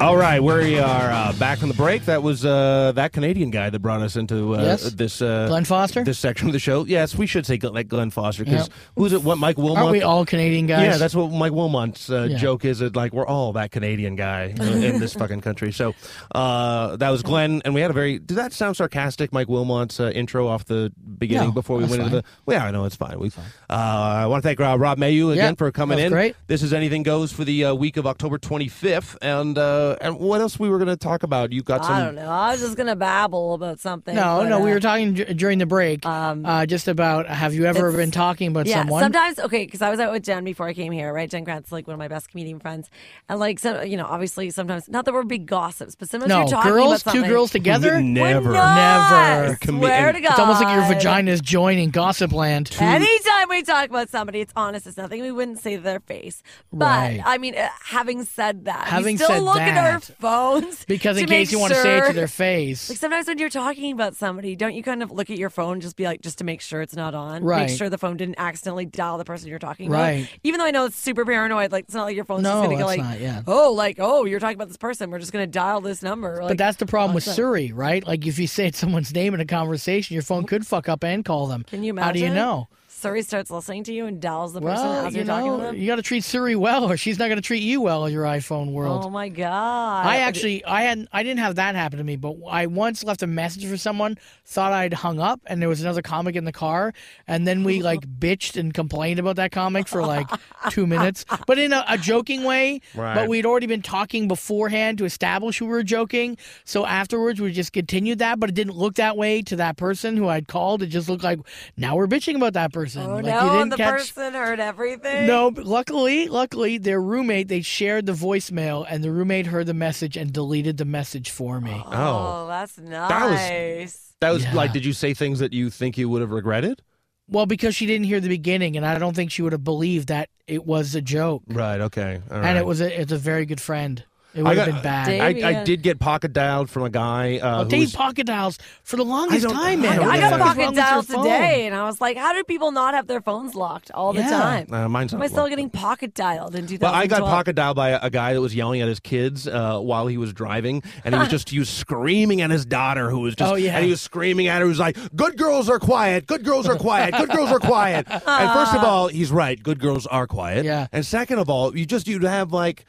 All 0.00 0.16
right, 0.18 0.42
we 0.42 0.78
are 0.78 1.10
uh, 1.10 1.32
back 1.38 1.58
from 1.58 1.68
the 1.68 1.74
break. 1.74 2.04
That 2.04 2.22
was 2.22 2.44
uh, 2.44 2.92
that 2.94 3.12
Canadian 3.12 3.50
guy 3.50 3.70
that 3.70 3.78
brought 3.78 4.02
us 4.02 4.16
into 4.16 4.54
uh, 4.54 4.60
Yes. 4.62 4.82
this 4.92 5.22
uh, 5.22 5.46
Glenn 5.48 5.64
Foster? 5.64 6.04
this 6.04 6.18
section 6.18 6.48
of 6.48 6.52
the 6.52 6.58
show. 6.58 6.84
Yes, 6.84 7.14
we 7.16 7.26
should 7.26 7.46
say 7.46 7.56
Glenn, 7.56 7.72
like 7.72 7.88
Glenn 7.88 8.10
Foster 8.10 8.44
because 8.44 8.66
Yep. 8.68 8.76
who's 8.96 9.12
it? 9.14 9.22
What 9.22 9.38
Mike 9.38 9.56
Wilmot? 9.56 9.78
Aren't 9.78 9.92
we 9.92 10.02
all 10.02 10.26
Canadian 10.26 10.66
guys? 10.66 10.82
Yeah, 10.82 10.96
that's 10.98 11.14
what 11.14 11.30
Mike 11.30 11.52
Wilmot's 11.52 12.10
uh, 12.10 12.26
Yeah. 12.28 12.36
joke 12.36 12.64
is. 12.66 12.80
That 12.80 12.94
like 12.96 13.12
we're 13.14 13.26
all 13.26 13.52
that 13.54 13.70
Canadian 13.70 14.14
guy 14.16 14.46
in 14.60 14.98
this 14.98 15.14
fucking 15.14 15.40
country. 15.40 15.72
So 15.72 15.94
uh, 16.34 16.96
that 16.96 17.08
was 17.10 17.22
Glenn, 17.22 17.62
and 17.64 17.72
we 17.72 17.80
had 17.80 17.90
a 17.90 17.94
very. 17.94 18.18
Did 18.18 18.36
that 18.36 18.52
sound 18.52 18.76
sarcastic? 18.76 19.32
Mike 19.32 19.48
Wilmot's 19.48 20.00
uh, 20.00 20.10
intro 20.10 20.48
off 20.48 20.66
the 20.66 20.92
beginning 21.18 21.48
No, 21.48 21.52
before 21.54 21.78
we 21.78 21.84
went 21.84 22.02
into 22.02 22.16
the. 22.16 22.24
Well, 22.44 22.58
yeah, 22.58 22.66
I 22.66 22.72
know 22.72 22.84
it's 22.84 22.96
fine. 22.96 23.18
We. 23.20 23.28
Uh, 23.70 23.72
I 23.72 24.26
want 24.26 24.42
to 24.42 24.46
thank 24.48 24.60
uh, 24.60 24.76
Rob 24.78 24.98
Mayhew 24.98 25.30
again 25.30 25.52
Yeah, 25.52 25.54
for 25.56 25.70
coming 25.72 25.98
in. 26.00 26.10
great. 26.12 26.34
This 26.48 26.62
is 26.62 26.74
anything 26.74 27.04
goes 27.04 27.32
for 27.32 27.44
the 27.44 27.66
uh, 27.66 27.74
week 27.74 27.96
of 27.96 28.06
October 28.06 28.38
25th, 28.38 29.16
and 29.22 29.56
uh, 29.92 29.96
and 30.00 30.18
what 30.18 30.40
else 30.40 30.58
we 30.58 30.68
were 30.68 30.78
going 30.78 30.88
to 30.88 30.96
talk 30.96 31.22
about? 31.22 31.52
You 31.52 31.62
got 31.62 31.84
some. 31.84 31.94
I 31.94 32.04
don't 32.04 32.14
know. 32.14 32.28
I 32.28 32.52
was 32.52 32.60
just 32.60 32.76
gonna 32.76 32.96
babble 32.96 33.54
about 33.54 33.80
something. 33.80 34.14
No, 34.14 34.38
but, 34.42 34.48
no, 34.48 34.60
we 34.60 34.70
uh, 34.70 34.74
were 34.74 34.80
talking 34.80 35.14
d- 35.14 35.34
during 35.34 35.58
the 35.58 35.66
break 35.66 36.04
uh, 36.04 36.66
just 36.66 36.88
about 36.88 37.26
have 37.26 37.54
you 37.54 37.66
ever 37.66 37.92
been 37.92 38.10
talking 38.10 38.48
about 38.48 38.66
yeah, 38.66 38.80
someone? 38.80 39.02
sometimes 39.02 39.38
okay, 39.38 39.64
because 39.64 39.82
I 39.82 39.90
was 39.90 40.00
out 40.00 40.12
with 40.12 40.22
Jen 40.22 40.44
before 40.44 40.66
I 40.66 40.74
came 40.74 40.92
here, 40.92 41.12
right? 41.12 41.30
Jen 41.30 41.44
Grant's 41.44 41.72
like 41.72 41.86
one 41.86 41.94
of 41.94 41.98
my 41.98 42.08
best 42.08 42.30
comedian 42.30 42.60
friends, 42.60 42.90
and 43.28 43.38
like 43.38 43.58
so, 43.58 43.82
you 43.82 43.96
know, 43.96 44.06
obviously 44.06 44.50
sometimes 44.50 44.88
not 44.88 45.04
that 45.04 45.14
we're 45.14 45.24
big 45.24 45.46
gossips, 45.46 45.94
but 45.94 46.08
sometimes 46.08 46.28
no, 46.28 46.40
you're 46.40 46.48
talking 46.48 46.72
girls, 46.72 47.02
about 47.02 47.12
two 47.12 47.18
something. 47.18 47.30
girls 47.30 47.50
together? 47.50 48.00
Never. 48.00 48.48
We're 48.48 48.54
not. 48.54 49.10
Never. 49.10 49.58
Swear 49.64 50.12
to 50.12 50.20
God. 50.20 50.30
It's 50.30 50.38
almost 50.38 50.62
like 50.62 50.74
your 50.74 50.86
vagina 50.86 51.30
is 51.30 51.40
joining 51.40 51.90
gossip 51.90 52.32
land. 52.32 52.70
Anytime 52.80 53.48
we 53.48 53.62
talk 53.62 53.88
about 53.88 54.08
somebody, 54.10 54.40
it's 54.40 54.52
honest. 54.56 54.86
It's 54.86 54.96
nothing 54.96 55.22
we 55.22 55.32
wouldn't 55.32 55.58
say 55.58 55.76
to 55.76 55.82
their 55.82 56.00
face. 56.00 56.42
But 56.72 56.84
Right. 56.84 57.22
I 57.24 57.38
mean, 57.38 57.56
uh, 57.56 57.68
having 57.84 58.24
said 58.24 58.64
that, 58.66 58.86
Having 58.86 59.14
we 59.14 59.16
still 59.16 59.28
said 59.28 59.42
look 59.42 59.58
at 59.58 59.73
our 59.78 60.00
phones 60.00 60.84
Because 60.88 61.18
in 61.18 61.26
case 61.26 61.52
you 61.52 61.58
want 61.58 61.72
to 61.72 61.80
say 61.80 61.98
it 61.98 62.06
to 62.08 62.12
their 62.12 62.28
face. 62.28 62.88
Like 62.88 62.98
sometimes 62.98 63.26
when 63.26 63.38
you're 63.38 63.48
talking 63.48 63.92
about 63.92 64.16
somebody, 64.16 64.56
don't 64.56 64.74
you 64.74 64.82
kind 64.82 65.02
of 65.02 65.10
look 65.10 65.30
at 65.30 65.38
your 65.38 65.50
phone 65.50 65.80
just 65.80 65.96
be 65.96 66.04
like 66.04 66.20
just 66.22 66.38
to 66.38 66.44
make 66.44 66.60
sure 66.60 66.82
it's 66.82 66.96
not 66.96 67.14
on, 67.14 67.44
Right. 67.44 67.68
Make 67.68 67.76
sure 67.76 67.88
the 67.88 67.98
phone 67.98 68.16
didn't 68.16 68.36
accidentally 68.38 68.86
dial 68.86 69.18
the 69.18 69.24
person 69.24 69.48
you're 69.48 69.58
talking 69.58 69.90
Right. 69.90 70.10
about. 70.24 70.28
Even 70.42 70.58
though 70.58 70.66
I 70.66 70.70
know 70.70 70.84
it's 70.86 70.96
super 70.96 71.24
paranoid, 71.24 71.72
like 71.72 71.84
it's 71.84 71.94
not 71.94 72.04
like 72.04 72.16
your 72.16 72.24
phone's 72.24 72.42
No, 72.42 72.50
just 72.62 72.64
gonna 72.64 72.78
go 72.78 72.86
like, 72.86 73.00
not, 73.00 73.20
yeah. 73.20 73.42
oh, 73.46 73.72
like 73.72 73.96
oh, 74.00 74.24
you're 74.24 74.40
talking 74.40 74.56
about 74.56 74.68
this 74.68 74.76
person. 74.76 75.10
We're 75.10 75.18
just 75.18 75.32
gonna 75.32 75.46
dial 75.46 75.80
this 75.80 76.02
number. 76.02 76.38
Like, 76.40 76.48
but 76.48 76.58
that's 76.58 76.76
the 76.78 76.86
problem 76.86 77.14
with? 77.14 77.24
Siri, 77.24 77.72
right? 77.72 78.06
Like 78.06 78.26
if 78.26 78.38
you 78.38 78.46
say 78.46 78.70
someone's 78.72 79.12
name 79.14 79.34
in 79.34 79.40
a 79.40 79.44
conversation, 79.46 80.14
your 80.14 80.22
phone 80.22 80.44
could 80.44 80.66
fuck 80.66 80.88
up 80.88 81.02
and 81.04 81.24
call 81.24 81.46
them. 81.46 81.64
Can 81.64 81.82
you 81.82 81.90
imagine? 81.90 82.06
How 82.06 82.12
do 82.12 82.20
you 82.20 82.30
know? 82.30 82.68
Siri 83.04 83.20
starts 83.20 83.50
listening 83.50 83.84
to 83.84 83.92
you 83.92 84.06
and 84.06 84.18
dials 84.18 84.54
the 84.54 84.62
person 84.62 84.82
Well, 84.82 85.04
as 85.04 85.12
you 85.12 85.18
you're 85.18 85.26
talking 85.26 85.58
to 85.58 85.62
them. 85.62 85.76
you 85.76 85.86
got 85.86 85.96
to 85.96 86.02
treat 86.02 86.24
Siri 86.24 86.56
well, 86.56 86.90
or 86.90 86.96
she's 86.96 87.18
not 87.18 87.26
going 87.26 87.36
to 87.36 87.42
treat 87.42 87.62
you 87.62 87.82
well 87.82 88.06
in 88.06 88.14
your 88.14 88.24
iPhone 88.24 88.72
world. 88.72 89.04
Oh 89.04 89.10
my 89.10 89.28
god! 89.28 90.06
I 90.06 90.20
actually, 90.20 90.64
I 90.64 90.84
had, 90.84 91.06
I 91.12 91.22
didn't 91.22 91.40
have 91.40 91.56
that 91.56 91.74
happen 91.74 91.98
to 91.98 92.04
me, 92.04 92.16
but 92.16 92.34
I 92.48 92.64
once 92.66 93.04
left 93.04 93.22
a 93.22 93.26
message 93.26 93.66
for 93.68 93.76
someone, 93.76 94.16
thought 94.46 94.72
I'd 94.72 94.94
hung 94.94 95.20
up, 95.20 95.42
and 95.44 95.60
there 95.60 95.68
was 95.68 95.82
another 95.82 96.00
comic 96.00 96.34
in 96.34 96.46
the 96.46 96.52
car, 96.52 96.94
and 97.28 97.46
then 97.46 97.62
we 97.62 97.82
like 97.90 98.00
bitched 98.06 98.56
and 98.58 98.72
complained 98.72 99.18
about 99.20 99.36
that 99.36 99.52
comic 99.52 99.86
for 99.86 100.00
like 100.00 100.26
two 100.70 100.86
minutes, 100.86 101.26
but 101.46 101.58
in 101.58 101.74
a, 101.74 101.84
a 101.86 101.98
joking 101.98 102.42
way. 102.42 102.80
Right. 102.94 103.14
But 103.14 103.28
we'd 103.28 103.44
already 103.44 103.66
been 103.66 103.82
talking 103.82 104.28
beforehand 104.28 104.96
to 104.96 105.04
establish 105.04 105.60
we 105.60 105.66
were 105.66 105.82
joking, 105.82 106.38
so 106.64 106.86
afterwards 106.86 107.38
we 107.38 107.52
just 107.52 107.74
continued 107.74 108.20
that, 108.20 108.40
but 108.40 108.48
it 108.48 108.54
didn't 108.54 108.76
look 108.76 108.94
that 108.94 109.18
way 109.18 109.42
to 109.42 109.56
that 109.56 109.76
person 109.76 110.16
who 110.16 110.28
I'd 110.28 110.48
called. 110.48 110.82
It 110.82 110.86
just 110.86 111.10
looked 111.10 111.22
like 111.22 111.40
now 111.76 111.96
we're 111.96 112.06
bitching 112.06 112.36
about 112.36 112.54
that 112.54 112.72
person. 112.72 112.93
Oh 112.96 113.14
like 113.16 113.24
no! 113.24 113.44
you 113.44 113.58
didn't 113.58 113.68
the 113.70 113.76
catch. 113.76 113.92
person 114.14 114.34
heard 114.34 114.60
everything. 114.60 115.26
No, 115.26 115.50
but 115.50 115.64
luckily, 115.64 116.28
luckily, 116.28 116.78
their 116.78 117.00
roommate 117.00 117.48
they 117.48 117.62
shared 117.62 118.06
the 118.06 118.12
voicemail, 118.12 118.86
and 118.88 119.02
the 119.02 119.10
roommate 119.10 119.46
heard 119.46 119.66
the 119.66 119.74
message 119.74 120.16
and 120.16 120.32
deleted 120.32 120.76
the 120.76 120.84
message 120.84 121.30
for 121.30 121.60
me. 121.60 121.72
Oh, 121.86 121.90
oh. 121.92 122.46
that's 122.48 122.78
was- 122.78 122.88
nice. 122.88 124.00
That 124.20 124.30
was 124.30 124.44
Yeah. 124.44 124.54
like, 124.54 124.72
did 124.72 124.84
you 124.84 124.92
say 124.92 125.12
things 125.12 125.38
that 125.40 125.52
you 125.52 125.68
think 125.70 125.98
you 125.98 126.08
would 126.08 126.22
have 126.22 126.30
regretted? 126.30 126.80
Well, 127.28 127.46
because 127.46 127.74
she 127.74 127.86
didn't 127.86 128.04
hear 128.06 128.20
the 128.20 128.28
beginning, 128.28 128.76
and 128.76 128.84
I 128.84 128.98
don't 128.98 129.14
think 129.16 129.30
she 129.30 129.42
would 129.42 129.52
have 129.52 129.64
believed 129.64 130.08
that 130.08 130.28
it 130.46 130.66
was 130.66 130.94
a 130.94 131.00
joke. 131.00 131.42
Right. 131.46 131.80
Okay. 131.80 132.20
All 132.30 132.38
right. 132.38 132.48
And 132.48 132.58
it 132.58 132.66
was 132.66 132.80
a 132.80 133.00
it's 133.00 133.12
a 133.12 133.18
very 133.18 133.46
good 133.46 133.60
friend. 133.60 134.04
It 134.34 134.40
I 134.40 134.48
would 134.48 134.56
have 134.58 134.66
got- 134.66 134.74
been 134.74 134.82
bad. 134.82 135.06
Dave- 135.06 135.44
I, 135.44 135.60
I 135.60 135.64
did 135.64 135.82
get 135.82 135.98
pocket 136.00 136.32
dialed 136.32 136.68
from 136.70 136.82
a 136.82 136.90
guy. 136.90 137.38
Uh, 137.38 137.60
oh, 137.60 137.64
who 137.64 137.70
Dave 137.70 137.80
was- 137.82 137.92
pocket 137.94 138.26
dials 138.26 138.58
for 138.82 138.96
the 138.96 139.04
longest 139.04 139.46
I 139.46 139.52
time, 139.52 139.80
man. 139.82 140.00
I 140.00 140.04
I 140.16 140.20
got 140.20 140.40
pocket 140.40 140.40
wrong 140.40 140.56
with 140.56 140.76
your 140.76 140.84
dialed 140.84 141.06
today, 141.06 141.66
and 141.66 141.74
I 141.74 141.84
was 141.84 142.00
like, 142.00 142.16
"How 142.16 142.32
do 142.32 142.42
people 142.44 142.72
not 142.72 142.94
have 142.94 143.06
their 143.06 143.20
phones 143.20 143.54
locked 143.54 143.90
all 143.92 144.12
the 144.12 144.20
Yeah. 144.20 144.30
time?" 144.30 144.66
Uh, 144.72 144.88
mine's 144.88 145.14
Am 145.14 145.22
I 145.22 145.26
still 145.28 145.38
locked. 145.44 145.50
getting 145.50 145.70
pocket 145.70 146.14
dialed 146.14 146.54
in 146.54 146.66
2012? 146.66 146.80
But 146.80 146.94
I 146.96 147.06
got 147.06 147.20
pocket 147.28 147.54
dialed 147.54 147.76
by 147.76 147.90
a, 147.90 148.00
a 148.02 148.10
guy 148.10 148.34
that 148.34 148.40
was 148.40 148.54
yelling 148.54 148.80
at 148.80 148.88
his 148.88 149.00
kids 149.00 149.46
uh, 149.46 149.78
while 149.78 150.06
he 150.08 150.16
was 150.18 150.32
driving, 150.32 150.82
and 151.04 151.14
he 151.14 151.18
was 151.20 151.28
just 151.28 151.50
he 151.50 151.58
was 151.58 151.68
screaming 151.68 152.40
at 152.40 152.50
his 152.50 152.66
daughter, 152.66 153.10
who 153.10 153.20
was 153.20 153.34
just 153.36 153.52
Oh, 153.52 153.54
yeah. 153.56 153.76
and 153.76 153.84
he 153.84 153.90
was 153.90 154.00
screaming 154.00 154.48
at 154.48 154.58
her. 154.58 154.64
He 154.64 154.68
was 154.70 154.78
like, 154.80 154.96
"Good 155.14 155.36
girls 155.38 155.68
are 155.68 155.78
quiet. 155.78 156.26
Good 156.26 156.44
girls 156.44 156.68
are 156.68 156.76
quiet. 156.76 157.14
Good 157.14 157.30
girls 157.30 157.50
are 157.52 157.60
quiet." 157.60 158.06
and 158.10 158.50
first 158.52 158.74
of 158.74 158.82
all, 158.82 159.08
he's 159.08 159.30
right. 159.30 159.62
Good 159.62 159.78
girls 159.78 160.06
are 160.06 160.26
quiet. 160.26 160.64
Yeah. 160.64 160.88
And 160.92 161.06
second 161.06 161.38
of 161.38 161.48
all, 161.48 161.76
you 161.76 161.86
just 161.86 162.08
you'd 162.08 162.22
have 162.24 162.52
like. 162.52 162.84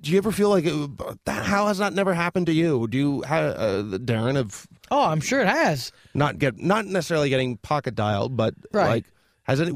Do 0.00 0.12
you 0.12 0.18
ever 0.18 0.30
feel 0.30 0.48
like 0.50 0.64
it, 0.64 0.90
that? 1.24 1.44
How 1.44 1.66
has 1.66 1.78
that 1.78 1.92
never 1.92 2.14
happened 2.14 2.46
to 2.46 2.52
you? 2.52 2.86
Do 2.88 2.96
you, 2.96 3.24
uh, 3.24 3.82
Darren, 3.98 4.36
have 4.36 4.66
Oh, 4.90 5.04
I'm 5.04 5.20
sure 5.20 5.40
it 5.40 5.48
has. 5.48 5.92
not 6.14 6.38
get 6.38 6.58
not 6.58 6.86
necessarily 6.86 7.28
getting 7.28 7.56
pocket 7.58 7.94
dialed, 7.94 8.36
but 8.36 8.54
Right. 8.72 8.86
like 8.88 9.04
has 9.44 9.60
any? 9.60 9.72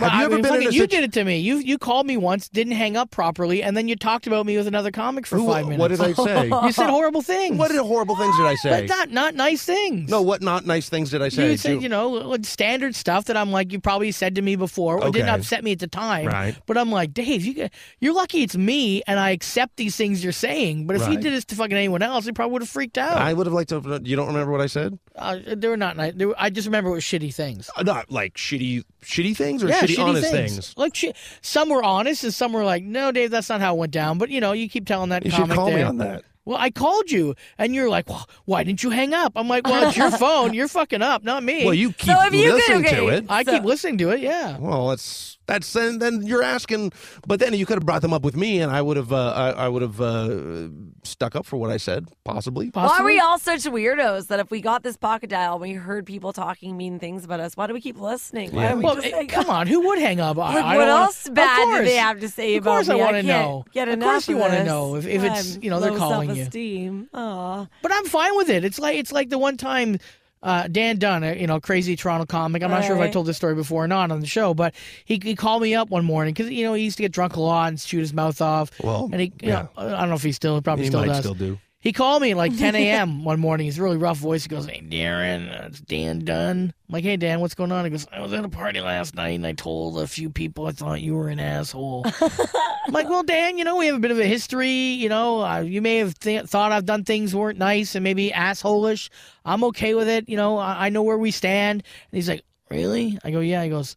Have 0.00 0.10
Well, 0.12 0.20
you 0.20 0.26
I 0.26 0.28
mean, 0.28 0.42
been 0.42 0.54
in 0.54 0.60
fucking- 0.62 0.68
a 0.68 0.70
you 0.72 0.86
did 0.86 1.04
it 1.04 1.12
to 1.14 1.24
me. 1.24 1.38
You 1.38 1.56
you 1.58 1.78
called 1.78 2.06
me 2.06 2.16
once, 2.16 2.48
didn't 2.48 2.72
hang 2.72 2.96
up 2.96 3.10
properly, 3.10 3.62
and 3.62 3.76
then 3.76 3.86
you 3.88 3.96
talked 3.96 4.26
about 4.26 4.46
me 4.46 4.56
with 4.56 4.66
another 4.66 4.90
comic 4.90 5.26
for 5.26 5.36
Who- 5.36 5.46
five 5.46 5.66
minutes. 5.66 5.78
What 5.80 5.88
did 5.88 6.00
I 6.00 6.12
say? 6.24 6.48
You 6.66 6.72
said 6.72 6.88
horrible 6.90 7.22
things. 7.22 7.56
what 7.58 7.68
did 7.70 7.78
horrible 7.80 8.16
things 8.16 8.36
did 8.36 8.46
I 8.46 8.54
say? 8.54 8.70
But 8.70 8.88
not 8.88 9.10
not 9.10 9.34
nice 9.34 9.62
things. 9.64 10.08
no, 10.10 10.22
what 10.22 10.42
not 10.42 10.64
nice 10.66 10.88
things 10.88 11.10
did 11.10 11.22
I 11.22 11.28
say? 11.28 11.50
You 11.50 11.56
said, 11.56 11.76
Do- 11.78 11.80
you 11.82 11.88
know, 11.88 12.36
standard 12.42 12.94
stuff 12.94 13.26
that 13.26 13.36
I'm 13.36 13.50
like, 13.52 13.72
you 13.72 13.80
probably 13.80 14.10
said 14.12 14.34
to 14.36 14.42
me 14.42 14.56
before. 14.56 15.06
It 15.06 15.12
didn't 15.12 15.28
upset 15.28 15.62
me 15.64 15.72
at 15.72 15.78
the 15.78 15.86
time. 15.86 16.26
Right. 16.26 16.56
But 16.66 16.78
I'm 16.78 16.90
like, 16.90 17.12
Dave, 17.14 17.44
you 17.44 17.68
you're 18.00 18.14
lucky 18.14 18.42
it's 18.42 18.56
me 18.56 19.02
and 19.06 19.18
I 19.20 19.30
accept 19.30 19.76
these 19.76 19.96
things 19.96 20.22
you're 20.24 20.32
saying. 20.32 20.86
But 20.86 20.96
if 20.96 21.02
you 21.02 21.08
Right. 21.14 21.20
did 21.20 21.32
this 21.32 21.44
to 21.46 21.54
fucking 21.54 21.76
anyone 21.76 22.02
else, 22.02 22.24
he 22.24 22.32
probably 22.32 22.52
would 22.54 22.62
have 22.62 22.68
freaked 22.68 22.98
out. 22.98 23.16
I 23.18 23.32
would 23.32 23.46
have 23.46 23.54
liked 23.54 23.70
to. 23.70 24.00
You 24.04 24.16
don't 24.16 24.28
remember 24.28 24.50
what 24.52 24.60
I 24.60 24.66
said? 24.66 24.98
uh, 25.16 25.38
they 25.46 25.68
were 25.68 25.76
not 25.76 25.96
nice. 25.96 26.14
Were, 26.14 26.34
I 26.38 26.48
just 26.50 26.66
remember 26.66 26.90
it 26.90 26.94
was 26.94 27.04
shitty 27.04 27.34
things. 27.34 27.68
Uh, 27.76 27.82
Not 27.82 28.10
like 28.10 28.34
shitty, 28.34 28.84
shitty 29.04 29.36
things 29.36 29.62
or 29.62 29.68
yeah, 29.68 29.80
shitty, 29.82 29.89
shitty 29.96 30.04
honest 30.04 30.30
things. 30.30 30.52
things. 30.54 30.74
Like 30.76 30.94
shi- 30.94 31.12
some 31.42 31.68
were 31.68 31.82
honest 31.82 32.24
and 32.24 32.32
some 32.34 32.52
were 32.52 32.64
like, 32.64 32.82
no, 32.84 33.12
Dave, 33.12 33.30
that's 33.30 33.48
not 33.48 33.60
how 33.60 33.74
it 33.74 33.78
went 33.78 33.92
down. 33.92 34.18
But 34.18 34.30
you 34.30 34.40
know, 34.40 34.52
you 34.52 34.68
keep 34.68 34.86
telling 34.86 35.10
that 35.10 35.24
You 35.24 35.30
should 35.30 35.40
comic 35.40 35.56
call 35.56 35.70
me 35.70 35.82
on 35.82 35.98
that. 35.98 36.24
Well, 36.46 36.56
I 36.58 36.70
called 36.70 37.10
you, 37.10 37.34
and 37.58 37.74
you're 37.74 37.90
like, 37.90 38.08
well, 38.08 38.26
"Why 38.46 38.64
didn't 38.64 38.82
you 38.82 38.88
hang 38.90 39.12
up?" 39.12 39.34
I'm 39.36 39.46
like, 39.46 39.66
"Well, 39.66 39.86
it's 39.86 39.96
your 39.96 40.10
phone. 40.24 40.54
You're 40.54 40.68
fucking 40.68 41.02
up, 41.02 41.22
not 41.22 41.44
me." 41.44 41.64
Well, 41.66 41.74
you 41.74 41.92
keep 41.92 42.16
if 42.18 42.34
you 42.34 42.44
could- 42.46 42.54
listening 42.54 42.84
to 42.84 43.08
it. 43.08 43.26
I 43.28 43.44
So- 43.44 43.52
keep 43.52 43.62
listening 43.64 43.98
to 43.98 44.10
it. 44.10 44.20
Yeah. 44.20 44.56
Well, 44.58 44.88
that's 44.88 45.38
that's 45.50 45.72
then, 45.72 45.98
then 45.98 46.22
you're 46.22 46.42
asking, 46.44 46.92
but 47.26 47.40
then 47.40 47.52
you 47.54 47.66
could 47.66 47.74
have 47.76 47.84
brought 47.86 48.02
them 48.02 48.12
up 48.12 48.22
with 48.22 48.36
me, 48.36 48.60
and 48.60 48.70
I 48.70 48.80
would 48.80 48.96
have 48.96 49.12
uh, 49.12 49.32
I, 49.32 49.50
I 49.64 49.68
would 49.68 49.82
have 49.82 50.00
uh, 50.00 50.68
stuck 51.02 51.34
up 51.34 51.44
for 51.44 51.56
what 51.56 51.70
I 51.70 51.76
said, 51.76 52.06
possibly. 52.24 52.68
Why 52.72 52.98
are 53.00 53.04
we 53.04 53.18
all 53.18 53.38
such 53.38 53.64
weirdos 53.64 54.28
that 54.28 54.38
if 54.38 54.50
we 54.50 54.60
got 54.60 54.82
this 54.82 54.96
pocket 54.96 55.30
dial 55.30 55.54
and 55.54 55.62
we 55.62 55.72
heard 55.72 56.06
people 56.06 56.32
talking 56.32 56.76
mean 56.76 56.98
things 57.00 57.24
about 57.24 57.40
us, 57.40 57.56
why 57.56 57.66
do 57.66 57.74
we 57.74 57.80
keep 57.80 57.98
listening? 57.98 58.52
Why 58.52 58.62
Yeah. 58.62 58.68
don't 58.70 58.78
we 58.78 58.84
Well, 58.84 58.94
just 58.94 59.06
eh, 59.08 59.16
hang 59.16 59.26
come 59.26 59.50
on, 59.50 59.66
who 59.66 59.80
would 59.88 59.98
hang 59.98 60.20
up? 60.20 60.38
I, 60.38 60.54
Like, 60.54 60.64
I 60.64 60.76
what 60.76 60.84
don't 60.84 60.88
wanna- 60.94 61.02
else 61.04 61.28
bad 61.30 61.68
of 61.68 61.78
do 61.80 61.84
they 61.84 61.96
have 61.96 62.20
to 62.20 62.28
say 62.28 62.56
about 62.56 62.70
me? 62.70 62.80
Of 62.80 62.86
course. 62.86 62.88
I 62.88 62.94
want 62.94 63.16
to 63.16 63.22
know. 63.24 63.64
Get 63.72 63.88
of 63.88 63.98
course, 64.00 64.28
you 64.28 64.36
want 64.36 64.52
to 64.52 64.64
know 64.64 64.94
if, 64.96 65.06
if 65.06 65.22
it's 65.24 65.58
you 65.60 65.70
know 65.70 65.80
they're 65.80 65.96
calling 65.96 66.34
you. 66.36 66.42
Esteem. 66.42 67.08
Aw. 67.12 67.66
But 67.82 67.92
I'm 67.92 68.04
fine 68.06 68.36
with 68.36 68.48
it. 68.50 68.64
It's 68.64 68.78
like 68.78 68.96
it's 68.96 69.12
like 69.12 69.30
the 69.30 69.38
one 69.38 69.56
time 69.56 69.98
uh, 70.42 70.68
Dan 70.68 70.98
Dunn, 70.98 71.22
uh, 71.22 71.32
you 71.32 71.46
know, 71.46 71.60
crazy 71.60 71.96
Toronto 71.96 72.26
comic. 72.26 72.62
I'm 72.62 72.70
not 72.70 72.84
sure 72.84 72.96
if 72.96 73.02
I 73.02 73.10
told 73.10 73.26
this 73.26 73.36
story 73.36 73.54
before 73.54 73.84
or 73.84 73.88
not 73.88 74.10
on 74.10 74.20
the 74.20 74.26
show, 74.26 74.54
but 74.54 74.74
he, 75.04 75.20
he 75.22 75.34
called 75.36 75.62
me 75.62 75.74
up 75.74 75.90
one 75.90 76.04
morning 76.04 76.32
because 76.32 76.50
you 76.50 76.64
know 76.64 76.74
he 76.74 76.84
used 76.84 76.96
to 76.96 77.02
get 77.02 77.12
drunk 77.12 77.36
a 77.36 77.40
lot 77.40 77.68
and 77.68 77.80
shoot 77.80 78.00
his 78.00 78.14
mouth 78.14 78.40
off. 78.40 78.70
Well, 78.82 79.08
and 79.12 79.20
he, 79.20 79.26
you 79.42 79.48
yeah. 79.48 79.62
know, 79.62 79.70
I 79.76 80.00
don't 80.00 80.08
know 80.08 80.14
if 80.14 80.22
he 80.22 80.32
still 80.32 80.60
probably 80.62 80.84
He 80.84 80.88
still 80.90 81.00
might 81.00 81.06
does. 81.08 81.18
still 81.18 81.34
do. 81.34 81.58
He 81.80 81.92
called 81.92 82.20
me 82.20 82.34
like 82.34 82.56
10 82.56 82.74
a.m. 82.76 83.24
one 83.24 83.40
morning. 83.40 83.64
He's 83.64 83.78
a 83.78 83.82
really 83.82 83.96
rough 83.96 84.18
voice. 84.18 84.42
He 84.42 84.48
goes, 84.48 84.66
"Hey 84.66 84.82
Darren, 84.86 85.50
uh, 85.50 85.66
it's 85.68 85.80
Dan 85.80 86.24
Dunn." 86.24 86.74
I'm 86.88 86.92
like, 86.92 87.04
"Hey 87.04 87.16
Dan, 87.16 87.40
what's 87.40 87.54
going 87.54 87.72
on?" 87.72 87.84
He 87.84 87.90
goes, 87.90 88.06
"I 88.12 88.20
was 88.20 88.32
at 88.34 88.44
a 88.44 88.48
party 88.50 88.80
last 88.80 89.14
night 89.14 89.30
and 89.30 89.46
I 89.46 89.52
told 89.52 89.98
a 89.98 90.06
few 90.06 90.28
people 90.28 90.66
I 90.66 90.72
thought 90.72 91.00
you 91.00 91.14
were 91.14 91.28
an 91.28 91.40
asshole." 91.40 92.04
I'm 92.20 92.92
like, 92.92 93.08
"Well, 93.08 93.22
Dan, 93.22 93.56
you 93.56 93.64
know 93.64 93.76
we 93.76 93.86
have 93.86 93.96
a 93.96 94.00
bit 94.00 94.10
of 94.10 94.18
a 94.18 94.26
history. 94.26 94.68
You 94.70 95.08
know, 95.08 95.42
uh, 95.42 95.60
you 95.60 95.80
may 95.80 95.96
have 95.96 96.18
th- 96.18 96.44
thought 96.44 96.72
I've 96.72 96.84
done 96.86 97.04
things 97.04 97.34
weren't 97.34 97.58
nice 97.58 97.94
and 97.94 98.04
maybe 98.04 98.30
assholish. 98.30 99.08
I'm 99.46 99.64
okay 99.64 99.94
with 99.94 100.08
it. 100.08 100.28
You 100.28 100.36
know, 100.36 100.58
I, 100.58 100.86
I 100.86 100.88
know 100.90 101.02
where 101.02 101.18
we 101.18 101.30
stand." 101.30 101.82
And 101.82 102.16
he's 102.16 102.28
like, 102.28 102.44
"Really?" 102.70 103.18
I 103.24 103.30
go, 103.30 103.40
"Yeah." 103.40 103.64
He 103.64 103.70
goes. 103.70 103.96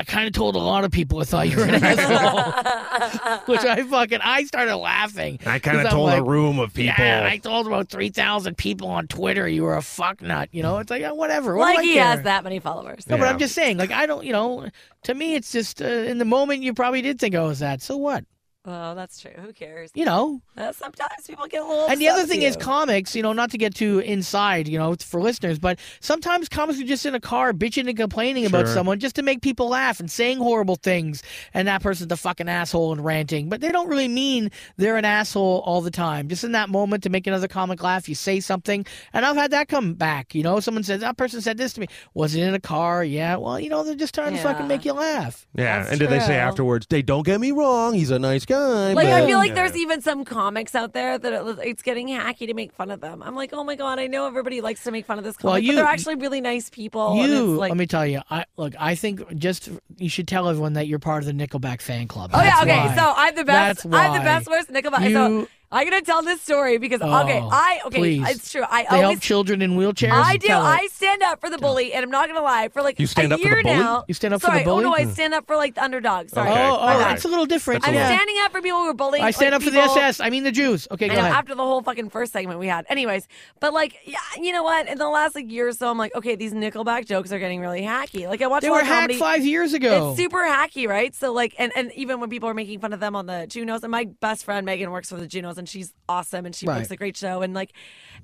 I 0.00 0.04
kind 0.04 0.28
of 0.28 0.32
told 0.32 0.54
a 0.54 0.58
lot 0.60 0.84
of 0.84 0.92
people 0.92 1.18
I 1.20 1.24
thought 1.24 1.48
you 1.48 1.56
were 1.56 1.64
an 1.64 1.74
asshole, 1.82 3.42
which 3.46 3.64
I 3.64 3.82
fucking 3.82 4.20
I 4.22 4.44
started 4.44 4.76
laughing. 4.76 5.40
I 5.44 5.58
kind 5.58 5.80
of 5.80 5.90
told 5.90 6.06
like, 6.06 6.20
a 6.20 6.22
room 6.24 6.60
of 6.60 6.72
people. 6.72 7.04
yeah, 7.04 7.26
I 7.28 7.38
told 7.38 7.66
about 7.66 7.88
3,000 7.88 8.56
people 8.56 8.88
on 8.88 9.08
Twitter 9.08 9.48
you 9.48 9.64
were 9.64 9.76
a 9.76 9.82
fuck 9.82 10.22
nut. 10.22 10.50
You 10.52 10.62
know, 10.62 10.78
it's 10.78 10.90
like, 10.90 11.02
whatever. 11.14 11.56
What 11.56 11.74
Like 11.74 11.84
he 11.84 11.94
care? 11.94 12.04
has 12.04 12.22
that 12.22 12.44
many 12.44 12.60
followers. 12.60 13.08
No, 13.08 13.18
but 13.18 13.26
I'm 13.26 13.38
just 13.40 13.54
saying, 13.56 13.76
like, 13.78 13.90
I 13.90 14.06
don't, 14.06 14.24
you 14.24 14.32
know, 14.32 14.68
to 15.02 15.14
me, 15.14 15.34
it's 15.34 15.50
just, 15.50 15.82
uh, 15.82 15.86
in 15.86 16.18
the 16.18 16.24
moment, 16.24 16.62
you 16.62 16.74
probably 16.74 17.02
did 17.02 17.18
think 17.18 17.34
I 17.34 17.42
was 17.42 17.58
that. 17.58 17.82
So 17.82 17.96
what? 17.96 18.24
Oh, 18.70 18.94
that's 18.94 19.18
true. 19.18 19.30
Who 19.36 19.52
cares? 19.54 19.90
You 19.94 20.04
know? 20.04 20.42
Uh, 20.56 20.72
sometimes 20.72 21.26
people 21.26 21.46
get 21.46 21.62
a 21.62 21.66
little. 21.66 21.86
And 21.86 21.98
the 21.98 22.08
other 22.08 22.26
thing 22.26 22.42
is 22.42 22.54
comics, 22.54 23.16
you 23.16 23.22
know, 23.22 23.32
not 23.32 23.50
to 23.52 23.58
get 23.58 23.74
too 23.74 24.00
inside, 24.00 24.68
you 24.68 24.78
know, 24.78 24.94
for 25.00 25.22
listeners, 25.22 25.58
but 25.58 25.78
sometimes 26.00 26.50
comics 26.50 26.78
are 26.78 26.84
just 26.84 27.06
in 27.06 27.14
a 27.14 27.20
car 27.20 27.54
bitching 27.54 27.88
and 27.88 27.96
complaining 27.96 28.44
about 28.44 28.68
someone 28.68 28.98
just 29.00 29.16
to 29.16 29.22
make 29.22 29.40
people 29.40 29.68
laugh 29.70 30.00
and 30.00 30.10
saying 30.10 30.36
horrible 30.36 30.76
things 30.76 31.22
and 31.54 31.66
that 31.66 31.82
person's 31.82 32.08
the 32.08 32.16
fucking 32.16 32.48
asshole 32.48 32.92
and 32.92 33.02
ranting. 33.02 33.48
But 33.48 33.62
they 33.62 33.72
don't 33.72 33.88
really 33.88 34.08
mean 34.08 34.50
they're 34.76 34.98
an 34.98 35.06
asshole 35.06 35.62
all 35.64 35.80
the 35.80 35.90
time. 35.90 36.28
Just 36.28 36.44
in 36.44 36.52
that 36.52 36.68
moment 36.68 37.02
to 37.04 37.08
make 37.08 37.26
another 37.26 37.48
comic 37.48 37.82
laugh, 37.82 38.06
you 38.06 38.14
say 38.14 38.38
something. 38.40 38.84
And 39.14 39.24
I've 39.24 39.36
had 39.36 39.50
that 39.52 39.68
come 39.68 39.94
back, 39.94 40.34
you 40.34 40.42
know, 40.42 40.60
someone 40.60 40.84
says, 40.84 41.00
that 41.00 41.16
person 41.16 41.40
said 41.40 41.56
this 41.56 41.72
to 41.72 41.80
me. 41.80 41.86
Was 42.12 42.34
it 42.34 42.42
in 42.42 42.52
a 42.52 42.60
car? 42.60 43.02
Yeah. 43.02 43.36
Well, 43.36 43.58
you 43.58 43.70
know, 43.70 43.82
they're 43.82 43.94
just 43.94 44.14
trying 44.14 44.34
to 44.34 44.42
fucking 44.42 44.68
make 44.68 44.84
you 44.84 44.92
laugh. 44.92 45.46
yeah, 45.54 45.78
That's 45.78 45.90
and 45.92 45.98
did 46.00 46.10
they 46.10 46.20
say 46.20 46.36
afterwards? 46.36 46.86
They 46.90 47.00
don't 47.00 47.24
get 47.24 47.40
me 47.40 47.50
wrong. 47.52 47.94
He's 47.94 48.10
a 48.10 48.18
nice 48.18 48.44
guy. 48.44 48.57
Die. 48.58 48.92
Like 48.94 49.08
I 49.08 49.26
feel 49.26 49.38
like 49.38 49.54
there's 49.54 49.76
even 49.76 50.00
some 50.00 50.24
comics 50.24 50.74
out 50.74 50.92
there 50.92 51.18
that 51.18 51.32
it, 51.32 51.58
it's 51.62 51.82
getting 51.82 52.08
hacky 52.08 52.46
to 52.46 52.54
make 52.54 52.72
fun 52.72 52.90
of 52.90 53.00
them. 53.00 53.22
I'm 53.22 53.34
like, 53.34 53.52
oh 53.52 53.64
my 53.64 53.76
god, 53.76 53.98
I 53.98 54.06
know 54.06 54.26
everybody 54.26 54.60
likes 54.60 54.84
to 54.84 54.90
make 54.90 55.06
fun 55.06 55.18
of 55.18 55.24
this 55.24 55.36
comic, 55.36 55.62
Well, 55.64 55.74
but 55.74 55.76
they're 55.76 55.84
actually 55.84 56.16
really 56.16 56.40
nice 56.40 56.70
people. 56.70 57.16
You, 57.16 57.56
like, 57.56 57.70
let 57.70 57.78
me 57.78 57.86
tell 57.86 58.06
you. 58.06 58.20
I 58.30 58.44
look. 58.56 58.74
I 58.78 58.94
think 58.94 59.36
just 59.36 59.68
you 59.96 60.08
should 60.08 60.28
tell 60.28 60.48
everyone 60.48 60.74
that 60.74 60.86
you're 60.86 60.98
part 60.98 61.22
of 61.22 61.26
the 61.26 61.32
Nickelback 61.46 61.80
fan 61.80 62.08
club. 62.08 62.30
Oh 62.34 62.42
yeah, 62.42 62.60
okay. 62.62 62.76
why. 62.76 62.96
So 62.96 63.12
I'm 63.16 63.34
the 63.34 63.44
best. 63.44 63.82
That's 63.84 63.96
I'm 63.96 64.12
the 64.12 64.24
best 64.24 64.48
worst 64.48 64.70
Nickelback. 64.70 65.08
You- 65.08 65.14
so 65.14 65.48
I'm 65.70 65.88
gonna 65.88 66.00
tell 66.00 66.22
this 66.22 66.40
story 66.40 66.78
because 66.78 67.02
okay, 67.02 67.40
Oh, 67.42 67.48
I 67.52 67.80
okay, 67.86 67.98
please. 67.98 68.28
it's 68.30 68.50
true. 68.52 68.64
I 68.68 68.86
They 68.90 69.00
help 69.00 69.20
children 69.20 69.60
in 69.60 69.72
wheelchairs. 69.72 70.12
I 70.12 70.38
do. 70.38 70.48
I 70.50 70.88
stand 71.08 71.22
up 71.22 71.40
for 71.40 71.50
the 71.50 71.58
bully, 71.58 71.92
and 71.92 72.04
I'm 72.04 72.10
not 72.10 72.28
gonna 72.28 72.42
lie. 72.42 72.68
For 72.68 72.82
like 72.82 72.98
You 73.00 73.06
stand 73.06 73.32
a 73.32 73.36
up 73.36 73.40
for 73.40 73.48
the 73.48 73.54
year 73.54 73.62
bully? 73.62 73.76
now, 73.76 74.04
You 74.08 74.14
stand 74.14 74.34
up 74.34 74.40
for 74.40 74.46
the 74.48 74.52
sorry, 74.52 74.64
bully? 74.64 74.84
Oh 74.84 74.88
no, 74.88 74.94
I 74.94 75.06
stand 75.06 75.34
up 75.34 75.46
for 75.46 75.56
like 75.56 75.74
the 75.74 75.82
underdog. 75.82 76.28
Sorry. 76.30 76.50
Okay. 76.50 76.60
Oh, 76.62 76.74
All 76.74 76.96
oh, 76.96 77.00
right. 77.00 77.14
it's 77.16 77.24
a 77.24 77.28
little 77.28 77.46
different. 77.46 77.86
I'm 77.86 77.94
yeah. 77.94 78.08
standing 78.14 78.36
up 78.42 78.52
for 78.52 78.60
people 78.60 78.78
who 78.80 78.88
are 78.90 78.94
bullying. 78.94 79.24
I 79.24 79.30
stand 79.30 79.52
like, 79.52 79.56
up 79.60 79.62
for 79.62 79.70
people- 79.70 79.94
the 79.94 80.00
SS. 80.00 80.20
I 80.20 80.30
mean 80.30 80.44
the 80.44 80.52
Jews. 80.52 80.86
Okay, 80.90 81.08
go 81.08 81.14
know, 81.14 81.20
ahead. 81.20 81.32
after 81.32 81.54
the 81.54 81.62
whole 81.64 81.82
fucking 81.82 82.10
first 82.10 82.32
segment 82.32 82.58
we 82.58 82.66
had. 82.66 82.86
Anyways, 82.88 83.26
but 83.60 83.72
like, 83.72 83.96
yeah, 84.04 84.18
you 84.40 84.52
know 84.52 84.62
what? 84.62 84.88
In 84.88 84.98
the 84.98 85.08
last 85.08 85.34
like 85.34 85.50
year 85.50 85.68
or 85.68 85.72
so, 85.72 85.90
I'm 85.90 85.98
like, 85.98 86.14
okay, 86.14 86.34
these 86.36 86.52
Nickelback 86.52 87.06
jokes 87.06 87.32
are 87.32 87.38
getting 87.38 87.60
really 87.60 87.82
hacky. 87.82 88.26
Like 88.28 88.42
I 88.42 88.46
watched 88.46 88.62
they 88.62 88.68
a 88.68 88.72
lot 88.72 88.82
were 88.82 88.84
hacked 88.86 89.00
comedy. 89.12 89.18
five 89.18 89.44
years 89.46 89.72
ago. 89.72 90.10
It's 90.10 90.18
super 90.20 90.38
hacky, 90.44 90.88
right? 90.88 91.14
So 91.14 91.32
like, 91.32 91.54
and, 91.58 91.72
and 91.76 91.92
even 91.94 92.20
when 92.20 92.30
people 92.30 92.48
are 92.48 92.54
making 92.54 92.80
fun 92.80 92.92
of 92.92 93.00
them 93.00 93.14
on 93.16 93.26
the 93.26 93.46
Junos, 93.48 93.82
and 93.82 93.90
my 93.90 94.04
best 94.20 94.44
friend 94.44 94.64
Megan 94.66 94.90
works 94.90 95.08
for 95.10 95.16
the 95.16 95.26
Junos, 95.26 95.58
and 95.58 95.68
she's 95.68 95.92
awesome, 96.08 96.44
and 96.46 96.54
she 96.54 96.66
Right. 96.66 96.78
makes 96.78 96.90
a 96.90 96.96
great 96.96 97.16
show, 97.16 97.42
and 97.42 97.54
like, 97.54 97.72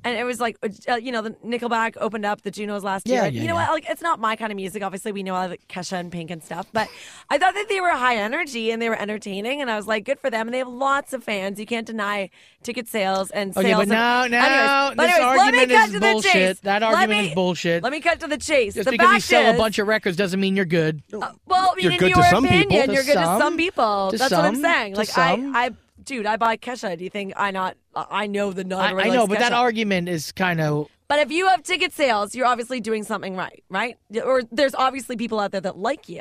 and 0.03 0.17
it 0.19 0.25
was 0.25 0.41
like, 0.41 0.59
uh, 0.89 0.97
you 0.97 1.13
know, 1.13 1.23
the 1.23 1.31
Nickelback 1.45 1.97
opened 2.01 2.27
up 2.27 2.43
the 2.43 2.51
Junos 2.51 2.74
last 2.83 3.07
Yeah, 3.07 3.25
year. 3.25 3.25
yeah, 3.33 3.41
you 3.43 3.47
know 3.49 3.55
yeah. 3.55 3.69
what? 3.69 3.75
Like, 3.75 3.91
it's 3.91 4.03
not 4.03 4.19
my 4.19 4.35
kind 4.37 4.51
of 4.51 4.57
music. 4.57 4.83
Obviously, 4.83 5.13
we 5.13 5.23
know 5.23 5.35
all 5.35 5.49
the 5.49 5.59
Kesha 5.69 5.93
and 6.01 6.11
Pink 6.11 6.31
and 6.31 6.43
stuff, 6.43 6.67
but 6.73 6.89
I 7.31 7.39
thought 7.39 7.55
that 7.55 7.69
they 7.69 7.81
were 7.81 7.91
high 7.91 8.17
energy 8.17 8.71
and 8.71 8.81
they 8.83 8.89
were 8.89 8.99
entertaining, 9.01 9.61
and 9.61 9.71
I 9.71 9.77
was 9.77 9.87
like, 9.87 10.05
good 10.05 10.19
for 10.19 10.31
them. 10.31 10.49
And 10.49 10.55
they 10.55 10.59
have 10.59 10.69
lots 10.69 11.13
of 11.13 11.23
fans. 11.23 11.61
You 11.61 11.67
can't 11.67 11.87
deny 11.87 12.31
ticket 12.63 12.89
sales 12.89 13.31
and 13.31 13.57
Okay, 13.57 13.69
sales. 13.69 13.79
but 13.81 13.83
of- 13.83 13.89
now, 13.89 14.27
now 14.27 14.89
anyways, 14.91 14.97
this 14.97 15.19
anyways, 15.19 15.39
argument 15.41 15.73
is 15.95 16.01
bullshit. 16.01 16.63
That 16.63 16.83
argument 16.83 17.21
me- 17.21 17.29
is 17.29 17.35
bullshit. 17.35 17.83
Let 17.83 17.93
me 17.93 18.01
cut 18.01 18.19
to 18.21 18.27
the 18.27 18.39
chase. 18.39 18.75
Just 18.75 18.87
the 18.87 18.91
because 18.93 19.13
you 19.15 19.21
sell 19.21 19.47
is, 19.51 19.55
a 19.55 19.59
bunch 19.59 19.79
of 19.79 19.87
records 19.87 20.17
doesn't 20.17 20.41
mean 20.41 20.57
you're 20.57 20.65
good. 20.65 21.03
uh, 21.13 21.33
well, 21.47 21.71
I 21.73 21.75
mean, 21.77 21.83
You're 21.85 21.93
in 21.93 21.99
good 21.99 22.15
to 22.15 22.19
your 22.21 22.29
some 22.31 22.43
people. 22.45 22.57
opinion, 22.59 22.87
To 22.89 22.95
you're 22.95 23.03
good 23.05 23.13
to 23.15 23.25
some. 23.25 23.41
some 23.41 23.57
people. 23.57 24.11
To 24.13 24.17
That's 24.19 24.33
what 24.33 24.45
I'm 24.45 24.57
saying. 24.57 24.95
To 24.95 24.99
Like 24.99 25.09
some. 25.09 25.55
I, 25.55 25.67
I, 25.67 25.71
dude, 26.05 26.25
I 26.27 26.37
buy 26.37 26.57
Kesha. 26.57 26.97
Do 26.97 27.05
you 27.05 27.11
think 27.11 27.35
I 27.37 27.51
not? 27.51 27.77
I 27.95 28.27
know 28.27 28.53
the 28.53 28.65
non. 28.65 28.81
I, 28.99 29.05
I 29.05 29.09
know, 29.11 29.27
but 29.27 29.39
that 29.39 29.53
argument 29.53 30.09
is 30.09 30.33
kind 30.33 30.61
of 30.61 30.89
But 31.09 31.19
if 31.21 31.31
you 31.31 31.47
have 31.49 31.63
ticket 31.63 31.93
sales, 31.93 32.35
you're 32.35 32.47
obviously 32.47 32.81
doing 32.81 33.05
something 33.05 33.37
right, 33.37 33.63
right? 33.69 33.97
Or 34.25 34.43
there's 34.51 34.75
obviously 34.75 35.17
people 35.17 35.39
out 35.41 35.53
there 35.53 35.61
that 35.61 35.77
like 35.77 36.09
you 36.09 36.21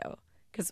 because 0.51 0.71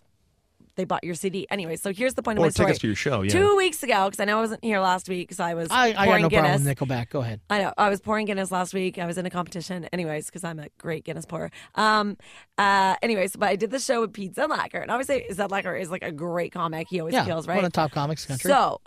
they 0.76 0.84
bought 0.84 1.04
your 1.04 1.14
CD 1.14 1.46
anyway. 1.50 1.76
So 1.76 1.92
here's 1.92 2.14
the 2.14 2.22
point 2.22 2.38
of 2.38 2.42
Or 2.42 2.46
my 2.46 2.50
story. 2.50 2.66
tickets 2.68 2.80
to 2.80 2.86
your 2.86 2.96
show, 2.96 3.22
yeah. 3.22 3.30
Two 3.32 3.56
weeks 3.56 3.82
ago, 3.82 4.06
because 4.06 4.20
I 4.20 4.24
know 4.24 4.38
I 4.38 4.40
wasn't 4.40 4.64
here 4.64 4.80
last 4.80 5.06
week 5.08 5.28
because 5.28 5.40
I 5.40 5.52
was 5.54 5.68
I, 5.70 5.88
I 5.88 5.92
got 5.92 6.04
pouring 6.06 6.22
no 6.22 6.28
Guinness. 6.30 6.62
problem 6.62 6.64
with 6.64 6.78
Nickelback. 6.78 7.08
Go 7.10 7.20
ahead. 7.20 7.40
I 7.50 7.58
know. 7.62 7.72
I 7.76 7.88
was 7.90 8.00
pouring 8.00 8.26
Guinness 8.26 8.50
last 8.50 8.72
week. 8.72 8.98
I 8.98 9.04
was 9.06 9.18
in 9.18 9.26
a 9.26 9.30
competition, 9.30 9.84
anyways, 9.92 10.26
because 10.26 10.44
I'm 10.44 10.58
a 10.58 10.68
great 10.78 11.04
Guinness 11.04 11.26
pourer. 11.26 11.50
Um, 11.74 12.16
uh, 12.58 12.96
anyways, 13.02 13.36
but 13.36 13.48
I 13.50 13.56
did 13.56 13.70
the 13.70 13.78
show 13.78 14.00
with 14.02 14.12
Pete 14.14 14.34
Zedlacher, 14.34 14.80
and 14.80 14.90
obviously 14.90 15.26
Zedlacher 15.30 15.78
is 15.78 15.90
like 15.90 16.02
a 16.02 16.12
great 16.12 16.52
comic. 16.52 16.88
He 16.88 17.00
always 17.00 17.14
Yeah, 17.14 17.24
kills, 17.26 17.46
right? 17.46 17.56
one 17.56 17.64
of 17.66 17.72
the 17.72 17.76
top 17.76 17.90
comics 17.92 18.24
in 18.26 18.34
the 18.34 18.38
country. 18.42 18.50
So 18.50 18.80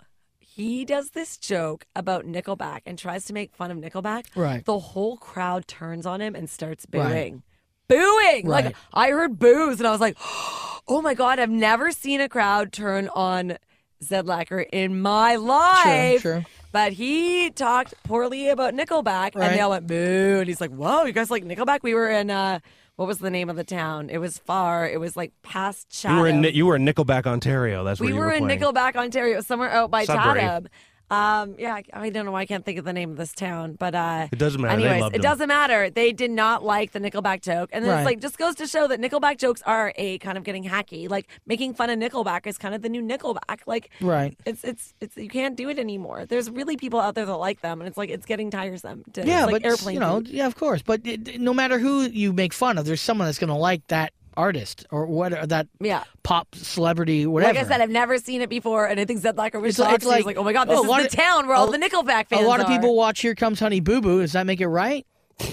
he 0.56 0.86
does 0.86 1.10
this 1.10 1.36
joke 1.36 1.84
about 1.94 2.24
Nickelback 2.24 2.80
and 2.86 2.98
tries 2.98 3.26
to 3.26 3.34
make 3.34 3.54
fun 3.54 3.70
of 3.70 3.76
Nickelback. 3.76 4.24
Right. 4.34 4.64
The 4.64 4.78
whole 4.78 5.18
crowd 5.18 5.68
turns 5.68 6.06
on 6.06 6.22
him 6.22 6.34
and 6.34 6.48
starts 6.48 6.86
Right. 6.90 7.08
booing. 7.08 7.42
Booing! 7.88 8.48
Right. 8.48 8.64
Like 8.64 8.76
I 8.94 9.10
heard 9.10 9.38
boos 9.38 9.78
and 9.80 9.86
I 9.86 9.90
was 9.90 10.00
like, 10.00 10.16
oh 10.88 11.00
my 11.02 11.12
god, 11.12 11.38
I've 11.38 11.50
never 11.50 11.90
seen 11.92 12.22
a 12.22 12.28
crowd 12.28 12.72
turn 12.72 13.10
on 13.14 13.58
Zedlacher 14.02 14.64
in 14.72 14.98
my 15.00 15.36
life. 15.36 16.22
True, 16.22 16.32
true. 16.40 16.44
But 16.72 16.92
he 16.94 17.50
talked 17.50 17.92
poorly 18.04 18.48
about 18.48 18.72
Nickelback 18.72 19.34
and 19.34 19.54
they 19.54 19.60
all 19.60 19.70
went 19.70 19.86
boo 19.86 20.38
and 20.38 20.48
he's 20.48 20.60
like, 20.60 20.70
Whoa, 20.70 21.04
you 21.04 21.12
guys 21.12 21.30
like 21.30 21.44
Nickelback? 21.44 21.80
We 21.82 21.92
were 21.92 22.08
in 22.10 22.30
uh 22.30 22.60
what 22.96 23.06
was 23.06 23.18
the 23.18 23.30
name 23.30 23.48
of 23.48 23.56
the 23.56 23.64
town? 23.64 24.10
It 24.10 24.18
was 24.18 24.38
far. 24.38 24.88
It 24.88 24.98
was 24.98 25.16
like 25.16 25.32
past 25.42 25.90
Chatham. 25.90 26.16
You 26.16 26.22
were 26.22 26.28
in 26.28 26.54
you 26.54 26.66
were 26.66 26.76
in 26.76 26.84
Nickelback, 26.84 27.26
Ontario. 27.26 27.84
That's 27.84 28.00
where 28.00 28.06
We 28.08 28.12
you 28.14 28.18
were 28.18 28.26
were 28.26 28.32
in 28.32 28.44
playing. 28.44 28.60
Nickelback, 28.60 28.96
Ontario, 28.96 29.40
somewhere 29.42 29.70
out 29.70 29.90
by 29.90 30.04
Sudbury. 30.04 30.40
Chatham. 30.40 30.68
Um, 31.10 31.54
yeah, 31.58 31.74
I- 31.74 31.84
I 32.06 32.10
don't 32.10 32.24
know 32.26 32.32
why 32.32 32.40
I 32.40 32.46
can't 32.46 32.64
think 32.64 32.78
of 32.78 32.84
the 32.84 32.92
name 32.92 33.10
of 33.12 33.16
this 33.16 33.32
town, 33.32 33.76
but 33.78 33.94
uh, 33.94 34.26
It 34.32 34.38
doesn't 34.38 34.60
matter. 34.60 34.80
They 34.80 34.86
Anyways, 34.88 35.02
loved 35.02 35.14
it 35.14 35.18
him. 35.18 35.22
doesn't 35.22 35.48
matter. 35.48 35.88
They 35.90 36.12
did 36.12 36.32
not 36.32 36.64
like 36.64 36.90
the 36.92 36.98
Nickelback 37.00 37.42
joke, 37.42 37.70
and 37.72 37.84
then 37.84 37.92
Right. 37.92 37.98
it's 38.00 38.06
like 38.06 38.20
just 38.20 38.38
goes 38.38 38.56
to 38.56 38.66
show 38.66 38.88
that 38.88 39.00
Nickelback 39.00 39.38
jokes 39.38 39.62
are 39.66 39.92
a 39.96 40.18
kind 40.18 40.36
of 40.36 40.42
getting 40.44 40.64
hacky. 40.64 41.08
Like 41.08 41.28
making 41.46 41.74
fun 41.74 41.90
of 41.90 41.98
Nickelback 41.98 42.46
is 42.46 42.58
kind 42.58 42.74
of 42.74 42.82
the 42.82 42.88
new 42.88 43.02
Nickelback. 43.02 43.60
Like, 43.66 43.90
Right. 44.00 44.36
It's 44.44 44.64
it's 44.64 44.94
it's 45.00 45.16
you 45.16 45.28
can't 45.28 45.54
do 45.56 45.68
it 45.68 45.78
anymore. 45.78 46.26
There's 46.26 46.50
really 46.50 46.76
people 46.76 46.98
out 46.98 47.14
there 47.14 47.24
that 47.26 47.36
like 47.36 47.60
them, 47.60 47.80
and 47.80 47.86
it's 47.88 47.96
like 47.96 48.10
it's 48.10 48.26
getting 48.26 48.50
tiresome. 48.50 49.04
To, 49.12 49.24
Yeah, 49.24 49.44
like 49.44 49.52
but 49.52 49.64
airplane 49.64 49.94
you 49.94 50.00
know, 50.00 50.16
food. 50.16 50.28
yeah, 50.28 50.46
of 50.46 50.56
course. 50.56 50.82
But 50.82 51.02
it, 51.06 51.40
no 51.40 51.54
matter 51.54 51.78
who 51.78 52.02
you 52.02 52.32
make 52.32 52.52
fun 52.52 52.78
of, 52.78 52.84
there's 52.84 53.00
someone 53.00 53.26
that's 53.28 53.38
going 53.38 53.48
to 53.48 53.54
like 53.54 53.86
that 53.88 54.12
artist 54.36 54.86
or 54.90 55.06
what 55.06 55.32
or 55.32 55.46
that 55.46 55.66
Yeah. 55.80 56.04
pop 56.22 56.54
celebrity, 56.54 57.26
whatever. 57.26 57.54
Like 57.54 57.64
I 57.64 57.68
said, 57.68 57.80
I've 57.80 57.90
never 57.90 58.18
seen 58.18 58.40
it 58.42 58.48
before, 58.48 58.86
and 58.86 58.98
I 59.00 59.04
think 59.04 59.20
Zedlacher 59.22 59.60
was 59.60 59.70
It's 59.70 59.78
shocked. 59.78 59.94
it's 59.96 60.04
like- 60.06 60.24
like, 60.26 60.36
"Oh 60.36 60.44
my 60.44 60.52
god, 60.52 60.68
this 60.68 60.78
oh, 60.78 60.82
is 60.82 60.88
the 61.02 61.06
of- 61.06 61.12
town 61.12 61.46
where 61.46 61.56
all 61.56 61.70
the 61.70 61.78
Nickelback 61.78 62.28
fans 62.28 62.42
a 62.42 62.46
lot 62.46 62.60
of 62.60 62.66
are." 62.66 62.72
people 62.72 62.94
watch 62.96 63.20
"Here 63.20 63.34
Comes 63.34 63.60
Honey 63.60 63.80
Boo 63.80 64.00
Boo." 64.00 64.20
Does 64.20 64.32
that 64.32 64.46
make 64.46 64.60
it 64.60 64.68
right? 64.68 65.06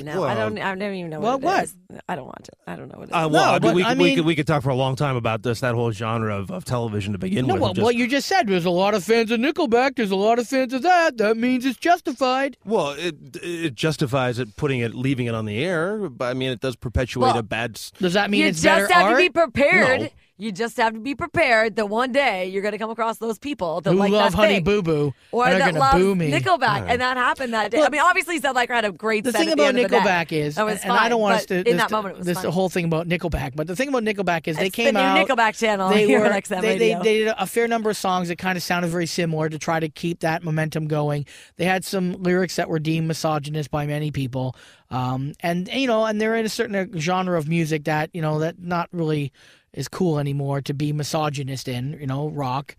No, 0.03 0.23
I 0.23 0.33
don't. 0.33 0.57
I 0.57 0.75
don't 0.75 0.93
even 0.95 1.09
know 1.09 1.19
Well, 1.19 1.33
what. 1.33 1.41
what? 1.43 1.59
it 1.63 1.63
is. 1.65 1.75
I 2.07 2.15
don't 2.15 2.25
watch 2.27 2.47
it. 2.47 2.55
I 2.65 2.75
don't 2.77 2.89
know 2.91 2.99
what 2.99 3.09
it 3.09 3.11
is. 3.11 3.15
Uh, 3.15 3.27
well, 3.29 3.31
No, 3.31 3.49
I 3.49 3.51
mean, 3.53 3.61
but 3.61 3.75
we, 3.75 3.83
I 3.83 3.89
could- 3.89 3.97
we 4.01 4.15
could 4.15 4.25
we 4.25 4.35
could 4.35 4.47
talk 4.47 4.63
for 4.63 4.69
a 4.69 4.75
long 4.75 4.95
time 4.95 5.15
about 5.17 5.43
this 5.43 5.59
that 5.59 5.75
whole 5.75 5.91
genre 5.91 6.37
of, 6.37 6.49
of 6.51 6.63
television 6.63 7.11
to 7.13 7.19
begin 7.19 7.47
No, 7.47 7.55
with. 7.55 7.61
what, 7.61 7.75
just- 7.75 7.83
what 7.83 7.95
you 7.95 8.07
just 8.07 8.27
said. 8.27 8.47
There's 8.47 8.63
a 8.65 8.69
lot 8.69 8.93
of 8.93 9.03
fans 9.03 9.29
of 9.31 9.41
Nickelback. 9.41 9.95
There's 9.97 10.11
a 10.11 10.15
lot 10.15 10.39
of 10.39 10.47
fans 10.47 10.71
of 10.73 10.83
that. 10.83 11.17
That 11.17 11.35
means 11.35 11.65
it's 11.65 11.77
justified. 11.77 12.55
well, 12.65 12.91
it 12.91 13.15
it 13.43 13.75
justifies 13.75 14.39
it 14.39 14.55
putting 14.55 14.79
it 14.79 14.95
leaving 14.95 15.25
it 15.25 15.35
on 15.35 15.45
the 15.45 15.63
air. 15.63 16.09
But 16.09 16.25
I 16.25 16.33
mean, 16.33 16.51
it 16.51 16.61
does 16.61 16.75
perpetuate 16.77 17.27
Well, 17.27 17.37
a 17.37 17.43
bad. 17.43 17.73
Does 17.99 18.13
that 18.13 18.29
mean 18.31 18.41
you 18.41 18.47
it's 18.47 18.61
just 18.61 18.87
better 18.89 18.93
have 18.93 19.03
art? 19.07 19.13
to 19.13 19.17
be 19.17 19.29
prepared. 19.29 20.01
No. 20.01 20.07
You 20.37 20.51
just 20.51 20.77
have 20.77 20.93
to 20.93 20.99
be 20.99 21.13
prepared 21.13 21.75
that 21.75 21.85
one 21.85 22.11
day 22.11 22.47
you're 22.47 22.63
going 22.63 22.71
to 22.71 22.79
come 22.79 22.89
across 22.89 23.19
those 23.19 23.37
people 23.37 23.81
that 23.81 23.91
Who 23.91 23.97
like 23.97 24.11
love 24.11 24.31
that 24.31 24.37
Honey 24.37 24.55
thing. 24.55 24.63
Boo 24.63 24.81
Boo 24.81 25.13
or 25.31 25.47
and 25.47 25.61
that 25.61 25.75
love 25.75 25.93
boo 25.93 26.15
me. 26.15 26.31
Nickelback, 26.31 26.89
and 26.89 26.99
that 27.01 27.17
happened 27.17 27.53
that 27.53 27.69
day. 27.69 27.83
I 27.83 27.89
mean, 27.89 28.01
obviously, 28.01 28.39
Zedlacher 28.39 28.69
had 28.69 28.83
a 28.83 28.91
great. 28.91 29.23
the 29.25 29.31
set 29.31 29.41
thing 29.41 29.49
at 29.51 29.57
the 29.57 29.63
about 29.63 29.75
the 29.75 29.87
day. 29.87 29.95
Nickelback 29.95 30.31
is, 30.31 30.55
that 30.55 30.65
was 30.65 30.81
and 30.81 30.91
I 30.91 31.07
don't 31.07 31.21
want 31.21 31.35
us 31.35 31.45
but 31.45 31.49
to 31.49 31.57
in 31.69 31.77
this, 31.77 31.83
that 31.83 31.91
moment 31.91 32.15
it 32.15 32.17
was 32.17 32.25
this 32.25 32.41
fine. 32.41 32.51
whole 32.51 32.67
thing 32.67 32.85
about 32.85 33.07
Nickelback, 33.07 33.55
but 33.55 33.67
the 33.67 33.75
thing 33.75 33.89
about 33.89 34.03
Nickelback 34.03 34.47
is 34.47 34.57
they 34.57 34.67
It's 34.67 34.75
the 34.75 34.83
came 34.83 34.95
new 34.95 35.01
out 35.01 35.27
Nickelback 35.27 35.55
channel 35.55 35.89
They 35.89 36.07
were 36.17 36.25
on 36.25 36.31
XM 36.31 36.61
they, 36.61 36.77
they 36.79 36.93
they 36.95 37.19
did 37.19 37.33
a 37.37 37.45
fair 37.45 37.67
number 37.67 37.91
of 37.91 37.97
songs 37.97 38.29
that 38.29 38.39
kind 38.39 38.57
of 38.57 38.63
sounded 38.63 38.87
very 38.87 39.05
similar 39.05 39.49
to 39.49 39.59
try 39.59 39.79
to 39.79 39.87
keep 39.87 40.21
that 40.21 40.43
momentum 40.43 40.87
going. 40.87 41.27
They 41.57 41.65
had 41.65 41.85
some 41.85 42.13
lyrics 42.13 42.55
that 42.55 42.69
were 42.69 42.79
deemed 42.79 43.07
misogynist 43.07 43.69
by 43.69 43.85
many 43.85 44.09
people, 44.09 44.55
um, 44.89 45.33
and 45.41 45.67
you 45.67 45.85
know, 45.85 46.05
and 46.05 46.19
they're 46.19 46.35
in 46.35 46.45
a 46.45 46.49
certain 46.49 46.99
genre 46.99 47.37
of 47.37 47.47
music 47.47 47.83
that 47.83 48.09
you 48.13 48.21
know 48.23 48.39
that 48.39 48.59
not 48.59 48.89
really 48.91 49.31
is 49.73 49.87
cool 49.87 50.19
anymore 50.19 50.61
to 50.61 50.73
be 50.73 50.93
misogynist 50.93 51.67
in, 51.67 51.97
you 51.99 52.07
know, 52.07 52.29
rock. 52.29 52.75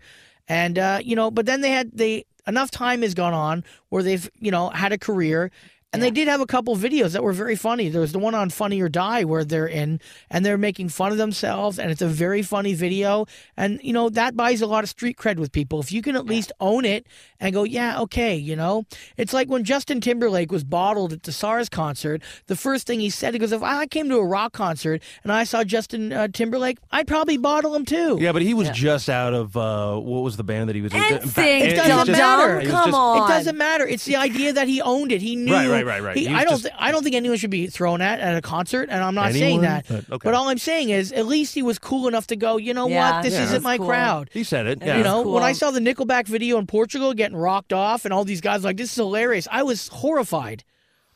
And 0.47 0.77
uh, 0.77 0.99
you 1.03 1.15
know, 1.15 1.31
but 1.31 1.45
then 1.45 1.61
they 1.61 1.71
had 1.71 1.91
they 1.93 2.25
enough 2.47 2.71
time 2.71 3.01
has 3.01 3.13
gone 3.13 3.33
on 3.33 3.63
where 3.89 4.03
they've, 4.03 4.29
you 4.39 4.51
know, 4.51 4.69
had 4.69 4.91
a 4.91 4.97
career 4.97 5.51
and 5.95 6.03
they 6.03 6.11
did 6.11 6.27
have 6.27 6.41
a 6.41 6.45
couple 6.45 6.75
videos 6.75 7.13
that 7.13 7.23
were 7.23 7.33
very 7.33 7.55
funny. 7.55 7.89
There 7.89 8.01
was 8.01 8.11
the 8.11 8.19
one 8.19 8.35
on 8.35 8.49
Funny 8.49 8.81
or 8.81 8.89
Die 8.89 9.23
where 9.23 9.43
they're 9.43 9.67
in 9.67 9.99
and 10.29 10.45
they're 10.45 10.57
making 10.57 10.89
fun 10.89 11.11
of 11.11 11.17
themselves, 11.17 11.79
and 11.79 11.89
it's 11.89 12.01
a 12.01 12.07
very 12.07 12.41
funny 12.41 12.73
video. 12.73 13.25
And, 13.57 13.79
you 13.83 13.93
know, 13.93 14.09
that 14.09 14.35
buys 14.35 14.61
a 14.61 14.67
lot 14.67 14.83
of 14.83 14.89
street 14.89 15.17
cred 15.17 15.37
with 15.37 15.51
people. 15.51 15.79
If 15.79 15.91
you 15.91 16.01
can 16.01 16.15
at 16.15 16.25
least 16.25 16.51
own 16.59 16.85
it 16.85 17.07
and 17.39 17.53
go, 17.53 17.63
yeah, 17.63 17.99
okay, 18.01 18.35
you 18.35 18.55
know? 18.55 18.85
It's 19.17 19.33
like 19.33 19.47
when 19.49 19.63
Justin 19.63 20.01
Timberlake 20.01 20.51
was 20.51 20.63
bottled 20.63 21.13
at 21.13 21.23
the 21.23 21.31
SARS 21.31 21.69
concert, 21.69 22.21
the 22.47 22.55
first 22.55 22.85
thing 22.87 22.99
he 22.99 23.09
said, 23.09 23.33
he 23.33 23.39
goes, 23.39 23.51
if 23.51 23.63
I 23.63 23.87
came 23.87 24.09
to 24.09 24.17
a 24.17 24.25
rock 24.25 24.53
concert 24.53 25.01
and 25.23 25.31
I 25.31 25.43
saw 25.45 25.63
Justin 25.63 26.11
uh, 26.13 26.27
Timberlake, 26.27 26.77
I'd 26.91 27.07
probably 27.07 27.37
bottle 27.37 27.73
him 27.75 27.85
too. 27.85 28.17
Yeah, 28.19 28.31
but 28.31 28.41
he 28.41 28.53
was 28.53 28.69
just 28.71 29.09
out 29.09 29.33
of 29.33 29.55
uh, 29.55 29.97
what 29.97 30.21
was 30.21 30.37
the 30.37 30.43
band 30.43 30.69
that 30.69 30.75
he 30.75 30.81
was 30.81 30.93
in? 30.93 30.99
It 31.01 31.75
doesn't 31.75 32.11
matter. 32.11 32.59
it 32.59 32.67
Come 32.69 32.85
just- 32.89 32.95
on. 32.97 33.23
It 33.23 33.33
doesn't 33.33 33.57
matter. 33.57 33.87
It's 33.87 34.05
the 34.05 34.15
idea 34.15 34.53
that 34.53 34.67
he 34.67 34.81
owned 34.81 35.11
it. 35.11 35.21
He 35.21 35.35
knew. 35.35 35.53
Right, 35.53 35.69
right, 35.69 35.84
right, 35.85 36.01
right. 36.03 36.17
he- 36.17 36.25
He 36.27 36.33
I 36.33 36.43
don't. 36.43 36.53
just- 36.53 36.63
thi- 36.63 36.69
I 36.77 36.91
don't 36.91 37.03
think 37.03 37.15
anyone 37.15 37.37
should 37.37 37.49
be 37.51 37.67
thrown 37.67 38.01
at 38.01 38.19
at 38.19 38.35
a 38.35 38.41
concert, 38.41 38.89
and 38.91 39.03
I'm 39.03 39.15
not 39.15 39.31
saying 39.33 39.61
that. 39.61 39.85
But, 39.87 40.05
okay. 40.11 40.31
all 40.31 40.49
I'm 40.49 40.57
saying 40.57 40.89
is, 40.89 41.11
at 41.11 41.25
least 41.27 41.53
he 41.53 41.61
was 41.61 41.79
cool 41.79 42.07
enough 42.07 42.27
to 42.27 42.35
go. 42.35 42.57
You 42.57 42.73
know 42.73 42.87
Yeah, 42.87 43.13
what? 43.17 43.23
This 43.23 43.33
yeah. 43.33 43.43
isn't 43.45 43.63
my 43.63 43.77
cool. 43.77 43.87
crowd. 43.87 44.29
He 44.33 44.43
said 44.43 44.65
it. 44.65 44.81
It 44.81 44.85
Yeah. 44.87 44.93
You 44.95 44.99
is 45.01 45.05
know, 45.05 45.21
when 45.21 45.43
I 45.43 45.53
saw 45.53 45.71
the 45.71 45.79
Nickelback 45.79 46.27
video 46.27 46.57
in 46.57 46.67
Portugal 46.67 47.13
getting 47.13 47.37
rocked 47.37 47.71
off, 47.73 48.03
and 48.05 48.13
all 48.13 48.25
these 48.25 48.41
guys 48.41 48.63
like, 48.63 48.77
"This 48.77 48.89
is 48.91 48.95
hilarious," 48.95 49.47
I 49.51 49.63
was 49.63 49.87
horrified. 49.89 50.63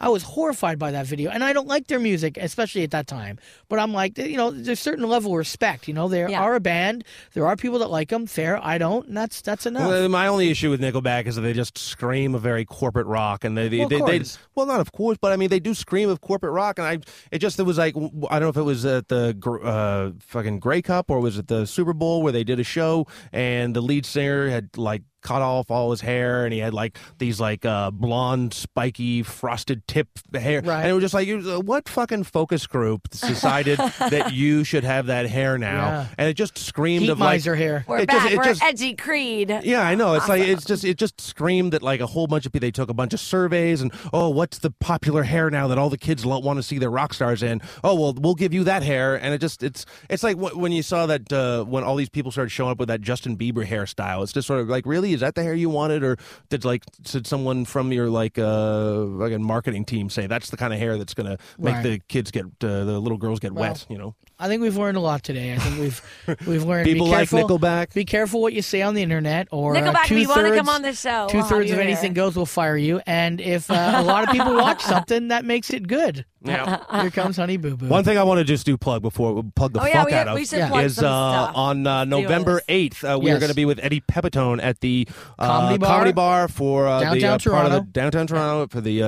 I 0.02 0.08
was 0.10 0.24
horrified 0.24 0.80
by 0.80 0.92
that 0.92 1.06
video, 1.08 1.30
and 1.30 1.44
I 1.44 1.52
don't 1.52 1.68
like 1.68 1.88
their 1.88 2.00
music, 2.00 2.38
especially 2.38 2.84
at 2.84 2.92
that 2.92 3.06
time. 3.06 3.38
But 3.68 3.80
I'm 3.80 3.94
like, 3.94 4.18
you 4.18 4.38
know, 4.38 4.50
there's 4.50 4.68
a 4.70 4.76
certain 4.78 5.06
level 5.08 5.34
of 5.34 5.38
respect. 5.38 5.90
You 5.90 5.94
know, 5.94 6.08
they 6.08 6.26
Yeah. 6.30 6.42
are 6.42 6.56
a 6.56 6.62
band. 6.62 7.04
There 7.34 7.46
are 7.46 7.58
people 7.58 7.80
that 7.80 7.90
like 7.90 8.10
them. 8.10 8.26
Fair, 8.26 8.64
I 8.66 8.78
don't, 8.78 9.08
and 9.08 9.18
that's 9.18 9.42
that's 9.42 9.66
enough. 9.66 9.90
Well, 9.90 10.08
my 10.08 10.28
only 10.28 10.50
issue 10.50 10.70
with 10.70 10.80
Nickelback 10.80 11.26
is 11.28 11.36
that 11.36 11.42
they 11.42 11.52
just 11.52 11.78
scream 11.78 12.34
a 12.34 12.40
very 12.40 12.64
corporate 12.64 13.08
rock, 13.08 13.44
and 13.44 13.58
they 13.58 13.68
they, 13.68 13.80
Well, 13.80 13.86
of 14.04 14.08
they, 14.08 14.20
they 14.20 14.26
well 14.56 14.66
not 14.66 14.80
of 14.80 14.92
course, 14.94 15.18
but 15.20 15.34
I 15.34 15.36
mean 15.36 15.50
they 15.50 15.60
do 15.60 15.74
scream 15.74 16.10
of 16.10 16.22
corporate 16.22 16.54
rock, 16.54 16.80
and 16.80 16.88
I 16.88 17.00
it 17.32 17.40
just 17.40 17.60
it 17.60 17.64
was 17.64 17.78
like 17.78 17.96
I 17.98 18.40
don't 18.40 18.42
know 18.44 18.50
if 18.50 18.58
it 18.58 18.62
was 18.64 18.86
at 18.86 19.10
the 19.10 19.36
gr- 19.38 19.66
uh, 19.66 20.12
fucking 20.22 20.60
Grey 20.60 20.82
Cup 20.82 21.12
or 21.12 21.20
was 21.20 21.38
it 21.38 21.48
the 21.50 21.68
Super 21.68 21.94
Bowl 21.94 22.24
where 22.24 22.32
they 22.32 22.46
did 22.46 22.60
a 22.60 22.64
show 22.64 23.06
and 23.34 23.76
the 23.76 23.82
lead 23.82 24.06
singer 24.06 24.50
had 24.50 24.78
like 24.78 25.02
cut 25.22 25.42
off 25.42 25.70
all 25.70 25.92
his 25.92 26.02
hair 26.02 26.46
and 26.46 26.54
he 26.54 26.60
had 26.60 26.74
like 26.74 26.98
these 27.18 27.40
like 27.40 27.66
uh, 27.66 27.92
blonde 27.92 28.54
spiky 28.54 29.22
frosted 29.24 29.86
tip 29.88 30.08
hair 30.34 30.62
Right. 30.62 30.82
and 30.82 30.90
it 30.90 30.94
was 30.94 31.02
just 31.04 31.14
like 31.14 31.28
you- 31.28 31.40
uh, 31.56 31.60
what 31.60 31.90
fucking 31.90 32.24
focus 32.24 32.68
group 32.68 33.10
decided 33.10 33.78
that 34.00 34.32
you 34.34 34.64
should 34.64 34.84
have 34.84 35.08
that 35.08 35.28
hair 35.28 35.58
now 35.58 35.76
Yeah. 35.88 36.06
and 36.18 36.28
it 36.30 36.34
just 36.34 36.58
screamed 36.58 37.04
Heat 37.04 37.10
of 37.12 37.20
like 37.20 37.44
hair. 37.44 37.86
We're 37.88 38.00
it 38.00 38.08
back. 38.08 38.24
just- 38.30 38.38
We're 38.38 38.44
just- 38.44 38.64
edgy 38.64 38.96
Creed. 38.96 39.50
yeah, 39.64 39.82
I 39.82 39.96
know. 39.96 40.14
It's 40.16 40.28
like 40.30 40.42
it's 40.44 40.66
just 40.66 40.84
it 40.84 40.98
just 40.98 41.20
screamed 41.22 41.74
that 41.74 41.82
like 41.84 42.00
a 42.00 42.08
whole 42.08 42.28
bunch 42.28 42.46
of 42.46 42.52
people. 42.52 42.60
They 42.66 42.72
took 42.72 42.90
a 42.90 42.94
bunch 42.94 43.14
of 43.14 43.20
surveys 43.20 43.82
and 43.82 43.92
oh, 44.14 44.30
what's 44.30 44.60
the 44.60 44.72
popular 44.72 45.24
hair 45.24 45.50
now 45.50 45.68
that 45.68 45.78
all 45.78 45.90
the 45.90 45.98
kids 45.98 46.26
lo- 46.26 46.40
want 46.40 46.58
to 46.58 46.64
see 46.64 46.78
their 46.78 46.90
rock 46.92 47.14
stars 47.14 47.42
in? 47.44 47.62
Oh, 47.84 47.96
well, 47.96 48.14
we'll 48.14 48.36
give 48.36 48.54
you 48.54 48.64
that 48.66 48.84
hair. 48.84 49.16
And 49.16 49.34
it 49.34 49.40
just 49.40 49.64
it's 49.64 49.86
it's 50.10 50.24
like 50.24 50.38
wh- 50.38 50.58
when 50.58 50.72
you 50.72 50.82
saw 50.84 51.06
that 51.06 51.32
uh, 51.32 51.64
when 51.64 51.84
all 51.84 51.96
these 51.96 52.10
people 52.10 52.32
started 52.32 52.50
showing 52.50 52.72
up 52.72 52.80
with 52.80 52.88
that 52.90 53.02
Justin 53.02 53.38
Bieber 53.38 53.66
hairstyle. 53.66 54.24
It's 54.24 54.34
just 54.34 54.48
sort 54.48 54.60
of 54.60 54.68
like 54.70 54.86
really 54.86 55.09
is 55.14 55.22
that 55.22 55.36
the 55.36 55.44
hair 55.44 55.54
you 55.54 55.70
wanted, 55.70 56.04
or 56.04 56.18
did 56.50 56.66
like 56.66 56.84
did 57.04 57.26
someone 57.28 57.66
from 57.66 57.92
your 57.92 58.10
like 58.10 58.38
uh 58.38 58.94
like 59.02 59.34
a 59.34 59.40
marketing 59.40 59.86
team 59.86 60.10
say 60.10 60.28
that's 60.28 60.50
the 60.50 60.58
kind 60.58 60.74
of 60.74 60.80
hair 60.80 60.98
that's 60.98 61.14
gonna 61.14 61.38
make 61.58 61.76
Right. 61.76 61.84
the 61.84 62.00
kids 62.08 62.32
get 62.32 62.46
uh, 62.46 62.86
the 62.86 63.00
little 63.00 63.18
girls 63.18 63.40
get 63.40 63.54
Well, 63.54 63.72
wet? 63.72 63.86
You 63.90 63.98
know, 63.98 64.16
I 64.42 64.48
think 64.48 64.62
we've 64.62 64.78
learned 64.78 64.96
a 64.98 65.02
lot 65.02 65.22
today. 65.24 65.54
I 65.54 65.58
think 65.58 65.80
we've 65.80 66.02
we've 66.48 66.64
learned 66.64 66.86
people 66.86 67.08
be 67.08 67.12
like 67.12 67.30
careful, 67.30 67.58
Nickelback. 67.60 67.94
Be 67.94 68.06
careful 68.06 68.42
what 68.42 68.54
you 68.54 68.62
say 68.62 68.82
on 68.82 68.94
the 68.94 69.02
internet, 69.04 69.48
or 69.52 69.76
uh, 69.76 69.82
Nickelback, 69.82 70.06
if 70.06 70.12
you 70.12 70.30
want 70.30 70.48
to 70.48 70.56
come 70.56 70.70
on 70.70 70.82
the 70.82 70.94
show, 70.94 71.28
we'll 71.32 71.44
Two 71.44 71.44
thirds 71.44 71.72
of 71.72 71.78
here. 71.78 71.86
anything 71.86 72.14
goes 72.14 72.36
we'll 72.36 72.46
fire 72.46 72.78
you, 72.78 73.02
and 73.06 73.42
if 73.42 73.70
uh, 73.70 73.94
a 73.98 74.04
lot 74.04 74.24
of 74.24 74.30
people 74.32 74.56
watch 74.56 74.82
something, 74.82 75.28
that 75.28 75.44
makes 75.46 75.72
it 75.72 75.88
good. 75.88 76.26
Yeah. 76.42 77.02
Here 77.02 77.12
comes 77.12 77.36
Honey 77.36 77.58
Boo 77.58 77.76
Boo. 77.76 77.88
One 77.90 78.06
thing 78.06 78.18
I 78.18 78.24
want 78.24 78.38
to 78.38 78.46
just 78.46 78.66
do 78.66 78.78
plug 78.78 79.02
before 79.02 79.34
we 79.34 79.42
plug 79.58 79.74
the 79.74 79.82
Oh, 79.82 79.86
yeah, 79.86 79.94
fuck 80.04 80.08
we- 80.08 80.14
out 80.14 80.28
of 80.30 80.36
we 80.36 80.46
should 80.46 80.60
Yeah. 80.60 80.80
is 80.80 80.98
uh, 81.04 81.52
on 81.54 81.86
uh, 81.86 82.06
November 82.06 82.62
eighth. 82.70 83.04
Uh, 83.04 83.20
we 83.22 83.30
are 83.32 83.40
going 83.40 83.50
to 83.50 83.56
be 83.56 83.66
with 83.66 83.78
Eddie 83.84 84.00
Pepitone 84.00 84.64
at 84.64 84.80
the 84.80 85.06
uh, 85.38 85.46
Comedy 85.48 85.78
Bar. 85.80 85.90
Comedy 85.90 86.12
Bar 86.14 86.48
for 86.48 86.88
uh, 86.88 87.14
the 87.14 87.20
Downtown 87.20 87.54
uh, 87.54 87.58
part 87.58 87.66
of 87.66 87.72
the 87.74 87.92
downtown 87.92 88.28
Toronto 88.28 88.68
for 88.68 88.80
the 88.80 89.04
uh, 89.04 89.08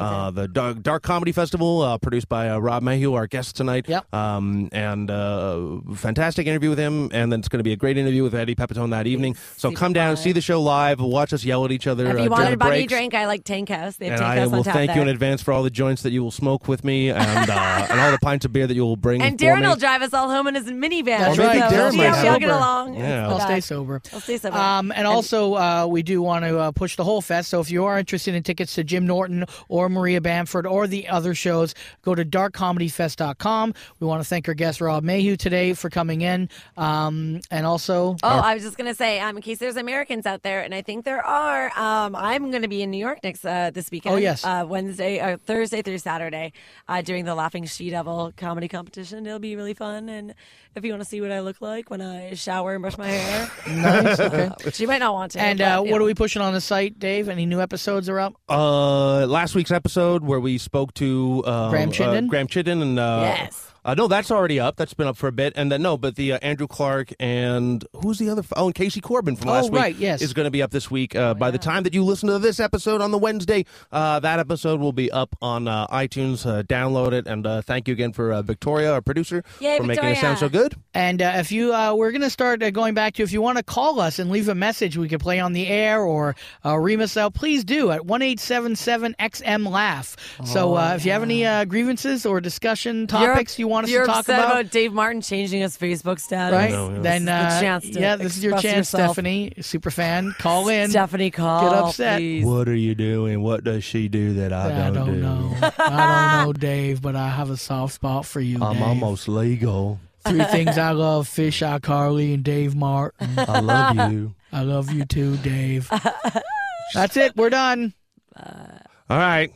uh, 0.00 0.30
the 0.32 0.48
dark, 0.48 0.82
dark 0.82 1.04
Comedy 1.04 1.30
Festival, 1.30 1.80
uh, 1.80 1.96
produced 1.98 2.28
by 2.28 2.48
uh, 2.50 2.58
Rob 2.58 2.82
Mayhew, 2.82 3.14
our 3.14 3.28
guest 3.28 3.54
tonight. 3.54 3.86
Yep. 3.88 4.12
Um, 4.12 4.63
and 4.72 5.10
uh, 5.10 5.78
fantastic 5.94 6.46
interview 6.46 6.70
with 6.70 6.78
him, 6.78 7.10
and 7.12 7.32
then 7.32 7.40
it's 7.40 7.48
going 7.48 7.58
to 7.58 7.64
be 7.64 7.72
a 7.72 7.76
great 7.76 7.96
interview 7.98 8.22
with 8.22 8.34
Eddie 8.34 8.54
Pepitone 8.54 8.90
that 8.90 9.06
evening. 9.06 9.36
So 9.56 9.70
come 9.72 9.92
down, 9.92 10.16
see 10.16 10.32
the 10.32 10.40
show 10.40 10.60
live, 10.62 11.00
watch 11.00 11.32
us 11.32 11.44
yell 11.44 11.64
at 11.64 11.72
each 11.72 11.86
other. 11.86 12.04
If 12.06 12.10
uh, 12.10 12.12
you 12.12 12.16
during 12.16 12.30
wanted 12.30 12.52
a 12.54 12.56
bunny 12.56 12.86
drink, 12.86 13.14
I 13.14 13.26
like 13.26 13.44
Tank 13.44 13.68
House. 13.68 13.96
They 13.96 14.06
have 14.06 14.14
And 14.14 14.20
Tank 14.20 14.30
I 14.30 14.40
House 14.40 14.46
on 14.50 14.56
will 14.56 14.64
thank 14.64 14.88
there. 14.88 14.96
you 14.96 15.02
in 15.02 15.08
advance 15.08 15.42
for 15.42 15.52
all 15.52 15.62
the 15.62 15.70
joints 15.70 16.02
that 16.02 16.10
you 16.12 16.22
will 16.22 16.30
smoke 16.30 16.68
with 16.68 16.84
me, 16.84 17.10
and 17.10 17.50
uh, 17.50 17.86
and 17.90 18.00
all 18.00 18.10
the 18.10 18.18
pints 18.18 18.44
of 18.44 18.52
beer 18.52 18.66
that 18.66 18.74
you 18.74 18.84
will 18.84 18.96
bring. 18.96 19.22
And 19.22 19.38
for 19.38 19.44
Darren 19.44 19.60
me. 19.62 19.68
will 19.68 19.76
drive 19.76 20.02
us 20.02 20.12
all 20.14 20.30
home 20.30 20.46
in 20.46 20.54
his 20.54 20.64
minivan. 20.66 21.04
That's 21.18 21.36
so 21.36 21.44
right. 21.44 21.56
we'll 21.60 21.70
Darren 21.70 21.90
see 21.90 21.96
might 21.96 22.02
we 22.04 22.08
all 22.08 22.34
sober. 22.34 22.38
get 22.40 22.50
along. 22.50 22.94
Yeah. 22.94 23.28
I'll 23.28 23.40
stay 23.40 23.60
sober. 23.60 24.02
I'll 24.12 24.20
stay 24.20 24.38
sober. 24.38 24.56
Um, 24.56 24.92
and 24.94 25.06
also, 25.06 25.54
uh, 25.54 25.86
we 25.88 26.02
do 26.02 26.22
want 26.22 26.44
to 26.44 26.58
uh, 26.58 26.70
push 26.72 26.96
the 26.96 27.04
whole 27.04 27.20
fest. 27.20 27.50
So 27.50 27.60
if 27.60 27.70
you 27.70 27.84
are 27.84 27.98
interested 27.98 28.34
in 28.34 28.42
tickets 28.42 28.74
to 28.76 28.84
Jim 28.84 29.06
Norton 29.06 29.44
or 29.68 29.88
Maria 29.88 30.20
Bamford 30.20 30.66
or 30.66 30.86
the 30.86 31.08
other 31.08 31.34
shows, 31.34 31.74
go 32.02 32.14
to 32.14 32.24
darkcomedyfest.com. 32.24 33.74
We 34.00 34.06
want 34.06 34.22
to 34.22 34.28
thank 34.28 34.48
our 34.48 34.53
guest 34.54 34.80
Rob 34.80 35.04
Mayhew 35.04 35.36
today 35.36 35.74
for 35.74 35.90
coming 35.90 36.22
in, 36.22 36.48
um, 36.76 37.40
and 37.50 37.66
also. 37.66 38.16
Oh, 38.22 38.28
I 38.28 38.54
was 38.54 38.62
just 38.62 38.76
gonna 38.76 38.94
say, 38.94 39.20
um, 39.20 39.36
in 39.36 39.42
case 39.42 39.58
there's 39.58 39.76
Americans 39.76 40.26
out 40.26 40.42
there, 40.42 40.62
and 40.62 40.74
I 40.74 40.82
think 40.82 41.04
there 41.04 41.24
are. 41.24 41.66
Um, 41.76 42.16
I'm 42.16 42.50
gonna 42.50 42.68
be 42.68 42.82
in 42.82 42.90
New 42.90 42.98
York 42.98 43.20
next 43.22 43.44
uh, 43.44 43.70
this 43.72 43.90
weekend. 43.90 44.14
Oh, 44.14 44.18
yes. 44.18 44.44
uh, 44.44 44.64
Wednesday, 44.66 45.20
uh, 45.20 45.36
Thursday 45.44 45.82
through 45.82 45.98
Saturday, 45.98 46.52
uh, 46.88 47.02
doing 47.02 47.24
the 47.24 47.34
Laughing 47.34 47.64
She 47.66 47.90
Devil 47.90 48.32
comedy 48.36 48.68
competition. 48.68 49.26
It'll 49.26 49.38
be 49.38 49.56
really 49.56 49.74
fun, 49.74 50.08
and 50.08 50.34
if 50.76 50.84
you 50.84 50.90
want 50.92 51.02
to 51.02 51.08
see 51.08 51.20
what 51.20 51.30
I 51.32 51.40
look 51.40 51.60
like 51.60 51.90
when 51.90 52.00
I 52.00 52.34
shower 52.34 52.74
and 52.74 52.82
brush 52.82 52.98
my 52.98 53.06
hair, 53.08 53.50
Nice. 53.68 54.20
Okay. 54.20 54.50
which 54.64 54.80
you 54.80 54.86
might 54.88 54.98
not 54.98 55.14
want 55.14 55.32
to. 55.32 55.40
And 55.40 55.58
but, 55.58 55.64
uh, 55.64 55.80
what 55.82 55.90
know. 55.90 55.96
are 55.98 56.04
we 56.04 56.14
pushing 56.14 56.42
on 56.42 56.52
the 56.52 56.60
site, 56.60 56.98
Dave? 56.98 57.28
Any 57.28 57.46
new 57.46 57.60
episodes 57.60 58.08
are 58.08 58.18
up? 58.20 58.34
Uh, 58.48 59.26
last 59.26 59.54
week's 59.54 59.70
episode 59.70 60.24
where 60.24 60.40
we 60.40 60.58
spoke 60.58 60.94
to 60.94 61.42
uh, 61.46 61.70
Graham 61.70 61.90
Chittenden? 61.90 62.26
Uh, 62.26 62.28
Graham 62.28 62.46
Chittenden 62.46 62.88
and 62.88 62.98
uh, 62.98 63.20
Yes. 63.22 63.70
Uh, 63.86 63.92
no, 63.92 64.08
that's 64.08 64.30
already 64.30 64.58
up. 64.58 64.76
That's 64.76 64.94
been 64.94 65.06
up 65.06 65.14
for 65.14 65.28
a 65.28 65.32
bit, 65.32 65.52
and 65.56 65.70
then 65.70 65.82
no, 65.82 65.98
but 65.98 66.16
the 66.16 66.32
uh, 66.32 66.38
Andrew 66.40 66.66
Clark 66.66 67.12
and 67.20 67.84
who's 67.96 68.18
the 68.18 68.30
other? 68.30 68.40
f- 68.40 68.50
Oh, 68.56 68.64
and 68.64 68.74
Casey 68.74 69.02
Corbin 69.02 69.36
from 69.36 69.50
Oh, 69.50 69.52
last 69.52 69.70
week. 69.70 69.78
right, 69.78 69.94
yes. 69.96 70.22
is 70.22 70.32
going 70.32 70.46
to 70.46 70.50
be 70.50 70.62
up 70.62 70.70
this 70.70 70.90
week. 70.90 71.14
Uh, 71.14 71.20
Oh, 71.20 71.34
by 71.34 71.50
the 71.50 71.58
time 71.58 71.82
that 71.82 71.92
you 71.92 72.02
listen 72.02 72.30
to 72.30 72.38
this 72.38 72.60
episode 72.60 73.02
on 73.02 73.10
the 73.10 73.18
Wednesday, 73.18 73.66
uh, 73.92 74.20
that 74.20 74.38
episode 74.38 74.80
will 74.80 74.94
be 74.94 75.10
up 75.10 75.36
on 75.42 75.68
uh, 75.68 75.86
iTunes. 75.88 76.46
Uh, 76.46 76.62
download 76.62 77.12
it, 77.12 77.26
and 77.26 77.46
uh, 77.46 77.60
thank 77.60 77.86
you 77.86 77.92
again 77.92 78.14
for 78.14 78.32
uh, 78.32 78.40
Victoria, 78.40 78.90
our 78.90 79.02
producer, 79.02 79.44
Yay, 79.60 79.76
for 79.76 79.82
making 79.82 80.04
it 80.08 80.16
sound 80.16 80.38
so 80.38 80.46
Victoria. 80.48 80.63
Good. 80.68 80.80
And 80.94 81.20
uh, 81.20 81.32
if 81.36 81.50
you, 81.50 81.74
uh, 81.74 81.94
we're 81.94 82.12
going 82.12 82.22
to 82.22 82.30
start 82.30 82.62
uh, 82.62 82.70
going 82.70 82.94
back 82.94 83.14
to 83.14 83.22
if 83.22 83.32
you 83.32 83.42
want 83.42 83.58
to 83.58 83.64
call 83.64 84.00
us 84.00 84.18
and 84.18 84.30
leave 84.30 84.48
a 84.48 84.54
message, 84.54 84.96
we 84.96 85.08
could 85.08 85.20
play 85.20 85.40
on 85.40 85.52
the 85.52 85.66
air 85.66 86.02
or 86.02 86.36
uh, 86.64 86.76
ream 86.78 87.00
us 87.00 87.16
out. 87.16 87.34
Please 87.34 87.64
do 87.64 87.90
at 87.90 88.06
one 88.06 88.22
eight 88.22 88.38
seven 88.40 88.76
seven 88.76 89.14
XM 89.18 89.68
Laugh. 89.68 90.16
so 90.44 90.76
uh, 90.76 90.94
if 90.94 91.04
you 91.04 91.12
have 91.12 91.22
any 91.22 91.44
uh, 91.44 91.64
grievances 91.64 92.24
or 92.24 92.40
discussion 92.40 93.06
topics 93.06 93.58
you 93.58 93.66
want 93.68 93.84
us 93.84 93.90
you're 93.90 94.02
to 94.02 94.06
talk 94.06 94.20
upset 94.20 94.38
about, 94.38 94.70
Dave 94.70 94.92
Martin 94.92 95.20
changing 95.20 95.60
his 95.62 95.76
Facebook 95.76 96.20
status. 96.20 96.56
right? 96.56 96.70
know, 96.70 96.90
yeah. 96.90 97.00
Then 97.00 97.24
This 97.24 97.34
is 97.34 97.50
the 97.50 97.56
uh, 97.56 97.60
chance 97.60 97.90
to 97.90 98.00
yeah, 98.00 98.16
this 98.16 98.36
is 98.36 98.44
your 98.44 98.52
chance, 98.52 98.76
yourself. 98.92 99.12
Stephanie, 99.12 99.52
super 99.60 99.90
fan. 99.90 100.34
Call 100.38 100.68
in. 100.68 100.90
Stephanie, 100.90 101.30
call. 101.30 101.68
Get 101.68 101.78
upset. 101.78 102.18
please. 102.18 102.44
What 102.44 102.68
are 102.68 102.74
you 102.74 102.94
doing? 102.94 103.42
What 103.42 103.64
does 103.64 103.82
she 103.84 104.08
do 104.08 104.34
that 104.34 104.52
I, 104.52 104.88
I 104.88 104.90
don't 104.90 105.14
do? 105.14 105.20
know. 105.20 105.56
I 105.78 106.42
don't 106.44 106.46
know, 106.46 106.52
Dave, 106.52 107.02
but 107.02 107.16
I 107.16 107.28
have 107.30 107.50
a 107.50 107.56
soft 107.56 107.94
spot 107.94 108.26
for 108.26 108.40
you. 108.40 108.62
I'm 108.62 108.74
Dave. 108.74 108.82
almost 108.82 109.28
legal. 109.28 109.98
Three 110.26 110.44
things 110.44 110.78
I 110.78 110.92
love: 110.92 111.28
Fish 111.28 111.62
Eye 111.62 111.78
Carly 111.78 112.34
and 112.34 112.44
Dave 112.44 112.74
Martin. 112.74 113.38
I 113.38 113.60
love 113.60 114.12
you. 114.12 114.34
I 114.52 114.62
love 114.62 114.92
you 114.92 115.04
too, 115.04 115.36
Dave. 115.38 115.90
That's 116.94 117.16
it. 117.16 117.36
We're 117.36 117.50
done. 117.50 117.94
All 118.36 119.18
right. 119.18 119.52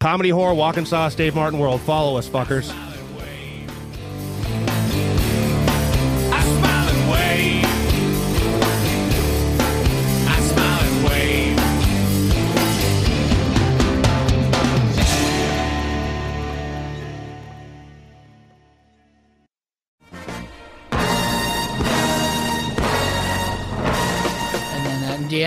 Comedy 0.00 0.30
horror, 0.30 0.54
walking 0.54 0.84
sauce, 0.84 1.14
Dave 1.14 1.34
Martin 1.34 1.58
World. 1.60 1.80
Follow 1.80 2.16
us, 2.16 2.28
fuckers. 2.28 2.72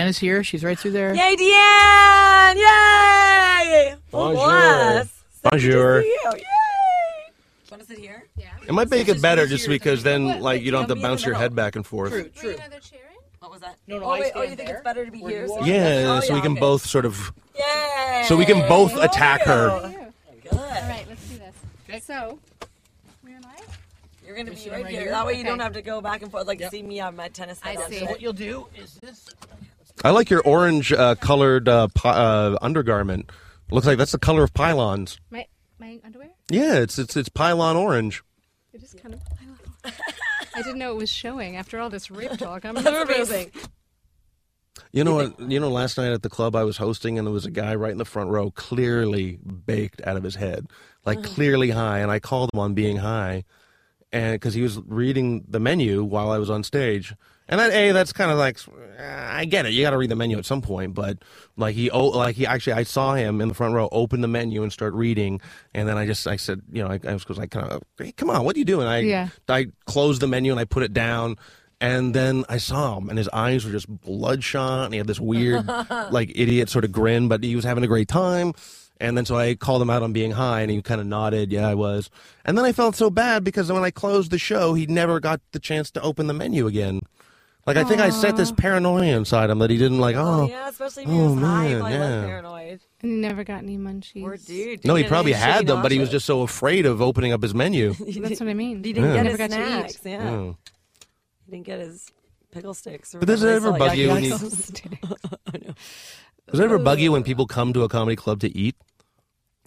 Deanne's 0.06 0.18
here. 0.18 0.44
She's 0.44 0.64
right 0.64 0.78
through 0.78 0.92
there. 0.92 1.14
Yay, 1.14 1.36
Deanne! 1.36 2.56
Yay! 2.56 3.94
Full 4.10 4.34
Bonjour. 4.34 5.04
So 5.04 5.50
Bonjour. 5.50 6.02
you. 6.02 6.18
Yay! 6.34 6.42
Want 7.70 7.82
to 7.82 7.88
sit 7.88 7.98
here? 7.98 8.24
Yeah. 8.38 8.46
It 8.66 8.72
might 8.72 8.90
make 8.90 9.08
it 9.08 9.20
better 9.20 9.46
just 9.46 9.68
because 9.68 10.02
then, 10.02 10.40
like, 10.40 10.62
you 10.62 10.70
don't 10.70 10.82
have 10.82 10.88
to 10.88 10.94
Don't 10.94 11.02
be 11.02 11.06
in 11.06 11.10
bounce 11.10 11.24
your 11.24 11.34
head 11.34 11.54
back 11.54 11.76
and 11.76 11.84
forth. 11.86 12.10
True. 12.34 12.56
What 13.40 13.50
was 13.50 13.60
that? 13.60 13.76
No, 13.86 13.98
no, 13.98 14.06
Oh, 14.06 14.10
I 14.10 14.20
wait, 14.20 14.32
oh, 14.34 14.38
stand 14.40 14.50
you 14.50 14.56
think 14.56 14.68
there. 14.68 14.76
it's 14.76 14.84
better 14.84 15.04
to 15.04 15.10
be 15.10 15.20
Where 15.20 15.30
here? 15.32 15.42
you 15.42 15.48
so. 15.48 15.58
Oh, 15.60 15.64
yeah, 15.64 16.16
Oh, 16.16 16.20
so 16.20 16.34
we 16.34 16.40
can 16.40 16.52
okay. 16.52 16.60
both 16.60 16.84
sort 16.86 17.04
of. 17.04 17.32
Yay! 17.56 18.24
So 18.26 18.36
we 18.36 18.44
can 18.44 18.68
both 18.68 18.92
oh, 18.96 19.02
attack 19.02 19.42
her. 19.42 19.68
Good. 20.42 20.52
All 20.52 20.58
right, 20.58 21.04
let's 21.08 21.28
do 21.28 21.38
this. 21.38 21.54
Okay. 21.88 22.00
So, 22.00 22.38
where 23.22 23.36
am 23.36 23.44
I? 23.44 23.60
You're 24.24 24.34
going 24.34 24.46
to 24.46 24.52
be 24.52 24.70
right 24.70 24.82
right 24.82 24.90
here. 24.90 25.00
here? 25.02 25.10
That 25.10 25.26
way 25.26 25.34
you 25.34 25.44
don't 25.44 25.60
have 25.60 25.74
to 25.74 25.82
go 25.82 26.00
back 26.00 26.22
and 26.22 26.30
forth 26.30 26.46
like 26.48 26.60
see 26.70 26.82
me 26.82 26.98
on 27.00 27.14
my 27.14 27.28
tennis 27.28 27.60
I 27.62 27.76
see. 27.88 28.00
So 28.00 28.06
What 28.06 28.20
you'll 28.20 28.32
do 28.32 28.66
is 28.76 28.94
this. 28.94 29.28
I 30.04 30.10
like 30.10 30.30
your 30.30 30.42
orange 30.42 30.92
uh, 30.92 31.14
colored 31.16 31.68
uh, 31.68 31.88
pi- 31.94 32.10
uh, 32.10 32.58
undergarment. 32.62 33.30
Looks 33.70 33.86
like 33.86 33.98
that's 33.98 34.12
the 34.12 34.18
color 34.18 34.42
of 34.44 34.52
pylons. 34.54 35.18
My 35.30 35.46
my 35.78 36.00
underwear? 36.04 36.30
Yeah, 36.50 36.74
it's 36.76 36.98
it's 36.98 37.16
it's 37.16 37.28
pylon 37.28 37.76
orange. 37.76 38.22
It 38.72 38.82
is 38.82 38.94
kind 38.94 39.14
of. 39.14 39.20
I 40.54 40.62
didn't 40.62 40.78
know 40.78 40.92
it 40.92 40.96
was 40.96 41.10
showing. 41.10 41.56
After 41.56 41.78
all 41.78 41.90
this 41.90 42.10
rape 42.10 42.32
talk, 42.38 42.64
I'm 42.64 42.74
That's 42.76 42.86
nervous. 42.86 43.28
amazing. 43.30 43.50
You 44.92 45.04
know 45.04 45.14
what? 45.14 45.38
You 45.40 45.58
know, 45.60 45.70
last 45.70 45.96
night 45.98 46.12
at 46.12 46.22
the 46.22 46.28
club 46.28 46.54
I 46.54 46.64
was 46.64 46.76
hosting, 46.76 47.18
and 47.18 47.26
there 47.26 47.32
was 47.32 47.46
a 47.46 47.50
guy 47.50 47.74
right 47.74 47.92
in 47.92 47.98
the 47.98 48.04
front 48.04 48.30
row, 48.30 48.50
clearly 48.50 49.38
baked 49.66 50.00
out 50.06 50.16
of 50.16 50.22
his 50.22 50.34
head, 50.36 50.66
like 51.04 51.22
clearly 51.22 51.70
high. 51.70 51.98
And 51.98 52.10
I 52.10 52.18
called 52.18 52.50
him 52.54 52.60
on 52.60 52.74
being 52.74 52.98
high, 52.98 53.44
and 54.12 54.34
because 54.34 54.54
he 54.54 54.62
was 54.62 54.78
reading 54.86 55.44
the 55.48 55.60
menu 55.60 56.04
while 56.04 56.30
I 56.30 56.38
was 56.38 56.50
on 56.50 56.62
stage, 56.62 57.14
And 57.48 57.60
that 57.60 57.72
a 57.72 57.92
that's 57.92 58.12
kind 58.12 58.30
of 58.30 58.38
like 58.38 58.58
I 58.98 59.44
get 59.44 59.66
it. 59.66 59.72
You 59.72 59.82
got 59.82 59.90
to 59.90 59.98
read 59.98 60.10
the 60.10 60.16
menu 60.16 60.36
at 60.38 60.44
some 60.44 60.62
point, 60.62 60.94
but 60.94 61.18
like 61.56 61.74
he 61.74 61.90
oh 61.90 62.06
like 62.06 62.34
he 62.34 62.46
actually 62.46 62.72
I 62.72 62.82
saw 62.82 63.14
him 63.14 63.40
in 63.40 63.48
the 63.48 63.54
front 63.54 63.74
row 63.74 63.88
open 63.92 64.20
the 64.20 64.28
menu 64.28 64.62
and 64.62 64.72
start 64.72 64.94
reading, 64.94 65.40
and 65.72 65.88
then 65.88 65.96
I 65.96 66.06
just 66.06 66.26
I 66.26 66.36
said 66.36 66.62
you 66.72 66.82
know 66.82 66.90
I, 66.90 67.00
I 67.06 67.12
was 67.12 67.28
like 67.30 67.50
kind 67.52 67.68
of 67.68 67.82
hey, 67.98 68.12
come 68.12 68.30
on 68.30 68.44
what 68.44 68.56
are 68.56 68.58
you 68.58 68.64
doing? 68.64 68.86
I 68.86 68.98
Yeah. 69.00 69.28
I 69.48 69.66
closed 69.86 70.22
the 70.22 70.26
menu 70.26 70.50
and 70.50 70.60
I 70.60 70.64
put 70.64 70.82
it 70.82 70.92
down. 70.92 71.36
And 71.78 72.14
then 72.14 72.46
I 72.48 72.56
saw 72.56 72.96
him, 72.96 73.10
and 73.10 73.18
his 73.18 73.28
eyes 73.34 73.66
were 73.66 73.70
just 73.70 73.86
bloodshot, 73.86 74.86
and 74.86 74.94
he 74.94 74.98
had 74.98 75.06
this 75.06 75.20
weird, 75.20 75.66
like 76.10 76.32
idiot 76.34 76.70
sort 76.70 76.86
of 76.86 76.92
grin, 76.92 77.28
but 77.28 77.44
he 77.44 77.54
was 77.54 77.66
having 77.66 77.84
a 77.84 77.86
great 77.86 78.08
time. 78.08 78.54
And 78.98 79.14
then 79.14 79.26
so 79.26 79.36
I 79.36 79.56
called 79.56 79.82
him 79.82 79.90
out 79.90 80.02
on 80.02 80.14
being 80.14 80.30
high, 80.30 80.62
and 80.62 80.70
he 80.70 80.80
kind 80.80 81.02
of 81.02 81.06
nodded, 81.06 81.52
"Yeah, 81.52 81.68
I 81.68 81.74
was." 81.74 82.08
And 82.46 82.56
then 82.56 82.64
I 82.64 82.72
felt 82.72 82.96
so 82.96 83.10
bad 83.10 83.44
because 83.44 83.70
when 83.70 83.84
I 83.84 83.90
closed 83.90 84.30
the 84.30 84.38
show, 84.38 84.72
he 84.72 84.86
never 84.86 85.20
got 85.20 85.42
the 85.52 85.58
chance 85.58 85.90
to 85.90 86.00
open 86.00 86.28
the 86.28 86.32
menu 86.32 86.66
again. 86.66 87.02
Like 87.66 87.76
I 87.76 87.82
think 87.84 88.00
I 88.00 88.10
set 88.10 88.36
this 88.36 88.52
paranoia 88.52 89.16
inside 89.16 89.50
him 89.50 89.58
that 89.58 89.70
he 89.70 89.76
didn't 89.76 89.98
like. 89.98 90.14
Oh, 90.16 90.46
yeah, 90.48 90.68
especially 90.68 91.02
if 91.02 91.08
he 91.10 91.16
oh 91.16 91.32
was 91.34 91.42
high, 91.42 91.64
he 91.66 91.70
man, 91.74 91.80
probably 91.80 91.98
was 91.98 92.08
yeah. 92.10 92.24
paranoid. 92.26 92.80
And 93.02 93.10
you 93.12 93.18
never 93.18 93.42
got 93.44 93.58
any 93.64 93.76
munchies. 93.76 94.22
Poor 94.22 94.36
dude. 94.36 94.84
No, 94.84 94.94
he 94.94 95.02
probably 95.04 95.32
had 95.32 95.64
shitty 95.64 95.66
them, 95.68 95.82
but 95.82 95.90
he 95.90 95.98
was 95.98 96.08
just 96.08 96.26
so 96.26 96.42
afraid 96.42 96.86
of 96.86 97.02
opening 97.02 97.32
up 97.32 97.42
his 97.42 97.54
menu. 97.54 97.92
That's 98.20 98.38
what 98.40 98.48
I 98.48 98.54
mean. 98.54 98.84
He 98.84 98.92
didn't 98.92 99.10
Yeah. 99.10 99.16
get 99.16 99.22
Never 99.24 99.36
his 99.36 99.38
got 99.38 99.50
to 99.50 99.62
eat. 99.62 99.90
snacks. 99.90 100.00
Yeah. 100.04 100.26
Mm. 100.30 100.56
He 101.46 101.50
didn't 101.50 101.66
get 101.66 101.80
his 101.80 102.08
pickle 102.52 102.72
sticks. 102.74 103.14
Or 103.14 103.18
But 103.18 103.26
does 103.28 103.42
it 103.42 103.48
ever 103.48 103.70
sell 103.70 103.78
bug 103.78 103.96
you 103.96 104.08
when 104.10 104.22
you- 104.24 104.30
Does 106.50 106.60
it 106.60 106.64
ever 106.64 106.78
bug 106.78 107.00
you 107.00 107.10
when 107.10 107.24
people 107.24 107.46
come 107.46 107.72
to 107.72 107.82
a 107.82 107.88
comedy 107.88 108.14
club 108.16 108.38
to 108.40 108.56
eat? 108.56 108.76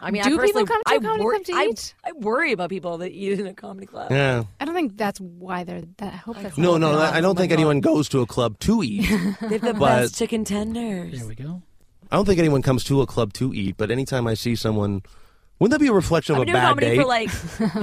I 0.01 0.11
mean, 0.11 0.23
Do 0.23 0.39
I 0.39 0.45
people 0.45 0.65
come 0.65 0.81
to 0.85 0.91
a 0.91 0.95
I 0.95 0.99
comedy 0.99 1.23
wor- 1.23 1.31
club 1.33 1.43
to 1.45 1.53
I- 1.53 1.67
eat? 1.71 1.93
I 2.05 2.11
worry 2.13 2.51
about 2.53 2.69
people 2.69 2.97
that 2.99 3.11
eat 3.11 3.39
in 3.39 3.47
a 3.47 3.53
comedy 3.53 3.85
club. 3.85 4.11
Yeah. 4.11 4.43
I 4.59 4.65
don't 4.65 4.75
think 4.75 4.97
that's 4.97 5.19
why 5.19 5.63
they're 5.63 5.81
that. 5.97 6.13
I 6.13 6.17
hope 6.17 6.37
that's 6.41 6.57
No, 6.57 6.77
no, 6.77 6.91
why. 6.91 6.97
that- 6.97 7.13
I 7.15 7.21
don't 7.21 7.37
think 7.37 7.51
anyone 7.51 7.79
goes 7.81 8.07
to 8.09 8.21
a 8.21 8.25
club 8.25 8.57
to 8.59 8.81
eat. 8.83 9.01
They 9.41 9.57
have 9.57 9.61
the 9.61 9.73
best 9.73 10.17
chicken 10.17 10.43
tenders. 10.45 11.19
There 11.19 11.27
we 11.27 11.35
go. 11.35 11.61
I 12.11 12.15
don't 12.15 12.25
think 12.25 12.39
anyone 12.39 12.61
comes 12.61 12.83
to 12.85 13.01
a 13.01 13.05
club 13.05 13.33
to 13.33 13.53
eat, 13.53 13.75
but 13.77 13.91
anytime 13.91 14.25
I 14.25 14.33
see 14.33 14.55
someone, 14.55 15.03
wouldn't 15.59 15.71
that 15.77 15.83
be 15.83 15.89
a 15.89 15.93
reflection 15.93 16.35
I've 16.35 16.41
of 16.41 16.47
been 16.47 16.55
a 16.55 16.59
doing 16.59 16.63
bad 16.63 16.69
comedy 16.69 16.87
day? 16.87 16.95
for 16.97 17.05
like 17.05 17.29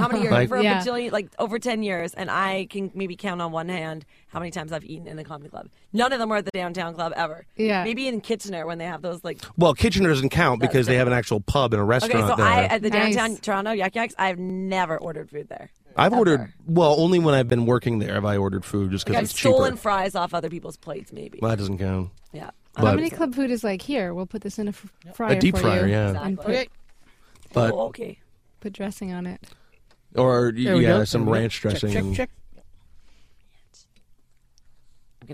how 0.01 0.09
many 0.09 0.21
years? 0.23 0.33
Like- 0.33 0.49
for 0.49 0.57
a 0.57 0.63
Yeah. 0.63 0.81
bajillion, 0.83 1.13
like 1.13 1.29
over 1.39 1.59
ten 1.59 1.83
years, 1.83 2.15
and 2.15 2.31
I 2.31 2.67
can 2.71 2.91
maybe 2.95 3.17
count 3.17 3.41
on 3.43 3.53
one 3.53 3.69
hand 3.69 4.05
how 4.29 4.39
many 4.39 4.51
times 4.51 4.73
I've 4.73 4.85
eaten 4.85 5.07
in 5.07 5.17
the 5.17 5.25
comedy 5.25 5.51
club. 5.51 5.69
None 5.93 6.13
of 6.13 6.19
them 6.19 6.29
were 6.29 6.37
at 6.37 6.45
the 6.45 6.51
downtown 6.53 6.95
club 6.95 7.13
ever. 7.17 7.47
Yeah. 7.57 7.85
maybe 7.85 8.09
in 8.09 8.21
Kitchener 8.21 8.67
when 8.67 8.79
they 8.79 8.85
have 8.87 9.03
those 9.03 9.23
like. 9.25 9.41
well, 9.57 9.75
Kitchener 9.75 10.09
doesn't 10.09 10.31
count 10.31 10.61
because 10.61 10.87
they 10.87 10.97
have 10.97 11.07
an 11.07 11.13
actual 11.13 11.41
pub 11.41 11.73
and 11.75 11.81
a 11.81 11.85
Okay, 11.85 11.89
restaurant 11.89 12.29
so 12.31 12.37
there. 12.37 12.47
I 12.47 12.65
at 12.65 12.83
the 12.83 12.91
Nice. 12.91 13.15
downtown 13.15 13.37
Toronto 13.39 13.73
Yuk 13.73 13.95
Yuk's, 13.95 14.15
I've 14.19 14.39
never 14.39 14.97
ordered 14.99 15.31
food 15.31 15.49
there. 15.49 15.71
I've 15.99 16.13
ever. 16.13 16.19
ordered 16.19 16.53
well 16.67 16.95
only 17.01 17.19
when 17.19 17.35
I've 17.35 17.49
been 17.49 17.65
working 17.65 18.01
there 18.01 18.15
have 18.15 18.25
I 18.27 18.37
ordered 18.37 18.67
food 18.67 18.91
just 18.91 19.07
Like 19.07 19.13
because 19.13 19.19
I've 19.19 19.25
it's 19.25 19.33
cheaper. 19.33 19.55
stolen 19.55 19.77
fries 19.77 20.15
off 20.15 20.35
other 20.35 20.51
people's 20.51 20.77
plates, 20.77 21.11
maybe. 21.13 21.39
Well, 21.41 21.51
that 21.51 21.57
doesn't 21.59 21.79
count. 21.79 22.11
yeah. 22.33 22.51
But- 22.75 22.83
Comedy 22.83 23.09
club 23.09 23.35
food 23.35 23.51
is 23.51 23.65
like 23.65 23.81
here. 23.81 24.13
We'll 24.13 24.27
put 24.27 24.43
this 24.43 24.59
in 24.59 24.67
a 24.67 24.71
f- 24.71 24.87
fryer. 25.15 25.33
A 25.33 25.39
deep 25.39 25.55
for 25.57 25.63
fryer, 25.63 25.87
you 25.87 25.93
yeah. 25.93 26.23
And 26.23 26.37
put, 26.37 26.47
Okay. 26.49 26.69
But 27.53 27.73
oh, 27.73 27.89
okay. 27.89 28.19
put 28.61 28.73
dressing 28.73 29.13
on 29.13 29.27
it. 29.27 29.41
or 30.15 30.53
There 30.53 30.77
we 30.77 30.83
yeah, 30.85 30.99
go. 30.99 31.05
some 31.05 31.25
There 31.25 31.33
we 31.33 31.39
ranch 31.41 31.61
dressing. 31.61 31.93
Check, 31.93 32.05
check, 32.05 32.15
check. 32.17 32.31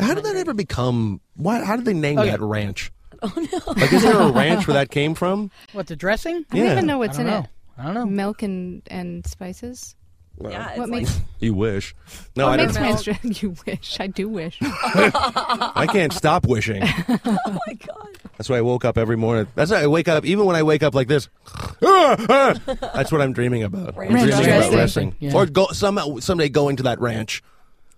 How 0.00 0.14
did 0.14 0.24
that 0.24 0.36
ever 0.36 0.54
become? 0.54 1.20
What? 1.36 1.64
How 1.64 1.76
did 1.76 1.84
they 1.84 1.92
name 1.92 2.18
Okay. 2.18 2.30
that 2.30 2.40
ranch? 2.40 2.90
Oh 3.24 3.32
no! 3.36 3.72
Like, 3.74 3.92
is 3.92 4.02
there 4.02 4.18
a 4.18 4.32
ranch 4.32 4.66
where 4.66 4.74
that 4.74 4.90
came 4.90 5.14
from? 5.14 5.52
What 5.74 5.86
the 5.86 5.94
dressing? 5.94 6.44
I 6.50 6.56
don't 6.56 6.64
Yeah. 6.66 6.72
even 6.72 6.86
know 6.86 6.94
I 6.94 6.96
what's 6.96 7.18
don't 7.18 7.26
in 7.26 7.32
know. 7.32 7.38
it. 7.40 7.46
I 7.78 7.84
don't 7.84 7.94
know. 7.94 8.04
Milk 8.06 8.42
and 8.42 8.82
and 8.90 9.24
spices. 9.24 9.94
Yeah, 10.40 10.70
it's 10.70 10.78
What 10.78 10.88
like, 10.90 11.00
makes 11.02 11.20
You 11.40 11.54
wish. 11.54 11.94
No, 12.36 12.46
what 12.48 12.58
I 12.60 12.62
makes 12.64 12.74
don't. 12.74 12.82
ranch 12.82 13.04
dressing? 13.04 13.32
You 13.40 13.54
wish. 13.66 14.00
I 14.00 14.06
do 14.08 14.28
wish. 14.28 14.58
I 14.62 15.86
can't 15.92 16.12
stop 16.12 16.46
wishing. 16.46 16.82
oh 16.82 17.58
my 17.66 17.74
god. 17.74 18.08
That's 18.38 18.48
why 18.48 18.56
I 18.58 18.60
woke 18.62 18.84
up 18.84 18.98
every 18.98 19.16
morning. 19.16 19.46
That's 19.54 19.70
why 19.70 19.82
I 19.82 19.86
wake 19.86 20.08
up, 20.08 20.24
even 20.24 20.46
when 20.46 20.56
I 20.56 20.62
wake 20.62 20.82
up 20.82 20.94
like 20.94 21.06
this. 21.08 21.28
Ah, 21.84 22.16
ah, 22.28 22.54
that's 22.94 23.12
what 23.12 23.20
I'm 23.20 23.32
dreaming 23.32 23.62
about. 23.62 23.90
I'm 23.94 24.00
Ranch 24.00 24.12
dreaming 24.12 24.28
about 24.32 24.42
dressing. 24.44 24.72
dressing. 24.72 25.16
Yeah. 25.20 25.34
Or 25.34 25.46
go 25.46 25.66
some 25.68 26.20
someday 26.20 26.48
going 26.48 26.76
to 26.76 26.82
that 26.84 27.00
ranch. 27.00 27.42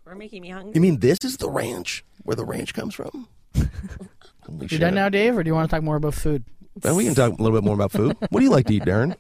We're 0.05 0.15
making 0.15 0.43
me 0.43 0.51
hungry. 0.51 0.73
You 0.75 0.81
mean 0.81 0.99
this 1.01 1.19
is 1.25 1.39
the 1.39 1.49
ranch 1.49 2.05
where 2.25 2.37
the 2.37 2.45
ranch 2.45 2.75
comes 2.75 2.95
from? 2.95 3.27
You 3.55 4.79
done 4.79 4.95
now, 4.95 5.09
Dave, 5.09 5.39
or 5.39 5.43
do 5.43 5.49
you 5.49 5.55
want 5.55 5.71
to 5.71 5.75
talk 5.75 5.83
more 5.83 5.97
about 5.97 6.15
food? 6.15 6.45
Well, 6.83 6.97
we 6.97 7.05
can 7.05 7.15
talk 7.15 7.39
a 7.39 7.43
little 7.43 7.57
bit 7.59 7.65
more 7.65 7.75
about 7.75 7.93
food. 7.93 8.17
What 8.29 8.41
do 8.41 8.45
you 8.45 8.51
like 8.51 8.67
to 8.67 8.75
eat, 8.75 8.83
Darren? 8.83 9.17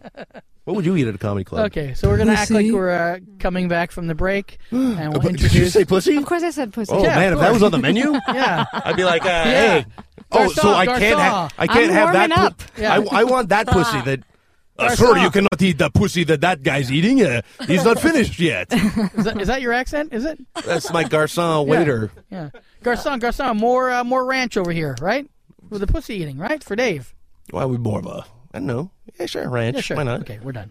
What 0.64 0.76
would 0.76 0.86
you 0.86 0.96
eat 0.96 1.06
at 1.06 1.14
a 1.14 1.18
comedy 1.18 1.44
club? 1.44 1.66
Okay, 1.66 1.92
so 1.94 2.08
we're 2.08 2.16
gonna 2.16 2.32
act 2.32 2.50
like 2.50 2.70
we're 2.72 2.90
uh, 2.90 3.18
coming 3.38 3.68
back 3.68 3.90
from 3.92 4.06
the 4.06 4.14
break, 4.14 4.58
and 4.70 5.12
we'll 5.12 5.20
But 5.20 5.32
Did 5.32 5.40
you 5.40 5.46
introduce. 5.46 5.72
say 5.74 5.84
pussy? 5.84 6.16
Of 6.16 6.24
course, 6.24 6.42
I 6.42 6.50
said 6.50 6.72
pussy. 6.72 6.92
Oh 6.92 7.02
Yeah, 7.02 7.16
man, 7.16 7.32
of 7.32 7.34
if 7.34 7.40
that 7.40 7.46
course. 7.50 7.54
was 7.54 7.62
on 7.64 7.72
the 7.72 7.78
menu, 7.78 8.12
Yeah, 8.28 8.64
I'd 8.72 8.96
be 8.96 9.04
like, 9.04 9.22
uh, 9.24 9.26
Yeah. 9.28 9.44
hey. 9.80 9.86
Oh, 10.32 10.48
so 10.48 10.72
I 10.72 10.86
can't 10.86 11.18
have 11.20 11.50
garçon. 11.50 11.52
I 11.58 11.66
can't 11.66 11.78
I'm 11.90 11.90
have 11.90 12.12
that. 12.14 12.30
warming 12.30 12.46
up. 12.46 12.62
Yeah. 12.78 12.94
I, 12.94 13.20
I 13.20 13.24
want 13.24 13.50
that 13.50 13.66
pussy 13.68 14.00
that. 14.02 14.20
Uh, 14.76 14.88
sir, 14.96 15.16
you 15.18 15.30
cannot 15.30 15.62
eat 15.62 15.78
the 15.78 15.88
pussy 15.88 16.24
that 16.24 16.40
that 16.40 16.64
guy's 16.64 16.90
eating. 16.90 17.22
Uh, 17.22 17.40
he's 17.68 17.84
not 17.84 18.00
finished 18.00 18.40
yet. 18.40 18.72
is 18.72 19.24
that, 19.24 19.40
is 19.40 19.46
that 19.46 19.62
your 19.62 19.72
accent? 19.72 20.12
Is 20.12 20.24
it? 20.24 20.36
That's 20.66 20.92
my 20.92 21.04
garçon 21.04 21.68
waiter. 21.68 22.10
Yeah, 22.28 22.50
Garcon, 22.82 23.20
Garcon, 23.20 23.56
more 23.56 23.92
uh, 23.92 24.02
more 24.02 24.24
ranch 24.24 24.56
over 24.56 24.72
here, 24.72 24.96
right? 25.00 25.30
With 25.70 25.80
the 25.80 25.86
pussy 25.86 26.16
eating, 26.16 26.38
right? 26.38 26.64
For 26.64 26.74
Dave. 26.74 27.14
Why 27.50 27.66
we 27.66 27.76
more 27.78 28.00
of 28.00 28.06
a? 28.06 28.24
I 28.54 28.58
don't 28.58 28.66
know. 28.66 28.90
Yeah, 29.18 29.26
sure, 29.26 29.48
ranch. 29.48 29.74
Yeah, 29.76 29.82
sure. 29.82 29.96
Why 29.96 30.04
not? 30.04 30.20
Okay, 30.20 30.38
we're 30.42 30.52
done. 30.52 30.70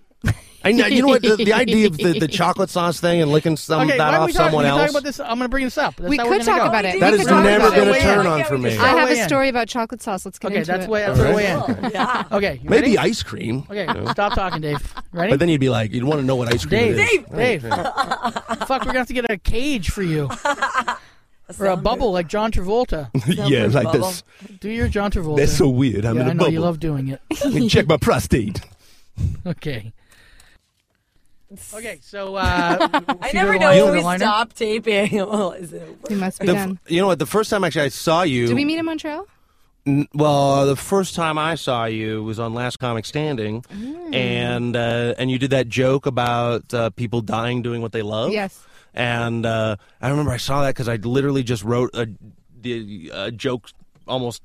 I 0.65 0.71
know. 0.71 0.85
You 0.85 1.01
know 1.01 1.09
what? 1.09 1.21
The, 1.21 1.35
the 1.35 1.51
idea 1.53 1.87
of 1.87 1.97
the, 1.97 2.17
the 2.17 2.29
chocolate 2.29 2.69
sauce 2.69 2.97
thing 3.01 3.21
and 3.21 3.29
licking 3.29 3.57
some 3.57 3.81
okay, 3.89 3.97
that 3.97 4.05
why 4.05 4.11
don't 4.11 4.21
off 4.21 4.27
we 4.27 4.31
talk, 4.31 4.45
someone 4.45 4.63
we 4.63 4.69
can 4.69 4.79
else. 4.79 4.81
talk 4.83 4.89
about 4.91 5.03
this? 5.03 5.19
I'm 5.19 5.27
going 5.27 5.39
to 5.41 5.49
bring 5.49 5.65
this 5.65 5.77
up. 5.77 5.97
That's 5.97 6.09
We 6.09 6.15
how 6.15 6.23
could 6.23 6.29
we're 6.29 6.37
gonna 6.37 6.45
talk 6.45 6.59
go. 6.59 6.65
about 6.67 6.85
it. 6.85 6.99
That 7.01 7.11
We 7.11 7.17
has 7.17 7.27
could 7.27 7.33
talk 7.33 7.43
never 7.43 7.67
about 7.67 7.75
been 7.75 7.87
a 7.89 7.99
turn 7.99 8.25
on 8.27 8.43
for 8.45 8.57
me. 8.57 8.77
I 8.77 8.87
have 8.87 9.09
a 9.09 9.15
story 9.25 9.49
about 9.49 9.67
chocolate 9.67 10.01
sauce. 10.01 10.23
Let's 10.23 10.39
get 10.39 10.51
Okay, 10.51 10.59
into 10.59 10.71
that's 10.71 10.85
it. 10.85 10.89
way 10.89 11.01
that's 11.01 11.19
the 11.19 11.33
way 11.33 11.51
in. 11.51 11.91
Yeah. 11.91 12.23
Okay, 12.31 12.61
you 12.63 12.69
Maybe 12.69 12.95
ready? 12.95 12.97
ice 12.97 13.21
cream. 13.21 13.65
Okay, 13.69 13.85
stop 14.11 14.33
talking, 14.35 14.61
Dave. 14.61 14.93
Ready? 15.11 15.31
But 15.31 15.39
then 15.41 15.49
you'd 15.49 15.59
be 15.59 15.67
like, 15.69 15.91
you'd 15.91 16.05
want 16.05 16.21
to 16.21 16.25
know 16.25 16.37
what 16.37 16.53
ice 16.53 16.65
cream 16.65 16.95
Dave, 16.95 16.97
is. 16.99 17.09
Dave, 17.09 17.61
Dave. 17.61 17.61
Fuck, 17.63 18.69
we're 18.69 18.85
gonna 18.85 18.99
have 18.99 19.07
to 19.07 19.13
get 19.13 19.29
a 19.29 19.37
cage 19.37 19.89
for 19.89 20.03
you 20.03 20.29
or 21.59 21.67
a 21.67 21.77
bubble 21.77 22.11
like 22.11 22.27
John 22.27 22.51
Travolta. 22.51 23.09
yeah, 23.49 23.65
like 23.67 23.85
bubble. 23.85 23.99
this. 24.07 24.23
Do 24.59 24.69
your 24.69 24.87
John 24.87 25.11
Travolta. 25.11 25.37
That's 25.37 25.55
so 25.57 25.69
weird. 25.69 26.05
I'm 26.05 26.15
yeah, 26.17 26.21
in 26.23 26.27
a 26.27 26.29
I 26.31 26.33
know 26.33 26.39
bubble. 26.39 26.53
you 26.53 26.59
love 26.59 26.79
doing 26.79 27.07
it. 27.09 27.21
Let 27.43 27.53
me 27.53 27.67
check 27.69 27.87
my 27.87 27.97
prostate. 27.97 28.61
Okay. 29.45 29.93
Okay, 31.75 31.99
so 32.01 32.35
uh, 32.35 32.89
I 33.21 33.31
never 33.31 33.59
know 33.59 33.67
line- 33.67 33.83
when 33.85 33.93
we 33.93 34.01
liner? 34.01 34.25
stop 34.25 34.53
taping. 34.53 35.19
Oh, 35.21 35.51
is 35.51 35.71
it 35.71 35.83
over? 35.83 35.93
He 36.09 36.15
must 36.15 36.39
be 36.39 36.47
The, 36.47 36.53
done. 36.53 36.79
you 36.87 36.99
know 36.99 37.05
what? 37.07 37.19
The 37.19 37.27
first 37.27 37.51
time 37.51 37.63
actually 37.63 37.83
I 37.85 37.89
saw 37.89 38.23
you. 38.23 38.47
Did 38.47 38.55
we 38.55 38.65
meet 38.65 38.79
in 38.79 38.85
Montreal? 38.85 39.27
N- 39.85 40.07
Well, 40.15 40.65
the 40.65 40.75
first 40.75 41.13
time 41.13 41.37
I 41.37 41.53
saw 41.53 41.85
you 41.85 42.23
was 42.23 42.39
on 42.39 42.55
Last 42.55 42.77
Comic 42.79 43.05
Standing, 43.05 43.61
Mm. 43.71 44.15
and 44.15 44.75
uh, 44.75 45.13
and 45.19 45.29
you 45.29 45.37
did 45.37 45.51
that 45.51 45.69
joke 45.69 46.07
about 46.07 46.73
uh, 46.73 46.89
people 46.91 47.21
dying 47.21 47.61
doing 47.61 47.83
what 47.83 47.91
they 47.91 48.01
love. 48.01 48.31
Yes. 48.31 48.59
And 48.93 49.45
uh, 49.45 49.75
I 50.01 50.09
remember 50.09 50.31
I 50.31 50.37
saw 50.37 50.61
that 50.63 50.69
because 50.75 50.87
I 50.87 50.95
literally 50.97 51.43
just 51.43 51.63
wrote 51.63 51.91
a, 51.93 52.07
the 52.61 53.11
a 53.13 53.31
joke 53.31 53.69
almost 54.07 54.41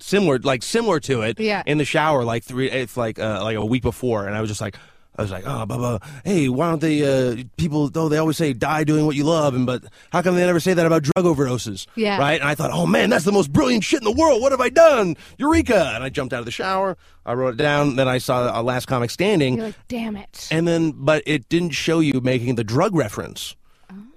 similar, 0.00 0.38
like 0.38 0.62
similar 0.62 1.00
to 1.00 1.22
it, 1.22 1.38
Yeah. 1.40 1.62
in 1.66 1.78
the 1.78 1.84
shower, 1.84 2.24
like 2.24 2.44
three, 2.44 2.70
it's 2.70 2.96
like 2.96 3.18
uh, 3.18 3.42
like 3.42 3.56
a 3.56 3.64
week 3.64 3.82
before, 3.82 4.26
and 4.26 4.36
I 4.36 4.40
was 4.40 4.50
just 4.50 4.60
like. 4.60 4.76
I 5.16 5.22
was 5.22 5.32
like, 5.32 5.42
oh, 5.48 5.66
blah, 5.66 5.76
blah. 5.78 5.98
Hey, 6.24 6.48
why 6.48 6.68
don't 6.70 6.80
they? 6.80 7.02
Uh, 7.02 7.42
people, 7.56 7.88
though, 7.88 8.08
they 8.08 8.18
always 8.18 8.36
say 8.36 8.52
die 8.52 8.84
doing 8.84 9.04
what 9.04 9.16
you 9.16 9.24
love, 9.24 9.52
and 9.52 9.66
but 9.66 9.82
how 10.12 10.22
come 10.22 10.36
they 10.36 10.46
never 10.46 10.60
say 10.60 10.74
that 10.74 10.86
about 10.86 11.02
drug 11.02 11.24
overdoses? 11.24 11.88
Yeah. 11.96 12.18
Right. 12.20 12.38
And 12.40 12.48
I 12.48 12.54
thought, 12.54 12.70
oh 12.72 12.86
man, 12.86 13.10
that's 13.10 13.24
the 13.24 13.32
most 13.32 13.52
brilliant 13.52 13.82
shit 13.82 13.98
in 14.00 14.04
the 14.04 14.12
world. 14.12 14.40
What 14.40 14.52
have 14.52 14.60
I 14.60 14.68
done? 14.68 15.16
Eureka! 15.36 15.90
And 15.96 16.04
I 16.04 16.08
jumped 16.08 16.32
out 16.32 16.38
of 16.38 16.44
the 16.44 16.52
shower. 16.52 16.96
I 17.26 17.32
wrote 17.32 17.54
it 17.54 17.56
down. 17.56 17.96
Then 17.96 18.06
I 18.06 18.18
saw 18.18 18.60
a 18.60 18.62
Last 18.62 18.86
Comic 18.86 19.10
Standing, 19.10 19.56
You're 19.56 19.66
like, 19.66 19.88
damn 19.88 20.16
it. 20.16 20.46
and 20.52 20.68
then, 20.68 20.92
but 20.92 21.24
it 21.26 21.48
didn't 21.48 21.70
show 21.70 21.98
you 21.98 22.20
making 22.20 22.54
the 22.54 22.62
drug 22.62 22.94
reference. 22.94 23.56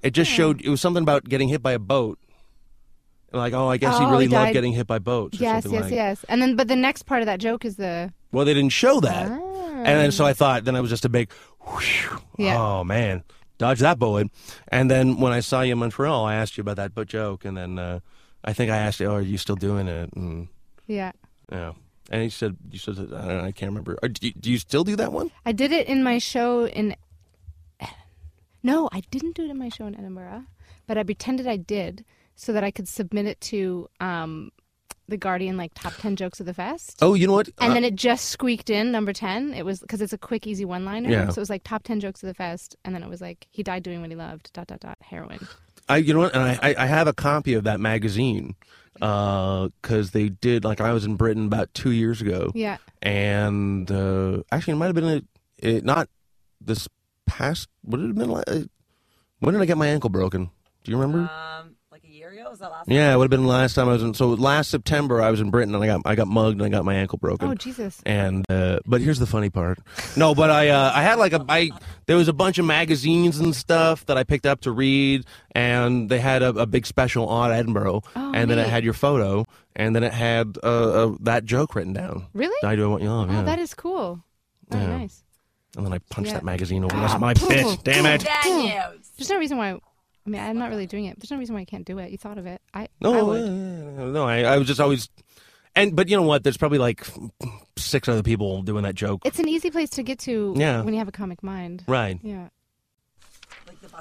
It 0.03 0.11
just 0.11 0.31
showed 0.31 0.61
it 0.61 0.69
was 0.69 0.81
something 0.81 1.03
about 1.03 1.25
getting 1.25 1.47
hit 1.49 1.61
by 1.61 1.73
a 1.73 1.79
boat. 1.79 2.17
Like, 3.33 3.53
oh, 3.53 3.69
I 3.69 3.77
guess 3.77 3.97
he 3.97 4.03
Oh, 4.03 4.11
really 4.11 4.25
he 4.25 4.33
loved 4.33 4.47
died- 4.47 4.53
getting 4.53 4.73
hit 4.73 4.87
by 4.87 4.99
boats. 4.99 5.39
Or 5.39 5.43
yes, 5.43 5.63
something 5.63 5.73
yes, 5.79 5.83
like. 5.83 5.93
yes. 5.93 6.25
And 6.27 6.41
then, 6.41 6.55
but 6.57 6.67
the 6.67 6.75
next 6.75 7.03
part 7.03 7.21
of 7.21 7.27
that 7.27 7.39
joke 7.39 7.63
is 7.63 7.77
the. 7.77 8.11
Well, 8.33 8.43
they 8.45 8.53
didn't 8.53 8.73
show 8.73 8.99
that, 9.01 9.29
Ah. 9.31 9.35
and 9.77 9.85
then 9.85 10.11
so 10.11 10.25
I 10.25 10.33
thought, 10.33 10.63
then 10.65 10.75
it 10.75 10.81
was 10.81 10.89
just 10.89 11.05
a 11.05 11.09
big, 11.09 11.31
whew, 11.61 12.19
Yeah. 12.37 12.57
oh 12.61 12.83
man, 12.83 13.23
dodge 13.57 13.79
that 13.79 13.99
bullet. 13.99 14.29
And 14.69 14.89
then 14.91 15.17
when 15.17 15.31
I 15.33 15.39
saw 15.41 15.61
you 15.61 15.73
in 15.73 15.79
Montreal, 15.79 16.25
I 16.25 16.35
asked 16.35 16.57
you 16.57 16.61
about 16.61 16.75
that 16.77 16.93
boat 16.95 17.07
joke, 17.07 17.45
and 17.45 17.55
then 17.57 17.77
uh, 17.79 17.99
I 18.43 18.53
think 18.53 18.71
I 18.71 18.77
asked 18.77 18.99
you, 19.01 19.07
oh, 19.07 19.15
are 19.15 19.21
you 19.21 19.37
still 19.37 19.55
doing 19.57 19.87
it? 19.87 20.11
And 20.13 20.47
Yeah. 20.87 21.11
yeah, 21.51 21.73
and 22.09 22.21
he 22.23 22.29
said, 22.29 22.55
you 22.69 22.79
said, 22.79 22.97
I, 22.99 23.03
don't 23.03 23.27
know, 23.27 23.43
I 23.43 23.51
can't 23.51 23.69
remember. 23.71 23.97
Or 24.01 24.07
do, 24.09 24.27
you, 24.27 24.33
do 24.33 24.49
you 24.51 24.57
still 24.57 24.83
do 24.85 24.95
that 24.97 25.11
one? 25.13 25.29
I 25.45 25.51
did 25.53 25.71
it 25.71 25.87
in 25.87 26.03
my 26.03 26.17
show 26.17 26.65
in. 26.67 26.95
No, 28.63 28.89
I 28.91 29.01
didn't 29.11 29.35
do 29.35 29.43
it 29.45 29.51
in 29.51 29.57
my 29.57 29.69
show 29.69 29.85
in 29.85 29.95
Edinburgh, 29.95 30.43
but 30.87 30.97
I 30.97 31.03
pretended 31.03 31.47
I 31.47 31.57
did 31.57 32.05
so 32.35 32.53
that 32.53 32.63
I 32.63 32.71
could 32.71 32.87
submit 32.87 33.25
it 33.25 33.41
to 33.41 33.87
um, 33.99 34.51
the 35.07 35.17
Guardian, 35.17 35.57
like 35.57 35.73
top 35.73 35.93
ten 35.95 36.15
jokes 36.15 36.39
of 36.39 36.45
the 36.45 36.53
fest. 36.53 36.97
Oh, 37.01 37.13
you 37.13 37.27
know 37.27 37.33
what? 37.33 37.49
And 37.59 37.71
Uh, 37.71 37.73
then 37.73 37.83
it 37.83 37.95
just 37.95 38.25
squeaked 38.29 38.69
in 38.69 38.91
number 38.91 39.13
ten. 39.13 39.53
It 39.53 39.65
was 39.65 39.79
because 39.79 40.01
it's 40.01 40.13
a 40.13 40.17
quick, 40.17 40.47
easy 40.47 40.65
one-liner. 40.65 41.09
Yeah. 41.09 41.29
So 41.29 41.39
it 41.39 41.41
was 41.41 41.49
like 41.49 41.63
top 41.63 41.83
ten 41.83 41.99
jokes 41.99 42.23
of 42.23 42.27
the 42.27 42.33
fest, 42.33 42.75
and 42.85 42.93
then 42.95 43.03
it 43.03 43.09
was 43.09 43.21
like 43.21 43.47
he 43.51 43.63
died 43.63 43.83
doing 43.83 44.01
what 44.01 44.09
he 44.09 44.15
loved. 44.15 44.53
Dot 44.53 44.67
dot 44.67 44.79
dot 44.79 44.97
heroin. 45.01 45.47
I 45.89 45.97
you 45.97 46.13
know 46.13 46.19
what? 46.19 46.35
And 46.35 46.43
I, 46.43 46.59
I, 46.61 46.75
I 46.83 46.85
have 46.85 47.07
a 47.07 47.13
copy 47.13 47.53
of 47.55 47.63
that 47.65 47.79
magazine 47.79 48.55
because 48.93 50.11
they 50.11 50.29
did 50.29 50.63
like 50.63 50.79
I 50.79 50.93
was 50.93 51.05
in 51.05 51.15
Britain 51.15 51.45
about 51.45 51.73
two 51.73 51.91
years 51.91 52.21
ago. 52.21 52.51
Yeah. 52.53 52.77
And 53.01 53.91
uh, 53.91 54.43
actually, 54.51 54.73
it 54.73 54.77
might 54.77 54.85
have 54.87 54.95
been 54.95 55.03
a, 55.05 55.21
it, 55.57 55.83
not 55.83 56.07
this 56.61 56.87
past. 57.31 57.67
Would 57.85 58.01
it 58.01 58.07
have 58.07 58.15
been 58.15 58.29
like? 58.29 58.43
uh, 58.47 58.59
When 59.39 59.53
did 59.53 59.61
I 59.61 59.65
get 59.65 59.77
my 59.77 59.87
ankle 59.87 60.09
broken? 60.09 60.49
Do 60.83 60.91
you 60.91 60.97
remember? 60.97 61.29
Um, 61.31 61.75
like 61.91 62.03
a 62.03 62.07
year 62.07 62.29
ago? 62.31 62.49
Was 62.49 62.59
that 62.59 62.71
last? 62.71 62.89
yeah, 62.89 63.13
it 63.13 63.17
would 63.17 63.25
have 63.25 63.29
been 63.39 63.45
last 63.47 63.73
time 63.75 63.87
I 63.89 63.93
was 63.93 64.01
in. 64.03 64.13
So 64.13 64.29
last 64.29 64.69
September, 64.71 65.21
I 65.21 65.29
was 65.29 65.39
in 65.39 65.51
Britain 65.51 65.75
and 65.75 65.83
I 65.83 65.87
got 65.87 66.01
I 66.05 66.15
got 66.15 66.27
mugged 66.27 66.55
and 66.57 66.63
I 66.63 66.69
got 66.69 66.85
my 66.85 66.95
ankle 66.95 67.17
broken. 67.19 67.49
Oh 67.49 67.53
Jesus. 67.53 68.01
And 68.05 68.45
uh, 68.49 68.79
but 68.85 69.01
here's 69.01 69.19
the 69.19 69.25
funny 69.27 69.49
part. 69.49 69.77
No, 70.17 70.33
but 70.33 70.49
I 70.49 70.69
uh, 70.69 70.91
I 70.95 71.03
had 71.03 71.19
like 71.19 71.33
a 71.33 71.45
I 71.47 71.69
there 72.07 72.15
was 72.17 72.27
a 72.27 72.33
bunch 72.33 72.57
of 72.57 72.65
magazines 72.65 73.39
and 73.39 73.55
stuff 73.55 74.05
that 74.07 74.17
I 74.17 74.23
picked 74.23 74.45
up 74.47 74.61
to 74.61 74.71
read, 74.71 75.25
and 75.53 76.09
they 76.09 76.19
had 76.19 76.41
a, 76.41 76.49
a 76.49 76.65
big 76.65 76.85
special 76.87 77.27
on 77.29 77.51
Edinburgh, 77.51 78.01
Oh, 78.15 78.31
and 78.33 78.49
then 78.49 78.57
it 78.57 78.67
had 78.67 78.83
your 78.83 78.93
photo, 78.93 79.45
and 79.75 79.95
then 79.95 80.03
it 80.03 80.13
had 80.13 80.57
uh, 80.63 80.67
uh, 80.67 81.15
that 81.21 81.45
joke 81.45 81.75
written 81.75 81.93
down. 81.93 82.25
Really? 82.33 82.57
I 82.67 82.75
do 82.75 82.89
want 82.89 83.03
you 83.03 83.09
love. 83.09 83.29
Oh, 83.29 83.33
Yeah. 83.33 83.41
that 83.43 83.59
is 83.59 83.73
cool. 83.75 84.23
Very 84.69 84.83
Yeah. 84.83 84.97
nice. 84.97 85.23
And 85.77 85.85
then 85.85 85.93
I 85.93 85.99
punched 86.09 86.27
Yeah. 86.29 86.35
that 86.35 86.43
magazine 86.43 86.83
over. 86.83 86.95
That's 86.95 87.13
Ah, 87.13 87.17
my 87.17 87.33
poo. 87.33 87.47
bitch. 87.47 87.83
Damn 87.83 88.05
it. 88.05 88.23
There's 89.17 89.29
no 89.29 89.37
reason 89.37 89.57
why. 89.57 89.71
I 89.71 90.29
mean, 90.29 90.39
I'm 90.41 90.57
not 90.57 90.69
really 90.69 90.85
doing 90.85 91.05
it. 91.05 91.19
There's 91.19 91.31
no 91.31 91.37
reason 91.37 91.55
why 91.55 91.61
I 91.61 91.65
can't 91.65 91.85
do 91.85 91.97
it. 91.97 92.11
You 92.11 92.17
thought 92.17 92.37
of 92.37 92.45
it. 92.45 92.61
I. 92.73 92.83
I 92.83 92.87
No, 93.01 93.25
would. 93.25 93.41
uh, 93.41 94.05
no, 94.11 94.23
I, 94.27 94.41
I 94.43 94.57
was 94.57 94.67
just 94.67 94.79
always, 94.79 95.09
and 95.75 95.95
but 95.95 96.09
you 96.09 96.15
know 96.17 96.23
what? 96.23 96.43
There's 96.43 96.57
probably 96.57 96.77
like 96.77 97.05
six 97.77 98.07
other 98.07 98.21
people 98.21 98.61
doing 98.61 98.83
that 98.83 98.93
joke. 98.95 99.21
It's 99.25 99.39
an 99.39 99.47
easy 99.47 99.71
place 99.71 99.89
to 99.91 100.03
get 100.03 100.19
to 100.19 100.53
Yeah. 100.57 100.81
when 100.81 100.93
you 100.93 100.99
have 100.99 101.07
a 101.07 101.11
comic 101.11 101.41
mind. 101.41 101.83
Right. 101.87 102.19
Yeah. 102.21 102.49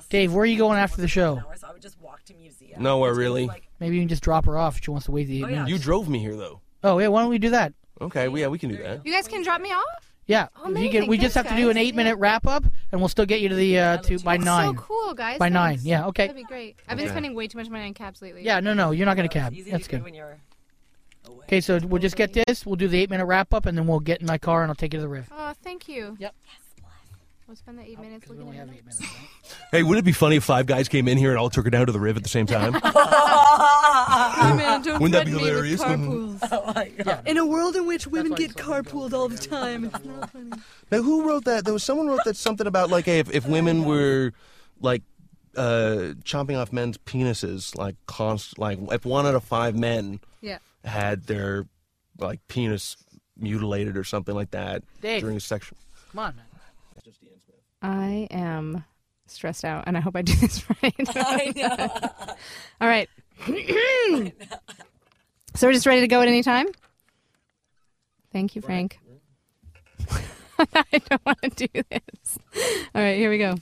Dave, 0.09 0.33
where 0.33 0.43
are 0.43 0.47
you 0.47 0.59
going 0.59 0.79
after 0.79 1.01
the 1.01 1.09
show? 1.09 1.43
So 1.57 1.67
I 1.69 1.73
would 1.73 1.83
just 1.83 2.01
walk 2.01 2.23
to 2.25 2.35
museums. 2.35 2.81
Nowhere 2.81 3.15
really. 3.15 3.49
Maybe 3.79 3.97
you 3.97 4.03
can 4.03 4.09
just 4.09 4.23
drop 4.23 4.45
her 4.47 4.57
off 4.59 4.77
if 4.79 4.85
she 4.85 4.91
wants 4.91 5.07
to 5.07 5.13
wait 5.13 5.27
the 5.27 5.39
eight 5.39 5.47
minutes. 5.47 5.71
You 5.71 5.79
drove 5.79 6.09
me 6.09 6.19
here 6.19 6.37
though. 6.37 6.61
Oh 6.83 6.99
yeah, 6.99 7.09
why 7.09 7.23
don't 7.23 7.31
we 7.31 7.39
do 7.39 7.51
that? 7.51 7.73
Okay, 8.01 8.29
well, 8.29 8.39
yeah, 8.41 8.47
we 8.49 8.59
can 8.59 8.71
do 8.71 8.77
that. 8.79 9.05
You 9.05 9.13
guys 9.13 9.29
can 9.29 9.43
drop 9.43 9.61
me 9.61 9.71
off. 9.71 10.10
Yeah, 10.27 10.47
Oh, 10.57 10.71
If 10.71 10.79
you 10.79 10.85
get, 10.85 10.89
amazing. 10.99 11.09
we 11.11 11.19
just 11.19 11.35
have 11.35 11.47
Thanks, 11.47 11.57
to 11.59 11.63
do 11.65 11.71
an 11.71 11.77
guys. 11.77 11.87
eight 11.87 11.95
minute 11.97 12.17
wrap 12.17 12.47
up, 12.47 12.65
and 12.93 13.01
we'll 13.01 13.09
still 13.09 13.27
get 13.27 13.41
you 13.41 13.49
to 13.49 13.55
the 13.57 13.79
uh, 13.81 13.97
to 13.99 14.19
by 14.21 14.37
nine. 14.37 14.77
So 14.77 14.81
cool, 14.83 15.13
guys. 15.15 15.39
By 15.39 15.49
nine, 15.49 15.71
Thanks. 15.75 15.85
yeah, 15.85 16.07
okay. 16.07 16.29
That'd 16.29 16.37
be 16.37 16.45
great. 16.45 16.77
I've 16.89 16.97
been 16.97 17.07
Okay. 17.07 17.13
spending 17.15 17.35
way 17.35 17.49
too 17.49 17.59
much 17.59 17.69
money 17.69 17.85
on 17.87 17.95
cabs 17.95 18.23
lately. 18.23 18.45
Yeah, 18.45 18.61
no, 18.61 18.73
no, 18.73 18.93
you're 18.93 19.07
not 19.07 19.17
going 19.17 19.29
to 19.29 19.33
cab. 19.33 19.55
That's 19.71 19.89
good. 19.89 20.05
Okay, 21.43 21.61
so 21.61 21.79
we'll 21.85 22.01
just 22.01 22.17
get 22.17 22.33
this. 22.33 22.65
We'll 22.65 22.77
do 22.77 22.87
the 22.87 22.99
eight 23.01 23.11
minute 23.11 23.27
wrap 23.27 23.53
up, 23.53 23.67
and 23.67 23.77
then 23.77 23.87
we'll 23.89 24.01
get 24.01 24.21
in 24.21 24.27
my 24.27 24.39
car 24.39 24.63
and 24.63 24.71
I'll 24.71 24.75
take 24.77 24.93
you 24.95 24.99
to 24.99 25.03
the 25.03 25.09
Riv. 25.09 25.29
Oh, 25.33 25.53
thank 25.63 25.89
you. 25.89 26.17
Yep. 26.21 26.35
We'll 27.51 27.57
spend 27.57 27.81
the 27.81 27.83
eight 27.83 27.99
minutes 27.99 28.29
looking 28.29 28.57
at 28.57 28.69
it. 28.69 28.85
Hey, 29.73 29.83
wouldn't 29.83 30.05
it 30.05 30.07
be 30.07 30.13
funny 30.13 30.37
if 30.37 30.45
five 30.45 30.67
guys 30.67 30.89
came 30.89 31.09
in 31.09 31.19
here 31.19 31.31
and 31.31 31.39
all 31.39 31.51
took 31.51 31.65
her 31.65 31.71
down 31.71 31.87
to 31.87 31.93
the 31.93 31.99
riv 31.99 32.17
at 32.17 32.23
the 32.23 32.29
same 32.29 32.47
time? 32.47 32.81
Oh, 32.85 34.55
man, 34.57 34.83
don't 34.83 35.01
Wouldn't 35.03 35.13
that 35.13 35.27
be 35.27 35.33
hilarious? 35.33 35.81
With 35.81 35.89
carpools. 35.89 36.49
Oh 36.53 36.73
my 36.73 36.89
god. 36.91 37.27
In 37.27 37.39
a 37.39 37.45
world 37.45 37.75
in 37.75 37.87
which 37.89 38.07
women 38.07 38.35
get 38.35 38.55
carpooled 38.55 39.13
all 39.13 39.29
the 39.29 39.37
time, 39.37 39.87
it's 39.87 40.05
not 40.05 40.31
funny. 40.31 40.51
now, 40.93 41.03
who 41.03 41.29
wrote 41.29 41.45
that? 41.47 41.65
There 41.65 41.75
was 41.75 41.83
someone 41.83 42.07
wrote 42.07 42.21
that 42.25 42.37
something 42.37 42.69
about 42.69 42.89
like 42.89 43.05
hey, 43.07 43.19
if, 43.19 43.33
if 43.35 43.47
women 43.49 43.85
were 43.85 44.33
like 44.81 45.03
uh, 45.57 46.15
chomping 46.25 46.57
off 46.57 46.73
men's 46.73 46.99
penises, 46.99 47.77
like 47.77 47.97
const, 48.07 48.59
like 48.61 48.79
if 48.93 49.05
one 49.05 49.27
out 49.27 49.35
of 49.35 49.43
five 49.43 49.77
men 49.77 50.21
Yeah. 50.41 50.59
had 50.85 51.25
their 51.25 51.67
like 52.17 52.41
penis 52.47 52.97
mutilated 53.37 53.97
or 53.97 54.05
something 54.05 54.37
like 54.37 54.53
that 54.53 54.85
Dave. 55.01 55.21
during 55.21 55.37
a 55.37 55.41
sexual. 55.41 55.79
Come 56.13 56.21
on, 56.21 56.37
man. 56.37 56.45
I 57.83 58.29
am 58.31 58.85
stressed 59.27 59.65
out, 59.65 59.85
and 59.87 59.97
I 59.97 60.01
hope 60.01 60.17
I 60.17 60.23
do 60.23 60.35
this 60.37 60.65
right. 60.83 60.95
I 61.09 61.53
know. 61.57 62.35
All 62.81 62.89
right. 62.89 63.09
so 65.55 65.67
we're 65.67 65.73
just 65.73 65.87
ready 65.87 66.03
to 66.03 66.09
go 66.09 66.21
at 66.21 66.29
any 66.29 66.43
time. 66.43 66.67
Thank 68.33 68.55
you, 68.55 68.63
Frank. 68.63 68.99
I 70.59 70.85
don't 70.93 71.25
want 71.25 71.57
to 71.57 71.69
do 71.69 71.83
this. 71.91 72.39
All 72.95 73.03
right, 73.03 73.17
here 73.17 73.31
we 73.31 73.39
go. 73.39 73.55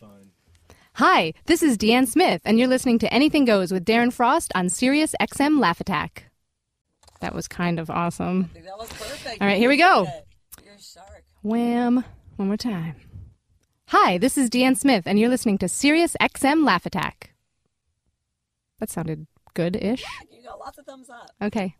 Hi, 0.94 1.32
this 1.46 1.62
is 1.62 1.78
Deanne 1.78 2.08
Smith, 2.08 2.42
and 2.44 2.58
you're 2.58 2.66
listening 2.66 2.98
to 2.98 3.14
Anything 3.14 3.44
Goes 3.44 3.70
with 3.70 3.84
Darren 3.84 4.12
Frost 4.12 4.50
on 4.56 4.68
Sirius 4.68 5.14
XM 5.20 5.60
Laugh 5.60 5.80
Attack. 5.80 6.24
That 7.20 7.34
was 7.34 7.46
kind 7.46 7.78
of 7.78 7.88
awesome. 7.88 8.50
That 8.52 8.78
was 8.78 8.88
perfect. 8.88 9.40
All 9.40 9.46
right, 9.46 9.58
here 9.58 9.68
we 9.68 9.76
go. 9.76 10.08
You're 10.64 10.74
a. 10.74 11.22
Wham. 11.42 12.04
One 12.36 12.48
more 12.48 12.56
time. 12.56 12.96
Hi, 13.88 14.18
this 14.18 14.36
is 14.36 14.50
Deanne 14.50 14.76
Smith, 14.76 15.04
and 15.06 15.18
you're 15.18 15.28
listening 15.30 15.58
to 15.58 15.68
Sirius 15.68 16.16
XM 16.20 16.64
Laugh 16.64 16.84
Attack. 16.84 17.30
That 18.80 18.90
sounded 18.90 19.26
good 19.54 19.76
ish. 19.76 20.04
You 20.30 20.42
got 20.42 20.58
lots 20.60 20.78
of 20.78 20.84
thumbs 20.86 21.08
up. 21.10 21.30
Okay. 21.40 21.74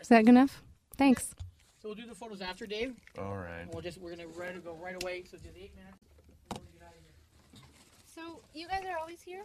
Is 0.00 0.08
that 0.08 0.24
good 0.24 0.30
enough? 0.30 0.62
Thanks. 0.96 1.34
So 1.80 1.88
we'll 1.88 1.94
do 1.94 2.06
the 2.06 2.14
photos 2.14 2.40
after, 2.40 2.66
Dave. 2.66 2.94
All 3.18 3.36
right. 3.36 3.66
We'll 3.72 3.82
just 3.82 3.98
we're 4.00 4.10
gonna 4.10 4.26
ready 4.28 4.58
go 4.58 4.74
right 4.82 5.00
away. 5.02 5.24
So 5.30 5.36
do 5.38 5.48
the 5.54 5.62
eight 5.64 5.72
minutes. 5.76 5.98
So, 8.14 8.40
you 8.54 8.68
guys 8.68 8.82
are 8.88 8.96
always 8.98 9.20
here? 9.22 9.42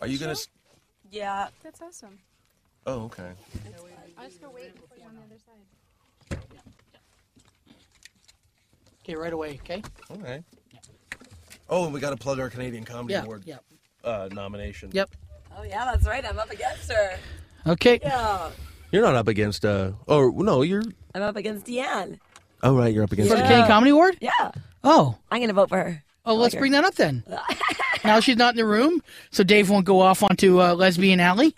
Are 0.00 0.08
you 0.08 0.18
gonna? 0.18 0.32
s- 0.32 0.48
Yeah. 1.10 1.48
That's 1.62 1.80
awesome. 1.80 2.18
Oh, 2.86 3.02
okay. 3.04 3.30
I'll 4.18 4.26
just 4.26 4.40
go 4.42 4.50
wait 4.50 4.66
and 4.66 4.74
put 4.88 4.98
you 4.98 5.04
on 5.04 5.14
the 5.14 5.22
other 5.22 5.38
side. 6.58 6.73
Okay, 9.04 9.16
right 9.16 9.32
away. 9.32 9.60
Okay. 9.62 9.82
All 10.10 10.16
right. 10.16 10.42
Oh, 11.68 11.84
and 11.84 11.92
we 11.94 12.00
got 12.00 12.10
to 12.10 12.16
plug 12.16 12.40
our 12.40 12.48
Canadian 12.50 12.84
Comedy 12.84 13.14
Yeah, 13.14 13.22
Award 13.22 13.42
yeah. 13.44 13.56
uh, 14.02 14.28
nomination. 14.32 14.90
Yep. 14.92 15.10
Oh 15.56 15.62
yeah, 15.62 15.84
that's 15.84 16.06
right. 16.06 16.24
I'm 16.24 16.38
up 16.38 16.50
against 16.50 16.90
her. 16.90 17.16
Okay. 17.66 18.00
Yeah. 18.02 18.50
You're 18.90 19.02
not 19.02 19.14
up 19.14 19.28
against. 19.28 19.64
uh 19.64 19.92
Oh 20.08 20.30
no, 20.30 20.62
you're. 20.62 20.82
I'm 21.14 21.22
up 21.22 21.36
against 21.36 21.66
Deanne. 21.66 22.18
Oh 22.62 22.76
right, 22.76 22.92
you're 22.92 23.04
up 23.04 23.12
against. 23.12 23.30
For 23.30 23.36
the 23.36 23.42
Canadian 23.42 23.66
Comedy 23.68 23.90
Award? 23.90 24.16
Yeah. 24.20 24.50
Oh. 24.82 25.16
I'm 25.30 25.40
gonna 25.40 25.52
vote 25.52 25.68
for 25.68 25.78
her. 25.78 26.02
Oh, 26.26 26.34
let's 26.34 26.54
bring 26.54 26.72
that 26.72 26.84
up 26.84 26.94
then. 26.94 27.22
now 28.04 28.20
she's 28.20 28.36
not 28.38 28.54
in 28.54 28.56
the 28.56 28.64
room, 28.64 29.02
so 29.30 29.44
Dave 29.44 29.68
won't 29.68 29.84
go 29.84 30.00
off 30.00 30.22
onto 30.22 30.60
uh, 30.62 30.74
Lesbian 30.74 31.20
Alley. 31.20 31.54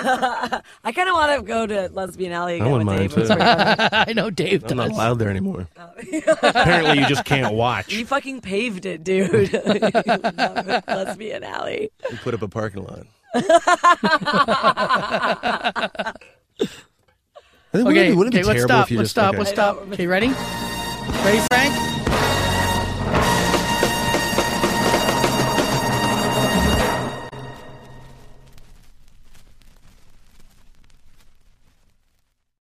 I 0.84 0.92
kind 0.92 1.08
of 1.08 1.14
want 1.14 1.40
to 1.40 1.46
go 1.46 1.66
to 1.66 1.88
Lesbian 1.92 2.32
Alley 2.32 2.54
I 2.54 2.56
again 2.56 2.70
wouldn't 2.72 2.86
mind 2.86 2.98
Dave. 3.00 3.12
It 3.12 3.16
was 3.20 3.28
too. 3.28 3.36
pretty 3.36 3.54
fun. 3.54 3.88
I 4.08 4.12
know 4.12 4.30
Dave 4.30 4.64
I'm 4.70 4.76
not 4.76 4.88
does. 4.88 4.96
allowed 4.96 5.18
there 5.18 5.30
anymore. 5.30 5.68
Oh. 5.78 5.90
Apparently, 6.42 6.98
you 6.98 7.06
just 7.06 7.24
can't 7.24 7.54
watch. 7.54 7.92
You 7.92 8.04
fucking 8.06 8.40
paved 8.40 8.86
it, 8.86 9.04
dude. 9.04 9.52
Lesbian 10.88 11.44
Alley. 11.44 11.90
We 12.10 12.16
put 12.18 12.34
up 12.34 12.42
a 12.42 12.48
parking 12.48 12.84
lot. 12.84 13.06
I 13.36 13.40
think 17.72 17.88
Okay, 17.88 17.92
wouldn't 17.92 17.98
it 17.98 18.10
be, 18.10 18.16
wouldn't 18.16 18.34
it 18.34 18.38
okay, 18.38 18.42
be 18.42 18.46
let's 18.46 18.56
terrible 18.56 18.68
stop. 18.68 18.86
if 18.86 18.90
you 18.92 18.98
Let's 18.98 19.06
just, 19.06 19.14
stop. 19.14 19.28
okay. 19.30 19.38
Let's 19.38 19.50
stop. 19.50 19.76
Okay, 19.92 20.06
ready? 20.06 20.28
Ready, 20.28 21.40
Frank? 21.50 21.74